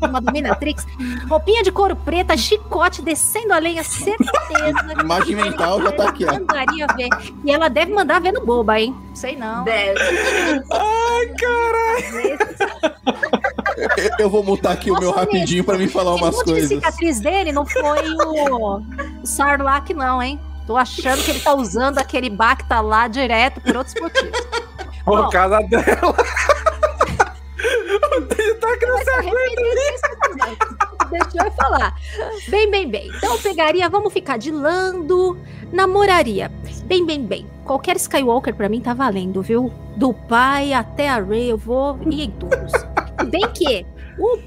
uma 0.00 0.20
dominatrix. 0.20 0.86
Roupinha 1.28 1.62
de 1.62 1.72
couro 1.72 1.96
preta, 1.96 2.36
chicote, 2.36 3.02
descendo 3.02 3.52
a 3.52 3.58
lenha, 3.58 3.82
certeza. 3.84 4.32
Imagem 5.00 5.36
mental 5.36 5.82
já 5.82 5.92
tá 5.92 6.08
aqui, 6.08 6.24
ó. 6.24 6.32
Mandaria 6.32 6.86
ver. 6.96 7.08
E 7.44 7.50
ela 7.50 7.68
deve 7.68 7.92
mandar 7.92 8.20
ver 8.20 8.32
no 8.32 8.44
boba, 8.44 8.80
hein? 8.80 8.94
Sei 9.14 9.36
não. 9.36 9.64
Deve. 9.64 9.98
Eu, 13.96 14.10
eu 14.18 14.30
vou 14.30 14.42
mutar 14.44 14.72
aqui 14.72 14.90
o 14.90 14.98
meu 14.98 15.08
Nossa, 15.10 15.20
rapidinho 15.20 15.64
pra 15.64 15.76
me 15.78 15.88
falar 15.88 16.14
umas 16.14 16.42
coisas. 16.42 16.68
cicatriz 16.68 17.20
dele 17.20 17.52
não 17.52 17.64
foi 17.66 18.00
o, 18.10 18.76
o 18.76 18.82
Sarlacc, 19.24 19.90
não, 19.94 20.22
hein? 20.22 20.38
Tô 20.66 20.76
achando 20.76 21.22
que 21.24 21.30
ele 21.30 21.40
tá 21.40 21.54
usando 21.54 21.98
aquele 21.98 22.30
Bacta 22.30 22.80
lá 22.80 23.08
direto 23.08 23.60
por 23.60 23.76
outros 23.76 23.94
motivos. 24.00 24.40
Por 25.04 25.22
Bom. 25.24 25.30
causa 25.30 25.60
dela. 25.62 26.14
O 28.16 28.20
Dani 28.20 28.54
tá 28.54 28.76
crescendo. 28.78 29.36
Deixa 31.10 31.46
eu 31.46 31.50
falar. 31.52 31.94
Bem, 32.48 32.70
bem, 32.70 32.88
bem. 32.88 33.10
Então 33.16 33.32
eu 33.34 33.38
pegaria, 33.38 33.88
vamos 33.88 34.12
ficar 34.12 34.38
de 34.38 34.50
Lando, 34.50 35.38
namoraria. 35.72 36.50
Bem, 36.84 37.04
bem, 37.04 37.22
bem. 37.24 37.46
Qualquer 37.64 37.96
Skywalker 37.96 38.54
pra 38.54 38.68
mim 38.68 38.80
tá 38.80 38.94
valendo, 38.94 39.42
viu? 39.42 39.72
Do 39.96 40.12
pai 40.12 40.72
até 40.72 41.08
a 41.08 41.20
Rey, 41.22 41.50
eu 41.50 41.58
vou 41.58 41.98
ir 42.10 42.22
em 42.24 42.30
todos. 42.30 42.72
Bem 43.30 43.46
que 43.52 43.86
o, 44.18 44.38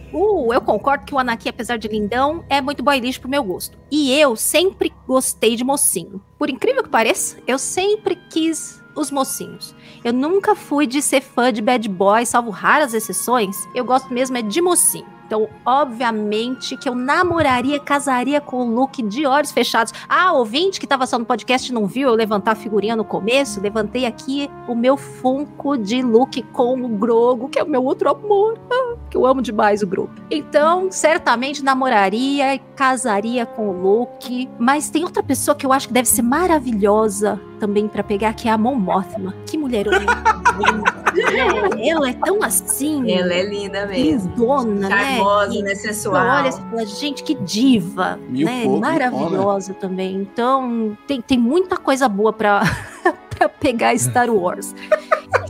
o- 0.48 0.54
eu 0.54 0.60
concordo 0.62 1.06
que 1.06 1.14
o 1.14 1.20
Anakin, 1.20 1.50
apesar 1.50 1.78
de 1.78 1.88
lindão, 1.88 2.44
é 2.50 2.60
muito 2.62 2.84
boy 2.84 3.00
lixo 3.00 3.22
pro 3.22 3.30
meu 3.30 3.44
gosto. 3.44 3.78
E 3.92 4.18
eu 4.20 4.36
sempre 4.36 4.92
gostei 5.08 5.56
de 5.56 5.64
mocinho. 5.64 6.22
Por 6.38 6.50
incrível 6.50 6.84
que 6.84 6.90
pareça, 6.90 7.38
eu 7.48 7.58
sempre 7.60 8.16
quis 8.30 8.82
os 8.96 9.12
mocinhos. 9.12 9.76
Eu 10.06 10.14
nunca 10.14 10.54
fui 10.54 10.86
de 10.86 11.02
ser 11.02 11.20
fã 11.20 11.52
de 11.52 11.64
bad 11.64 11.90
boy, 11.90 12.28
salvo 12.28 12.52
raras 12.52 12.94
exceções. 12.94 13.58
Eu 13.74 13.84
gosto 13.84 14.14
mesmo 14.14 14.38
é 14.38 14.44
de 14.44 14.62
mocinho. 14.62 15.08
Então, 15.26 15.50
obviamente 15.66 16.78
que 16.78 16.88
eu 16.88 16.94
namoraria, 16.94 17.80
casaria 17.80 18.40
com 18.40 18.58
o 18.58 18.76
Luke 18.76 19.02
de 19.02 19.26
olhos 19.26 19.52
fechados. 19.52 19.92
Ah, 20.08 20.32
ouvinte 20.34 20.80
que 20.80 20.86
tava 20.86 21.08
só 21.08 21.18
no 21.18 21.26
podcast 21.26 21.74
não 21.74 21.88
viu 21.88 22.10
eu 22.10 22.14
levantar 22.14 22.52
a 22.52 22.56
figurinha 22.56 22.96
no 22.96 23.04
começo? 23.04 23.60
Levantei 23.60 24.06
aqui 24.06 24.48
o 24.68 24.76
meu 24.76 24.96
Funko 24.96 25.76
de 25.76 26.04
Luke 26.04 26.44
com 26.54 26.80
o 26.84 26.88
Grogo, 26.90 27.50
que 27.50 27.58
é 27.58 27.64
o 27.64 27.68
meu 27.68 27.84
outro 27.84 28.08
amor. 28.08 28.60
Ah, 28.72 28.96
que 29.10 29.18
eu 29.18 29.26
amo 29.26 29.42
demais 29.42 29.82
o 29.82 29.88
Grogo. 29.88 30.12
Então, 30.30 30.92
certamente 30.92 31.64
namoraria, 31.64 32.60
casaria 32.76 33.44
com 33.44 33.70
o 33.70 33.82
Luke. 33.82 34.48
Mas 34.60 34.92
tem 34.92 35.04
outra 35.04 35.24
pessoa 35.24 35.56
que 35.56 35.66
eu 35.66 35.74
acho 35.74 35.88
que 35.88 35.94
deve 35.96 36.08
ser 36.08 36.22
maravilhosa 36.22 37.42
também 37.56 37.88
pra 37.88 38.04
pegar, 38.04 38.34
que 38.34 38.48
é 38.48 38.52
a 38.52 38.58
Mon 38.58 38.76
Mothma. 38.76 39.34
Que 39.46 39.58
mulher 39.58 39.88
ela, 39.88 40.00
ela 41.82 42.10
é 42.10 42.14
tão 42.14 42.44
assim. 42.44 43.12
Ela 43.12 43.34
é 43.34 43.44
linda 43.44 43.86
mesmo. 43.86 44.36
Dona, 44.36 44.90
né? 44.90 45.16
Charmosa, 45.16 45.62
né? 45.62 45.76
você 45.76 45.94
Sensual. 45.94 46.26
olha 46.26 46.50
e 46.50 46.52
fala, 46.52 46.86
gente, 46.86 47.24
que 47.24 47.36
diva, 47.36 48.20
Mil 48.30 48.46
né? 48.46 48.64
fogo, 48.64 48.80
Maravilhosa 48.80 49.74
também. 49.74 50.16
Então, 50.16 50.98
tem, 51.08 51.22
tem 51.22 51.38
muita 51.38 51.78
coisa 51.78 52.08
boa 52.08 52.32
pra, 52.34 52.62
pra 53.30 53.50
pegar 53.50 53.98
Star 53.98 54.30
Wars. 54.30 54.76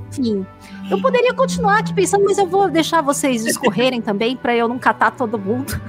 Enfim, 0.09 0.45
eu 0.89 1.01
poderia 1.01 1.33
continuar 1.33 1.79
aqui 1.79 1.93
pensando, 1.93 2.23
mas 2.25 2.37
eu 2.37 2.45
vou 2.45 2.69
deixar 2.69 3.01
vocês 3.01 3.45
escorrerem 3.45 4.01
também 4.01 4.35
pra 4.37 4.55
eu 4.55 4.67
não 4.67 4.79
catar 4.79 5.11
todo 5.11 5.37
mundo. 5.37 5.79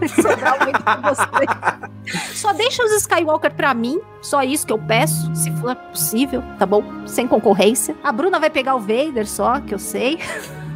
Sobrar 0.22 0.62
muito 0.62 0.82
pra 0.82 0.96
vocês. 0.96 2.34
Só 2.34 2.52
deixa 2.52 2.84
os 2.84 2.92
Skywalker 2.92 3.52
pra 3.52 3.74
mim, 3.74 4.00
só 4.22 4.42
isso 4.42 4.66
que 4.66 4.72
eu 4.72 4.78
peço, 4.78 5.34
se 5.34 5.50
for 5.56 5.74
possível, 5.74 6.42
tá 6.58 6.64
bom? 6.66 6.82
Sem 7.06 7.26
concorrência. 7.26 7.96
A 8.04 8.12
Bruna 8.12 8.38
vai 8.38 8.50
pegar 8.50 8.74
o 8.76 8.80
Vader 8.80 9.26
só, 9.26 9.60
que 9.60 9.74
eu 9.74 9.78
sei. 9.78 10.18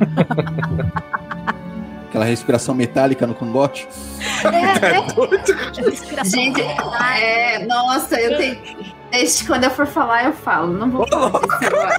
Aquela 2.08 2.24
respiração 2.24 2.74
metálica 2.74 3.24
no 3.26 3.34
cangote. 3.34 3.86
É, 4.44 4.50
né? 4.50 5.06
Respiração 5.90 6.40
Gente, 6.40 6.60
é, 6.60 7.64
nossa, 7.66 8.20
eu 8.20 8.36
tenho. 8.36 8.58
Desde 9.12 9.44
quando 9.46 9.64
eu 9.64 9.70
for 9.70 9.86
falar, 9.86 10.24
eu 10.24 10.32
falo. 10.32 10.72
Não 10.72 10.90
vou 10.90 11.06
falar 11.08 11.30
disso 11.30 11.66
agora. 11.66 11.98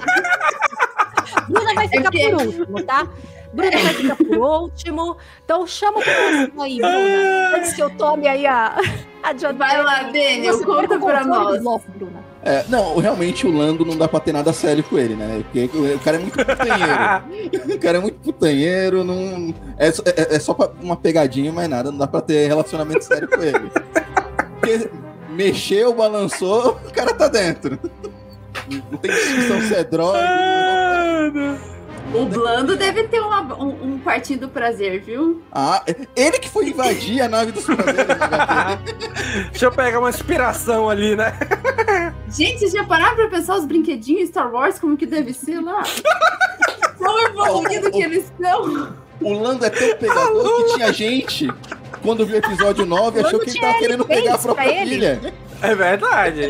Bruna 1.48 1.74
vai 1.74 1.88
ficar 1.88 2.02
porque- 2.02 2.28
por 2.30 2.46
último, 2.46 2.82
tá? 2.82 3.06
Bruna 3.52 3.70
vai 3.78 3.94
ficar 3.94 4.16
por 4.16 4.36
último. 4.38 5.16
Então 5.44 5.66
chama 5.66 5.98
o 5.98 6.02
próximo 6.02 6.62
aí, 6.62 6.76
Bruna. 6.78 7.56
Antes 7.56 7.72
que 7.74 7.82
eu 7.82 7.90
tome 7.90 8.26
aí 8.28 8.46
a, 8.46 8.76
a 9.22 9.32
John 9.34 9.54
Vai 9.56 9.82
lá, 9.82 10.02
Daniel, 10.04 10.54
Você 10.58 10.64
conta 10.64 10.98
pra 10.98 11.24
nós. 11.24 11.60
bloco, 11.60 11.84
Bruna. 11.94 12.32
É, 12.44 12.64
não, 12.68 12.96
realmente 12.98 13.46
o 13.46 13.56
Lando 13.56 13.84
não 13.84 13.96
dá 13.96 14.08
pra 14.08 14.18
ter 14.18 14.32
nada 14.32 14.52
sério 14.52 14.82
com 14.82 14.98
ele, 14.98 15.14
né? 15.14 15.44
Porque 15.44 15.70
o 15.94 15.98
cara 16.00 16.16
é 16.16 16.20
muito 16.20 16.34
putanheiro. 16.44 17.70
o 17.76 17.78
cara 17.78 17.98
é 17.98 18.00
muito 18.00 18.18
putanheiro, 18.20 19.04
não. 19.04 19.54
É, 19.78 19.92
só- 19.92 20.02
é, 20.06 20.34
é 20.34 20.40
só 20.40 20.56
uma 20.82 20.96
pegadinha, 20.96 21.52
mas 21.52 21.68
nada, 21.68 21.90
não 21.92 21.98
dá 21.98 22.06
pra 22.08 22.20
ter 22.20 22.48
relacionamento 22.48 23.04
sério 23.04 23.28
com 23.28 23.40
ele. 23.42 23.70
Porque 24.58 24.90
mexeu, 25.30 25.94
balançou, 25.94 26.80
o 26.84 26.92
cara 26.92 27.14
tá 27.14 27.28
dentro. 27.28 27.78
Não 28.90 28.98
tem 28.98 29.10
discussão 29.12 29.60
se 29.60 29.74
é 29.74 29.84
droga. 29.84 30.18
O 32.14 32.26
Blando 32.26 32.76
deve 32.76 33.04
ter 33.04 33.20
uma- 33.20 33.40
um, 33.56 33.94
um 33.94 33.98
quartinho 33.98 34.40
do 34.40 34.48
prazer, 34.48 35.00
viu? 35.00 35.42
Ah, 35.50 35.82
ele 36.14 36.38
que 36.38 36.48
foi 36.48 36.68
invadir 36.68 37.22
a 37.22 37.28
nave 37.28 37.52
dos 37.52 37.64
prazeres. 37.64 38.06
né? 38.06 38.78
Deixa 39.50 39.64
eu 39.66 39.72
pegar 39.72 39.98
uma 39.98 40.10
inspiração 40.10 40.90
ali, 40.90 41.16
né? 41.16 41.32
Gente, 42.28 42.58
vocês 42.60 42.72
já 42.72 42.84
pararam 42.84 43.16
pra 43.16 43.28
pensar 43.28 43.56
os 43.56 43.64
brinquedinhos 43.64 44.28
Star 44.28 44.52
Wars, 44.52 44.78
como 44.78 44.96
que 44.96 45.06
deve 45.06 45.32
ser 45.32 45.60
lá? 45.60 45.82
Quão 46.98 47.18
evoluído 47.26 47.90
que 47.90 48.02
eles 48.02 48.30
são! 48.40 48.94
O 49.20 49.32
Lando 49.34 49.64
é 49.64 49.70
tão 49.70 49.96
pegador 49.96 50.64
que 50.66 50.74
tinha 50.74 50.92
gente, 50.92 51.48
quando 52.02 52.26
viu 52.26 52.36
o 52.36 52.38
episódio 52.38 52.84
9, 52.84 53.20
achou 53.20 53.38
que 53.40 53.50
ele 53.50 53.60
tava 53.60 53.78
querendo 53.78 54.04
pegar 54.04 54.34
a 54.34 54.38
L6 54.38 54.42
pra 54.42 54.54
própria 54.54 54.86
filha. 54.86 55.34
É 55.62 55.74
verdade. 55.74 56.48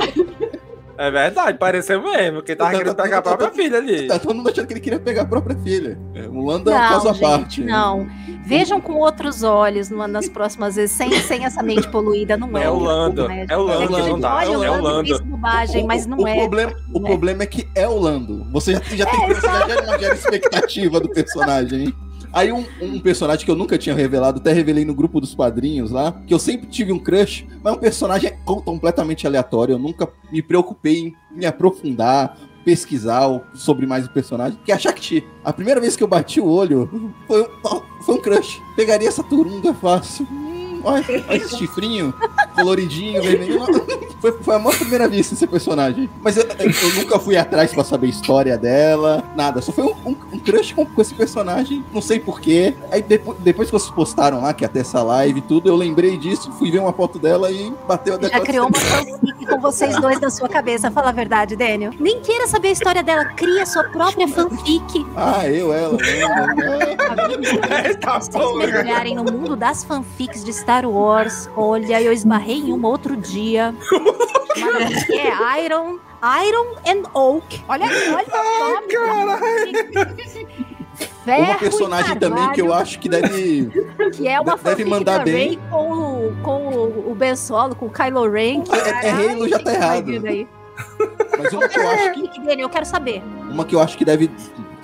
É 0.99 1.11
verdade, 1.11 1.59
pareceu 1.59 2.03
mesmo. 2.03 2.43
Quem 2.43 2.55
tava 2.55 2.71
querendo 2.71 2.95
pegar 2.95 3.19
a 3.19 3.23
própria 3.23 3.51
filha 3.51 3.79
ali. 3.79 4.07
Tá 4.07 4.19
todo 4.19 4.35
mundo 4.35 4.49
achando 4.51 4.67
que 4.67 4.73
ele 4.75 4.81
queria 4.81 5.01
pegar 5.01 5.23
a 5.23 5.27
própria 5.27 5.57
filha. 5.57 5.99
É, 6.15 6.29
O 6.29 6.45
Lando 6.45 6.71
é 6.71 6.75
um 6.75 6.79
Não, 6.79 6.89
caso 6.89 7.09
à 7.09 7.15
parte. 7.15 7.63
não. 7.63 8.07
Vejam 8.45 8.81
com 8.81 8.95
outros 8.95 9.43
olhos 9.43 9.89
numa- 9.89 10.07
nas 10.09 10.29
próximas 10.29 10.75
vezes, 10.77 10.95
sem, 10.95 11.11
sem 11.21 11.45
essa 11.45 11.63
mente 11.63 11.89
poluída, 11.89 12.37
não 12.37 12.57
é. 12.59 12.65
É 12.65 12.71
o 12.71 12.79
Lando, 12.79 13.27
né? 13.29 13.47
é 13.49 13.57
o 13.57 13.63
Lando, 13.63 13.83
É 13.85 13.87
que 13.89 13.95
a 13.95 13.97
gente 13.99 14.09
não 14.11 14.21
dá, 14.21 14.35
olha 14.37 14.45
é 14.47 14.51
o 14.57 14.59
Lando 14.61 14.83
Lando. 14.83 15.09
pensa 15.09 15.23
bobagem, 15.25 15.87
mas 15.87 16.07
não 16.07 16.19
o 16.19 16.29
é. 16.29 16.37
Problema, 16.41 16.73
o 16.93 16.99
não 16.99 17.07
é. 17.07 17.11
problema 17.11 17.43
é 17.43 17.47
que 17.47 17.69
é 17.75 17.89
o 17.89 17.99
Lando. 17.99 18.45
Você 18.53 18.73
já, 18.75 18.81
já 18.97 19.07
tem 19.07 19.29
você 19.29 19.41
já 19.47 19.67
gera 19.69 19.83
uma 19.85 19.99
gera 19.99 20.15
expectativa 20.15 21.01
do 21.01 21.09
personagem, 21.09 21.85
hein? 21.85 21.95
Aí 22.33 22.53
um, 22.53 22.65
um 22.81 22.99
personagem 23.01 23.45
que 23.45 23.51
eu 23.51 23.57
nunca 23.57 23.77
tinha 23.77 23.95
revelado, 23.95 24.41
até 24.41 24.53
revelei 24.53 24.85
no 24.85 24.95
grupo 24.95 25.21
dos 25.21 25.35
padrinhos 25.35 25.91
lá, 25.91 26.13
que 26.27 26.33
eu 26.33 26.39
sempre 26.39 26.67
tive 26.69 26.93
um 26.93 26.99
crush, 26.99 27.47
mas 27.63 27.73
é 27.75 27.77
um 27.77 27.81
personagem 27.81 28.33
com- 28.45 28.61
completamente 28.63 29.27
aleatório. 29.27 29.75
Eu 29.75 29.79
nunca 29.79 30.09
me 30.31 30.41
preocupei 30.43 30.99
em 30.99 31.17
me 31.31 31.45
aprofundar, 31.47 32.37
pesquisar 32.65 33.29
sobre 33.55 33.87
mais 33.87 34.07
o 34.07 34.11
personagem, 34.11 34.59
que 34.65 34.71
é 34.71 34.75
a 34.75 34.79
Shakti. 34.79 35.25
A 35.45 35.53
primeira 35.53 35.81
vez 35.81 35.97
que 35.97 36.03
eu 36.03 36.09
bati 36.09 36.41
o 36.41 36.47
olho 36.47 37.13
foi, 37.27 37.43
um- 37.43 38.03
foi 38.03 38.15
um 38.15 38.21
crush. 38.21 38.61
Pegaria 38.77 39.09
essa 39.09 39.23
turunga 39.23 39.75
fácil. 39.75 40.27
Olha, 40.85 41.05
olha 41.29 41.37
esse 41.37 41.57
chifrinho 41.57 42.15
coloridinho, 42.55 43.23
vermelho. 43.23 43.61
Foi, 44.21 44.33
foi 44.41 44.55
a 44.55 44.59
maior 44.59 44.79
primeira 44.79 45.09
vista 45.09 45.35
esse 45.35 45.47
personagem. 45.49 46.09
Mas 46.23 46.37
eu, 46.37 46.45
eu 46.45 46.95
nunca 46.95 47.19
fui 47.19 47.37
atrás 47.37 47.73
pra 47.73 47.83
saber 47.83 48.07
a 48.07 48.11
história 48.11 48.57
dela, 48.57 49.25
nada. 49.35 49.61
Só 49.61 49.73
foi 49.73 49.85
um, 49.85 49.95
um, 50.07 50.17
um 50.33 50.39
crush 50.39 50.73
com, 50.73 50.87
com 50.87 51.03
esse 51.03 51.13
personagem, 51.13 51.85
não 51.93 52.01
sei 52.01 52.21
porquê. 52.21 52.73
Aí 52.93 53.03
depois, 53.03 53.39
depois 53.41 53.69
que 53.69 53.73
vocês 53.73 53.93
postaram 53.93 54.41
lá, 54.41 54.55
que 54.55 54.65
até 54.65 54.81
essa 54.81 55.03
live 55.03 55.41
e 55.41 55.43
tudo, 55.43 55.69
eu 55.69 55.75
lembrei 55.75 56.17
disso, 56.17 56.53
fui 56.53 56.71
ver 56.71 56.79
uma 56.79 56.93
foto 56.93 57.19
dela 57.19 57.51
e 57.51 57.73
bateu 57.87 58.15
a 58.15 58.29
Já 58.29 58.41
criou 58.41 58.69
uma 58.69 58.79
fanfic 58.79 59.47
com 59.47 59.61
vocês 59.61 60.01
dois 60.01 60.21
na 60.21 60.31
sua 60.31 60.49
cabeça, 60.49 60.89
fala 60.91 61.09
a 61.09 61.13
verdade, 61.13 61.57
Daniel. 61.57 61.93
Nem 61.99 62.21
queira 62.21 62.47
saber 62.47 62.69
a 62.69 62.73
história 62.73 63.03
dela, 63.03 63.25
cria 63.25 63.67
sua 63.67 63.85
própria 63.85 64.29
fanfic. 64.29 65.05
Ah, 65.17 65.49
eu, 65.49 65.73
ela, 65.73 65.99
lembra? 66.01 67.97
tá 68.01 68.21
Se 68.23 68.31
vocês 68.31 68.57
mergulharem 68.57 69.17
no 69.17 69.25
mundo 69.25 69.57
das 69.57 69.83
fanfics 69.83 70.45
de 70.45 70.53
Star 70.53 70.72
Wars, 70.87 71.49
olha, 71.57 72.01
eu 72.01 72.13
esbarrei 72.13 72.57
em 72.57 72.73
uma 72.73 72.89
outro 72.89 73.17
dia. 73.17 73.75
Que 74.55 75.13
é 75.19 75.65
Iron, 75.65 75.99
Iron 76.47 76.77
and 76.87 77.03
Oak. 77.15 77.63
Olha, 77.69 77.87
olha 77.87 78.27
o 79.01 79.27
nome. 79.27 80.33
Ferro 81.25 81.43
Uma 81.45 81.55
personagem 81.55 82.19
também 82.19 82.51
que 82.53 82.61
eu 82.61 82.73
acho 82.73 82.99
que 82.99 83.09
deve. 83.09 83.71
que 84.13 84.27
é 84.29 84.41
uma 84.41 84.57
deve 84.57 84.85
mandar 84.85 85.19
da 85.19 85.25
bem. 85.25 85.59
Com, 85.71 85.93
o, 85.93 86.37
com 86.43 86.69
o, 86.69 87.11
o 87.13 87.15
Ben 87.15 87.37
Solo, 87.37 87.75
com 87.75 87.87
o 87.87 87.91
Kylo 87.91 88.29
Ren. 88.31 88.63
que- 88.63 88.75
É, 88.75 89.07
é 89.09 89.11
Halo 89.11 89.49
já 89.49 89.59
tá 89.59 89.73
errado. 89.73 90.07
Mas 91.39 91.53
uma 91.53 91.69
que 91.69 91.79
eu 91.79 91.89
acho 91.89 92.13
que 92.13 92.63
eu 92.63 92.69
quero 92.69 92.87
saber. 92.87 93.23
Uma 93.51 93.65
que 93.65 93.75
eu 93.75 93.81
acho 93.81 93.97
que 93.97 94.05
deve 94.05 94.31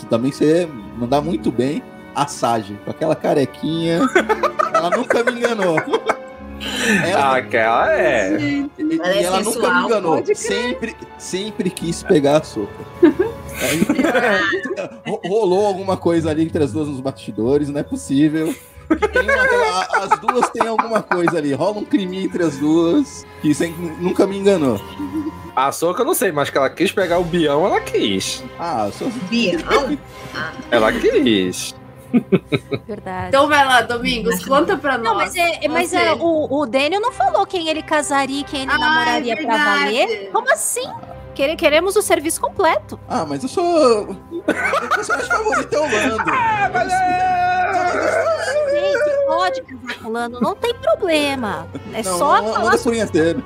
também 0.08 0.32
ser 0.32 0.68
mandar 0.96 1.20
muito 1.20 1.50
bem, 1.52 1.82
a 2.22 2.26
Sage, 2.26 2.78
com 2.84 2.90
aquela 2.90 3.16
carequinha. 3.16 4.00
ela 4.74 4.90
nunca 4.90 5.22
me 5.24 5.32
enganou. 5.32 5.76
Ela, 7.06 7.36
Aquela 7.36 7.92
é. 7.92 8.36
e, 8.40 8.70
e 8.78 8.96
Ela 8.98 9.08
é 9.14 9.22
ela 9.22 9.40
nunca 9.42 9.72
me 9.74 9.84
enganou. 9.86 10.24
Sempre, 10.34 10.96
sempre 11.16 11.70
quis 11.70 12.02
pegar 12.02 12.38
a 12.38 12.42
sopa. 12.42 12.72
Rolou 15.26 15.66
alguma 15.66 15.96
coisa 15.96 16.30
ali 16.30 16.42
entre 16.42 16.62
as 16.64 16.72
duas 16.72 16.88
nos 16.88 17.00
bastidores, 17.00 17.68
não 17.68 17.78
é 17.80 17.84
possível. 17.84 18.52
Tem 19.12 19.22
uma 19.22 20.04
as 20.04 20.18
duas 20.18 20.48
têm 20.50 20.66
alguma 20.66 21.02
coisa 21.02 21.36
ali, 21.36 21.52
rola 21.52 21.78
um 21.78 21.84
crime 21.84 22.24
entre 22.24 22.42
as 22.42 22.56
duas 22.56 23.26
que 23.42 23.52
sem- 23.54 23.74
nunca 24.00 24.26
me 24.26 24.38
enganou. 24.38 24.80
A 25.54 25.70
Soca 25.72 26.02
eu 26.02 26.06
não 26.06 26.14
sei, 26.14 26.32
mas 26.32 26.48
que 26.48 26.56
ela 26.56 26.70
quis 26.70 26.90
pegar 26.90 27.18
o 27.18 27.24
Bião, 27.24 27.66
ela 27.66 27.80
quis. 27.80 28.42
Ah, 28.58 28.88
só 28.92 29.04
Bião? 29.28 29.98
Ela 30.70 30.90
quis. 30.92 31.74
Verdade. 32.86 33.28
Então 33.28 33.48
vai 33.48 33.64
lá, 33.64 33.82
Domingos, 33.82 34.44
conta 34.44 34.76
pra 34.76 34.96
nós. 34.98 35.04
Não, 35.04 35.14
mas, 35.14 35.36
é, 35.36 35.68
mas 35.68 35.92
é, 35.92 36.12
o, 36.12 36.46
o 36.60 36.66
Daniel 36.66 37.00
não 37.00 37.12
falou 37.12 37.46
quem 37.46 37.68
ele 37.68 37.82
casaria 37.82 38.40
e 38.40 38.44
quem 38.44 38.62
ele 38.62 38.70
Ah, 38.72 38.78
namoraria 38.78 39.32
é 39.34 39.36
pra 39.44 39.56
valer. 39.56 40.30
Como 40.32 40.52
assim? 40.52 40.88
Quere- 41.38 41.54
Queremos 41.54 41.94
o 41.94 42.02
serviço 42.02 42.40
completo. 42.40 42.98
Ah, 43.08 43.24
mas 43.24 43.44
eu 43.44 43.48
sou. 43.48 44.06
Meu 44.32 44.42
personagem 44.92 45.30
favorito 45.30 45.72
é 45.72 45.78
o 45.78 45.82
Lando. 45.82 46.24
Gente, 48.72 49.26
pode 49.26 49.62
casar 49.62 49.98
com 50.02 50.08
o 50.08 50.12
Lando, 50.12 50.40
não 50.40 50.56
tem 50.56 50.74
problema. 50.74 51.68
É 51.94 52.02
Não, 52.02 52.18
só 52.18 52.42
não, 52.42 52.52
falar 52.54 52.64
manda 52.64 52.78
por 52.78 52.94
inteiro. 52.94 53.44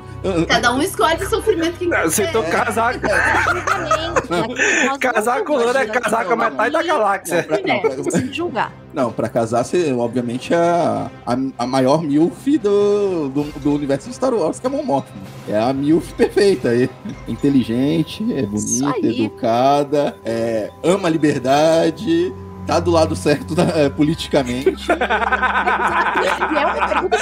Cada 0.49 0.73
um 0.73 0.81
escolhe 0.81 1.23
o 1.23 1.29
sofrimento 1.29 1.77
que 1.79 1.87
quer. 1.89 2.11
Se 2.11 2.27
tu 2.29 2.43
casar, 2.45 2.95
absolutamente. 2.95 4.99
casar 4.99 5.45
com 5.45 5.53
o 5.53 5.57
Lando 5.57 5.79
é 5.79 5.87
casar 5.87 6.25
com 6.25 6.33
a 6.33 6.37
metade 6.37 6.71
da 6.73 6.83
galáxia. 6.83 7.43
Pra- 7.43 7.59
não, 7.59 7.81
pra- 7.81 7.91
Precisa 7.91 8.33
julgar. 8.33 8.73
Não, 8.93 9.11
pra 9.11 9.29
casar, 9.29 9.65
você, 9.65 9.93
obviamente, 9.93 10.53
é 10.53 10.57
a, 10.57 11.11
a, 11.27 11.37
a 11.59 11.67
maior 11.67 12.03
MILF 12.03 12.59
do, 12.59 13.29
do, 13.29 13.45
do 13.61 13.75
universo 13.75 14.09
de 14.09 14.15
Star 14.15 14.35
Wars, 14.35 14.61
que 14.61 14.67
é 14.67 14.71
a 14.71 14.73
Mon 14.73 14.83
Mothma. 14.83 15.23
É 15.49 15.59
a 15.59 15.73
MILF 15.73 16.13
perfeita. 16.15 16.75
É 16.75 16.89
inteligente, 17.27 18.25
é 18.33 18.43
bonita, 18.43 19.07
educada, 19.07 20.17
é, 20.25 20.71
ama 20.83 21.09
a 21.09 21.11
liberdade, 21.11 22.33
tá 22.67 22.79
do 22.81 22.91
lado 22.91 23.15
certo 23.17 23.55
da- 23.55 23.65
eh, 23.65 23.89
politicamente. 23.91 24.87
E 24.93 26.57
é 26.57 26.67
uma 26.67 26.89
pergunta 26.89 27.17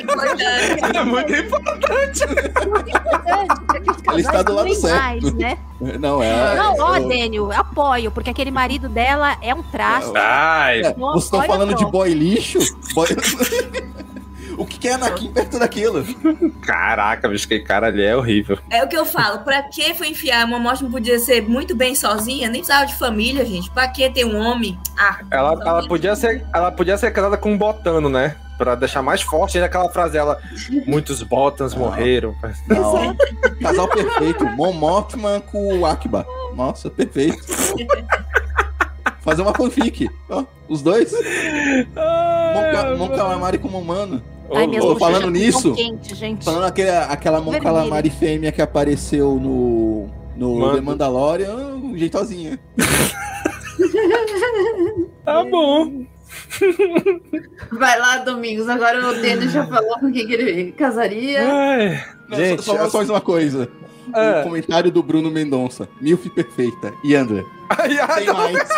Importante. 0.00 0.96
É 0.96 1.04
muito 1.04 1.32
importante. 1.34 2.24
importante, 2.24 3.60
porque 3.66 3.78
aqueles 3.78 4.02
Ele 4.12 4.20
está 4.20 4.42
do 4.42 4.54
lado 4.54 4.74
certo. 4.74 5.02
mais, 5.02 5.32
né? 5.34 5.58
Não, 6.00 6.22
é. 6.22 6.56
Não, 6.56 6.76
ó, 6.78 6.96
é- 6.96 7.00
Daniel, 7.00 7.52
apoio, 7.52 8.10
porque 8.10 8.30
aquele 8.30 8.50
marido 8.50 8.88
dela 8.88 9.36
é 9.42 9.54
um 9.54 9.62
traço. 9.62 10.12
Ai, 10.16 10.80
É, 10.80 10.92
vocês 10.94 11.24
estão 11.24 11.42
falando 11.42 11.74
de 11.74 11.84
boy 11.86 12.12
lixo? 12.14 12.58
Boy- 12.94 13.08
o 14.58 14.66
que, 14.66 14.78
que 14.78 14.88
é 14.88 14.94
Anakin 14.94 15.32
perto 15.32 15.58
daquilo? 15.58 16.04
caraca, 16.62 17.28
bicho, 17.28 17.46
que 17.48 17.60
cara 17.60 17.88
ali 17.88 18.02
é 18.04 18.16
horrível. 18.16 18.58
É 18.70 18.82
o 18.84 18.88
que 18.88 18.96
eu 18.96 19.04
falo, 19.04 19.40
pra 19.40 19.62
que 19.64 19.94
foi 19.94 20.08
enfiar? 20.08 20.44
Uma 20.46 20.58
morte 20.58 20.82
não 20.84 20.90
podia 20.90 21.18
ser 21.18 21.42
muito 21.42 21.74
bem 21.76 21.94
sozinha, 21.94 22.48
nem 22.48 22.60
precisava 22.62 22.86
de 22.86 22.94
família, 22.96 23.44
gente. 23.44 23.70
Pra 23.70 23.88
que 23.88 24.08
ter 24.10 24.24
um 24.24 24.36
homem? 24.38 24.78
Ah, 24.98 25.18
Ela, 25.30 25.52
ela, 25.64 25.86
podia 25.88 26.14
ser, 26.16 26.44
ela 26.54 26.70
podia 26.72 26.96
ser 26.96 27.10
casada 27.12 27.36
com 27.36 27.52
um 27.52 27.58
botano, 27.58 28.08
né? 28.08 28.36
Pra 28.56 28.76
deixar 28.76 29.02
mais 29.02 29.20
forte 29.20 29.56
ainda 29.58 29.66
aquela 29.66 29.88
frase 29.90 30.12
dela. 30.12 30.40
Muitos 30.86 31.20
botans 31.24 31.74
morreram. 31.74 32.36
Não. 32.68 33.16
Casal 33.60 33.88
perfeito. 33.88 34.46
Mon 34.46 34.72
Mothman 34.72 35.40
com 35.40 35.78
o 35.80 35.84
Akba. 35.84 36.24
Nossa, 36.54 36.88
perfeito. 36.88 37.36
Fazer 39.22 39.42
uma 39.42 39.52
fanfic. 39.54 40.08
Ó, 40.30 40.44
os 40.68 40.82
dois. 40.82 41.10
Mon, 41.12 42.72
Ca- 42.72 42.94
Mon 42.96 43.08
Calamari 43.08 43.58
com 43.58 43.68
Mon 43.68 43.82
Mano. 43.82 44.22
Ai, 44.54 44.66
minhas 44.66 44.84
bochechas 44.84 45.00
falando 45.12 45.30
nisso, 45.30 45.74
ficam 45.74 45.74
quentes, 45.74 46.18
gente. 46.18 46.44
Falando 46.44 46.64
aquela 46.64 47.40
Mon 47.40 47.50
Vermelho. 47.52 47.62
Calamari 47.62 48.10
fêmea 48.10 48.52
que 48.52 48.62
apareceu 48.62 49.38
no, 49.40 50.08
no. 50.36 50.74
The 50.74 50.80
Mandalorian, 50.80 51.96
jeitosinha. 51.96 52.58
Tá 55.24 55.42
bom. 55.42 56.04
Vai 57.72 57.98
lá, 57.98 58.18
Domingos. 58.18 58.68
Agora 58.68 59.08
o 59.08 59.14
Denis 59.20 59.52
já 59.52 59.66
falou 59.66 59.98
com 59.98 60.12
quem 60.12 60.26
que 60.26 60.32
ele 60.34 60.72
casaria. 60.72 61.40
Ai, 61.40 62.04
Não, 62.28 62.36
gente, 62.36 62.62
só, 62.62 62.88
só 62.88 62.98
mais 62.98 63.10
uma 63.10 63.20
coisa. 63.20 63.68
É. 64.14 64.40
O 64.40 64.44
comentário 64.44 64.90
do 64.90 65.02
Bruno 65.02 65.30
Mendonça. 65.30 65.88
Milf 66.00 66.28
perfeita. 66.28 66.92
E 67.02 67.14
André. 67.14 67.42
Ai, 67.78 67.98
ai, 67.98 68.24
Tem 68.24 68.32
mais. 68.32 68.68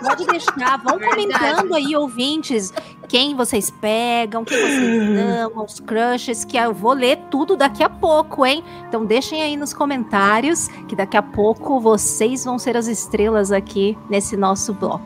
Pode 0.00 0.26
deixar, 0.26 0.78
vão 0.82 0.98
Verdade. 0.98 1.28
comentando 1.32 1.74
aí, 1.74 1.96
ouvintes, 1.96 2.72
quem 3.08 3.34
vocês 3.34 3.70
pegam, 3.70 4.44
quem 4.44 4.58
vocês 4.58 5.18
amam, 5.40 5.64
os 5.64 5.80
crushes, 5.80 6.44
que 6.44 6.56
eu 6.56 6.74
vou 6.74 6.92
ler 6.92 7.18
tudo 7.30 7.56
daqui 7.56 7.82
a 7.82 7.88
pouco, 7.88 8.44
hein? 8.44 8.62
Então 8.88 9.04
deixem 9.04 9.42
aí 9.42 9.56
nos 9.56 9.72
comentários, 9.72 10.68
que 10.88 10.94
daqui 10.96 11.16
a 11.16 11.22
pouco 11.22 11.80
vocês 11.80 12.44
vão 12.44 12.58
ser 12.58 12.76
as 12.76 12.86
estrelas 12.86 13.50
aqui 13.50 13.96
nesse 14.10 14.36
nosso 14.36 14.74
bloco. 14.74 15.04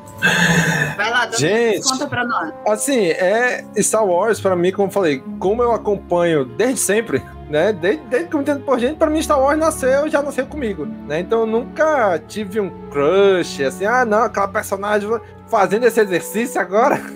Vai 0.97 1.11
lá. 1.11 1.31
Gente. 1.31 1.83
Conta 1.89 2.07
pra 2.07 2.25
nós. 2.25 2.53
Assim, 2.67 3.07
é 3.07 3.65
Star 3.79 4.05
Wars, 4.05 4.41
pra 4.41 4.57
mim, 4.57 4.73
como 4.73 4.89
eu 4.89 4.93
falei, 4.93 5.23
como 5.39 5.63
eu 5.63 5.73
acompanho 5.73 6.45
desde 6.45 6.81
sempre, 6.81 7.23
né? 7.49 7.73
Desde, 7.73 8.03
desde 8.05 8.29
que 8.29 8.35
eu 8.35 8.39
me 8.39 8.43
entendo 8.43 8.65
por 8.65 8.79
gente, 8.79 8.97
pra 8.97 9.09
mim 9.09 9.23
Star 9.23 9.41
Wars 9.41 9.59
nasceu, 9.59 10.09
já 10.09 10.23
nasceu 10.23 10.47
comigo, 10.47 10.87
né? 11.07 11.21
Então 11.21 11.41
eu 11.41 11.47
nunca 11.47 12.19
tive 12.27 12.61
um 12.61 12.71
crush, 12.91 13.38
assim, 13.39 13.85
ah, 13.85 14.05
não, 14.05 14.25
aquela 14.25 14.49
personagem 14.49 15.09
fazendo 15.49 15.87
esse 15.87 16.01
exercício 16.01 16.61
agora. 16.61 17.01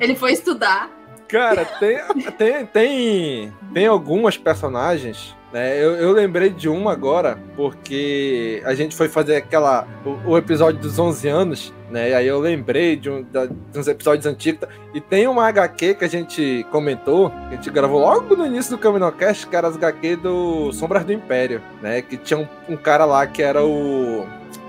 Ele 0.00 0.14
foi 0.14 0.32
estudar. 0.32 0.90
Cara, 1.28 1.64
tem, 1.64 1.98
tem, 2.36 2.66
tem, 2.66 3.52
tem 3.72 3.86
algumas 3.86 4.36
personagens, 4.36 5.34
né? 5.54 5.82
Eu, 5.82 5.94
eu 5.94 6.10
lembrei 6.12 6.50
de 6.50 6.68
uma 6.68 6.90
agora, 6.92 7.38
porque 7.56 8.60
a 8.66 8.74
gente 8.74 8.94
foi 8.96 9.08
fazer 9.08 9.36
aquela. 9.36 9.86
O, 10.04 10.32
o 10.32 10.36
episódio 10.36 10.80
dos 10.80 10.98
11 10.98 11.28
anos, 11.28 11.72
né? 11.90 12.10
E 12.10 12.14
aí 12.14 12.26
eu 12.26 12.40
lembrei 12.40 12.96
de, 12.96 13.08
um, 13.08 13.22
da- 13.22 13.46
de 13.46 13.78
uns 13.78 13.86
episódios 13.86 14.26
antigos. 14.26 14.68
E 14.92 15.00
tem 15.00 15.28
uma 15.28 15.46
HQ 15.46 15.94
que 15.94 16.04
a 16.04 16.08
gente 16.08 16.66
comentou, 16.72 17.30
que 17.30 17.36
a 17.36 17.50
gente 17.56 17.70
gravou 17.70 18.00
logo 18.00 18.34
no 18.36 18.44
início 18.44 18.72
do 18.76 18.78
Caminocast, 18.78 19.46
que 19.46 19.54
era 19.54 19.68
as 19.68 19.76
HQ 19.76 20.16
do 20.16 20.72
Sombras 20.72 21.04
do 21.04 21.12
Império, 21.12 21.62
né? 21.80 22.02
Que 22.02 22.16
tinha 22.16 22.38
um, 22.40 22.74
um 22.74 22.76
cara 22.76 23.04
lá 23.04 23.24
que 23.26 23.40
era 23.42 23.64
o. 23.64 24.26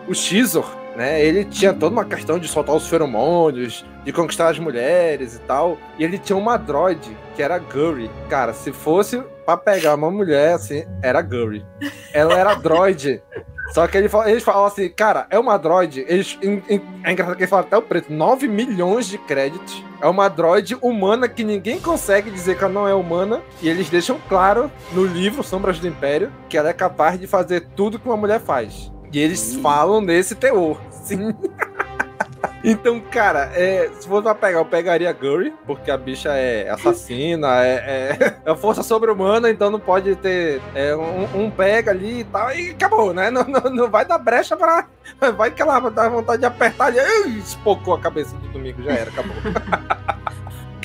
O 0.08 0.14
Xizor, 0.14 0.70
né? 0.96 1.20
Ele 1.26 1.44
tinha 1.44 1.74
toda 1.74 1.92
uma 1.92 2.06
questão 2.06 2.38
de 2.38 2.48
soltar 2.48 2.76
os 2.76 2.88
feromônios, 2.88 3.84
de 4.04 4.14
conquistar 4.14 4.50
as 4.50 4.60
mulheres 4.60 5.36
e 5.36 5.40
tal. 5.40 5.80
E 5.98 6.04
ele 6.04 6.20
tinha 6.20 6.38
uma 6.38 6.58
droid 6.58 7.02
que 7.36 7.42
era 7.42 7.58
Gurry. 7.58 8.08
Cara, 8.30 8.54
se 8.54 8.72
fosse 8.72 9.20
pra 9.46 9.58
pegar 9.58 9.96
uma 9.96 10.10
mulher, 10.12 10.54
assim, 10.54 10.84
era 11.02 11.22
Gurry. 11.22 11.66
Ela 12.14 12.34
era 12.38 12.54
droid. 12.56 13.22
Só 13.74 13.88
que 13.88 13.98
ele 13.98 14.08
eles 14.28 14.44
falam 14.44 14.66
assim, 14.66 14.88
cara, 14.90 15.26
é 15.30 15.40
uma 15.40 15.58
droid. 15.58 16.06
Eles, 16.08 16.38
em- 16.42 16.62
em- 16.70 16.82
é 17.04 17.12
engraçado 17.12 17.36
que 17.36 17.42
eles 17.42 17.50
falam 17.50 17.66
até 17.66 17.76
o 17.76 17.82
preto: 17.82 18.14
9 18.14 18.48
milhões 18.48 19.08
de 19.08 19.18
créditos. 19.18 19.84
É 20.02 20.08
uma 20.08 20.28
droid 20.30 20.78
humana 20.82 21.28
que 21.28 21.44
ninguém 21.44 21.80
consegue 21.80 22.30
dizer 22.30 22.58
que 22.58 22.64
ela 22.64 22.72
não 22.72 22.88
é 22.88 22.94
humana. 22.94 23.42
E 23.62 23.68
eles 23.68 23.90
deixam 23.90 24.20
claro 24.30 24.72
no 24.92 25.04
livro 25.04 25.44
Sombras 25.44 25.80
do 25.80 25.88
Império 25.88 26.32
que 26.48 26.58
ela 26.58 26.70
é 26.70 26.74
capaz 26.74 27.20
de 27.20 27.26
fazer 27.26 27.62
tudo 27.76 27.98
que 27.98 28.08
uma 28.08 28.16
mulher 28.18 28.40
faz. 28.40 28.92
E 29.12 29.20
eles 29.20 29.56
falam 29.56 30.00
nesse 30.00 30.36
teor. 30.36 30.80
Sim. 30.92 31.34
Então, 32.68 33.00
cara, 33.00 33.52
é, 33.54 33.92
se 34.00 34.08
fosse 34.08 34.24
pra 34.24 34.34
pegar, 34.34 34.58
eu 34.58 34.66
pegaria 34.66 35.08
a 35.08 35.14
Gurry, 35.14 35.54
porque 35.68 35.92
a 35.92 35.98
bicha 35.98 36.30
é 36.30 36.68
assassina, 36.68 37.64
é, 37.64 38.18
é, 38.20 38.38
é 38.52 38.56
força 38.56 38.82
sobre-humana, 38.82 39.52
então 39.52 39.70
não 39.70 39.80
pode 39.80 40.16
ter 40.16 40.60
é, 40.74 40.96
um, 40.96 41.44
um 41.44 41.52
pega 41.52 41.92
ali 41.92 42.22
e 42.22 42.24
tal, 42.24 42.52
e 42.52 42.72
acabou, 42.72 43.14
né? 43.14 43.30
Não, 43.30 43.44
não, 43.44 43.62
não 43.70 43.88
vai 43.88 44.04
dar 44.04 44.18
brecha 44.18 44.58
pra. 44.58 44.88
Vai 45.38 45.52
que 45.52 45.62
ela 45.62 45.80
dá 45.92 46.10
vontade 46.10 46.40
de 46.40 46.48
apertar 46.48 46.88
ali, 46.88 47.38
espocou 47.38 47.94
a 47.94 48.00
cabeça 48.00 48.36
do 48.36 48.48
domingo, 48.48 48.82
já 48.82 48.94
era, 48.94 49.12
acabou. 49.12 49.36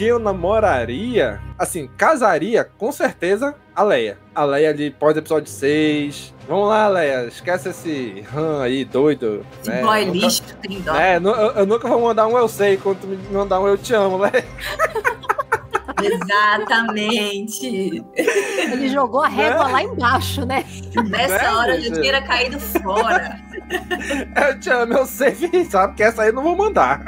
Quem 0.00 0.08
eu 0.08 0.18
namoraria, 0.18 1.38
assim, 1.58 1.86
casaria, 1.94 2.64
com 2.64 2.90
certeza, 2.90 3.54
a 3.76 3.82
Leia. 3.82 4.16
A 4.34 4.44
Leia 4.46 4.70
ali 4.70 4.90
pós-episódio 4.90 5.50
6. 5.52 6.32
Vamos 6.48 6.70
lá, 6.70 6.88
Leia, 6.88 7.26
esquece 7.26 7.68
esse 7.68 8.24
Han 8.34 8.62
aí, 8.62 8.82
doido. 8.86 9.44
esse 9.60 9.68
né? 9.70 9.82
boy 9.82 10.06
Nunca- 10.06 10.18
lixo, 10.18 10.42
tem 10.62 10.80
dó. 10.80 10.94
é, 10.96 11.18
eu, 11.18 11.22
eu 11.22 11.66
nunca 11.66 11.86
vou 11.86 12.00
mandar 12.00 12.26
um 12.28 12.38
eu 12.38 12.48
sei 12.48 12.78
quando 12.78 13.00
tu 13.00 13.06
me 13.08 13.18
mandar 13.30 13.60
um 13.60 13.68
eu 13.68 13.76
te 13.76 13.92
amo, 13.92 14.16
né? 14.16 14.30
Exatamente. 16.02 18.02
Ele 18.16 18.88
jogou 18.88 19.22
a 19.22 19.28
régua 19.28 19.68
lá 19.68 19.82
embaixo, 19.82 20.46
né? 20.46 20.64
Nessa 21.10 21.42
Né, 21.42 21.50
hora 21.52 21.76
eu 21.78 21.92
tinha 22.00 22.22
caído 22.22 22.58
fora. 22.58 23.38
Eu 24.48 24.58
te 24.58 24.70
amo, 24.70 24.94
eu 24.94 25.06
sei, 25.06 25.36
sabe? 25.70 25.94
Que 25.94 26.02
essa 26.02 26.22
aí 26.22 26.30
eu 26.30 26.34
não 26.34 26.42
vou 26.42 26.56
mandar. 26.56 27.04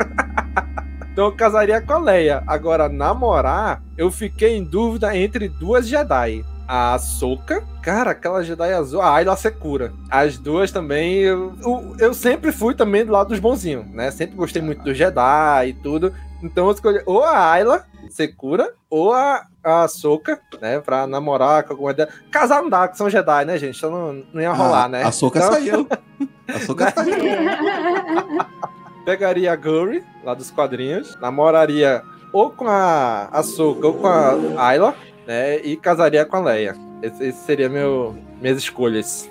Então 1.12 1.26
eu 1.26 1.32
casaria 1.32 1.80
com 1.80 1.92
a 1.92 1.98
Leia. 1.98 2.42
Agora, 2.46 2.88
namorar, 2.88 3.82
eu 3.98 4.10
fiquei 4.10 4.56
em 4.56 4.64
dúvida 4.64 5.14
entre 5.16 5.48
duas 5.48 5.86
Jedi. 5.86 6.44
A 6.66 6.94
Ahsoka, 6.94 7.62
cara, 7.82 8.12
aquela 8.12 8.42
Jedi 8.42 8.72
azul, 8.72 9.02
a 9.02 9.14
Ayla 9.16 9.36
Secura. 9.36 9.92
As 10.10 10.38
duas 10.38 10.70
também, 10.72 11.16
eu, 11.16 11.52
eu, 11.62 11.96
eu 11.98 12.14
sempre 12.14 12.50
fui 12.50 12.74
também 12.74 13.04
do 13.04 13.12
lado 13.12 13.28
dos 13.28 13.40
bonzinhos, 13.40 13.84
né? 13.90 14.10
Sempre 14.10 14.36
gostei 14.36 14.62
muito 14.62 14.82
do 14.82 14.94
Jedi 14.94 15.68
e 15.68 15.72
tudo. 15.74 16.14
Então 16.42 16.66
eu 16.66 16.72
escolhi 16.72 17.02
ou 17.04 17.22
a 17.22 17.50
Ayla 17.52 17.84
Secura 18.08 18.72
ou 18.88 19.12
a, 19.12 19.44
a 19.62 19.82
Ahsoka, 19.82 20.40
né? 20.62 20.80
Pra 20.80 21.06
namorar 21.06 21.64
com 21.64 21.74
alguma. 21.74 21.94
Casar 22.30 22.62
não 22.62 22.70
dá, 22.70 22.88
que 22.88 22.96
são 22.96 23.10
Jedi, 23.10 23.44
né, 23.44 23.58
gente? 23.58 23.76
Então 23.76 23.90
não, 23.90 24.24
não 24.32 24.40
ia 24.40 24.52
rolar, 24.52 24.84
Ah, 24.84 24.88
né? 24.88 25.02
A 25.02 25.12
Soca 25.12 25.40
Então- 25.40 25.52
saiu. 25.52 25.86
A 26.48 26.58
Soca 26.60 26.90
saiu. 26.90 27.14
pegaria 29.04 29.52
a 29.52 29.56
Gurry, 29.56 30.04
lá 30.24 30.34
dos 30.34 30.50
quadrinhos, 30.50 31.18
namoraria 31.20 32.02
ou 32.32 32.50
com 32.50 32.66
a 32.66 33.28
Ahsoka 33.30 33.86
ou 33.86 33.94
com 33.94 34.06
a 34.06 34.36
Ayla, 34.56 34.94
né? 35.26 35.58
E 35.58 35.76
casaria 35.76 36.24
com 36.24 36.36
a 36.36 36.40
Leia. 36.40 36.74
Esse, 37.02 37.24
esse 37.24 37.44
seria 37.44 37.68
meu, 37.68 38.16
minhas 38.42 38.58
escolhas. 38.58 39.30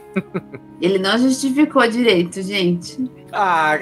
Ele 0.81 0.97
não 0.97 1.17
justificou 1.17 1.87
direito, 1.87 2.41
gente. 2.41 3.09
Ah, 3.31 3.77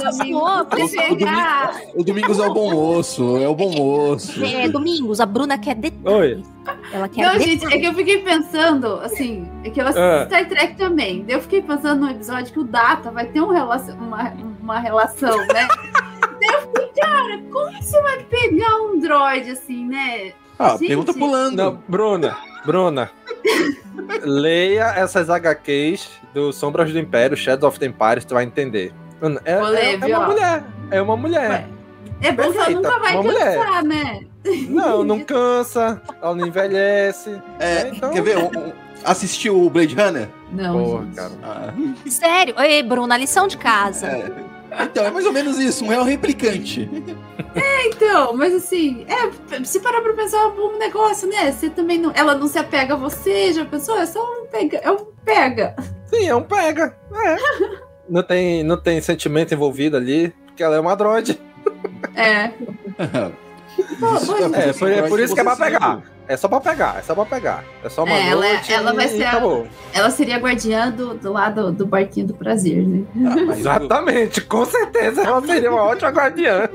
Domingos? 0.00 0.66
Pô, 0.68 0.76
Você 0.78 0.96
pegar. 1.14 1.80
O 1.94 2.02
Domingos 2.02 2.38
é 2.38 2.46
o 2.46 2.52
bom 2.54 2.70
moço, 2.70 3.36
é 3.36 3.48
o 3.48 3.54
bom 3.54 3.70
moço. 3.70 4.42
É, 4.44 4.68
Domingos, 4.68 5.20
a 5.20 5.26
Bruna 5.26 5.58
quer 5.58 5.74
detalhes. 5.76 6.46
Ela 6.92 7.08
quer 7.08 7.22
Não, 7.22 7.32
detalhes. 7.38 7.44
gente, 7.60 7.74
é 7.74 7.78
que 7.78 7.86
eu 7.86 7.94
fiquei 7.94 8.18
pensando, 8.22 8.94
assim, 9.00 9.48
é 9.64 9.70
que 9.70 9.80
eu 9.80 9.84
assisto 9.84 10.00
Ah. 10.02 10.24
Star 10.26 10.48
Trek 10.48 10.76
também. 10.76 11.24
Eu 11.28 11.40
fiquei 11.42 11.62
pensando 11.62 12.00
no 12.06 12.10
episódio 12.10 12.52
que 12.52 12.58
o 12.60 12.64
Data 12.64 13.10
vai 13.10 13.26
ter 13.26 13.40
um 13.40 13.48
relacion- 13.50 13.96
uma, 13.98 14.32
uma 14.60 14.78
relação, 14.80 15.36
né? 15.46 15.68
Daí 16.40 16.54
eu 16.54 16.60
fiquei, 16.62 16.88
cara, 17.02 17.38
como 17.52 17.82
você 17.82 18.00
vai 18.02 18.22
pegar 18.24 18.76
um 18.82 18.98
droid 18.98 19.50
assim, 19.50 19.86
né? 19.86 20.32
Ah, 20.58 20.70
Gente. 20.70 20.88
pergunta 20.88 21.14
pulando. 21.14 21.56
não, 21.56 21.78
Bruna, 21.88 22.36
Bruna. 22.64 23.10
Leia 24.22 24.92
essas 24.96 25.28
HQs 25.30 26.08
do 26.34 26.52
Sombras 26.52 26.92
do 26.92 26.98
Império, 26.98 27.36
Shadows 27.36 27.68
of 27.74 27.78
the 27.80 27.86
Empire, 27.86 28.24
tu 28.26 28.34
vai 28.34 28.44
entender. 28.44 28.92
É, 29.44 29.58
Vou 29.58 29.68
ler, 29.68 30.02
é- 30.02 30.10
é 30.10 30.16
uma 30.16 30.26
mulher. 30.26 30.64
É 30.90 31.02
uma 31.02 31.16
mulher. 31.16 31.68
É 32.22 32.32
bom 32.32 32.52
que 32.52 32.74
nunca 32.74 32.98
vai 32.98 33.14
uma 33.14 33.22
mulher. 33.22 33.58
cansar, 33.58 33.84
né? 33.84 34.20
Não, 34.68 35.04
não 35.04 35.20
cansa, 35.20 36.00
ela 36.22 36.34
não 36.34 36.46
envelhece. 36.46 37.40
É, 37.58 37.74
É, 37.82 37.88
então- 37.94 38.10
Quer 38.12 38.22
ver? 38.22 38.38
Um- 38.38 38.46
um- 38.68 38.72
assistiu 39.04 39.62
o 39.62 39.68
Blade 39.70 39.94
Runner? 39.94 40.28
Não, 40.52 40.82
Porra, 40.84 41.04
gente. 41.04 41.14
cara. 41.16 41.30
Ah, 41.42 41.72
Sério? 42.08 42.54
Ei, 42.58 42.82
Bruna, 42.82 43.16
lição 43.16 43.46
de 43.46 43.56
casa. 43.58 44.06
é. 44.06 44.30
Então, 44.82 45.04
é 45.04 45.10
mais 45.10 45.26
ou 45.26 45.32
menos 45.32 45.58
isso, 45.58 45.84
um 45.84 45.88
real 45.88 46.04
replicante. 46.04 46.88
Então, 47.86 48.36
mas 48.36 48.54
assim, 48.54 49.04
é, 49.08 49.64
se 49.64 49.80
parar 49.80 50.00
pra 50.00 50.12
pensar, 50.12 50.38
é 50.38 50.46
um 50.46 50.54
bom 50.54 50.78
negócio, 50.78 51.28
né? 51.28 51.50
Você 51.50 51.68
também 51.70 51.98
não. 51.98 52.12
Ela 52.14 52.34
não 52.34 52.46
se 52.46 52.58
apega 52.58 52.94
a 52.94 52.96
você, 52.96 53.52
já 53.52 53.64
pensou? 53.64 53.98
É 53.98 54.06
só 54.06 54.22
um 54.22 54.46
pega. 54.46 54.78
É 54.78 54.90
um 54.90 55.06
pega. 55.24 55.74
Sim, 56.06 56.28
é 56.28 56.34
um 56.34 56.42
pega. 56.42 56.96
É. 57.12 57.36
Não 58.08 58.22
tem, 58.22 58.62
não 58.62 58.76
tem 58.76 59.00
sentimento 59.00 59.54
envolvido 59.54 59.96
ali, 59.96 60.30
porque 60.46 60.62
ela 60.62 60.76
é 60.76 60.80
uma 60.80 60.94
droid. 60.94 61.40
É. 62.14 62.50
Isso 63.78 64.26
pois 64.26 64.52
é, 64.52 64.68
É, 64.68 64.72
por, 64.72 64.90
é 64.90 65.02
por 65.08 65.20
isso 65.20 65.34
que 65.34 65.40
é 65.40 65.44
pra 65.44 65.56
pegar. 65.56 66.02
É 66.30 66.36
só 66.36 66.46
pra 66.46 66.60
pegar, 66.60 66.98
é 66.98 67.02
só 67.02 67.12
pra 67.12 67.24
pegar. 67.24 67.64
É 67.82 67.88
só 67.88 68.04
uma 68.04 68.14
É, 68.14 68.28
ela- 68.28 68.46
noite 68.46 68.72
ela 68.72 68.92
vai 68.94 69.06
e 69.06 69.08
ser 69.08 69.24
a- 69.24 69.30
acabou. 69.30 69.66
Ela 69.92 70.10
seria 70.10 70.36
a 70.36 70.38
guardiã 70.38 70.88
do, 70.88 71.14
do 71.14 71.32
lado 71.32 71.72
do 71.72 71.84
barquinho 71.84 72.28
do 72.28 72.34
prazer, 72.34 72.86
né? 72.86 73.04
Ah, 73.26 73.56
Exatamente, 73.58 74.40
com 74.42 74.64
certeza 74.64 75.22
ela 75.22 75.44
seria 75.44 75.72
uma 75.72 75.82
ótima 75.82 76.10
guardiã. 76.10 76.68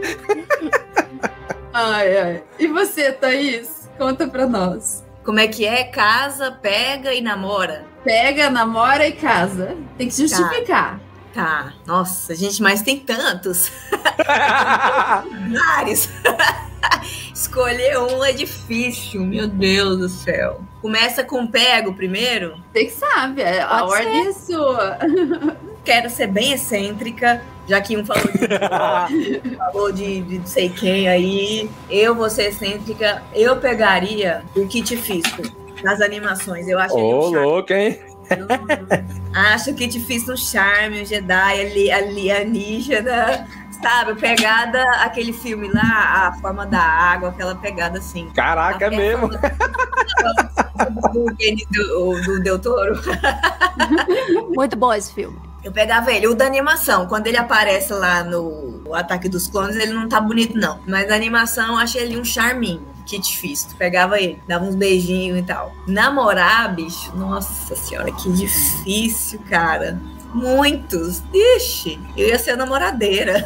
Ai, 1.74 2.18
ai. 2.18 2.44
E 2.60 2.68
você, 2.68 3.14
Thaís? 3.14 3.90
Conta 3.98 4.28
pra 4.28 4.46
nós. 4.46 5.04
Como 5.24 5.40
é 5.40 5.48
que 5.48 5.66
é? 5.66 5.86
Casa, 5.86 6.52
pega 6.52 7.14
e 7.14 7.22
namora. 7.22 7.86
Pega, 8.04 8.50
namora 8.50 9.08
e 9.08 9.14
casa. 9.14 9.76
Tem 9.98 10.10
que 10.10 10.16
justificar. 10.18 11.00
Tá. 11.34 11.72
Nossa, 11.86 12.36
gente, 12.36 12.62
mas 12.62 12.82
tem 12.82 13.00
tantos. 13.00 13.72
Vários. 15.54 16.10
Escolher 17.34 17.98
um 18.00 18.24
é 18.24 18.32
difícil, 18.32 19.26
meu 19.26 19.48
Deus 19.48 19.98
do 19.98 20.10
céu. 20.10 20.62
Começa 20.82 21.24
com 21.24 21.48
pego 21.48 21.94
primeiro. 21.94 22.56
Você 22.72 22.86
que 22.86 22.92
sabe, 22.92 23.44
a 23.44 23.80
Pode 23.80 23.92
ordem 23.92 24.28
é 24.28 24.34
sua. 24.34 24.98
Quero 25.84 26.10
ser 26.10 26.28
bem 26.28 26.54
excêntrica, 26.54 27.44
já 27.68 27.80
que 27.80 27.96
um 27.96 28.06
falou 28.06 28.24
de, 28.24 29.42
falou 29.58 29.92
de, 29.92 30.22
de 30.22 30.40
não 30.40 30.48
sei 30.48 30.70
quem 30.70 31.08
aí. 31.08 31.70
Eu 31.90 32.16
vou 32.16 32.30
ser 32.30 32.50
excêntrica. 32.50 33.22
Eu 33.34 33.58
pegaria 33.58 34.44
o 34.56 34.68
Kit 34.68 34.98
Fisto 34.98 35.44
nas 35.84 36.02
animações. 36.02 36.68
Eu 36.68 36.80
acho 36.80 36.98
ele 36.98 37.04
um 37.04 37.18
Ô, 37.18 37.22
charme. 37.32 37.46
louco, 37.46 37.74
hein? 37.74 38.00
Acho 39.34 39.74
que 39.74 39.88
te 39.88 40.00
fiz 40.00 40.28
um 40.28 40.36
charme, 40.36 41.02
um 41.02 41.06
Jedi 41.06 41.62
ali, 41.62 41.92
alienígena, 41.92 43.48
sabe? 43.86 44.20
Pegada, 44.20 44.84
aquele 45.02 45.32
filme 45.32 45.70
lá, 45.72 46.28
A 46.28 46.34
Forma 46.42 46.66
da 46.66 46.82
Água, 46.82 47.30
aquela 47.30 47.54
pegada 47.54 48.00
assim. 48.00 48.30
Caraca, 48.34 48.86
é 48.86 48.90
mesmo. 48.90 49.30
Do, 51.14 51.26
do, 51.72 52.22
do 52.26 52.40
Del 52.42 52.58
Toro. 52.58 53.00
Muito 54.56 54.76
bom 54.76 54.92
esse 54.92 55.14
filme. 55.14 55.40
Eu 55.64 55.72
pegava 55.72 56.12
ele. 56.12 56.28
O 56.28 56.36
da 56.36 56.46
animação, 56.46 57.08
quando 57.08 57.28
ele 57.28 57.38
aparece 57.38 57.94
lá 57.94 58.24
no 58.24 58.82
Ataque 58.94 59.30
dos 59.30 59.48
Clones, 59.48 59.76
ele 59.76 59.94
não 59.94 60.10
tá 60.10 60.20
bonito, 60.20 60.58
não. 60.58 60.80
Mas 60.88 61.08
na 61.08 61.16
animação, 61.16 61.74
eu 61.74 61.78
achei 61.78 62.02
ele 62.02 62.20
um 62.20 62.26
charminho. 62.26 62.86
Que 63.06 63.20
difícil. 63.20 63.70
Pegava 63.78 64.20
ele, 64.20 64.42
dava 64.48 64.66
uns 64.66 64.76
beijinhos 64.76 65.40
e 65.40 65.44
tal. 65.44 65.72
Namorar, 65.88 66.74
bicho, 66.74 67.16
nossa 67.16 67.76
senhora, 67.76 68.12
que 68.12 68.32
difícil, 68.32 69.40
cara. 69.48 70.00
Muitos. 70.36 71.24
Ixi, 71.34 72.00
eu 72.18 72.28
ia 72.28 72.38
ser 72.38 72.52
a 72.52 72.56
namoradeira. 72.58 73.44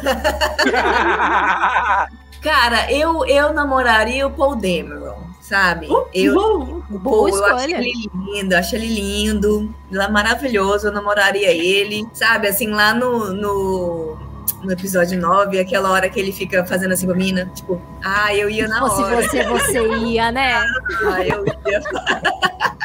Cara, 2.42 2.90
eu, 2.90 3.24
eu 3.26 3.52
namoraria 3.52 4.26
o 4.26 4.30
Paul 4.30 4.56
Dameron, 4.56 5.18
sabe? 5.40 5.88
eu, 6.14 6.34
Bom, 6.34 6.82
Boa 6.88 7.28
eu 7.28 7.44
acho 7.44 7.56
escolha. 7.66 7.76
ele 7.78 7.92
lindo, 8.32 8.54
acho 8.56 8.74
ele 8.76 8.86
lindo, 8.88 9.74
ele 9.90 10.00
é 10.02 10.08
maravilhoso, 10.08 10.88
eu 10.88 10.92
namoraria 10.92 11.50
ele, 11.50 12.06
sabe? 12.14 12.48
Assim, 12.48 12.68
lá 12.70 12.94
no, 12.94 13.32
no, 13.34 14.18
no 14.62 14.72
episódio 14.72 15.20
9, 15.20 15.60
aquela 15.60 15.90
hora 15.90 16.08
que 16.08 16.18
ele 16.18 16.32
fica 16.32 16.64
fazendo 16.64 16.92
assim 16.92 17.06
pra 17.06 17.14
mina, 17.14 17.44
tipo, 17.54 17.80
ah, 18.02 18.34
eu 18.34 18.48
ia 18.48 18.66
na 18.66 18.76
Se 18.76 18.80
fosse 18.80 19.02
hora. 19.02 19.22
você, 19.22 19.44
você 19.44 19.88
ia, 20.06 20.32
né? 20.32 20.64
Ah, 21.12 21.26
eu 21.26 21.44
ia. 21.46 21.60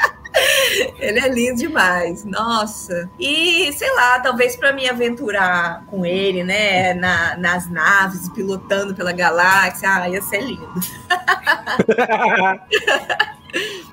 Ele 0.99 1.19
é 1.19 1.27
lindo 1.29 1.57
demais, 1.57 2.23
nossa. 2.25 3.09
E 3.19 3.71
sei 3.73 3.93
lá, 3.95 4.19
talvez 4.19 4.55
pra 4.55 4.73
me 4.73 4.87
aventurar 4.87 5.83
com 5.87 6.05
ele, 6.05 6.43
né, 6.43 6.93
na- 6.93 7.37
nas 7.37 7.69
naves, 7.69 8.29
pilotando 8.29 8.93
pela 8.95 9.11
galáxia, 9.11 9.89
ah, 9.89 10.09
ia 10.09 10.21
ser 10.21 10.41
lindo. 10.41 10.73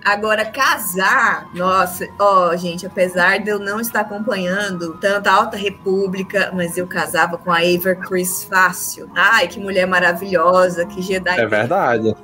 Agora, 0.04 0.44
casar, 0.44 1.48
nossa, 1.54 2.08
ó, 2.18 2.54
gente, 2.56 2.84
apesar 2.84 3.38
de 3.38 3.50
eu 3.50 3.58
não 3.58 3.80
estar 3.80 4.00
acompanhando 4.00 4.98
tanto 5.00 5.28
a 5.28 5.32
Alta 5.32 5.56
República, 5.56 6.50
mas 6.52 6.76
eu 6.76 6.86
casava 6.86 7.38
com 7.38 7.52
a 7.52 7.64
Ever 7.64 7.98
Chris 8.00 8.44
fácil. 8.44 9.08
Ai, 9.14 9.46
que 9.46 9.60
mulher 9.60 9.86
maravilhosa, 9.86 10.84
que 10.84 11.00
Jedi. 11.00 11.38
É 11.38 11.46
verdade. 11.46 12.14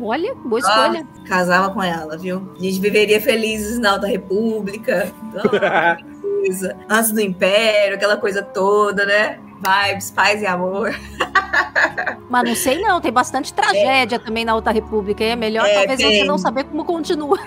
Olha, 0.00 0.34
boa 0.34 0.58
escolha. 0.58 1.06
Casava 1.26 1.72
com 1.72 1.82
ela, 1.82 2.18
viu? 2.18 2.52
A 2.58 2.62
gente 2.62 2.78
viveria 2.80 3.20
felizes 3.20 3.78
na 3.78 3.92
Alta 3.92 4.06
República. 4.06 5.10
Que 6.14 6.44
coisa. 6.44 6.76
Antes 6.88 7.12
do 7.12 7.20
Império, 7.20 7.96
aquela 7.96 8.16
coisa 8.16 8.42
toda, 8.42 9.06
né? 9.06 9.38
Vibes, 9.64 10.10
paz 10.10 10.42
e 10.42 10.46
amor. 10.46 10.94
Mas 12.28 12.44
não 12.48 12.54
sei 12.54 12.80
não, 12.80 13.00
tem 13.00 13.12
bastante 13.12 13.52
tragédia 13.52 14.18
também 14.18 14.44
na 14.44 14.52
Alta 14.52 14.70
República. 14.70 15.22
É 15.24 15.36
melhor 15.36 15.66
É, 15.66 15.74
talvez 15.74 16.00
você 16.00 16.08
tem. 16.08 16.24
não 16.26 16.36
saber 16.38 16.64
como 16.64 16.84
continua. 16.84 17.38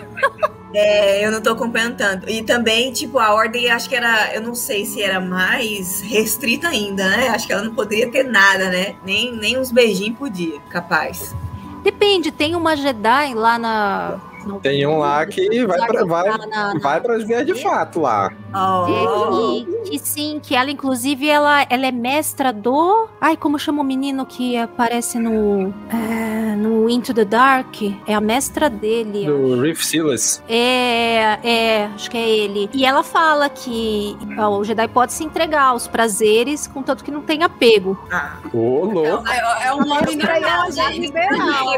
É, 0.73 1.25
eu 1.25 1.31
não 1.31 1.41
tô 1.41 1.51
acompanhando 1.51 1.95
tanto. 1.97 2.29
E 2.29 2.43
também, 2.43 2.91
tipo, 2.91 3.19
a 3.19 3.33
ordem, 3.33 3.69
acho 3.71 3.87
que 3.87 3.95
era, 3.95 4.33
eu 4.33 4.41
não 4.41 4.53
sei 4.53 4.85
se 4.85 5.01
era 5.01 5.19
mais 5.19 6.01
restrita 6.01 6.67
ainda, 6.67 7.07
né? 7.09 7.29
Acho 7.29 7.47
que 7.47 7.53
ela 7.53 7.63
não 7.63 7.73
poderia 7.73 8.11
ter 8.11 8.23
nada, 8.23 8.69
né? 8.69 8.95
Nem, 9.03 9.33
nem 9.33 9.57
uns 9.57 9.71
beijinhos 9.71 10.17
podia, 10.17 10.59
capaz. 10.69 11.33
Depende, 11.83 12.31
tem 12.31 12.55
uma 12.55 12.75
Jedi 12.75 13.33
lá 13.33 13.57
na. 13.57 14.19
No- 14.47 14.59
Tem 14.59 14.85
um 14.87 14.97
lá 14.99 15.25
que 15.25 15.65
vai 15.65 15.85
pra, 15.87 16.05
vai, 16.05 16.29
na- 16.29 16.47
na- 16.47 16.73
vai 16.79 17.01
pras 17.01 17.23
vias 17.23 17.45
de 17.45 17.55
fato 17.61 18.01
lá. 18.01 18.31
É, 18.53 19.65
que, 19.65 19.89
que 19.91 19.99
sim, 19.99 20.39
que 20.41 20.55
ela, 20.55 20.71
inclusive, 20.71 21.27
ela, 21.29 21.65
ela 21.69 21.85
é 21.85 21.91
mestra 21.91 22.51
do. 22.51 23.07
Ai, 23.21 23.35
como 23.37 23.59
chama 23.59 23.81
o 23.81 23.85
menino 23.85 24.25
que 24.25 24.57
aparece 24.57 25.19
no. 25.19 25.73
é, 25.91 26.55
no 26.55 26.89
Into 26.89 27.13
the 27.13 27.25
Dark? 27.25 27.75
É 28.07 28.13
a 28.13 28.21
mestra 28.21 28.69
dele. 28.69 29.25
Do 29.25 29.61
Reef 29.61 29.83
Silas. 29.83 30.41
É, 30.49 31.37
é, 31.43 31.85
acho 31.93 32.09
que 32.09 32.17
é 32.17 32.27
ele. 32.29 32.69
E 32.73 32.85
ela 32.85 33.03
fala 33.03 33.49
que 33.49 34.17
ó, 34.37 34.49
o 34.57 34.63
Jedi 34.63 34.87
pode 34.87 35.13
se 35.13 35.23
entregar 35.23 35.63
aos 35.65 35.87
prazeres, 35.87 36.67
contanto 36.67 37.03
que 37.03 37.11
não 37.11 37.21
tenha 37.21 37.45
apego. 37.45 37.97
ah, 38.11 38.37
Ô, 38.53 38.85
louco. 38.85 39.27
é, 39.27 39.67
é 39.67 39.73
um 39.73 39.79
nome 39.85 40.15
normal, 40.15 40.71
gente. 40.71 40.99
liberal. 41.01 41.73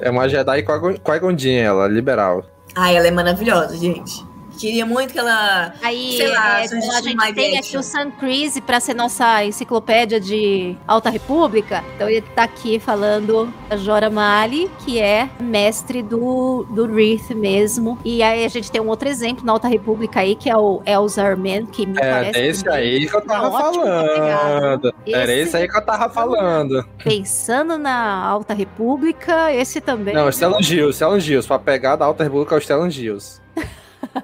É 0.00 0.10
uma 0.10 0.28
Jedi 0.28 0.62
Qui-Gon 1.06 1.36
ela, 1.60 1.86
liberal. 1.86 2.44
Ai, 2.74 2.96
ela 2.96 3.06
é 3.06 3.10
maravilhosa, 3.10 3.76
gente. 3.76 4.25
Queria 4.58 4.86
muito 4.86 5.12
que 5.12 5.18
ela. 5.18 5.72
Aí 5.82 6.16
Sei 6.16 6.28
lá, 6.28 6.60
é, 6.60 6.68
se 6.68 6.74
a 6.74 7.00
gente 7.00 7.16
a 7.20 7.32
tem 7.34 7.58
aqui 7.58 7.76
o 7.76 7.82
Sun 7.82 8.10
Crise 8.12 8.60
para 8.60 8.80
ser 8.80 8.94
nossa 8.94 9.44
enciclopédia 9.44 10.18
de 10.18 10.76
Alta 10.86 11.10
República. 11.10 11.84
Então 11.94 12.08
ele 12.08 12.22
tá 12.22 12.44
aqui 12.44 12.78
falando 12.80 13.52
da 13.68 13.76
Jora 13.76 14.08
Mali, 14.10 14.70
que 14.84 14.98
é 15.00 15.28
mestre 15.40 16.02
do, 16.02 16.64
do 16.70 16.84
Wreath 16.86 17.30
mesmo. 17.30 17.98
E 18.04 18.22
aí 18.22 18.44
a 18.44 18.48
gente 18.48 18.70
tem 18.70 18.80
um 18.80 18.88
outro 18.88 19.08
exemplo 19.08 19.44
na 19.44 19.52
Alta 19.52 19.68
República 19.68 20.20
aí, 20.20 20.34
que 20.34 20.48
é 20.48 20.56
o 20.56 20.80
Elzar 20.86 21.36
Man, 21.36 21.66
que 21.66 21.86
me 21.86 21.98
É, 21.98 22.10
parece 22.10 22.38
é 22.38 22.46
esse 22.46 22.64
também 22.64 22.78
aí 22.80 23.06
que 23.06 23.14
eu 23.16 23.20
tava 23.20 23.48
uma 23.48 23.68
ótima 23.68 23.84
falando. 23.84 24.94
Era 25.06 25.32
Esse- 25.32 25.42
esse 25.42 25.56
aí 25.56 25.68
que 25.68 25.76
eu 25.76 25.84
tava 25.84 26.08
falando. 26.12 26.84
Pensando 27.04 27.76
na 27.78 28.24
Alta 28.24 28.54
República, 28.54 29.52
esse 29.52 29.80
também. 29.80 30.14
Não, 30.14 30.26
o 30.26 30.32
Stellan 30.32 30.62
Gios, 30.62 30.96
Stellan 30.96 31.20
Gios. 31.20 31.46
Pra 31.46 31.58
pegar 31.58 31.96
da 31.96 32.04
Alta 32.04 32.24
República 32.24 32.54
é 32.54 32.58
o 32.58 32.60
Stellan. 32.60 32.86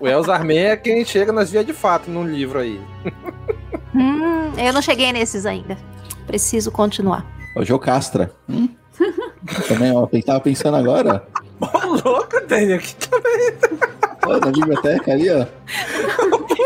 O 0.00 0.08
Elzar 0.08 0.44
Man 0.44 0.54
é 0.54 0.76
quem 0.76 1.04
chega 1.04 1.32
nas 1.32 1.50
vias 1.50 1.66
de 1.66 1.72
fato 1.72 2.10
num 2.10 2.26
livro 2.26 2.58
aí. 2.58 2.80
Hum, 3.94 4.52
eu 4.56 4.72
não 4.72 4.80
cheguei 4.82 5.12
nesses 5.12 5.44
ainda. 5.46 5.76
Preciso 6.26 6.70
continuar. 6.70 7.26
O 7.56 7.64
Jocastra. 7.64 8.32
Hum? 8.48 8.68
Também, 9.68 9.94
ó, 9.94 10.06
tava 10.24 10.40
pensando 10.40 10.76
agora. 10.76 11.26
Ô, 11.60 12.00
louco, 12.04 12.40
tem 12.48 12.72
aqui. 12.72 12.94
Ó, 14.24 14.38
na 14.38 14.50
biblioteca 14.50 15.12
ali, 15.12 15.28
ó. 15.30 15.46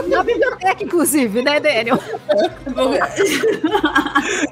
Na 0.09 0.23
biblioteca, 0.23 0.85
inclusive, 0.85 1.43
né, 1.43 1.59
Daniel? 1.59 1.99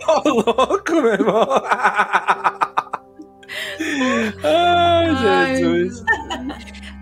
Ô, 0.09 0.29
louco, 0.29 0.93
meu 0.93 1.13
irmão. 1.13 1.47
Ai, 4.43 5.57
Jesus. 5.57 6.03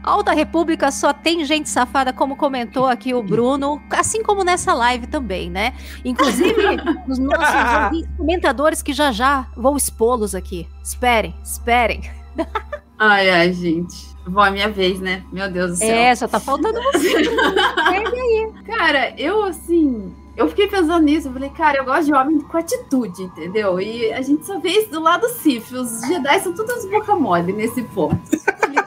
Alta 0.02 0.32
República 0.32 0.90
só 0.90 1.12
tem 1.12 1.44
gente 1.44 1.68
safada, 1.68 2.12
como 2.12 2.36
comentou 2.36 2.86
aqui 2.86 3.14
o 3.14 3.22
Bruno, 3.22 3.80
assim 3.90 4.22
como 4.22 4.42
nessa 4.42 4.74
live 4.74 5.06
também, 5.06 5.48
né? 5.48 5.74
Inclusive, 6.04 6.54
os 7.08 7.18
nossos 7.18 8.06
comentadores 8.16 8.82
que 8.82 8.92
já 8.92 9.12
já 9.12 9.46
vou 9.56 9.76
expô-los 9.76 10.34
aqui. 10.34 10.68
Esperem, 10.82 11.34
esperem. 11.44 12.02
Ai, 12.98 13.30
ai, 13.30 13.52
gente. 13.52 14.12
Bom, 14.26 14.44
é 14.44 14.50
minha 14.50 14.68
vez, 14.68 15.00
né? 15.00 15.24
Meu 15.32 15.50
Deus 15.50 15.72
do 15.72 15.76
céu. 15.76 15.88
É, 15.88 16.14
só 16.14 16.28
tá 16.28 16.38
faltando 16.38 16.80
você. 16.92 17.12
Cara, 18.66 19.12
eu 19.18 19.44
assim. 19.44 20.14
Eu 20.34 20.48
fiquei 20.48 20.66
pensando 20.66 21.04
nisso, 21.04 21.28
eu 21.28 21.32
falei, 21.32 21.50
cara, 21.50 21.78
eu 21.78 21.84
gosto 21.84 22.06
de 22.06 22.14
homem 22.14 22.40
com 22.40 22.56
atitude, 22.56 23.24
entendeu? 23.24 23.78
E 23.78 24.10
a 24.12 24.22
gente 24.22 24.46
só 24.46 24.58
vê 24.58 24.70
isso 24.70 24.90
do 24.90 25.00
lado 25.00 25.28
Sif. 25.28 25.74
Os 25.74 26.00
Jedi 26.06 26.40
são 26.40 26.54
todos 26.54 26.86
boca 26.86 27.14
mole 27.14 27.52
nesse 27.52 27.82
ponto. 27.82 28.18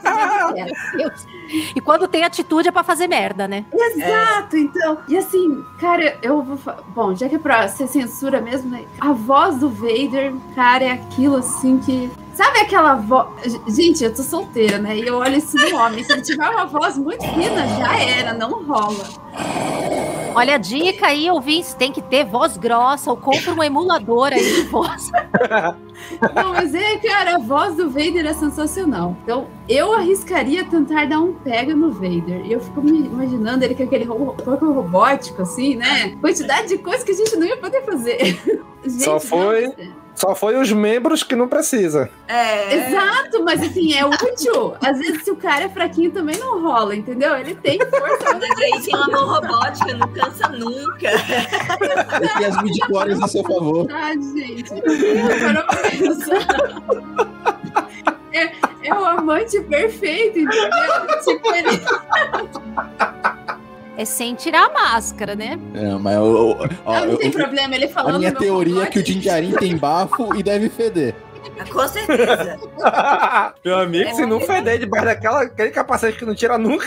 E 1.74 1.80
quando 1.80 2.08
tem 2.08 2.24
atitude 2.24 2.68
é 2.68 2.72
pra 2.72 2.82
fazer 2.82 3.06
merda, 3.06 3.46
né? 3.46 3.64
Exato, 3.72 4.56
então. 4.56 4.98
E 5.08 5.16
assim, 5.16 5.64
cara, 5.78 6.18
eu 6.22 6.42
vou. 6.42 6.58
Bom, 6.88 7.14
já 7.14 7.28
que 7.28 7.36
é 7.36 7.38
pra 7.38 7.68
ser 7.68 7.86
censura 7.86 8.40
mesmo, 8.40 8.70
né? 8.70 8.84
A 9.00 9.12
voz 9.12 9.56
do 9.58 9.68
Vader, 9.68 10.34
cara, 10.54 10.84
é 10.84 10.92
aquilo 10.92 11.36
assim 11.36 11.78
que. 11.78 12.10
Sabe 12.36 12.58
aquela 12.60 12.94
voz. 12.96 13.28
Gente, 13.66 14.04
eu 14.04 14.14
tô 14.14 14.22
solteira, 14.22 14.78
né? 14.78 14.94
E 14.98 15.06
eu 15.06 15.16
olho 15.16 15.36
isso 15.36 15.56
no 15.56 15.78
homem. 15.78 16.04
Se 16.04 16.12
ele 16.12 16.20
tiver 16.20 16.46
uma 16.50 16.66
voz 16.66 16.98
muito 16.98 17.22
fina, 17.22 17.66
já 17.78 17.98
era, 17.98 18.34
não 18.34 18.62
rola. 18.62 19.06
Olha 20.34 20.56
a 20.56 20.58
dica 20.58 21.06
aí, 21.06 21.30
ouvintes, 21.30 21.72
tem 21.72 21.90
que 21.90 22.02
ter 22.02 22.26
voz 22.26 22.58
grossa 22.58 23.10
ou 23.10 23.16
compra 23.16 23.54
um 23.54 23.62
emulador 23.62 24.34
aí 24.34 24.44
de 24.44 24.62
voz. 24.64 25.10
Não, 26.34 26.52
mas 26.52 26.74
é, 26.74 26.98
cara, 26.98 27.36
a 27.36 27.38
voz 27.38 27.74
do 27.74 27.88
Vader 27.88 28.26
é 28.26 28.34
sensacional. 28.34 29.16
Então, 29.22 29.46
eu 29.66 29.94
arriscaria 29.94 30.62
tentar 30.62 31.06
dar 31.06 31.20
um 31.20 31.32
pega 31.32 31.74
no 31.74 31.90
Vader. 31.90 32.44
E 32.44 32.52
eu 32.52 32.60
fico 32.60 32.82
me 32.82 32.98
imaginando 33.06 33.64
ele 33.64 33.74
com 33.74 33.84
aquele 33.84 34.04
corpo 34.04 34.72
robótico, 34.72 35.40
assim, 35.40 35.74
né? 35.74 36.14
Quantidade 36.20 36.68
de 36.68 36.76
coisas 36.78 37.02
que 37.02 37.12
a 37.12 37.14
gente 37.14 37.34
não 37.36 37.46
ia 37.46 37.56
poder 37.56 37.82
fazer. 37.86 38.38
Gente, 38.84 39.02
Só 39.04 39.14
não, 39.14 39.20
foi- 39.20 39.74
Só 40.16 40.34
foi 40.34 40.56
os 40.56 40.72
membros 40.72 41.22
que 41.22 41.36
não 41.36 41.46
precisa. 41.46 42.08
É. 42.26 42.74
Exato, 42.74 43.44
mas 43.44 43.60
assim, 43.62 43.92
é 43.92 44.04
útil. 44.04 44.74
Às 44.82 44.98
vezes, 44.98 45.22
se 45.22 45.30
o 45.30 45.36
cara 45.36 45.64
é 45.64 45.68
fraquinho, 45.68 46.10
também 46.10 46.38
não 46.38 46.62
rola, 46.62 46.96
entendeu? 46.96 47.36
Ele 47.36 47.54
tem 47.54 47.78
força. 47.78 48.38
Mas 48.40 48.58
aí 48.58 48.82
tem 48.82 48.96
uma 48.96 49.08
mão 49.08 49.28
robótica, 49.28 49.92
não 49.94 50.08
cansa 50.08 50.48
nunca. 50.48 51.10
Ele 52.16 52.28
tem 52.28 52.46
as 52.46 52.62
midichlorians 52.62 53.22
a 53.22 53.28
seu 53.28 53.42
favor. 53.44 53.86
Ah, 53.92 54.12
gente. 54.14 54.72
É, 58.32 58.52
é 58.88 58.94
o 58.94 59.04
amante 59.04 59.60
perfeito, 59.62 60.38
entendeu? 60.38 60.70
Tipo, 61.24 61.54
ele. 61.54 61.80
É 63.96 64.04
sem 64.04 64.34
tirar 64.34 64.66
a 64.66 64.72
máscara, 64.72 65.34
né? 65.34 65.58
É, 65.74 65.94
mas 65.94 66.16
eu, 66.16 66.24
eu- 66.26 66.68
ó, 66.84 66.92
Ah, 66.94 67.00
não 67.00 67.12
eu- 67.12 67.18
tem 67.18 67.30
problema, 67.30 67.74
ele 67.74 67.88
falando. 67.88 68.16
a 68.16 68.18
minha 68.18 68.32
teoria 68.32 68.82
é 68.82 68.86
que 68.86 68.98
o. 68.98 69.06
Jinjarin 69.06 69.52
tem 69.52 69.76
bafo 69.76 70.34
e 70.36 70.42
deve 70.42 70.68
feder. 70.68 71.14
Com 71.72 71.88
certeza. 71.88 72.58
Meu 73.64 73.78
amigo, 73.78 74.10
É 74.10 74.14
se 74.14 74.26
não 74.26 74.40
feder 74.40 74.78
debaixo 74.78 75.06
daquela 75.06 75.42
aquele 75.42 75.70
capacete 75.70 76.18
que 76.18 76.24
não 76.26 76.34
tira 76.34 76.58
nunca. 76.58 76.86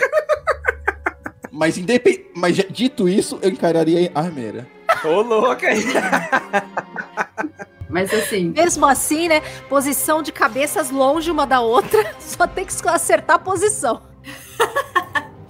Mas, 1.51 1.77
independ... 1.77 2.25
Mas 2.35 2.55
dito 2.69 3.09
isso, 3.09 3.39
eu 3.41 3.49
encararia 3.49 4.11
a 4.13 4.19
armeira. 4.19 4.67
Ô, 5.03 5.21
louco 5.21 5.65
aí. 5.65 5.83
Mas 7.89 8.13
assim, 8.13 8.53
Mesmo 8.55 8.85
assim, 8.85 9.27
né? 9.27 9.41
Posição 9.67 10.21
de 10.21 10.31
cabeças 10.31 10.91
longe 10.91 11.31
uma 11.31 11.47
da 11.47 11.59
outra, 11.59 12.13
só 12.19 12.45
tem 12.45 12.63
que 12.65 12.87
acertar 12.87 13.37
a 13.37 13.39
posição. 13.39 14.03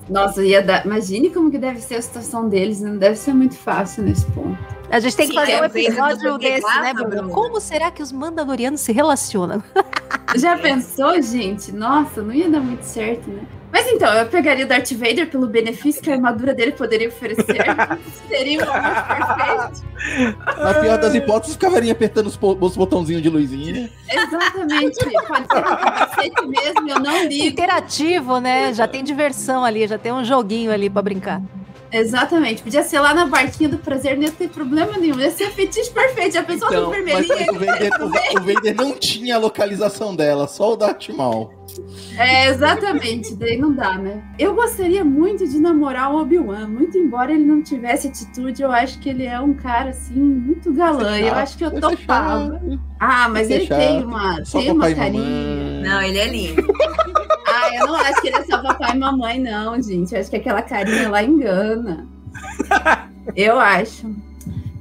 Nossa, 0.10 0.44
ia 0.44 0.61
dar. 0.61 0.86
Imagine 0.86 1.30
como 1.30 1.52
que 1.52 1.57
deve 1.57 1.80
ser 1.80 1.95
a 1.95 2.02
situação 2.02 2.49
deles, 2.49 2.81
não 2.81 2.98
deve 2.98 3.15
ser 3.15 3.34
muito 3.34 3.56
fácil 3.56 4.03
nesse 4.03 4.26
ponto. 4.27 4.57
A 4.90 4.99
gente 4.99 5.15
tem 5.15 5.27
que 5.27 5.34
Sim, 5.34 5.40
fazer 5.40 5.52
é, 5.52 5.61
um 5.61 5.65
episódio 5.65 6.38
desse, 6.40 6.80
né? 6.81 6.94
Bruno. 6.94 7.30
Como 7.30 7.61
será 7.61 7.91
que 7.91 8.02
os 8.02 8.11
mandalorianos 8.11 8.81
se 8.81 8.91
relacionam? 8.91 9.64
Já 10.36 10.57
pensou, 10.57 11.22
gente? 11.22 11.72
Nossa, 11.72 12.23
não 12.23 12.34
ia 12.34 12.49
dar 12.49 12.60
muito 12.60 12.84
certo, 12.84 13.30
né? 13.30 13.41
Mas 13.71 13.87
então, 13.87 14.11
eu 14.13 14.25
pegaria 14.25 14.65
o 14.65 14.67
Darth 14.67 14.91
Vader 14.93 15.29
pelo 15.29 15.47
benefício 15.47 16.01
que 16.01 16.09
a 16.09 16.13
armadura 16.15 16.53
dele 16.53 16.71
poderia 16.71 17.07
oferecer. 17.07 17.63
Seria 18.27 18.65
um 18.65 18.73
amor 18.73 19.05
perfeito. 19.05 20.57
Na 20.57 20.73
pior 20.73 20.97
das 20.97 21.13
hipóteses, 21.13 21.55
ficaria 21.55 21.91
apertando 21.91 22.27
os 22.27 22.75
botãozinhos 22.75 23.21
de 23.21 23.29
luzinha. 23.29 23.89
Exatamente. 24.09 24.97
Pode 25.27 25.47
ser 25.47 25.57
um 25.59 25.63
capacete 25.63 26.47
mesmo, 26.47 26.89
eu 26.89 26.99
não 26.99 27.23
ligo. 27.25 27.45
Interativo, 27.45 28.39
né? 28.39 28.73
Já 28.73 28.87
tem 28.87 29.03
diversão 29.03 29.63
ali, 29.63 29.87
já 29.87 29.97
tem 29.97 30.11
um 30.11 30.23
joguinho 30.23 30.71
ali 30.71 30.89
pra 30.89 31.01
brincar. 31.01 31.41
Exatamente. 31.91 32.61
Podia 32.61 32.84
ser 32.84 32.99
lá 32.99 33.14
na 33.14 33.26
barquinha 33.26 33.70
do 33.70 33.78
prazer, 33.78 34.16
não 34.16 34.24
ia 34.24 34.32
ter 34.32 34.49
problema 34.49 34.98
nenhum. 34.98 35.20
Ia 35.20 35.32
ser 35.32 35.49
fetiche 35.52 35.90
perfeito. 35.91 36.34
Já 36.34 36.44
pensou 36.44 36.68
Então, 36.68 36.90
vermelhinho? 36.90 37.52
o 37.52 37.60
Vader, 37.60 37.91
o, 38.02 38.06
o 38.06 38.41
Vader 38.53 38.76
não 38.76 38.94
tinha 38.94 39.36
a 39.36 39.40
localização 39.40 40.16
dela, 40.16 40.48
só 40.48 40.74
o 40.74 40.76
Darth 40.76 41.10
Maul. 41.10 41.52
É, 42.18 42.48
exatamente. 42.49 43.36
Daí 43.36 43.57
não 43.57 43.72
dá, 43.74 43.98
né? 43.98 44.24
Eu 44.38 44.56
gostaria 44.56 45.03
muito 45.06 45.48
de 45.48 45.60
namorar 45.60 46.11
o 46.14 46.20
Obi-Wan. 46.20 46.68
Muito 46.68 46.98
embora 46.98 47.32
ele 47.32 47.45
não 47.45 47.61
tivesse 47.61 48.07
atitude, 48.07 48.61
eu 48.61 48.72
acho 48.72 48.99
que 48.99 49.10
ele 49.10 49.26
é 49.26 49.40
um 49.40 49.53
cara, 49.53 49.91
assim, 49.91 50.20
muito 50.20 50.74
galã. 50.74 51.18
Eu 51.20 51.34
acho 51.36 51.57
que 51.57 51.64
eu 51.66 51.72
topava. 51.80 52.60
Ah, 52.99 53.30
mas 53.30 53.49
ele 53.49 53.66
chato. 53.68 53.78
tem 53.78 54.03
uma, 54.03 54.44
Só 54.45 54.60
tem 54.60 54.72
uma 54.72 54.94
carinha. 54.94 55.82
Não, 55.82 56.02
ele 56.02 56.18
é 56.18 56.28
lindo. 56.28 56.68
Ah, 57.48 57.76
eu 57.76 57.88
não 57.88 57.95
acho 57.95 58.22
que 58.22 58.28
ele 58.28 58.38
é 58.38 58.44
só 58.45 58.61
papai 58.61 58.95
e 58.95 58.99
mamãe, 58.99 59.40
não, 59.40 59.82
gente. 59.82 60.14
Eu 60.14 60.22
acho 60.22 60.30
que 60.30 60.36
aquela 60.38 60.61
carinha 60.61 61.10
lá 61.10 61.24
engana. 61.24 62.07
Eu 63.36 63.60
acho. 63.60 64.14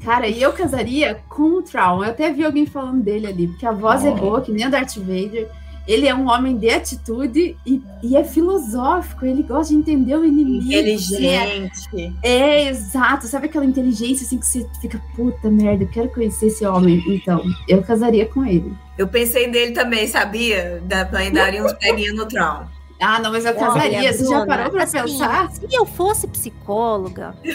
Cara, 0.05 0.27
e 0.27 0.41
eu 0.41 0.53
casaria 0.53 1.21
com 1.29 1.59
o 1.59 1.63
Traum. 1.63 2.03
Eu 2.03 2.11
até 2.11 2.31
vi 2.33 2.45
alguém 2.45 2.67
falando 2.67 3.03
dele 3.03 3.27
ali, 3.27 3.49
porque 3.49 3.67
a 3.67 3.73
voz 3.73 4.05
é 4.05 4.11
Oh. 4.11 4.15
boa, 4.15 4.41
que 4.41 4.53
nem 4.53 4.67
o 4.67 4.71
Darth 4.71 4.97
Vader. 4.97 5.51
Ele 5.89 6.07
é 6.07 6.15
um 6.15 6.29
homem 6.29 6.59
de 6.59 6.69
atitude 6.69 7.57
e, 7.65 7.83
e 8.03 8.15
é 8.15 8.23
filosófico. 8.23 9.25
Ele 9.25 9.43
gosta 9.43 9.73
de 9.73 9.81
entender 9.81 10.15
o 10.15 10.25
inimigo. 10.25 10.59
assim, 10.59 10.79
Inteligente. 10.79 12.15
É, 12.23 12.31
é, 12.31 12.69
exato. 12.69 13.27
Sabe 13.27 13.47
aquela 13.47 13.65
inteligência 13.65 14.27
assim 14.27 14.39
que 14.39 14.47
você 14.47 14.69
fica, 14.83 15.03
puta 15.17 15.51
merda, 15.51 15.85
eu 15.85 15.89
quero 15.89 16.11
conhecer 16.11 16.49
esse 16.49 16.67
homem. 16.67 17.03
Então, 17.09 17.43
eu 17.67 17.83
casaria 17.83 18.27
com 18.27 18.45
ele. 18.45 18.77
Eu 18.99 19.09
pensei 19.09 19.47
nele 19.47 19.73
também, 19.73 20.07
sabia? 20.07 20.83
Da, 20.85 21.05
daria 21.05 21.65
uns 21.65 21.73
peguinhos 21.73 22.15
no 22.15 22.27
Tron. 22.27 22.67
Ah, 23.01 23.21
não, 23.21 23.31
mas 23.31 23.45
eu 23.45 23.55
casaria. 23.55 23.99
Olha, 23.99 24.13
Você 24.13 24.27
já 24.27 24.45
parou 24.45 24.71
pra 24.71 24.83
assim, 24.85 25.01
pensar? 25.03 25.51
Se 25.53 25.67
eu 25.71 25.87
fosse 25.87 26.27
psicóloga, 26.27 27.35
eu 27.45 27.55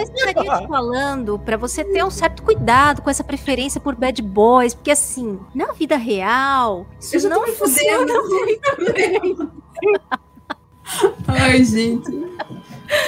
estaria 0.00 0.34
te 0.58 0.66
falando 0.66 1.38
pra 1.38 1.56
você 1.56 1.84
ter 1.84 2.04
um 2.04 2.10
certo 2.10 2.42
cuidado 2.42 3.02
com 3.02 3.08
essa 3.10 3.22
preferência 3.22 3.80
por 3.80 3.94
bad 3.94 4.20
boys, 4.20 4.74
porque 4.74 4.90
assim, 4.90 5.38
na 5.54 5.72
vida 5.72 5.96
real, 5.96 6.86
Eu 7.12 7.18
isso 7.18 7.28
tô 7.28 7.34
não 7.34 7.44
me 7.46 7.52
funciona. 7.52 8.12
fudendo. 8.76 9.52
Ai, 11.28 11.64
gente. 11.64 12.10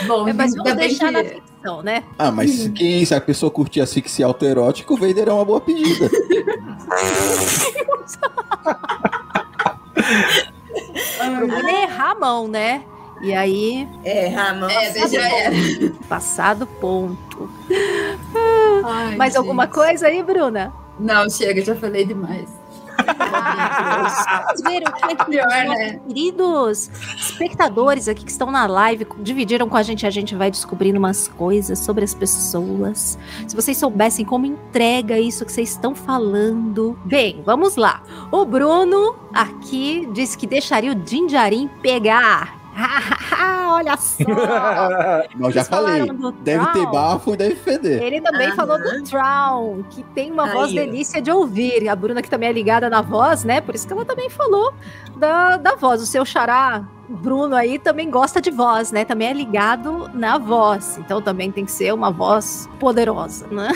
Bom, 0.06 0.28
É, 0.28 0.32
Mas 0.32 0.54
vamos 0.54 0.74
deixar 0.76 1.10
na 1.10 1.22
que... 1.24 1.30
ficção, 1.34 1.82
né? 1.82 2.04
Ah, 2.16 2.30
mas 2.30 2.68
quem, 2.68 3.04
se 3.04 3.12
a 3.14 3.20
pessoa 3.20 3.50
curtir 3.50 3.80
asfixia 3.82 4.24
autoerótica, 4.24 4.94
o 4.94 4.96
Vader 4.96 5.28
é 5.28 5.32
uma 5.32 5.44
boa 5.44 5.60
pedida. 5.60 6.08
O 9.96 11.36
problema 11.48 11.70
é 11.70 11.82
errar 11.84 12.10
a 12.10 12.14
mão, 12.14 12.48
né? 12.48 12.82
E 13.22 13.32
aí, 13.32 13.88
É, 14.02 14.28
Ramon. 14.28 14.68
É, 14.68 15.08
já 15.08 15.28
era. 15.28 15.54
passado 16.08 16.66
ponto. 16.66 17.48
Ai, 18.84 19.16
Mais 19.16 19.32
gente. 19.32 19.38
alguma 19.38 19.66
coisa 19.66 20.08
aí, 20.08 20.22
Bruna? 20.22 20.72
Não, 20.98 21.28
chega, 21.30 21.62
já 21.64 21.74
falei 21.74 22.04
demais. 22.04 22.48
É 25.10 25.24
Pior, 25.24 25.46
né? 25.48 26.00
queridos 26.06 26.90
espectadores 27.16 28.08
aqui 28.08 28.24
que 28.24 28.30
estão 28.30 28.50
na 28.50 28.66
live 28.66 29.06
dividiram 29.18 29.68
com 29.68 29.76
a 29.76 29.82
gente. 29.82 30.06
A 30.06 30.10
gente 30.10 30.34
vai 30.34 30.50
descobrindo 30.50 30.98
umas 30.98 31.28
coisas 31.28 31.78
sobre 31.78 32.04
as 32.04 32.14
pessoas. 32.14 33.18
Se 33.46 33.54
vocês 33.54 33.76
soubessem 33.76 34.24
como 34.24 34.46
entrega 34.46 35.18
isso 35.18 35.44
que 35.44 35.52
vocês 35.52 35.70
estão 35.70 35.94
falando. 35.94 36.98
Bem, 37.04 37.42
vamos 37.44 37.76
lá. 37.76 38.02
O 38.30 38.44
Bruno 38.44 39.16
aqui 39.32 40.08
disse 40.12 40.36
que 40.36 40.46
deixaria 40.46 40.92
o 40.92 41.08
Jinjarin 41.08 41.68
pegar. 41.82 42.63
Olha 43.68 43.96
só! 43.96 44.24
Eu 45.38 45.50
já 45.50 45.64
falei. 45.64 46.02
Deve 46.42 46.66
ter 46.72 46.86
bafo 46.86 47.34
e 47.34 47.36
deve 47.36 47.56
feder. 47.56 48.02
Ele 48.02 48.20
também 48.20 48.52
falou 48.52 48.78
do 48.78 49.02
Traum, 49.04 49.82
que 49.90 50.02
tem 50.14 50.30
uma 50.30 50.44
Aí, 50.44 50.52
voz 50.52 50.72
delícia 50.72 51.20
de 51.20 51.30
ouvir. 51.30 51.88
A 51.88 51.96
Bruna, 51.96 52.22
que 52.22 52.30
também 52.30 52.48
é 52.48 52.52
ligada 52.52 52.88
na 52.90 53.00
voz, 53.02 53.44
né? 53.44 53.60
Por 53.60 53.74
isso 53.74 53.86
que 53.86 53.92
ela 53.92 54.04
também 54.04 54.28
falou 54.30 54.72
da, 55.16 55.56
da 55.56 55.76
voz. 55.76 56.02
O 56.02 56.06
seu 56.06 56.24
xará, 56.24 56.84
Bruno, 57.08 57.54
aí 57.54 57.78
também 57.78 58.10
gosta 58.10 58.40
de 58.40 58.50
voz, 58.50 58.90
né? 58.90 59.04
Também 59.04 59.28
é 59.28 59.32
ligado 59.32 60.10
na 60.14 60.38
voz. 60.38 60.98
Então 60.98 61.20
também 61.20 61.50
tem 61.50 61.64
que 61.64 61.72
ser 61.72 61.92
uma 61.92 62.10
voz 62.10 62.68
poderosa, 62.80 63.46
né? 63.48 63.68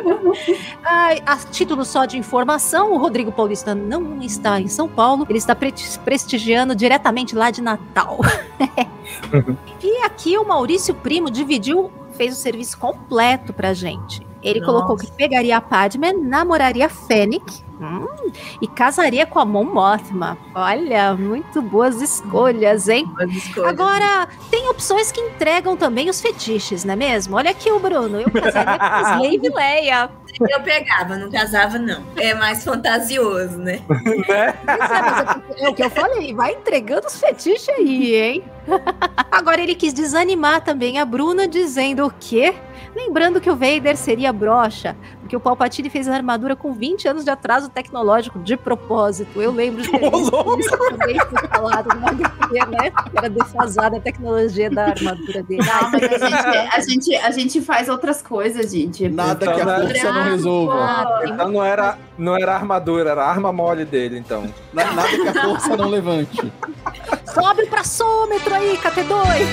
Ai, 0.84 1.22
a 1.26 1.36
título 1.36 1.84
só 1.84 2.04
de 2.04 2.18
informação, 2.18 2.92
o 2.92 2.98
Rodrigo 2.98 3.30
Paulista 3.32 3.74
não 3.74 4.20
está 4.22 4.60
em 4.60 4.68
São 4.68 4.88
Paulo, 4.88 5.26
ele 5.28 5.38
está 5.38 5.54
pre- 5.54 5.74
prestigiando 6.04 6.74
diretamente 6.74 7.34
lá 7.34 7.50
de 7.50 7.62
Natal. 7.62 8.18
e 9.82 10.02
aqui 10.04 10.36
o 10.36 10.46
Maurício 10.46 10.94
Primo 10.94 11.30
dividiu, 11.30 11.90
fez 12.12 12.34
o 12.36 12.40
serviço 12.40 12.78
completo 12.78 13.52
pra 13.52 13.72
gente. 13.72 14.25
Ele 14.46 14.60
Nossa. 14.60 14.72
colocou 14.72 14.96
que 14.96 15.10
pegaria 15.12 15.56
a 15.56 15.60
Padme, 15.60 16.12
namoraria 16.12 16.86
a 16.86 16.88
Fennec, 16.88 17.66
Hum, 17.78 18.32
e 18.60 18.66
casaria 18.66 19.26
com 19.26 19.38
a 19.38 19.44
Mon 19.44 19.64
Mothma. 19.64 20.38
Olha, 20.54 21.14
muito 21.14 21.60
boas 21.60 22.00
escolhas, 22.00 22.88
hein? 22.88 23.04
As 23.20 23.30
escolhas. 23.30 23.68
Agora, 23.68 24.28
tem 24.50 24.66
opções 24.70 25.12
que 25.12 25.20
entregam 25.20 25.76
também 25.76 26.08
os 26.08 26.20
fetiches, 26.20 26.84
não 26.84 26.94
é 26.94 26.96
mesmo? 26.96 27.36
Olha 27.36 27.50
aqui 27.50 27.70
o 27.70 27.78
Bruno, 27.78 28.20
eu 28.20 28.30
casaria 28.30 28.78
com 28.78 28.86
Slave 29.12 29.54
Leia. 29.54 30.10
Eu 30.50 30.60
pegava, 30.60 31.16
não 31.16 31.30
casava, 31.30 31.78
não. 31.78 32.02
É 32.16 32.34
mais 32.34 32.64
fantasioso, 32.64 33.58
né? 33.58 33.80
né? 34.28 34.54
É, 34.66 35.62
é, 35.62 35.66
é 35.66 35.68
o 35.68 35.74
que 35.74 35.84
eu 35.84 35.90
falei, 35.90 36.34
vai 36.34 36.52
entregando 36.52 37.06
os 37.06 37.18
fetiches 37.18 37.68
aí, 37.68 38.14
hein? 38.14 38.44
Agora 39.30 39.60
ele 39.60 39.74
quis 39.74 39.92
desanimar 39.92 40.62
também 40.62 40.98
a 40.98 41.04
Bruna, 41.04 41.46
dizendo 41.46 42.06
o 42.06 42.12
quê? 42.18 42.54
Lembrando 42.96 43.42
que 43.42 43.50
o 43.50 43.54
Vader 43.54 43.94
seria 43.94 44.32
brocha, 44.32 44.96
porque 45.20 45.36
o 45.36 45.40
Palpatine 45.40 45.90
fez 45.90 46.08
a 46.08 46.14
armadura 46.14 46.56
com 46.56 46.72
20 46.72 47.06
anos 47.06 47.24
de 47.24 47.30
atraso 47.30 47.68
tecnológico 47.68 48.38
de 48.38 48.56
propósito. 48.56 49.40
Eu 49.42 49.52
lembro 49.52 49.82
de 49.82 49.90
ter 49.90 49.98
visto 50.10 50.58
isso 50.60 50.78
também 50.78 51.16
falado 51.50 51.88
no 51.94 52.08
HQ, 52.08 52.66
né? 52.70 52.90
Era 53.14 53.28
defasada 53.28 53.98
a 53.98 54.00
tecnologia 54.00 54.70
da 54.70 54.86
armadura 54.86 55.42
dele. 55.42 55.62
Não, 55.62 55.90
mas 55.90 56.02
a 56.04 56.18
gente, 56.18 56.56
a, 56.74 56.80
gente, 56.80 57.16
a 57.16 57.30
gente 57.32 57.60
faz 57.60 57.88
outras 57.90 58.22
coisas, 58.22 58.72
gente. 58.72 59.06
Nada 59.10 59.46
que 59.46 59.60
a 59.60 59.62
Então, 59.62 59.66
né? 59.78 59.88
força 59.88 60.12
não 60.12 60.22
resolva. 60.22 60.72
ah, 60.74 61.20
Então 61.26 61.50
não 61.52 61.62
era, 61.62 61.98
não 62.16 62.34
era 62.34 62.54
armadura, 62.54 63.10
era 63.10 63.24
a 63.24 63.28
arma 63.28 63.52
mole 63.52 63.84
dele, 63.84 64.16
então. 64.18 64.44
Na- 64.72 64.90
Nada 64.92 65.08
que 65.10 65.28
a 65.28 65.42
força 65.42 65.76
não 65.76 65.88
levante. 65.88 66.50
Sobe 67.26 67.62
o 67.64 67.66
praçômetro 67.68 68.54
aí, 68.54 68.78
KT2! 68.78 69.46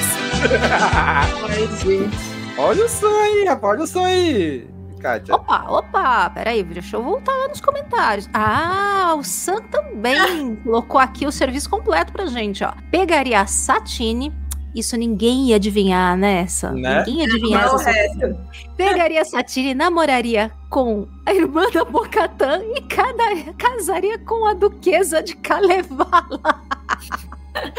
Ai, 1.50 1.68
gente. 1.84 2.43
Olha 2.58 2.86
o 2.86 2.90
som 2.90 3.08
aí, 3.08 3.46
rapaz, 3.46 3.74
olha 3.74 3.84
o 3.84 3.88
som 3.88 4.06
aí, 4.06 4.68
Kátia. 5.02 5.36
Opa, 5.36 5.66
opa, 5.70 6.30
peraí, 6.30 6.64
deixa 6.64 6.98
eu 6.98 7.04
voltar 7.04 7.36
lá 7.36 7.48
nos 7.48 7.60
comentários. 7.60 8.30
Ah, 8.34 9.16
o 9.18 9.24
Sam 9.24 9.62
também 9.64 10.56
colocou 10.58 11.00
aqui 11.00 11.26
o 11.26 11.32
serviço 11.32 11.70
completo 11.70 12.14
pra 12.14 12.28
gente, 12.28 12.64
ó. 12.64 12.72
Pegaria 12.92 13.42
a 13.42 13.48
Satine, 13.48 14.32
isso 14.76 14.96
ninguém 14.96 15.48
ia 15.48 15.56
adivinhar, 15.56 16.16
né, 16.16 16.46
Sam? 16.46 16.74
Né? 16.74 17.00
Ninguém 17.00 17.20
ia 17.20 17.26
adivinhar 17.26 17.66
Não, 17.68 17.76
essa 17.76 17.92
resto. 17.92 18.38
Pegaria 18.78 19.22
a 19.22 19.26
Satine, 19.26 19.74
namoraria 19.74 20.52
com 20.70 21.08
a 21.26 21.34
irmã 21.34 21.70
da 21.72 21.84
Bocatã 21.84 22.62
e 22.76 22.82
cada, 22.82 23.54
casaria 23.58 24.20
com 24.20 24.46
a 24.46 24.54
duquesa 24.54 25.24
de 25.24 25.36
Kalevala. 25.38 26.40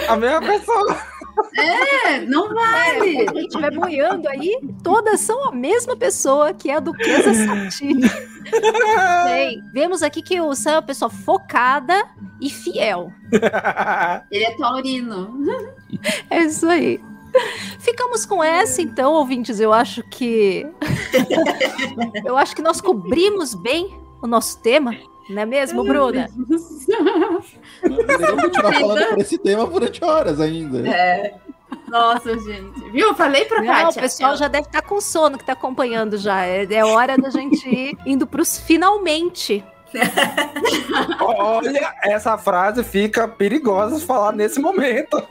A 0.08 0.16
mesma 0.16 0.40
pessoa. 0.40 0.96
É, 1.56 2.20
não 2.20 2.52
vale. 2.52 3.26
Quem 3.26 3.46
estiver 3.46 3.70
boiando 3.72 4.28
aí, 4.28 4.58
todas 4.82 5.20
são 5.20 5.48
a 5.48 5.52
mesma 5.52 5.96
pessoa 5.96 6.52
que 6.52 6.70
é 6.70 6.76
a 6.76 6.80
duquesa 6.80 7.32
Satine. 7.70 8.10
Bem, 9.24 9.62
vemos 9.72 10.02
aqui 10.02 10.22
que 10.22 10.40
o 10.40 10.54
Sam 10.54 10.70
é 10.70 10.74
uma 10.76 10.82
pessoa 10.82 11.10
focada 11.10 12.08
e 12.40 12.50
fiel. 12.50 13.12
Ele 14.30 14.44
é 14.44 14.56
taurino. 14.56 15.74
É 16.30 16.42
isso 16.42 16.66
aí. 16.66 17.00
Ficamos 17.80 18.24
com 18.24 18.42
essa, 18.42 18.80
então, 18.80 19.12
ouvintes. 19.12 19.58
Eu 19.58 19.72
acho 19.72 20.02
que. 20.04 20.66
eu 22.24 22.36
acho 22.36 22.54
que 22.54 22.62
nós 22.62 22.80
cobrimos 22.80 23.54
bem 23.54 23.98
o 24.22 24.26
nosso 24.26 24.60
tema, 24.62 24.94
não 25.28 25.42
é 25.42 25.46
mesmo, 25.46 25.84
Bruna? 25.84 26.28
Poderíamos 27.80 28.42
continuar 28.42 28.72
falando 28.80 29.06
por 29.08 29.18
esse 29.18 29.38
tema 29.38 29.66
durante 29.66 30.04
horas 30.04 30.40
ainda. 30.40 30.86
É. 30.88 31.34
Nossa, 31.88 32.38
gente. 32.38 32.90
Viu? 32.90 33.08
Eu 33.08 33.14
falei 33.14 33.44
pra 33.44 33.60
Não, 33.62 33.66
Kátia. 33.72 34.00
o 34.00 34.02
pessoal 34.02 34.36
já 34.36 34.48
deve 34.48 34.66
estar 34.66 34.82
com 34.82 35.00
sono 35.00 35.36
que 35.36 35.42
está 35.42 35.52
acompanhando 35.52 36.16
já. 36.18 36.44
É, 36.44 36.64
é 36.64 36.84
hora 36.84 37.16
da 37.16 37.30
gente 37.30 37.68
ir 37.68 37.96
indo 38.06 38.26
para 38.26 38.42
os 38.42 38.58
finalmente. 38.58 39.64
Olha, 41.20 41.94
essa 42.02 42.36
frase 42.36 42.82
fica 42.82 43.28
perigosa 43.28 43.96
de 43.96 44.04
falar 44.04 44.32
nesse 44.32 44.60
momento. 44.60 45.22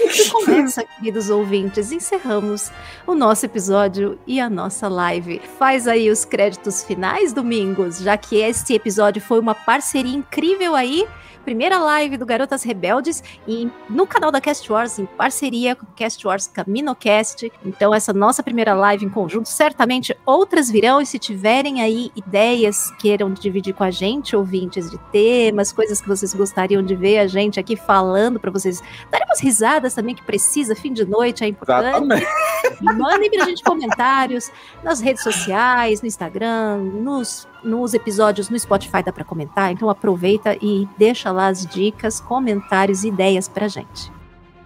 E 0.00 0.30
com 0.30 0.50
essa, 0.50 0.84
queridos 0.84 1.30
ouvintes, 1.30 1.92
encerramos 1.92 2.70
o 3.06 3.14
nosso 3.14 3.46
episódio 3.46 4.18
e 4.26 4.40
a 4.40 4.50
nossa 4.50 4.88
live. 4.88 5.40
Faz 5.58 5.88
aí 5.88 6.10
os 6.10 6.24
créditos 6.24 6.84
finais, 6.84 7.32
Domingos, 7.32 7.98
já 7.98 8.16
que 8.16 8.36
esse 8.36 8.74
episódio 8.74 9.22
foi 9.22 9.40
uma 9.40 9.54
parceria 9.54 10.14
incrível 10.14 10.74
aí. 10.74 11.06
Primeira 11.46 11.78
live 11.78 12.16
do 12.16 12.26
Garotas 12.26 12.64
Rebeldes 12.64 13.22
e 13.46 13.70
no 13.88 14.04
canal 14.04 14.32
da 14.32 14.40
Cast 14.40 14.70
Wars, 14.72 14.98
em 14.98 15.06
parceria 15.06 15.76
com 15.76 15.84
o 15.84 15.94
Cast 15.94 16.26
Wars 16.26 16.48
CaminoCast. 16.48 17.52
Então, 17.64 17.94
essa 17.94 18.12
nossa 18.12 18.42
primeira 18.42 18.74
live 18.74 19.04
em 19.04 19.08
conjunto, 19.08 19.48
certamente 19.48 20.12
outras 20.26 20.68
virão. 20.68 21.00
E 21.00 21.06
se 21.06 21.20
tiverem 21.20 21.80
aí 21.80 22.10
ideias, 22.16 22.90
queiram 22.98 23.32
dividir 23.32 23.74
com 23.74 23.84
a 23.84 23.92
gente, 23.92 24.34
ouvintes 24.34 24.90
de 24.90 24.98
temas, 25.12 25.72
coisas 25.72 26.00
que 26.00 26.08
vocês 26.08 26.34
gostariam 26.34 26.82
de 26.82 26.96
ver 26.96 27.18
a 27.18 27.28
gente 27.28 27.60
aqui 27.60 27.76
falando 27.76 28.40
para 28.40 28.50
vocês 28.50 28.82
darem 29.08 29.28
umas 29.28 29.38
risadas 29.38 29.94
também 29.94 30.16
que 30.16 30.24
precisa, 30.24 30.74
fim 30.74 30.92
de 30.92 31.04
noite 31.04 31.44
é 31.44 31.46
importante. 31.46 31.86
Exatamente. 31.86 32.26
Mandem 32.82 33.30
pra 33.30 33.44
gente 33.44 33.62
comentários 33.62 34.50
nas 34.82 35.00
redes 35.00 35.22
sociais, 35.22 36.02
no 36.02 36.08
Instagram, 36.08 36.78
nos, 36.78 37.46
nos 37.62 37.94
episódios 37.94 38.48
no 38.48 38.58
Spotify 38.58 39.02
dá 39.04 39.12
pra 39.12 39.24
comentar. 39.24 39.72
Então 39.72 39.90
aproveita 39.90 40.56
e 40.60 40.88
deixa 40.98 41.30
lá 41.30 41.48
as 41.48 41.66
dicas, 41.66 42.20
comentários 42.20 43.04
e 43.04 43.08
ideias 43.08 43.48
pra 43.48 43.68
gente. 43.68 44.12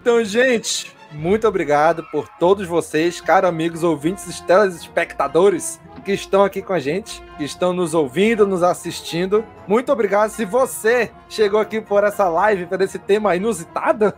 Então, 0.01 0.23
gente, 0.23 0.95
muito 1.11 1.47
obrigado 1.47 2.03
por 2.11 2.27
todos 2.27 2.67
vocês, 2.67 3.19
caros 3.19 3.49
amigos 3.49 3.83
ouvintes 3.83 4.39
e 4.39 4.43
telespectadores 4.43 5.79
que 6.03 6.13
estão 6.13 6.43
aqui 6.43 6.61
com 6.61 6.73
a 6.73 6.79
gente, 6.79 7.21
que 7.37 7.43
estão 7.43 7.73
nos 7.73 7.93
ouvindo, 7.93 8.47
nos 8.47 8.63
assistindo. 8.63 9.45
Muito 9.67 9.91
obrigado. 9.91 10.29
Se 10.29 10.45
você 10.45 11.11
chegou 11.29 11.59
aqui 11.59 11.79
por 11.79 12.03
essa 12.03 12.27
live, 12.27 12.65
por 12.65 12.81
esse 12.81 12.97
tema 12.97 13.35
inusitado, 13.35 14.13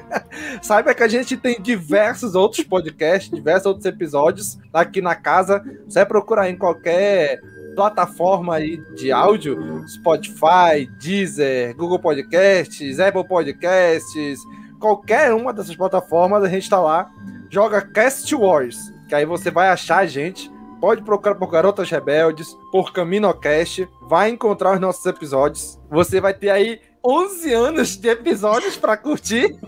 saiba 0.60 0.94
que 0.94 1.02
a 1.02 1.08
gente 1.08 1.36
tem 1.36 1.60
diversos 1.60 2.34
outros 2.34 2.64
podcasts, 2.64 3.30
diversos 3.30 3.66
outros 3.66 3.86
episódios 3.86 4.58
aqui 4.72 5.00
na 5.00 5.14
casa. 5.14 5.62
Você 5.86 6.04
procurar 6.04 6.50
em 6.50 6.56
qualquer 6.56 7.40
plataforma 7.74 8.56
aí 8.56 8.78
de 8.94 9.12
áudio, 9.12 9.86
Spotify, 9.88 10.90
Deezer, 10.98 11.76
Google 11.76 11.98
Podcasts, 11.98 13.00
Apple 13.00 13.26
Podcasts, 13.26 14.40
qualquer 14.78 15.32
uma 15.32 15.52
dessas 15.52 15.76
plataformas, 15.76 16.42
a 16.42 16.48
gente 16.48 16.68
tá 16.68 16.80
lá, 16.80 17.10
joga 17.48 17.80
Cast 17.82 18.34
Wars, 18.34 18.76
que 19.08 19.14
aí 19.14 19.24
você 19.24 19.50
vai 19.50 19.68
achar 19.68 19.98
a 19.98 20.06
gente, 20.06 20.50
pode 20.80 21.02
procurar 21.02 21.34
por 21.34 21.50
Garotas 21.50 21.90
Rebeldes, 21.90 22.56
por 22.72 22.92
CaminoCast, 22.92 23.88
vai 24.08 24.30
encontrar 24.30 24.74
os 24.74 24.80
nossos 24.80 25.04
episódios. 25.04 25.78
Você 25.90 26.20
vai 26.20 26.32
ter 26.32 26.50
aí 26.50 26.80
11 27.04 27.52
anos 27.52 27.96
de 27.96 28.08
episódios 28.08 28.76
para 28.76 28.96
curtir. 28.96 29.58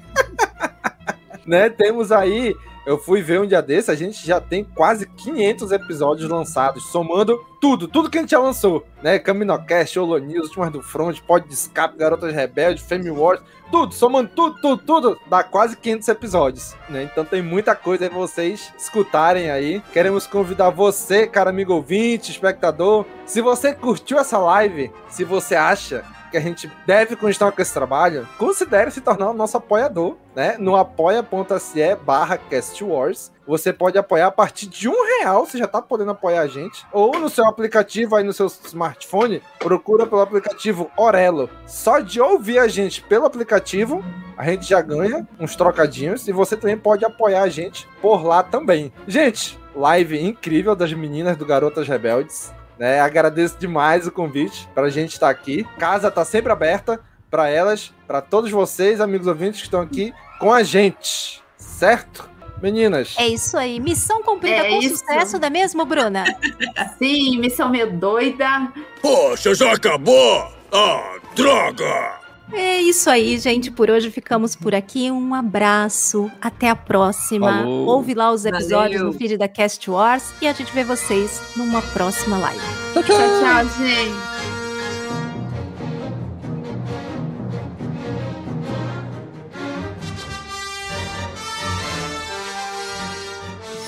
né? 1.47 1.69
Temos 1.69 2.11
aí 2.11 2.55
eu 2.85 2.99
fui 2.99 3.23
ver 3.23 3.41
um 3.41 3.47
dia 3.47 3.63
desse, 3.63 3.91
a 3.91 3.95
gente 3.95 4.27
já 4.27 4.41
tem 4.41 4.65
quase 4.65 5.07
500 5.07 5.73
episódios 5.73 6.29
lançados, 6.29 6.85
somando 6.91 7.45
tudo, 7.61 7.87
tudo 7.87 8.11
que 8.11 8.19
a 8.19 8.21
gente 8.21 8.31
já 8.31 8.41
lançou, 8.41 8.85
né? 9.03 9.19
Caminocast, 9.19 9.99
Holo 9.99 10.19
News, 10.19 10.49
Últimas 10.49 10.73
do 10.73 10.83
Front, 10.83 11.21
Pod 11.21 11.47
de 11.47 11.55
Escape, 11.55 11.97
Garotas 11.97 12.35
Rebeldes, 12.35 12.83
Fame 12.83 13.11
Wars, 13.11 13.41
tudo, 13.71 13.95
somando 13.95 14.31
tudo, 14.35 14.61
tudo, 14.61 14.83
tudo, 14.83 15.21
dá 15.29 15.45
quase 15.45 15.77
500 15.77 16.09
episódios, 16.09 16.77
né? 16.89 17.05
Então 17.05 17.25
tem 17.25 17.41
muita 17.41 17.77
coisa 17.77 18.05
aí 18.05 18.11
pra 18.11 18.19
vocês 18.19 18.73
escutarem 18.77 19.51
aí. 19.51 19.81
Queremos 19.93 20.27
convidar 20.27 20.71
você, 20.71 21.27
cara 21.27 21.51
amigo 21.51 21.73
ouvinte, 21.73 22.33
espectador, 22.33 23.07
se 23.25 23.41
você 23.41 23.73
curtiu 23.73 24.19
essa 24.19 24.39
live, 24.39 24.91
se 25.09 25.23
você 25.25 25.55
acha 25.55 26.05
que 26.33 26.37
a 26.39 26.41
gente 26.41 26.69
deve 26.87 27.15
continuar 27.15 27.53
com 27.53 27.61
esse 27.61 27.73
trabalho, 27.73 28.27
considere 28.39 28.91
se 28.91 29.03
tornar 29.03 29.31
o 29.31 29.35
nosso 29.35 29.59
apoiador, 29.59 30.17
né? 30.35 30.57
No 30.59 30.75
apoia.se 30.75 31.95
barra 31.97 32.39
castwars. 32.39 33.31
Você 33.47 33.73
pode 33.73 33.99
apoiar 33.99 34.29
a 34.29 34.33
partir 34.33 34.67
de 34.67 34.89
um 34.89 35.05
real, 35.05 35.45
você 35.45 35.59
já 35.59 35.67
tá 35.67 35.83
podendo 35.83 36.13
apoiar 36.13 36.41
a 36.41 36.47
gente. 36.47 36.87
Ou 36.91 37.19
no 37.19 37.29
seu 37.29 37.47
aplicativo 37.47 38.17
aí 38.17 38.25
no 38.25 38.33
seu 38.33 38.47
smartphone, 38.47 39.43
procura 39.59 40.07
pelo 40.07 40.23
aplicativo 40.23 40.91
Orelo. 40.97 41.51
Só 41.67 42.01
de 42.01 42.21
ouvir 42.21 42.59
a 42.59 42.69
gente 42.69 43.03
pelo 43.03 43.27
aplicativo, 43.27 44.03
a 44.37 44.45
gente 44.45 44.67
já 44.67 44.81
ganha 44.81 45.27
uns 45.39 45.55
trocadinhos. 45.55 46.27
E 46.27 46.33
você 46.33 46.57
também 46.57 46.79
pode 46.79 47.05
apoiar 47.05 47.43
a 47.43 47.49
gente 47.49 47.87
por 48.01 48.25
lá 48.25 48.43
também. 48.43 48.93
Gente, 49.07 49.59
live 49.75 50.19
incrível 50.19 50.75
das 50.75 50.93
meninas 50.93 51.37
do 51.37 51.45
Garotas 51.45 51.87
Rebeldes. 51.87 52.53
Né? 52.83 52.99
Agradeço 52.99 53.57
demais 53.61 54.09
o 54.09 54.11
convite 54.11 54.69
para 54.75 54.89
a 54.89 54.91
gente 54.91 55.13
estar 55.13 55.31
aqui. 55.31 55.65
Casa 55.79 56.11
tá 56.11 56.25
sempre 56.25 56.51
aberta 56.51 56.99
para 57.31 57.49
elas, 57.49 57.93
para 58.09 58.21
todos 58.21 58.51
vocês, 58.51 59.01
amigos 59.01 59.29
ouvintes 59.29 59.61
que 59.61 59.67
estão 59.69 59.81
aqui 59.81 60.13
com 60.41 60.53
a 60.53 60.65
gente, 60.65 61.41
certo? 61.57 62.29
Meninas, 62.61 63.15
É 63.17 63.29
isso 63.29 63.57
aí, 63.57 63.79
missão 63.79 64.21
cumprida 64.25 64.67
É 64.67 64.69
com 64.71 64.79
isso. 64.81 64.97
sucesso, 64.97 65.39
não 65.39 65.47
é 65.47 65.51
mesmo, 65.51 65.85
Bruna? 65.85 66.25
Sim, 66.99 67.39
missão 67.39 67.69
meio 67.69 67.93
doida. 67.93 68.73
Poxa, 69.01 69.55
já 69.55 69.75
acabou? 69.75 70.53
Ah, 70.73 71.19
droga! 71.37 72.22
É 72.51 72.81
isso 72.81 73.09
aí, 73.09 73.39
gente. 73.39 73.71
Por 73.71 73.91
hoje 73.91 74.11
ficamos 74.11 74.57
por 74.57 74.75
aqui. 74.75 75.11
Um 75.11 75.35
abraço. 75.35 76.31
Até 76.41 76.69
a 76.69 76.77
próxima. 76.77 77.59
Falou. 77.59 77.87
Ouve 77.87 78.15
lá 78.15 78.33
os 78.33 78.45
episódios 78.45 79.01
Valeu. 79.01 79.13
no 79.13 79.19
feed 79.19 79.37
da 79.37 79.49
Cast 79.49 79.91
Wars 79.91 80.33
e 80.41 80.47
a 80.49 80.53
gente 80.53 80.73
vê 80.73 80.85
vocês 80.85 81.41
numa 81.57 81.81
próxima 81.81 82.39
live. 82.39 82.61
Tchau, 82.93 83.03
tchau. 83.03 83.17
Tchau, 83.17 83.41
tchau, 83.41 83.87
gente. 83.87 84.33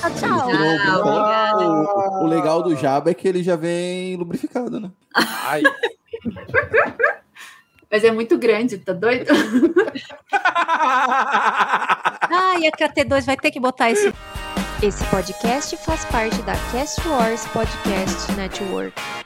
Tchau, 0.01 0.11
tchau. 0.19 0.49
O, 2.21 2.23
o 2.23 2.27
legal 2.27 2.61
do 2.61 2.75
Jaba 2.75 3.09
é 3.09 3.13
que 3.13 3.27
ele 3.27 3.41
já 3.41 3.55
vem 3.55 4.15
lubrificado, 4.15 4.79
né? 4.79 4.91
Ai. 5.13 5.63
Mas 7.95 8.03
é 8.03 8.11
muito 8.11 8.37
grande, 8.37 8.77
tá 8.77 8.91
doido? 8.91 9.27
Ah, 12.27 12.59
e 12.59 12.67
a 12.67 12.71
KT2 12.71 13.25
vai 13.25 13.37
ter 13.37 13.51
que 13.51 13.59
botar 13.59 13.91
esse. 13.91 14.11
Esse 14.81 15.05
podcast 15.05 15.77
faz 15.77 16.03
parte 16.05 16.41
da 16.41 16.53
Cast 16.71 17.07
Wars 17.07 17.45
Podcast 17.47 18.31
Network. 18.33 19.24